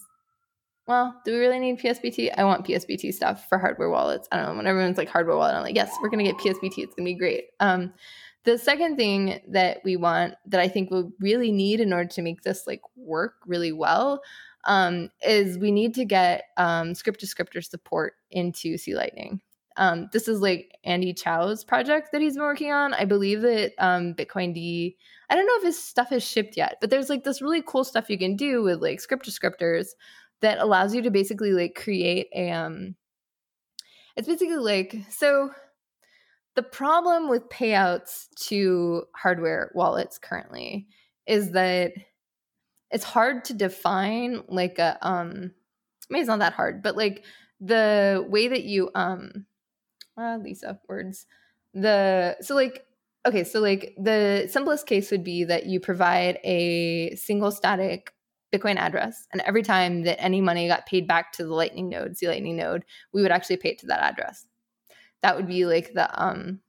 well, 0.88 1.16
do 1.24 1.32
we 1.32 1.40
really 1.40 1.60
need 1.60 1.80
PSBT? 1.80 2.32
I 2.38 2.44
want 2.44 2.66
PSBT 2.66 3.14
stuff 3.14 3.48
for 3.48 3.58
hardware 3.58 3.90
wallets. 3.90 4.28
I 4.32 4.38
don't 4.38 4.48
know. 4.48 4.56
When 4.56 4.68
everyone's 4.68 4.98
like 4.98 5.08
hardware 5.08 5.38
wallet, 5.38 5.56
I'm 5.56 5.64
like, 5.64 5.76
yes, 5.76 5.96
we're 6.02 6.10
gonna 6.10 6.24
get 6.24 6.38
PSBT. 6.38 6.80
It's 6.80 6.96
gonna 6.96 7.06
be 7.06 7.14
great. 7.14 7.46
Um, 7.60 7.94
the 8.44 8.58
second 8.58 8.98
thing 8.98 9.40
that 9.50 9.82
we 9.84 9.96
want 9.96 10.34
that 10.48 10.60
I 10.60 10.68
think 10.68 10.90
we'll 10.90 11.12
really 11.20 11.52
need 11.52 11.80
in 11.80 11.94
order 11.94 12.10
to 12.10 12.22
make 12.22 12.42
this 12.42 12.66
like 12.66 12.82
work 12.96 13.36
really 13.46 13.72
well 13.72 14.22
um, 14.66 15.10
is 15.26 15.58
we 15.58 15.72
need 15.72 15.94
to 15.96 16.06
get 16.06 16.46
um, 16.58 16.96
script 16.96 17.24
descriptor 17.24 17.64
support 17.64 18.14
into 18.32 18.78
C 18.78 18.96
Lightning. 18.96 19.42
Um, 19.82 20.10
this 20.14 20.28
is 20.28 20.42
like 20.42 20.78
Andy 20.84 21.12
Chow's 21.12 21.64
project 21.64 22.10
that 22.12 22.22
he's 22.22 22.36
been 22.36 22.44
working 22.44 22.72
on. 22.72 22.94
I 22.94 23.06
believe 23.06 23.42
that 23.42 23.74
um, 23.80 24.14
bitcoind. 24.14 24.96
I 25.28 25.36
don't 25.36 25.48
know 25.48 25.58
if 25.58 25.64
his 25.64 25.84
stuff 25.84 26.12
is 26.12 26.24
shipped 26.24 26.56
yet, 26.56 26.78
but 26.80 26.92
there's 26.92 27.10
like 27.10 27.24
this 27.24 27.42
really 27.42 27.64
cool 27.66 27.84
stuff 27.84 28.08
you 28.08 28.20
can 28.20 28.36
do 28.36 28.62
with 28.62 28.80
like 28.80 29.02
script 29.02 29.28
descriptors 29.28 29.88
that 30.42 30.60
allows 30.60 30.94
you 30.94 31.02
to 31.02 31.10
basically 31.10 31.52
like 31.52 31.74
create 31.74 32.28
a 32.36 32.52
um 32.52 32.96
it's 34.16 34.28
basically 34.28 34.58
like 34.58 34.96
so 35.10 35.50
the 36.56 36.64
problem 36.64 37.28
with 37.28 37.50
payouts 37.50 38.28
to 38.36 39.04
hardware 39.16 39.72
wallets 39.74 40.20
currently 40.20 40.88
is 41.26 41.54
that 41.54 41.94
it's 42.92 43.04
hard 43.04 43.46
to 43.46 43.54
define 43.54 44.44
like 44.48 44.78
a 44.78 44.98
um 45.02 45.52
maybe 46.10 46.22
it's 46.22 46.28
not 46.28 46.40
that 46.40 46.54
hard 46.54 46.84
but 46.84 46.98
like 46.98 47.24
the 47.62 48.26
way 48.30 48.48
that 48.48 48.64
you 48.64 48.90
um 48.96 49.46
uh, 50.22 50.38
lisa 50.38 50.80
words 50.88 51.26
the 51.74 52.36
so 52.42 52.56
like 52.56 52.86
okay 53.26 53.44
so 53.44 53.60
like 53.60 53.96
the 53.98 54.48
simplest 54.50 54.86
case 54.86 55.12
would 55.12 55.24
be 55.24 55.44
that 55.44 55.66
you 55.66 55.80
provide 55.80 56.38
a 56.44 57.16
single 57.16 57.52
static 57.52 58.14
Bitcoin 58.52 58.78
address. 58.78 59.28
And 59.32 59.42
every 59.42 59.64
time 59.64 60.04
that 60.04 60.22
any 60.22 60.42
money 60.42 60.68
got 60.68 60.86
paid 60.86 61.08
back 61.08 61.32
to 61.34 61.44
the 61.44 61.54
Lightning 61.54 61.90
node, 61.90 62.18
C 62.18 62.28
Lightning 62.28 62.58
node, 62.58 62.84
we 63.14 63.22
would 63.22 63.32
actually 63.32 63.58
pay 63.58 63.70
it 63.70 63.80
to 63.80 63.88
that 63.88 64.02
address. 64.02 64.46
That 65.22 65.36
would 65.36 65.48
be 65.48 65.66
like 65.66 65.94
the 65.94 66.10
um 66.22 66.60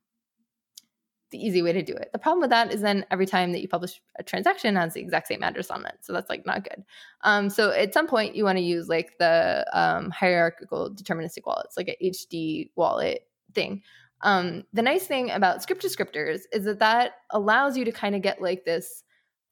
the 1.31 1.45
easy 1.45 1.63
way 1.63 1.73
to 1.73 1.83
do 1.83 1.95
it. 1.95 2.11
The 2.13 2.19
problem 2.19 2.43
with 2.43 2.51
that 2.51 2.73
is 2.73 2.83
then 2.83 3.07
every 3.11 3.25
time 3.25 3.53
that 3.53 3.63
you 3.63 3.69
publish 3.69 4.01
a 4.19 4.23
transaction 4.23 4.77
has 4.77 4.93
the 4.93 5.01
exact 5.01 5.29
same 5.29 5.43
address 5.43 5.71
on 5.71 5.87
it. 5.87 5.95
So 6.03 6.13
that's 6.13 6.29
like 6.29 6.45
not 6.45 6.63
good. 6.63 6.85
Um, 7.23 7.49
so 7.49 7.71
at 7.71 7.95
some 7.95 8.07
point 8.07 8.37
you 8.37 8.45
want 8.45 8.59
to 8.59 8.65
use 8.65 8.87
like 8.87 9.17
the 9.19 9.67
um, 9.73 10.11
hierarchical 10.11 10.91
deterministic 10.95 11.47
wallets, 11.47 11.79
like 11.79 11.89
a 11.89 12.11
HD 12.11 12.69
wallet 12.77 13.27
thing. 13.55 13.83
Um, 14.23 14.65
the 14.73 14.83
nice 14.83 15.07
thing 15.07 15.31
about 15.31 15.63
script 15.63 15.85
descriptors 15.85 16.43
is 16.53 16.65
that 16.65 16.79
that 16.79 17.13
allows 17.31 17.77
you 17.77 17.85
to 17.85 17.93
kind 17.93 18.15
of 18.15 18.23
get 18.23 18.41
like 18.41 18.65
this. 18.65 19.03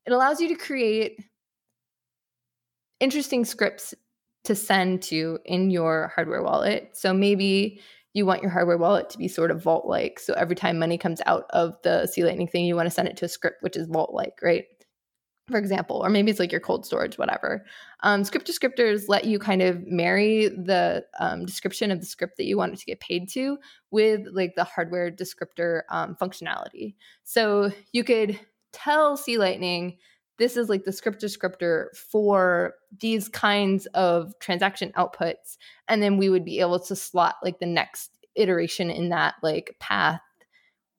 It 0.06 0.12
allows 0.12 0.40
you 0.40 0.48
to 0.48 0.54
create 0.54 1.20
interesting 3.00 3.44
scripts 3.44 3.94
to 4.44 4.54
send 4.54 5.02
to 5.02 5.38
in 5.44 5.70
your 5.70 6.12
hardware 6.14 6.42
wallet. 6.42 6.90
So 6.92 7.12
maybe 7.12 7.80
you 8.14 8.26
want 8.26 8.42
your 8.42 8.50
hardware 8.50 8.78
wallet 8.78 9.10
to 9.10 9.18
be 9.18 9.28
sort 9.28 9.50
of 9.50 9.62
vault 9.62 9.86
like. 9.86 10.18
So 10.18 10.34
every 10.34 10.56
time 10.56 10.78
money 10.78 10.98
comes 10.98 11.20
out 11.26 11.44
of 11.50 11.74
the 11.82 12.06
C 12.06 12.24
Lightning 12.24 12.48
thing, 12.48 12.64
you 12.64 12.76
want 12.76 12.86
to 12.86 12.90
send 12.90 13.08
it 13.08 13.16
to 13.18 13.26
a 13.26 13.28
script 13.28 13.62
which 13.62 13.76
is 13.76 13.86
vault 13.86 14.14
like, 14.14 14.34
right? 14.42 14.64
For 15.50 15.58
example, 15.58 15.96
or 15.96 16.08
maybe 16.08 16.30
it's 16.30 16.40
like 16.40 16.52
your 16.52 16.60
cold 16.60 16.86
storage, 16.86 17.18
whatever. 17.18 17.64
Um, 18.02 18.24
script 18.24 18.46
descriptors 18.46 19.08
let 19.08 19.24
you 19.24 19.38
kind 19.38 19.62
of 19.62 19.84
marry 19.86 20.48
the 20.48 21.04
um, 21.18 21.44
description 21.44 21.90
of 21.90 22.00
the 22.00 22.06
script 22.06 22.36
that 22.36 22.44
you 22.44 22.56
want 22.56 22.72
it 22.72 22.78
to 22.78 22.86
get 22.86 23.00
paid 23.00 23.28
to 23.30 23.58
with 23.90 24.20
like 24.32 24.54
the 24.54 24.64
hardware 24.64 25.10
descriptor 25.10 25.82
um, 25.88 26.16
functionality. 26.20 26.94
So 27.24 27.72
you 27.92 28.04
could 28.04 28.38
tell 28.72 29.16
C 29.16 29.38
Lightning 29.38 29.98
this 30.38 30.56
is 30.56 30.70
like 30.70 30.84
the 30.84 30.92
script 30.92 31.20
descriptor 31.20 31.94
for 31.94 32.74
these 32.98 33.28
kinds 33.28 33.84
of 33.88 34.32
transaction 34.40 34.90
outputs 34.96 35.58
and 35.86 36.02
then 36.02 36.16
we 36.16 36.30
would 36.30 36.46
be 36.46 36.60
able 36.60 36.80
to 36.80 36.96
slot 36.96 37.36
like 37.44 37.58
the 37.58 37.66
next 37.66 38.10
iteration 38.36 38.90
in 38.90 39.10
that 39.10 39.34
like 39.42 39.76
path 39.80 40.22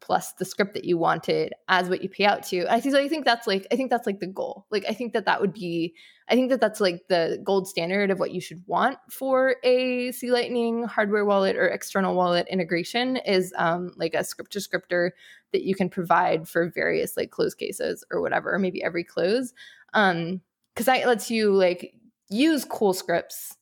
plus 0.02 0.34
the 0.34 0.46
script 0.46 0.74
that 0.74 0.84
you 0.84 0.98
wanted 0.98 1.54
as 1.68 1.88
what 1.88 2.02
you 2.02 2.10
pay 2.10 2.26
out 2.26 2.44
to. 2.44 2.66
I 2.72 2.80
think, 2.80 2.96
I 2.96 3.08
think 3.08 3.24
that's 3.24 3.48
like 3.48 3.66
I 3.72 3.76
think 3.76 3.90
that's 3.90 4.08
like 4.08 4.20
the 4.20 4.28
goal. 4.28 4.66
Like 4.72 4.84
I 4.90 4.94
think 4.94 5.14
that 5.14 5.26
that 5.26 5.40
would 5.40 5.54
be 5.54 5.96
I 6.28 6.34
think 6.34 6.50
that 6.50 6.60
that's 6.60 6.82
like 6.82 7.08
the 7.08 7.40
gold 7.44 7.68
standard 7.68 8.10
of 8.12 8.20
what 8.20 8.32
you 8.32 8.42
should 8.42 8.64
want 8.66 8.98
for 9.10 9.56
a 9.64 10.12
C 10.12 10.32
Lightning 10.32 10.84
hardware 10.84 11.26
wallet 11.26 11.56
or 11.56 11.68
external 11.68 12.16
wallet 12.16 12.48
integration 12.50 13.18
is 13.18 13.54
um, 13.58 13.94
like 13.96 14.14
a 14.14 14.24
script 14.24 14.54
descriptor 14.54 15.12
that 15.54 15.64
you 15.64 15.76
can 15.76 15.90
provide 15.90 16.48
for 16.48 16.70
various 16.70 17.16
like 17.16 17.32
close 17.32 17.54
cases 17.54 18.04
or 18.12 18.22
whatever, 18.22 18.54
or 18.54 18.60
maybe 18.60 18.84
every 18.84 19.04
close. 19.04 19.54
Um, 19.94 20.42
because 20.74 20.86
that 20.86 21.06
lets 21.06 21.30
you 21.30 21.54
like 21.54 21.94
use 22.30 22.64
cool 22.64 22.94
scripts 22.94 23.58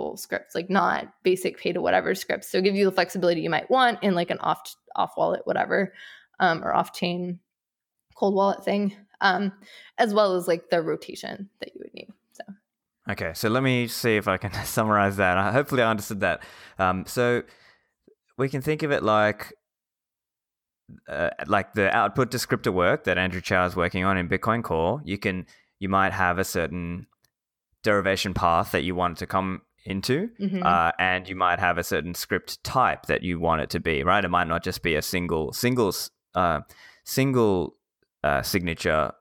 cool 0.00 0.16
scripts, 0.16 0.54
like 0.54 0.70
not 0.70 1.12
basic 1.22 1.58
pay 1.58 1.72
to 1.72 1.80
whatever 1.82 2.14
scripts. 2.14 2.48
So 2.48 2.62
give 2.62 2.74
you 2.74 2.86
the 2.86 2.92
flexibility 2.92 3.42
you 3.42 3.50
might 3.50 3.70
want 3.70 4.02
in 4.02 4.14
like 4.14 4.30
an 4.30 4.38
off 4.38 4.74
off 4.96 5.12
wallet, 5.16 5.42
whatever, 5.44 5.92
um, 6.38 6.64
or 6.64 6.74
off 6.74 6.92
chain 6.92 7.38
cold 8.14 8.34
wallet 8.34 8.64
thing, 8.64 8.94
um, 9.20 9.52
as 9.98 10.12
well 10.12 10.34
as 10.34 10.46
like 10.46 10.70
the 10.70 10.82
rotation 10.82 11.48
that 11.60 11.74
you 11.74 11.80
would 11.82 11.94
need. 11.94 12.08
So. 12.32 12.44
Okay, 13.10 13.32
so 13.34 13.48
let 13.48 13.62
me 13.62 13.88
see 13.88 14.16
if 14.16 14.28
I 14.28 14.36
can 14.36 14.52
summarize 14.64 15.16
that. 15.16 15.52
Hopefully, 15.52 15.82
I 15.82 15.90
understood 15.90 16.20
that. 16.20 16.42
Um, 16.78 17.04
so 17.06 17.42
we 18.36 18.48
can 18.48 18.62
think 18.62 18.82
of 18.82 18.90
it 18.90 19.02
like 19.02 19.52
uh, 21.08 21.30
like 21.46 21.74
the 21.74 21.94
output 21.94 22.30
descriptor 22.30 22.72
work 22.72 23.04
that 23.04 23.18
Andrew 23.18 23.40
Chow 23.40 23.66
is 23.66 23.76
working 23.76 24.04
on 24.04 24.16
in 24.16 24.28
Bitcoin 24.28 24.62
Core. 24.62 25.00
You 25.04 25.18
can 25.18 25.46
you 25.78 25.88
might 25.88 26.12
have 26.12 26.38
a 26.38 26.44
certain 26.44 27.06
derivation 27.82 28.34
path 28.34 28.72
that 28.72 28.82
you 28.82 28.94
want 28.94 29.18
to 29.18 29.26
come 29.26 29.62
into, 29.84 30.28
mm-hmm. 30.38 30.62
uh, 30.62 30.92
and 30.98 31.28
you 31.28 31.34
might 31.34 31.58
have 31.58 31.78
a 31.78 31.84
certain 31.84 32.14
script 32.14 32.62
type 32.64 33.06
that 33.06 33.22
you 33.22 33.40
want 33.40 33.62
it 33.62 33.70
to 33.70 33.80
be. 33.80 34.02
Right? 34.02 34.24
It 34.24 34.28
might 34.28 34.48
not 34.48 34.62
just 34.62 34.82
be 34.82 34.94
a 34.94 35.02
single 35.02 35.52
single 35.52 35.92
uh, 36.34 36.60
single 37.04 37.76
uh, 38.22 38.42
signature 38.42 39.12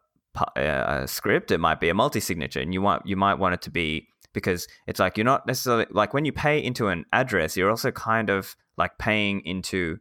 uh, 0.56 1.06
script. 1.08 1.52
It 1.52 1.60
might 1.60 1.80
be 1.80 1.90
a 1.90 1.94
multi 1.94 2.20
signature, 2.20 2.60
and 2.60 2.74
you 2.74 2.82
want 2.82 3.06
you 3.06 3.16
might 3.16 3.36
want 3.36 3.54
it 3.54 3.62
to 3.64 3.72
be 3.72 4.08
because 4.34 4.68
it's 4.88 5.00
like 5.00 5.18
you're 5.18 5.26
not 5.26 5.48
necessarily 5.48 5.86
like 5.92 6.14
when 6.14 6.26
you 6.26 6.32
pay 6.32 6.64
into 6.64 6.88
an 6.88 7.06
address, 7.14 7.58
you're 7.58 7.70
also 7.70 7.92
kind 7.92 8.30
of 8.30 8.56
like 8.78 8.98
paying 8.98 9.42
into 9.46 9.98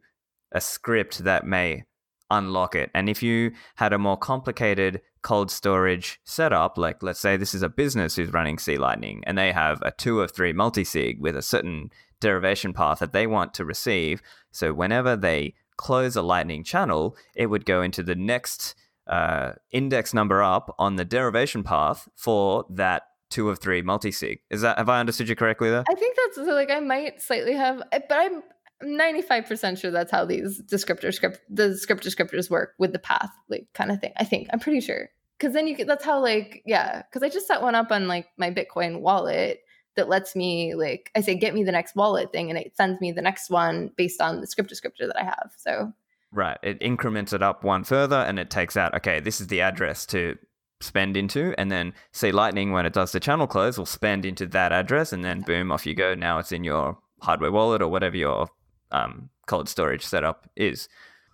a 0.51 0.61
script 0.61 1.19
that 1.19 1.45
may 1.45 1.83
unlock 2.31 2.75
it. 2.75 2.89
And 2.93 3.09
if 3.09 3.23
you 3.23 3.51
had 3.75 3.93
a 3.93 3.97
more 3.97 4.17
complicated 4.17 5.01
cold 5.21 5.51
storage 5.51 6.19
setup, 6.23 6.77
like 6.77 7.03
let's 7.03 7.19
say 7.19 7.37
this 7.37 7.53
is 7.53 7.61
a 7.61 7.69
business 7.69 8.15
who's 8.15 8.33
running 8.33 8.57
C 8.57 8.77
Lightning 8.77 9.23
and 9.25 9.37
they 9.37 9.51
have 9.51 9.81
a 9.81 9.91
two 9.91 10.21
of 10.21 10.31
three 10.31 10.53
multi-sig 10.53 11.19
with 11.19 11.35
a 11.35 11.41
certain 11.41 11.91
derivation 12.19 12.73
path 12.73 12.99
that 12.99 13.13
they 13.13 13.27
want 13.27 13.53
to 13.55 13.65
receive. 13.65 14.21
So 14.51 14.73
whenever 14.73 15.15
they 15.15 15.55
close 15.77 16.15
a 16.15 16.21
Lightning 16.21 16.63
channel, 16.63 17.15
it 17.35 17.47
would 17.47 17.65
go 17.65 17.81
into 17.81 18.03
the 18.03 18.15
next 18.15 18.75
uh, 19.07 19.53
index 19.71 20.13
number 20.13 20.43
up 20.43 20.75
on 20.77 20.95
the 20.95 21.05
derivation 21.05 21.63
path 21.63 22.07
for 22.15 22.65
that 22.69 23.03
two 23.29 23.49
of 23.49 23.59
three 23.59 23.81
multi-sig. 23.81 24.39
Is 24.49 24.61
that 24.61 24.77
have 24.77 24.89
I 24.89 24.99
understood 24.99 25.29
you 25.29 25.35
correctly 25.35 25.69
there? 25.69 25.83
I 25.89 25.95
think 25.95 26.17
that's 26.17 26.47
like 26.47 26.71
I 26.71 26.79
might 26.79 27.21
slightly 27.21 27.53
have, 27.53 27.81
but 27.91 28.11
I'm 28.11 28.43
95% 28.83 29.79
sure 29.79 29.91
that's 29.91 30.11
how 30.11 30.25
these 30.25 30.61
descriptor 30.61 31.13
script 31.13 31.41
the 31.49 31.77
script 31.77 32.03
descriptors 32.03 32.49
work 32.49 32.75
with 32.77 32.93
the 32.93 32.99
path 32.99 33.31
like 33.49 33.67
kind 33.73 33.91
of 33.91 33.99
thing 33.99 34.13
i 34.17 34.23
think 34.23 34.47
i'm 34.51 34.59
pretty 34.59 34.81
sure. 34.81 35.09
Because 35.37 35.53
then 35.53 35.67
you 35.67 35.75
can 35.75 35.87
that's 35.87 36.03
how 36.03 36.21
like 36.21 36.61
yeah 36.65 37.01
because 37.01 37.23
i 37.23 37.29
just 37.29 37.47
set 37.47 37.61
one 37.61 37.75
up 37.75 37.91
on 37.91 38.07
like 38.07 38.27
my 38.37 38.51
bitcoin 38.51 39.01
wallet 39.01 39.61
that 39.95 40.09
lets 40.09 40.35
me 40.35 40.75
like 40.75 41.11
i 41.15 41.21
say 41.21 41.35
get 41.35 41.53
me 41.53 41.63
the 41.63 41.71
next 41.71 41.95
wallet 41.95 42.31
thing 42.31 42.49
and 42.49 42.57
it 42.57 42.75
sends 42.75 42.99
me 43.01 43.11
the 43.11 43.21
next 43.21 43.49
one 43.49 43.91
based 43.97 44.21
on 44.21 44.41
the 44.41 44.47
script 44.47 44.71
descriptor 44.71 45.07
that 45.07 45.19
i 45.19 45.23
have 45.23 45.51
so. 45.57 45.93
Right 46.31 46.59
it 46.61 46.77
increments 46.79 47.33
it 47.33 47.41
up 47.41 47.63
one 47.63 47.83
further 47.83 48.17
and 48.17 48.37
it 48.37 48.49
takes 48.49 48.77
out 48.77 48.93
okay 48.95 49.19
this 49.19 49.41
is 49.41 49.47
the 49.47 49.61
address 49.61 50.05
to 50.07 50.37
spend 50.81 51.17
into 51.17 51.53
and 51.57 51.71
then 51.71 51.93
C 52.13 52.31
Lightning 52.31 52.71
when 52.71 52.85
it 52.85 52.93
does 52.93 53.11
the 53.11 53.19
channel 53.19 53.47
close 53.47 53.77
will 53.77 53.85
spend 53.85 54.25
into 54.25 54.45
that 54.47 54.71
address 54.71 55.11
and 55.11 55.23
then 55.23 55.41
boom 55.41 55.71
off 55.71 55.85
you 55.85 55.93
go. 55.93 56.15
Now 56.15 56.39
it's 56.39 56.51
in 56.51 56.63
your 56.63 56.97
hardware 57.21 57.51
wallet 57.51 57.81
or 57.81 57.89
whatever 57.89 58.15
your 58.15 58.47
um, 58.91 59.29
cold 59.47 59.69
storage 59.69 60.05
setup 60.05 60.49
is. 60.55 60.89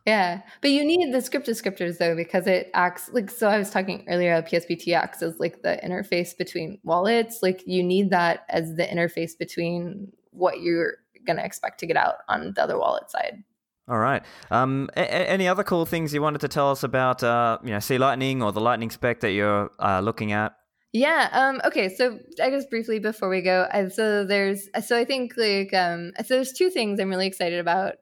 Yeah, 0.06 0.42
but 0.62 0.70
you 0.70 0.86
need 0.86 1.12
the 1.12 1.22
script 1.22 1.48
descriptors 1.48 1.98
though 1.98 2.16
because 2.16 2.46
it 2.46 2.70
acts 2.76 3.10
like 3.12 3.32
so. 3.32 3.48
I 3.48 3.58
was 3.58 3.72
talking 3.72 4.06
earlier. 4.08 4.40
PSBT 4.44 4.94
acts 4.94 5.24
as 5.24 5.40
like 5.40 5.64
the 5.64 5.80
interface 5.84 6.38
between 6.38 6.80
wallets. 6.84 7.40
Like 7.42 7.64
you 7.66 7.82
need 7.82 8.12
that 8.12 8.46
as 8.50 8.76
the 8.76 8.86
interface 8.86 9.32
between 9.38 10.12
what 10.30 10.62
you're 10.62 10.98
gonna 11.26 11.42
expect 11.42 11.80
to 11.80 11.88
get 11.88 11.98
out 11.98 12.18
on 12.30 12.54
the 12.56 12.62
other 12.64 12.78
wallet 12.78 13.10
side. 13.10 13.44
All 13.88 13.98
right. 13.98 14.24
Um, 14.52 14.90
a- 14.96 15.12
any 15.30 15.48
other 15.48 15.64
cool 15.64 15.86
things 15.86 16.14
you 16.14 16.22
wanted 16.22 16.42
to 16.42 16.48
tell 16.48 16.72
us 16.72 16.84
about, 16.84 17.24
uh, 17.24 17.60
you 17.64 17.70
know, 17.70 17.80
C 17.80 17.98
Lightning 17.98 18.42
or 18.42 18.52
the 18.52 18.62
Lightning 18.62 18.90
spec 18.90 19.20
that 19.22 19.32
you're 19.32 19.72
uh, 19.80 20.02
looking 20.02 20.32
at? 20.32 20.56
Yeah. 20.96 21.28
Um, 21.34 21.60
okay. 21.66 21.94
So 21.94 22.20
I 22.42 22.50
guess 22.50 22.66
briefly 22.68 23.00
before 23.00 23.28
we 23.28 23.42
go, 23.42 23.68
I, 23.70 23.90
so 23.90 24.24
there's 24.24 24.70
so 24.88 24.98
I 24.98 25.04
think 25.04 25.34
like 25.36 25.74
um, 25.74 26.14
so 26.20 26.36
there's 26.36 26.54
two 26.54 26.70
things 26.70 27.02
I'm 27.02 27.10
really 27.10 27.28
excited 27.28 27.60
about 27.60 27.96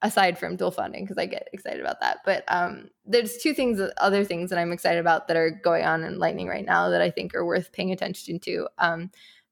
aside 0.00 0.38
from 0.38 0.56
dual 0.56 0.70
funding 0.70 1.04
because 1.04 1.18
I 1.18 1.26
get 1.26 1.50
excited 1.52 1.78
about 1.78 2.00
that. 2.00 2.20
But 2.24 2.44
um, 2.48 2.88
there's 3.04 3.36
two 3.36 3.52
things, 3.52 3.78
other 3.98 4.24
things 4.24 4.48
that 4.48 4.58
I'm 4.58 4.72
excited 4.72 4.98
about 4.98 5.28
that 5.28 5.36
are 5.36 5.50
going 5.50 5.84
on 5.84 6.02
in 6.02 6.18
Lightning 6.18 6.48
right 6.48 6.64
now 6.64 6.88
that 6.88 7.02
I 7.02 7.10
think 7.10 7.34
are 7.34 7.44
worth 7.44 7.70
paying 7.70 7.92
attention 7.92 8.40
to. 8.40 8.66
Um, 8.78 9.10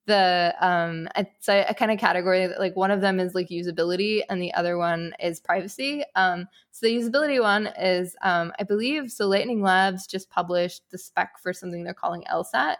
the 0.08 0.54
um, 0.60 1.08
I, 1.14 1.26
so 1.38 1.52
I, 1.54 1.68
I 1.68 1.72
kind 1.74 1.92
of 1.92 1.98
category 1.98 2.48
like 2.58 2.74
one 2.74 2.90
of 2.90 3.00
them 3.00 3.20
is 3.20 3.34
like 3.34 3.48
usability 3.48 4.22
and 4.28 4.42
the 4.42 4.52
other 4.54 4.76
one 4.76 5.14
is 5.20 5.38
privacy. 5.38 6.02
Um, 6.16 6.48
so 6.72 6.86
the 6.86 6.96
usability 6.96 7.40
one 7.40 7.68
is 7.78 8.16
um, 8.22 8.52
I 8.58 8.64
believe 8.64 9.12
so. 9.12 9.28
Lightning 9.28 9.62
Labs 9.62 10.06
just 10.06 10.28
published 10.30 10.82
the 10.90 10.98
spec 10.98 11.38
for 11.40 11.52
something 11.52 11.84
they're 11.84 11.94
calling 11.94 12.24
LSAT. 12.30 12.76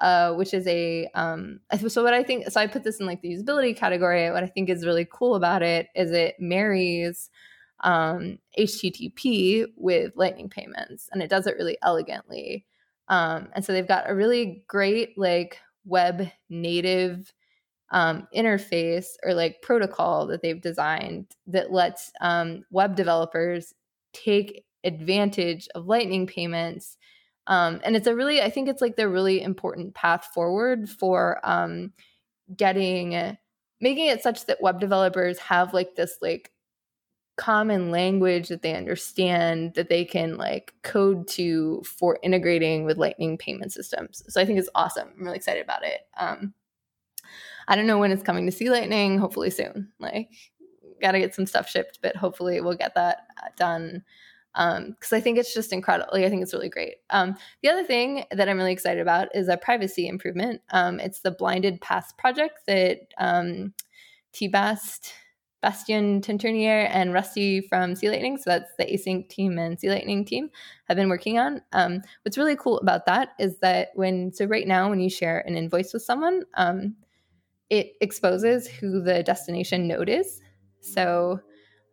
Uh, 0.00 0.32
which 0.34 0.52
is 0.52 0.66
a 0.66 1.06
um, 1.14 1.60
so 1.86 2.02
what 2.02 2.12
I 2.12 2.24
think 2.24 2.50
so 2.50 2.60
I 2.60 2.66
put 2.66 2.82
this 2.82 2.98
in 2.98 3.06
like 3.06 3.20
the 3.20 3.28
usability 3.28 3.76
category. 3.76 4.28
What 4.32 4.42
I 4.42 4.48
think 4.48 4.68
is 4.68 4.84
really 4.84 5.06
cool 5.08 5.36
about 5.36 5.62
it 5.62 5.86
is 5.94 6.10
it 6.10 6.34
marries 6.40 7.30
um, 7.84 8.38
HTTP 8.58 9.66
with 9.76 10.12
Lightning 10.16 10.48
payments, 10.48 11.08
and 11.12 11.22
it 11.22 11.30
does 11.30 11.46
it 11.46 11.54
really 11.56 11.78
elegantly. 11.82 12.66
Um, 13.06 13.48
and 13.54 13.64
so 13.64 13.72
they've 13.72 13.86
got 13.86 14.10
a 14.10 14.14
really 14.14 14.64
great 14.66 15.16
like 15.16 15.58
web 15.84 16.30
native 16.48 17.32
um, 17.90 18.26
interface 18.34 19.08
or 19.22 19.34
like 19.34 19.62
protocol 19.62 20.26
that 20.26 20.42
they've 20.42 20.60
designed 20.62 21.26
that 21.46 21.72
lets 21.72 22.10
um, 22.20 22.64
web 22.70 22.96
developers 22.96 23.74
take 24.12 24.64
advantage 24.84 25.68
of 25.74 25.86
Lightning 25.86 26.26
payments 26.26 26.96
um, 27.46 27.80
and 27.84 27.96
it's 27.96 28.06
a 28.06 28.14
really, 28.14 28.40
I 28.40 28.50
think 28.50 28.68
it's 28.68 28.80
like 28.80 28.96
the 28.96 29.08
really 29.08 29.42
important 29.42 29.94
path 29.94 30.26
forward 30.32 30.88
for 30.88 31.40
um, 31.42 31.92
getting, 32.56 33.36
making 33.80 34.06
it 34.06 34.22
such 34.22 34.46
that 34.46 34.62
web 34.62 34.78
developers 34.78 35.38
have 35.38 35.74
like 35.74 35.96
this 35.96 36.18
like 36.22 36.51
common 37.42 37.90
language 37.90 38.46
that 38.46 38.62
they 38.62 38.72
understand 38.76 39.74
that 39.74 39.88
they 39.88 40.04
can 40.04 40.36
like 40.36 40.72
code 40.82 41.26
to 41.26 41.82
for 41.82 42.16
integrating 42.22 42.84
with 42.84 42.98
lightning 42.98 43.36
payment 43.36 43.72
systems 43.72 44.22
so 44.28 44.40
i 44.40 44.44
think 44.44 44.60
it's 44.60 44.68
awesome 44.76 45.08
i'm 45.18 45.24
really 45.24 45.38
excited 45.38 45.60
about 45.60 45.82
it 45.84 46.02
um 46.18 46.54
i 47.66 47.74
don't 47.74 47.88
know 47.88 47.98
when 47.98 48.12
it's 48.12 48.22
coming 48.22 48.46
to 48.46 48.52
c 48.52 48.70
lightning 48.70 49.18
hopefully 49.18 49.50
soon 49.50 49.90
like 49.98 50.30
gotta 51.00 51.18
get 51.18 51.34
some 51.34 51.44
stuff 51.44 51.68
shipped 51.68 51.98
but 52.00 52.14
hopefully 52.14 52.60
we'll 52.60 52.76
get 52.76 52.94
that 52.94 53.26
uh, 53.42 53.48
done 53.56 54.04
because 54.54 55.12
um, 55.12 55.16
I 55.16 55.20
think 55.20 55.38
it's 55.38 55.54
just 55.54 55.72
incredible. 55.72 56.10
Like, 56.12 56.26
I 56.26 56.28
think 56.28 56.42
it's 56.42 56.52
really 56.52 56.68
great. 56.68 56.96
Um, 57.08 57.38
the 57.62 57.70
other 57.70 57.84
thing 57.84 58.24
that 58.30 58.50
I'm 58.50 58.58
really 58.58 58.72
excited 58.72 59.00
about 59.00 59.34
is 59.34 59.48
a 59.48 59.56
privacy 59.56 60.06
improvement. 60.06 60.60
Um, 60.72 61.00
it's 61.00 61.20
the 61.20 61.30
Blinded 61.30 61.80
Path 61.80 62.12
project 62.18 62.58
that 62.66 62.98
um, 63.16 63.72
T-Bast, 64.34 65.14
Bastien 65.62 66.20
Teinturier, 66.20 66.88
and 66.90 67.14
Rusty 67.14 67.60
from 67.60 67.94
C 67.94 68.10
Lightning, 68.10 68.36
so 68.36 68.50
that's 68.50 68.72
the 68.78 68.84
ACINQ 68.84 69.28
team 69.28 69.58
and 69.58 69.78
C 69.78 69.88
Lightning 69.88 70.24
team, 70.24 70.50
have 70.88 70.96
been 70.96 71.08
working 71.08 71.38
on. 71.38 71.62
Um, 71.72 72.02
what's 72.22 72.36
really 72.36 72.56
cool 72.56 72.78
about 72.80 73.06
that 73.06 73.30
is 73.38 73.58
that 73.60 73.90
when, 73.94 74.32
so 74.32 74.44
right 74.44 74.66
now, 74.66 74.90
when 74.90 75.00
you 75.00 75.08
share 75.08 75.40
an 75.46 75.56
invoice 75.56 75.92
with 75.92 76.02
someone, 76.02 76.42
um, 76.54 76.96
it 77.70 77.92
exposes 78.00 78.68
who 78.68 79.00
the 79.00 79.22
destination 79.22 79.88
node 79.88 80.08
is. 80.08 80.42
So 80.80 81.40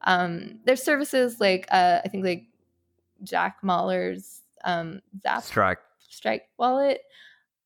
um, 0.02 0.60
there's 0.66 0.84
services 0.84 1.40
like 1.40 1.68
uh, 1.72 2.02
I 2.04 2.08
think 2.10 2.26
like 2.26 2.48
Jack 3.24 3.58
Mallers' 3.64 4.42
um, 4.66 5.00
Zap 5.24 5.44
Strike 5.44 5.80
Strike 6.00 6.50
wallet, 6.58 7.02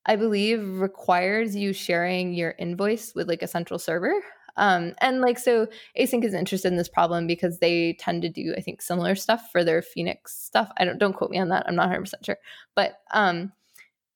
I 0.05 0.15
believe 0.15 0.79
requires 0.79 1.55
you 1.55 1.73
sharing 1.73 2.33
your 2.33 2.55
invoice 2.59 3.15
with 3.15 3.29
like 3.29 3.41
a 3.41 3.47
central 3.47 3.79
server. 3.79 4.13
Um, 4.55 4.93
and 5.01 5.21
like 5.21 5.39
so 5.39 5.67
ACINQ 5.99 6.25
is 6.25 6.33
interested 6.33 6.67
in 6.67 6.77
this 6.77 6.89
problem 6.89 7.25
because 7.25 7.59
they 7.59 7.93
tend 7.93 8.21
to 8.21 8.29
do 8.29 8.53
i 8.55 8.61
think 8.61 8.83
similar 8.83 9.15
stuff 9.15 9.49
for 9.51 9.63
their 9.63 9.81
phoenix 9.81 10.37
stuff. 10.37 10.71
I 10.77 10.85
don't 10.85 10.99
don't 10.99 11.13
quote 11.13 11.31
me 11.31 11.39
on 11.39 11.49
that. 11.49 11.65
I'm 11.67 11.75
not 11.75 11.89
100% 11.89 12.13
sure. 12.23 12.37
But 12.75 12.99
um, 13.13 13.51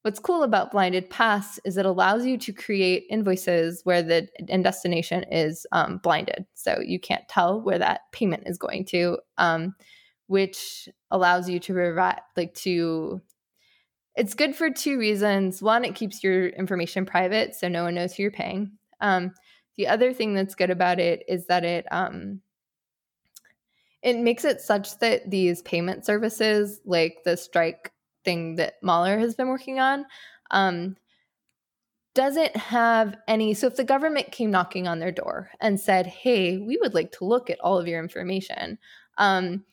what's 0.03 0.19
cool 0.19 0.43
about 0.43 0.71
blinded 0.71 1.09
Paths 1.09 1.59
is 1.65 1.77
it 1.77 1.85
allows 1.85 2.25
you 2.25 2.37
to 2.37 2.53
create 2.53 3.05
invoices 3.09 3.81
where 3.83 4.01
the 4.01 4.27
end 4.47 4.63
destination 4.63 5.25
is 5.31 5.65
um, 5.71 5.97
blinded. 5.97 6.45
So 6.53 6.79
you 6.79 6.99
can't 6.99 7.27
tell 7.27 7.59
where 7.59 7.79
that 7.79 8.01
payment 8.11 8.43
is 8.45 8.57
going 8.57 8.85
to 8.85 9.17
um, 9.37 9.75
which 10.27 10.87
allows 11.09 11.49
you 11.49 11.59
to 11.59 11.73
provide 11.73 12.21
like 12.35 12.53
to 12.53 13.21
it's 14.15 14.33
good 14.33 14.55
for 14.55 14.69
two 14.69 14.97
reasons. 14.97 15.61
One 15.61 15.85
it 15.85 15.95
keeps 15.95 16.23
your 16.23 16.47
information 16.47 17.05
private 17.05 17.55
so 17.55 17.67
no 17.67 17.83
one 17.83 17.95
knows 17.95 18.13
who 18.13 18.23
you're 18.23 18.31
paying. 18.31 18.71
Um, 19.01 19.33
the 19.77 19.87
other 19.87 20.13
thing 20.13 20.33
that's 20.33 20.55
good 20.55 20.69
about 20.69 20.99
it 20.99 21.23
is 21.27 21.45
that 21.47 21.63
it 21.63 21.85
um, 21.91 22.41
it 24.01 24.17
makes 24.17 24.45
it 24.45 24.61
such 24.61 24.97
that 24.99 25.29
these 25.29 25.61
payment 25.63 26.05
services 26.05 26.81
like 26.85 27.17
the 27.25 27.37
strike 27.37 27.91
thing 28.23 28.55
that 28.55 28.75
mahler 28.81 29.17
has 29.17 29.35
been 29.35 29.47
working 29.47 29.79
on 29.79 30.05
um, 30.51 30.95
doesn't 32.13 32.55
have 32.55 33.15
any 33.27 33.53
so 33.53 33.67
if 33.67 33.75
the 33.75 33.83
government 33.83 34.31
came 34.31 34.51
knocking 34.51 34.87
on 34.87 34.99
their 34.99 35.11
door 35.11 35.51
and 35.61 35.79
said 35.79 36.05
hey 36.07 36.57
we 36.57 36.77
would 36.77 36.93
like 36.93 37.11
to 37.11 37.25
look 37.25 37.49
at 37.49 37.59
all 37.59 37.77
of 37.77 37.87
your 37.87 38.01
information 38.01 38.77
um, 39.17 39.63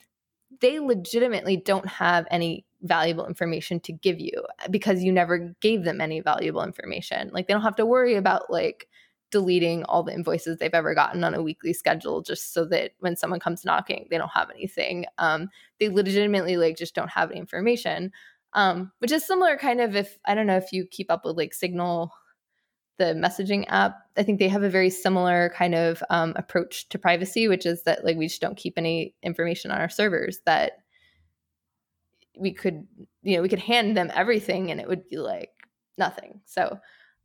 they 0.61 0.79
legitimately 0.79 1.57
don't 1.57 1.87
have 1.87 2.27
any 2.31 2.65
valuable 2.83 3.27
information 3.27 3.81
to 3.81 3.93
give 3.93 4.21
you 4.21 4.45
because 4.71 5.03
you 5.03 5.11
never 5.11 5.55
gave 5.61 5.85
them 5.85 6.01
any 6.01 6.21
valuable 6.21 6.63
information. 6.63 7.31
Like 7.33 7.49
they 7.49 7.55
don't 7.55 7.63
have 7.63 7.77
to 7.77 7.87
worry 7.87 8.15
about 8.15 8.51
like 8.51 8.89
deleting 9.35 9.83
all 9.85 10.05
the 10.05 10.15
invoices 10.15 10.59
they've 10.59 10.73
ever 10.73 10.95
gotten 10.95 11.25
on 11.25 11.35
a 11.35 11.43
weekly 11.43 11.73
schedule 11.73 12.23
just 12.23 12.55
so 12.55 12.65
that 12.67 12.93
when 13.01 13.17
someone 13.17 13.41
comes 13.41 13.65
knocking, 13.65 14.07
they 14.11 14.17
don't 14.17 14.31
have 14.33 14.49
anything. 14.51 15.07
Um, 15.19 15.49
they 15.81 15.89
legitimately 15.89 16.57
like 16.57 16.77
just 16.77 16.95
don't 16.95 17.11
have 17.11 17.33
any 17.33 17.41
information. 17.41 18.13
Um, 18.53 18.93
which 19.01 19.11
is 19.11 19.27
similar 19.27 19.59
kind 19.59 19.81
of 19.81 19.97
if 19.97 20.17
I 20.25 20.37
don't 20.37 20.47
know 20.47 20.57
if 20.57 20.73
you 20.73 20.87
keep 20.87 21.11
up 21.11 21.25
with 21.25 21.37
like 21.37 21.53
Signal 21.53 22.13
the 22.97 23.07
messaging 23.07 23.65
app 23.67 23.97
i 24.17 24.23
think 24.23 24.39
they 24.39 24.47
have 24.47 24.63
a 24.63 24.69
very 24.69 24.89
similar 24.89 25.53
kind 25.57 25.75
of 25.75 26.01
um, 26.11 26.33
approach 26.37 26.89
to 26.91 26.97
privacy 26.97 27.49
which 27.49 27.67
is 27.67 27.83
that 27.83 28.05
like 28.05 28.17
we 28.17 28.29
just 28.29 28.41
don't 28.41 28.57
keep 28.57 28.75
any 28.77 29.13
information 29.25 29.73
on 29.73 29.81
our 29.81 29.89
servers 29.89 30.39
that 30.47 30.79
we 32.39 32.53
could 32.53 32.87
you 33.23 33.35
know 33.37 33.43
we 33.43 33.49
could 33.49 33.59
hand 33.59 33.97
them 33.97 34.13
everything 34.15 34.71
and 34.71 34.81
it 34.81 34.87
would 34.87 35.09
be 35.09 35.17
like 35.17 35.51
nothing 35.99 36.41
so 36.45 36.79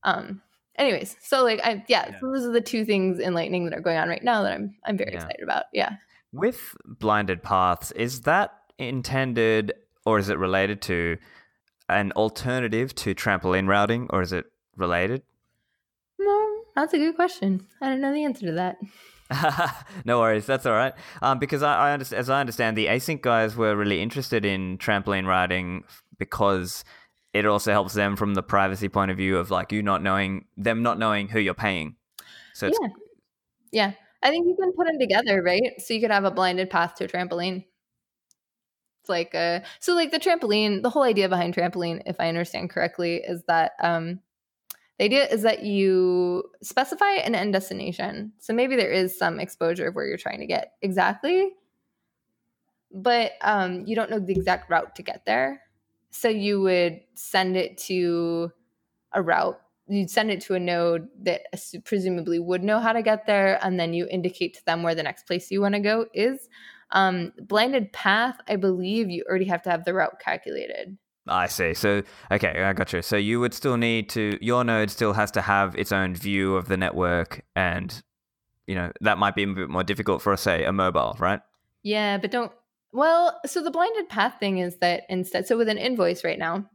um 0.04 0.42
anyways 0.80 1.16
so 1.22 1.44
like 1.44 1.60
i 1.64 1.84
yeah, 1.88 2.10
yeah. 2.10 2.20
So 2.20 2.32
those 2.32 2.46
are 2.46 2.52
the 2.52 2.62
two 2.62 2.86
things 2.86 3.20
in 3.20 3.34
lightning 3.34 3.66
that 3.66 3.78
are 3.78 3.82
going 3.82 3.98
on 3.98 4.10
right 4.10 4.24
now 4.24 4.42
that 4.44 4.54
i'm 4.54 4.74
i'm 4.86 4.98
very 4.98 5.12
yeah. 5.12 5.18
excited 5.18 5.44
about 5.44 5.66
yeah 5.74 5.94
with 6.32 6.76
blinded 6.86 7.44
paths 7.44 7.92
is 7.92 8.22
that 8.22 8.54
intended 8.78 9.74
or 10.06 10.18
is 10.18 10.30
it 10.30 10.38
related 10.38 10.82
to 10.82 11.18
an 11.90 12.12
alternative 12.14 12.96
to 12.96 13.14
trampoline 13.14 13.68
routing 13.68 14.08
or 14.12 14.22
is 14.22 14.34
it 14.34 14.46
related 14.78 15.22
no 16.20 16.60
that's 16.80 16.94
a 16.94 16.98
good 16.98 17.16
question. 17.16 17.68
I 17.82 17.90
don't 17.90 18.02
know 18.02 18.14
the 18.14 18.24
answer 18.24 18.46
to 18.46 18.52
that. 18.54 18.78
no 20.06 20.20
worries, 20.20 20.46
that's 20.46 20.66
all 20.66 20.74
right. 20.74 20.94
Um, 21.22 21.38
because 21.38 21.62
I, 21.62 21.90
I 21.90 21.92
understand, 21.92 22.20
as 22.20 22.30
I 22.30 22.40
understand, 22.40 22.78
the 22.78 22.88
async 22.88 23.22
guys 23.22 23.56
were 23.56 23.76
really 23.76 24.02
interested 24.02 24.46
in 24.46 24.78
trampoline 24.78 25.28
routing 25.28 25.84
because 26.18 26.84
it 27.34 27.46
also 27.46 27.72
helps 27.72 27.94
them 27.94 28.16
from 28.16 28.34
the 28.34 28.44
privacy 28.44 28.90
point 28.90 29.12
of 29.12 29.18
view 29.18 29.38
of 29.38 29.52
like 29.52 29.72
you 29.72 29.84
not 29.84 30.02
knowing 30.02 30.46
them 30.58 30.82
not 30.82 30.98
knowing 30.98 31.28
who 31.28 31.40
you're 31.40 31.54
paying. 31.54 31.96
So 32.54 32.68
yeah, 32.68 32.88
yeah. 33.72 33.92
I 34.22 34.30
think 34.30 34.48
you 34.48 34.56
can 34.60 34.74
put 34.74 34.88
them 34.88 35.00
together, 35.00 35.42
right? 35.42 35.80
So 35.80 35.94
you 35.94 36.02
could 36.02 36.12
have 36.12 36.26
a 36.26 36.32
blinded 36.32 36.70
path 36.70 36.96
to 36.96 37.06
a 37.06 37.08
trampoline. 37.08 37.66
It's 39.02 39.10
like 39.10 39.34
a 39.34 39.64
so 39.80 39.94
like 39.94 40.12
the 40.12 40.20
trampoline. 40.20 40.82
The 40.82 40.90
whole 40.90 41.04
idea 41.04 41.30
behind 41.30 41.56
trampoline, 41.56 42.02
if 42.06 42.18
I 42.20 42.28
understand 42.28 42.70
correctly, 42.70 43.18
is 43.18 43.44
that 43.48 43.74
um, 43.82 44.20
the 44.98 45.06
idea 45.06 45.26
is 45.28 45.44
that 45.44 45.64
you 45.64 46.44
specify 46.62 47.12
an 47.12 47.36
end 47.36 47.54
destination. 47.54 48.34
So 48.40 48.54
maybe 48.54 48.76
there 48.76 48.92
is 48.92 49.18
some 49.18 49.40
exposure 49.40 49.88
of 49.88 49.96
where 49.96 50.06
you're 50.06 50.18
trying 50.18 50.40
to 50.40 50.48
get 50.48 50.74
exactly, 50.82 51.52
but 52.92 53.34
um, 53.42 53.86
you 53.86 53.96
don't 53.96 54.10
know 54.10 54.20
the 54.20 54.34
exact 54.34 54.70
route 54.70 54.96
to 54.96 55.04
get 55.04 55.26
there. 55.26 55.62
So 56.12 56.30
you 56.30 56.62
would 56.62 57.02
send 57.16 57.56
it 57.56 57.78
to 57.80 58.52
a 59.14 59.22
route. 59.22 59.60
You'd 59.88 60.10
send 60.10 60.30
it 60.32 60.42
to 60.42 60.56
a 60.56 60.60
node 60.60 61.08
that 61.24 61.42
presumably 61.84 62.40
would 62.40 62.64
know 62.64 62.80
how 62.80 62.94
to 62.94 63.02
get 63.02 63.26
there, 63.26 63.60
and 63.64 63.80
then 63.80 63.94
you 63.94 64.08
indicate 64.10 64.54
to 64.56 64.66
them 64.66 64.84
where 64.84 64.94
the 64.94 65.04
next 65.04 65.26
place 65.26 65.50
you 65.50 65.62
want 65.62 65.74
to 65.76 65.80
go 65.80 66.06
is. 66.14 66.48
Um, 66.92 67.34
blinded 67.40 67.92
path, 67.94 68.40
I 68.48 68.56
believe 68.56 69.10
you 69.10 69.24
already 69.30 69.46
have 69.46 69.62
to 69.64 69.70
have 69.70 69.86
the 69.86 69.94
route 69.94 70.20
calculated. 70.20 70.98
I 71.28 71.48
see. 71.48 71.74
So, 71.74 72.02
okay, 72.32 72.64
I 72.64 72.74
got 72.74 72.94
you. 72.94 73.02
So 73.02 73.16
you 73.16 73.40
would 73.40 73.54
still 73.54 73.78
need 73.78 74.10
to, 74.10 74.38
your 74.42 74.64
node 74.64 74.90
still 74.90 75.14
has 75.14 75.30
to 75.32 75.42
have 75.42 75.76
its 75.76 75.92
own 75.92 76.16
view 76.16 76.56
of 76.56 76.68
the 76.68 76.78
network, 76.78 77.44
and 77.56 78.02
you 78.68 78.76
know 78.76 78.92
that 79.02 79.18
might 79.18 79.36
be 79.36 79.44
a 79.44 79.48
bit 79.48 79.70
more 79.70 79.84
difficult 79.84 80.22
for, 80.22 80.36
say, 80.38 80.64
a 80.66 80.72
mobile, 80.72 81.16
right? 81.20 81.42
Yeah, 81.84 82.18
but 82.18 82.32
don't. 82.32 82.52
Well, 82.92 83.40
so 83.46 83.62
the 83.62 83.72
blinded 83.72 84.10
path 84.10 84.36
thing 84.40 84.58
is 84.58 84.78
that 84.78 85.04
instead, 85.10 85.48
so 85.48 85.58
with 85.58 85.70
an 85.70 85.78
invoice 85.78 86.24
right 86.24 86.40
now, 86.40 86.66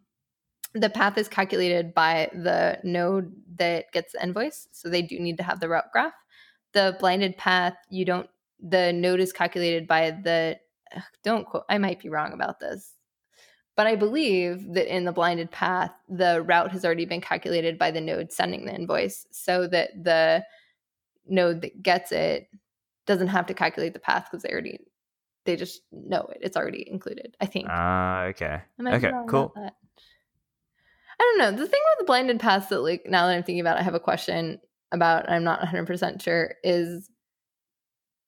the 0.73 0.91
path 0.91 1.19
is 1.19 1.29
calculated 1.29 1.95
by 1.95 2.31
the 2.33 2.79
node 2.83 3.33
that 3.57 3.93
gets 3.93 4.13
the 4.13 4.23
invoice. 4.23 4.69
So 4.73 4.89
they 4.89 5.03
do 5.03 5.19
need 5.19 5.37
to 5.39 5.43
have 5.45 5.61
the 5.61 5.69
route 5.69 5.93
graph. 5.93 6.13
The 6.73 6.97
blinded 6.99 7.37
path, 7.37 7.75
you 7.91 8.05
don't, 8.05 8.29
the 8.61 8.93
node 8.93 9.21
is 9.21 9.33
calculated 9.33 9.87
by 9.87 10.11
the, 10.11 10.59
don't 11.23 11.47
quote, 11.47 11.65
I 11.69 11.79
might 11.79 12.01
be 12.01 12.09
wrong 12.09 12.33
about 12.33 12.61
this, 12.61 12.93
but 13.77 13.87
I 13.87 13.97
believe 13.97 14.75
that 14.75 14.93
in 14.93 15.05
the 15.05 15.13
blinded 15.13 15.51
path, 15.51 15.93
the 16.09 16.43
route 16.43 16.73
has 16.73 16.85
already 16.85 17.05
been 17.05 17.21
calculated 17.21 17.79
by 17.79 17.91
the 17.91 18.01
node 18.01 18.33
sending 18.33 18.65
the 18.65 18.75
invoice 18.75 19.27
so 19.31 19.67
that 19.69 19.91
the 20.03 20.45
node 21.27 21.63
that 21.63 21.83
gets 21.83 22.13
it 22.13 22.49
doesn't 23.07 23.29
have 23.29 23.47
to 23.47 23.55
calculate 23.55 23.93
the 23.93 23.99
path 23.99 24.29
because 24.31 24.43
they 24.43 24.51
already 24.51 24.79
they 25.45 25.57
just 25.57 25.83
know 25.93 26.29
it. 26.31 26.39
It's 26.41 26.57
already 26.57 26.89
included. 26.89 27.37
I 27.41 27.47
think. 27.47 27.67
Ah, 27.71 28.23
uh, 28.23 28.25
okay. 28.29 28.61
Okay, 28.81 29.11
cool. 29.29 29.53
I 29.57 29.71
don't 31.19 31.39
know. 31.39 31.51
The 31.51 31.69
thing 31.69 31.81
with 31.91 31.99
the 32.01 32.05
blinded 32.07 32.41
paths 32.41 32.67
that, 32.69 32.81
like, 32.81 33.07
now 33.07 33.27
that 33.27 33.35
I'm 33.35 33.45
thinking 33.45 33.61
about, 33.61 33.77
it, 33.77 33.81
I 33.81 33.83
have 33.85 33.95
a 33.95 34.01
question 34.01 34.61
about. 34.91 35.31
I'm 35.31 35.45
not 35.45 35.61
100 35.61 35.87
percent 35.87 36.23
sure. 36.23 36.55
Is 36.65 37.09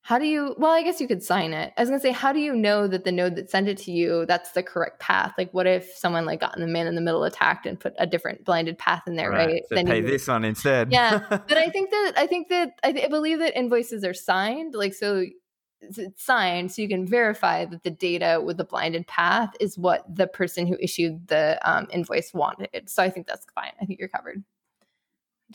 how 0.06 0.20
do 0.20 0.24
you 0.24 0.54
well 0.56 0.70
i 0.70 0.84
guess 0.84 1.00
you 1.00 1.08
could 1.08 1.22
sign 1.22 1.52
it 1.52 1.72
i 1.76 1.82
was 1.82 1.88
going 1.88 2.00
to 2.00 2.02
say 2.02 2.12
how 2.12 2.32
do 2.32 2.38
you 2.38 2.54
know 2.54 2.86
that 2.86 3.02
the 3.02 3.10
node 3.10 3.34
that 3.34 3.50
sent 3.50 3.66
it 3.66 3.76
to 3.76 3.90
you 3.90 4.24
that's 4.26 4.52
the 4.52 4.62
correct 4.62 5.00
path 5.00 5.34
like 5.36 5.52
what 5.52 5.66
if 5.66 5.92
someone 5.96 6.24
like 6.24 6.38
got 6.38 6.54
in 6.54 6.60
the 6.60 6.68
man 6.68 6.86
in 6.86 6.94
the 6.94 7.00
middle 7.00 7.24
attacked 7.24 7.66
and 7.66 7.80
put 7.80 7.92
a 7.98 8.06
different 8.06 8.44
blinded 8.44 8.78
path 8.78 9.02
in 9.08 9.16
there 9.16 9.32
right, 9.32 9.46
right? 9.48 9.62
So 9.68 9.74
then 9.74 9.86
pay 9.86 9.96
you, 9.96 10.06
this 10.06 10.28
one 10.28 10.44
instead 10.44 10.92
yeah 10.92 11.26
but 11.28 11.56
i 11.56 11.68
think 11.70 11.90
that 11.90 12.12
i 12.16 12.24
think 12.28 12.48
that 12.50 12.78
I, 12.84 12.92
th- 12.92 13.06
I 13.06 13.08
believe 13.08 13.40
that 13.40 13.58
invoices 13.58 14.04
are 14.04 14.14
signed 14.14 14.76
like 14.76 14.94
so 14.94 15.24
it's 15.80 16.24
signed 16.24 16.72
so 16.72 16.82
you 16.82 16.88
can 16.88 17.06
verify 17.06 17.64
that 17.64 17.82
the 17.82 17.90
data 17.90 18.40
with 18.44 18.56
the 18.56 18.64
blinded 18.64 19.06
path 19.06 19.54
is 19.60 19.76
what 19.76 20.02
the 20.12 20.26
person 20.26 20.66
who 20.66 20.76
issued 20.80 21.28
the 21.28 21.58
um, 21.68 21.86
invoice 21.90 22.32
wanted 22.32 22.88
so 22.88 23.02
i 23.02 23.10
think 23.10 23.26
that's 23.26 23.46
fine 23.54 23.72
i 23.80 23.84
think 23.84 23.98
you're 23.98 24.08
covered 24.08 24.42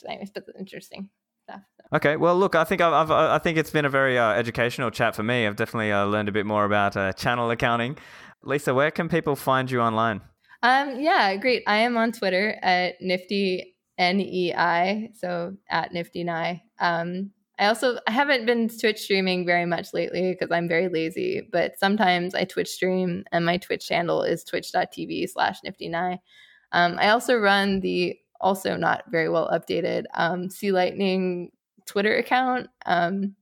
anyways 0.07 0.31
but 0.31 0.43
interesting 0.57 1.09
stuff. 1.43 1.61
So. 1.79 1.97
Okay, 1.97 2.15
well, 2.15 2.37
look, 2.37 2.55
I 2.55 2.63
think 2.63 2.81
I've, 2.81 2.93
I've, 2.93 3.11
i 3.11 3.37
think 3.37 3.57
it's 3.57 3.71
been 3.71 3.85
a 3.85 3.89
very 3.89 4.17
uh, 4.17 4.31
educational 4.31 4.91
chat 4.91 5.15
for 5.15 5.23
me. 5.23 5.45
I've 5.45 5.55
definitely 5.55 5.91
uh, 5.91 6.05
learned 6.05 6.29
a 6.29 6.31
bit 6.31 6.45
more 6.45 6.65
about 6.65 6.95
uh, 6.95 7.13
channel 7.13 7.49
accounting. 7.51 7.97
Lisa, 8.43 8.73
where 8.73 8.91
can 8.91 9.09
people 9.09 9.35
find 9.35 9.69
you 9.69 9.81
online? 9.81 10.21
Um, 10.63 10.99
yeah, 10.99 11.35
great. 11.35 11.63
I 11.67 11.77
am 11.77 11.97
on 11.97 12.11
Twitter 12.11 12.57
at 12.61 12.95
nifty 13.01 13.75
n 13.97 14.19
e 14.19 14.53
i, 14.53 15.09
so 15.13 15.55
at 15.69 15.91
nifty 15.93 16.23
nai. 16.23 16.61
Um, 16.79 17.31
I 17.61 17.67
also 17.67 17.99
I 18.07 18.11
haven't 18.11 18.47
been 18.47 18.69
Twitch 18.69 19.01
streaming 19.01 19.45
very 19.45 19.67
much 19.67 19.93
lately 19.93 20.31
because 20.31 20.51
I'm 20.51 20.67
very 20.67 20.89
lazy, 20.89 21.47
but 21.51 21.77
sometimes 21.77 22.33
I 22.33 22.43
Twitch 22.43 22.69
stream, 22.69 23.23
and 23.31 23.45
my 23.45 23.57
Twitch 23.57 23.87
handle 23.87 24.23
is 24.23 24.43
twitch.tv 24.43 25.29
slash 25.29 25.59
nifty 25.63 25.87
Um, 25.93 26.97
I 26.99 27.09
also 27.09 27.37
run 27.37 27.81
the 27.81 28.17
also 28.41 28.75
not 28.75 29.03
very 29.11 29.29
well 29.29 29.47
updated 29.53 30.05
um, 30.15 30.49
C 30.49 30.71
Lightning 30.71 31.51
Twitter 31.85 32.17
account. 32.17 32.67
Um, 32.87 33.35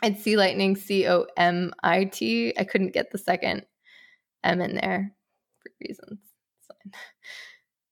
it's 0.00 0.22
C 0.22 0.36
Lightning 0.36 0.76
C 0.76 1.08
O 1.08 1.26
M 1.36 1.72
I 1.82 2.04
T. 2.04 2.54
I 2.56 2.62
couldn't 2.62 2.94
get 2.94 3.10
the 3.10 3.18
second 3.18 3.66
M 4.44 4.60
in 4.60 4.76
there 4.76 5.12
for 5.58 5.72
reasons. 5.80 6.20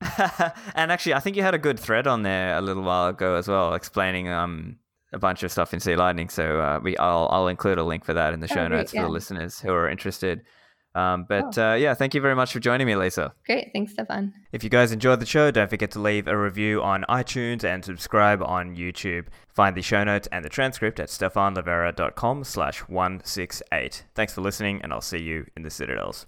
and 0.77 0.93
actually, 0.93 1.15
I 1.15 1.21
think 1.21 1.37
you 1.37 1.43
had 1.43 1.57
a 1.57 1.59
good 1.59 1.81
thread 1.81 2.07
on 2.07 2.23
there 2.23 2.57
a 2.57 2.61
little 2.61 2.85
while 2.85 3.09
ago 3.09 3.35
as 3.35 3.49
well, 3.49 3.75
explaining 3.75 4.29
um, 4.29 4.77
a 5.15 5.19
bunch 5.19 5.43
of 5.43 5.51
stuff 5.51 5.73
in 5.73 5.81
C 5.81 5.97
Lightning. 5.97 6.29
So 6.29 6.61
uh, 6.61 6.81
we, 6.83 6.97
I'll, 6.99 7.29
I'll 7.31 7.49
include 7.49 7.79
a 7.79 7.85
link 7.85 8.05
for 8.05 8.15
that 8.15 8.35
in 8.35 8.41
the 8.41 8.49
oh, 8.51 8.55
show 8.55 8.65
oh, 8.65 8.69
great, 8.69 8.77
notes 8.77 8.91
for 8.91 8.97
yeah. 8.99 9.03
the 9.05 9.09
listeners 9.09 9.61
who 9.61 9.73
are 9.73 9.89
interested. 9.89 10.43
Um, 10.95 11.27
but 11.29 11.59
oh. 11.59 11.71
uh, 11.71 11.75
yeah, 11.75 11.95
thank 11.95 12.15
you 12.15 12.21
very 12.21 12.37
much 12.37 12.53
for 12.53 12.61
joining 12.61 12.87
me, 12.87 12.95
Lisa. 12.95 13.35
Great. 13.47 13.71
Thanks, 13.73 13.93
Stephan. 13.93 14.33
If 14.53 14.63
you 14.63 14.71
guys 14.71 14.93
enjoyed 14.93 15.19
the 15.19 15.27
show, 15.27 15.51
don't 15.51 15.69
forget 15.69 15.91
to 15.93 15.99
leave 15.99 16.29
a 16.29 16.39
review 16.39 16.83
on 16.83 17.05
iTunes 17.09 17.65
and 17.65 17.85
subscribe 17.85 18.43
on 18.43 18.77
YouTube. 18.77 19.27
Find 19.49 19.77
the 19.77 19.83
show 19.83 20.05
notes 20.05 20.29
and 20.31 20.45
the 20.45 20.49
transcript 20.49 21.01
at 21.01 21.09
stephanlivera.com 21.09 22.45
slash 22.45 22.81
168. 22.81 24.05
Thanks 24.15 24.35
for 24.35 24.41
listening, 24.41 24.81
and 24.83 24.93
I'll 24.93 25.01
see 25.01 25.19
you 25.19 25.47
in 25.57 25.63
the 25.63 25.71
Citadels. 25.71 26.27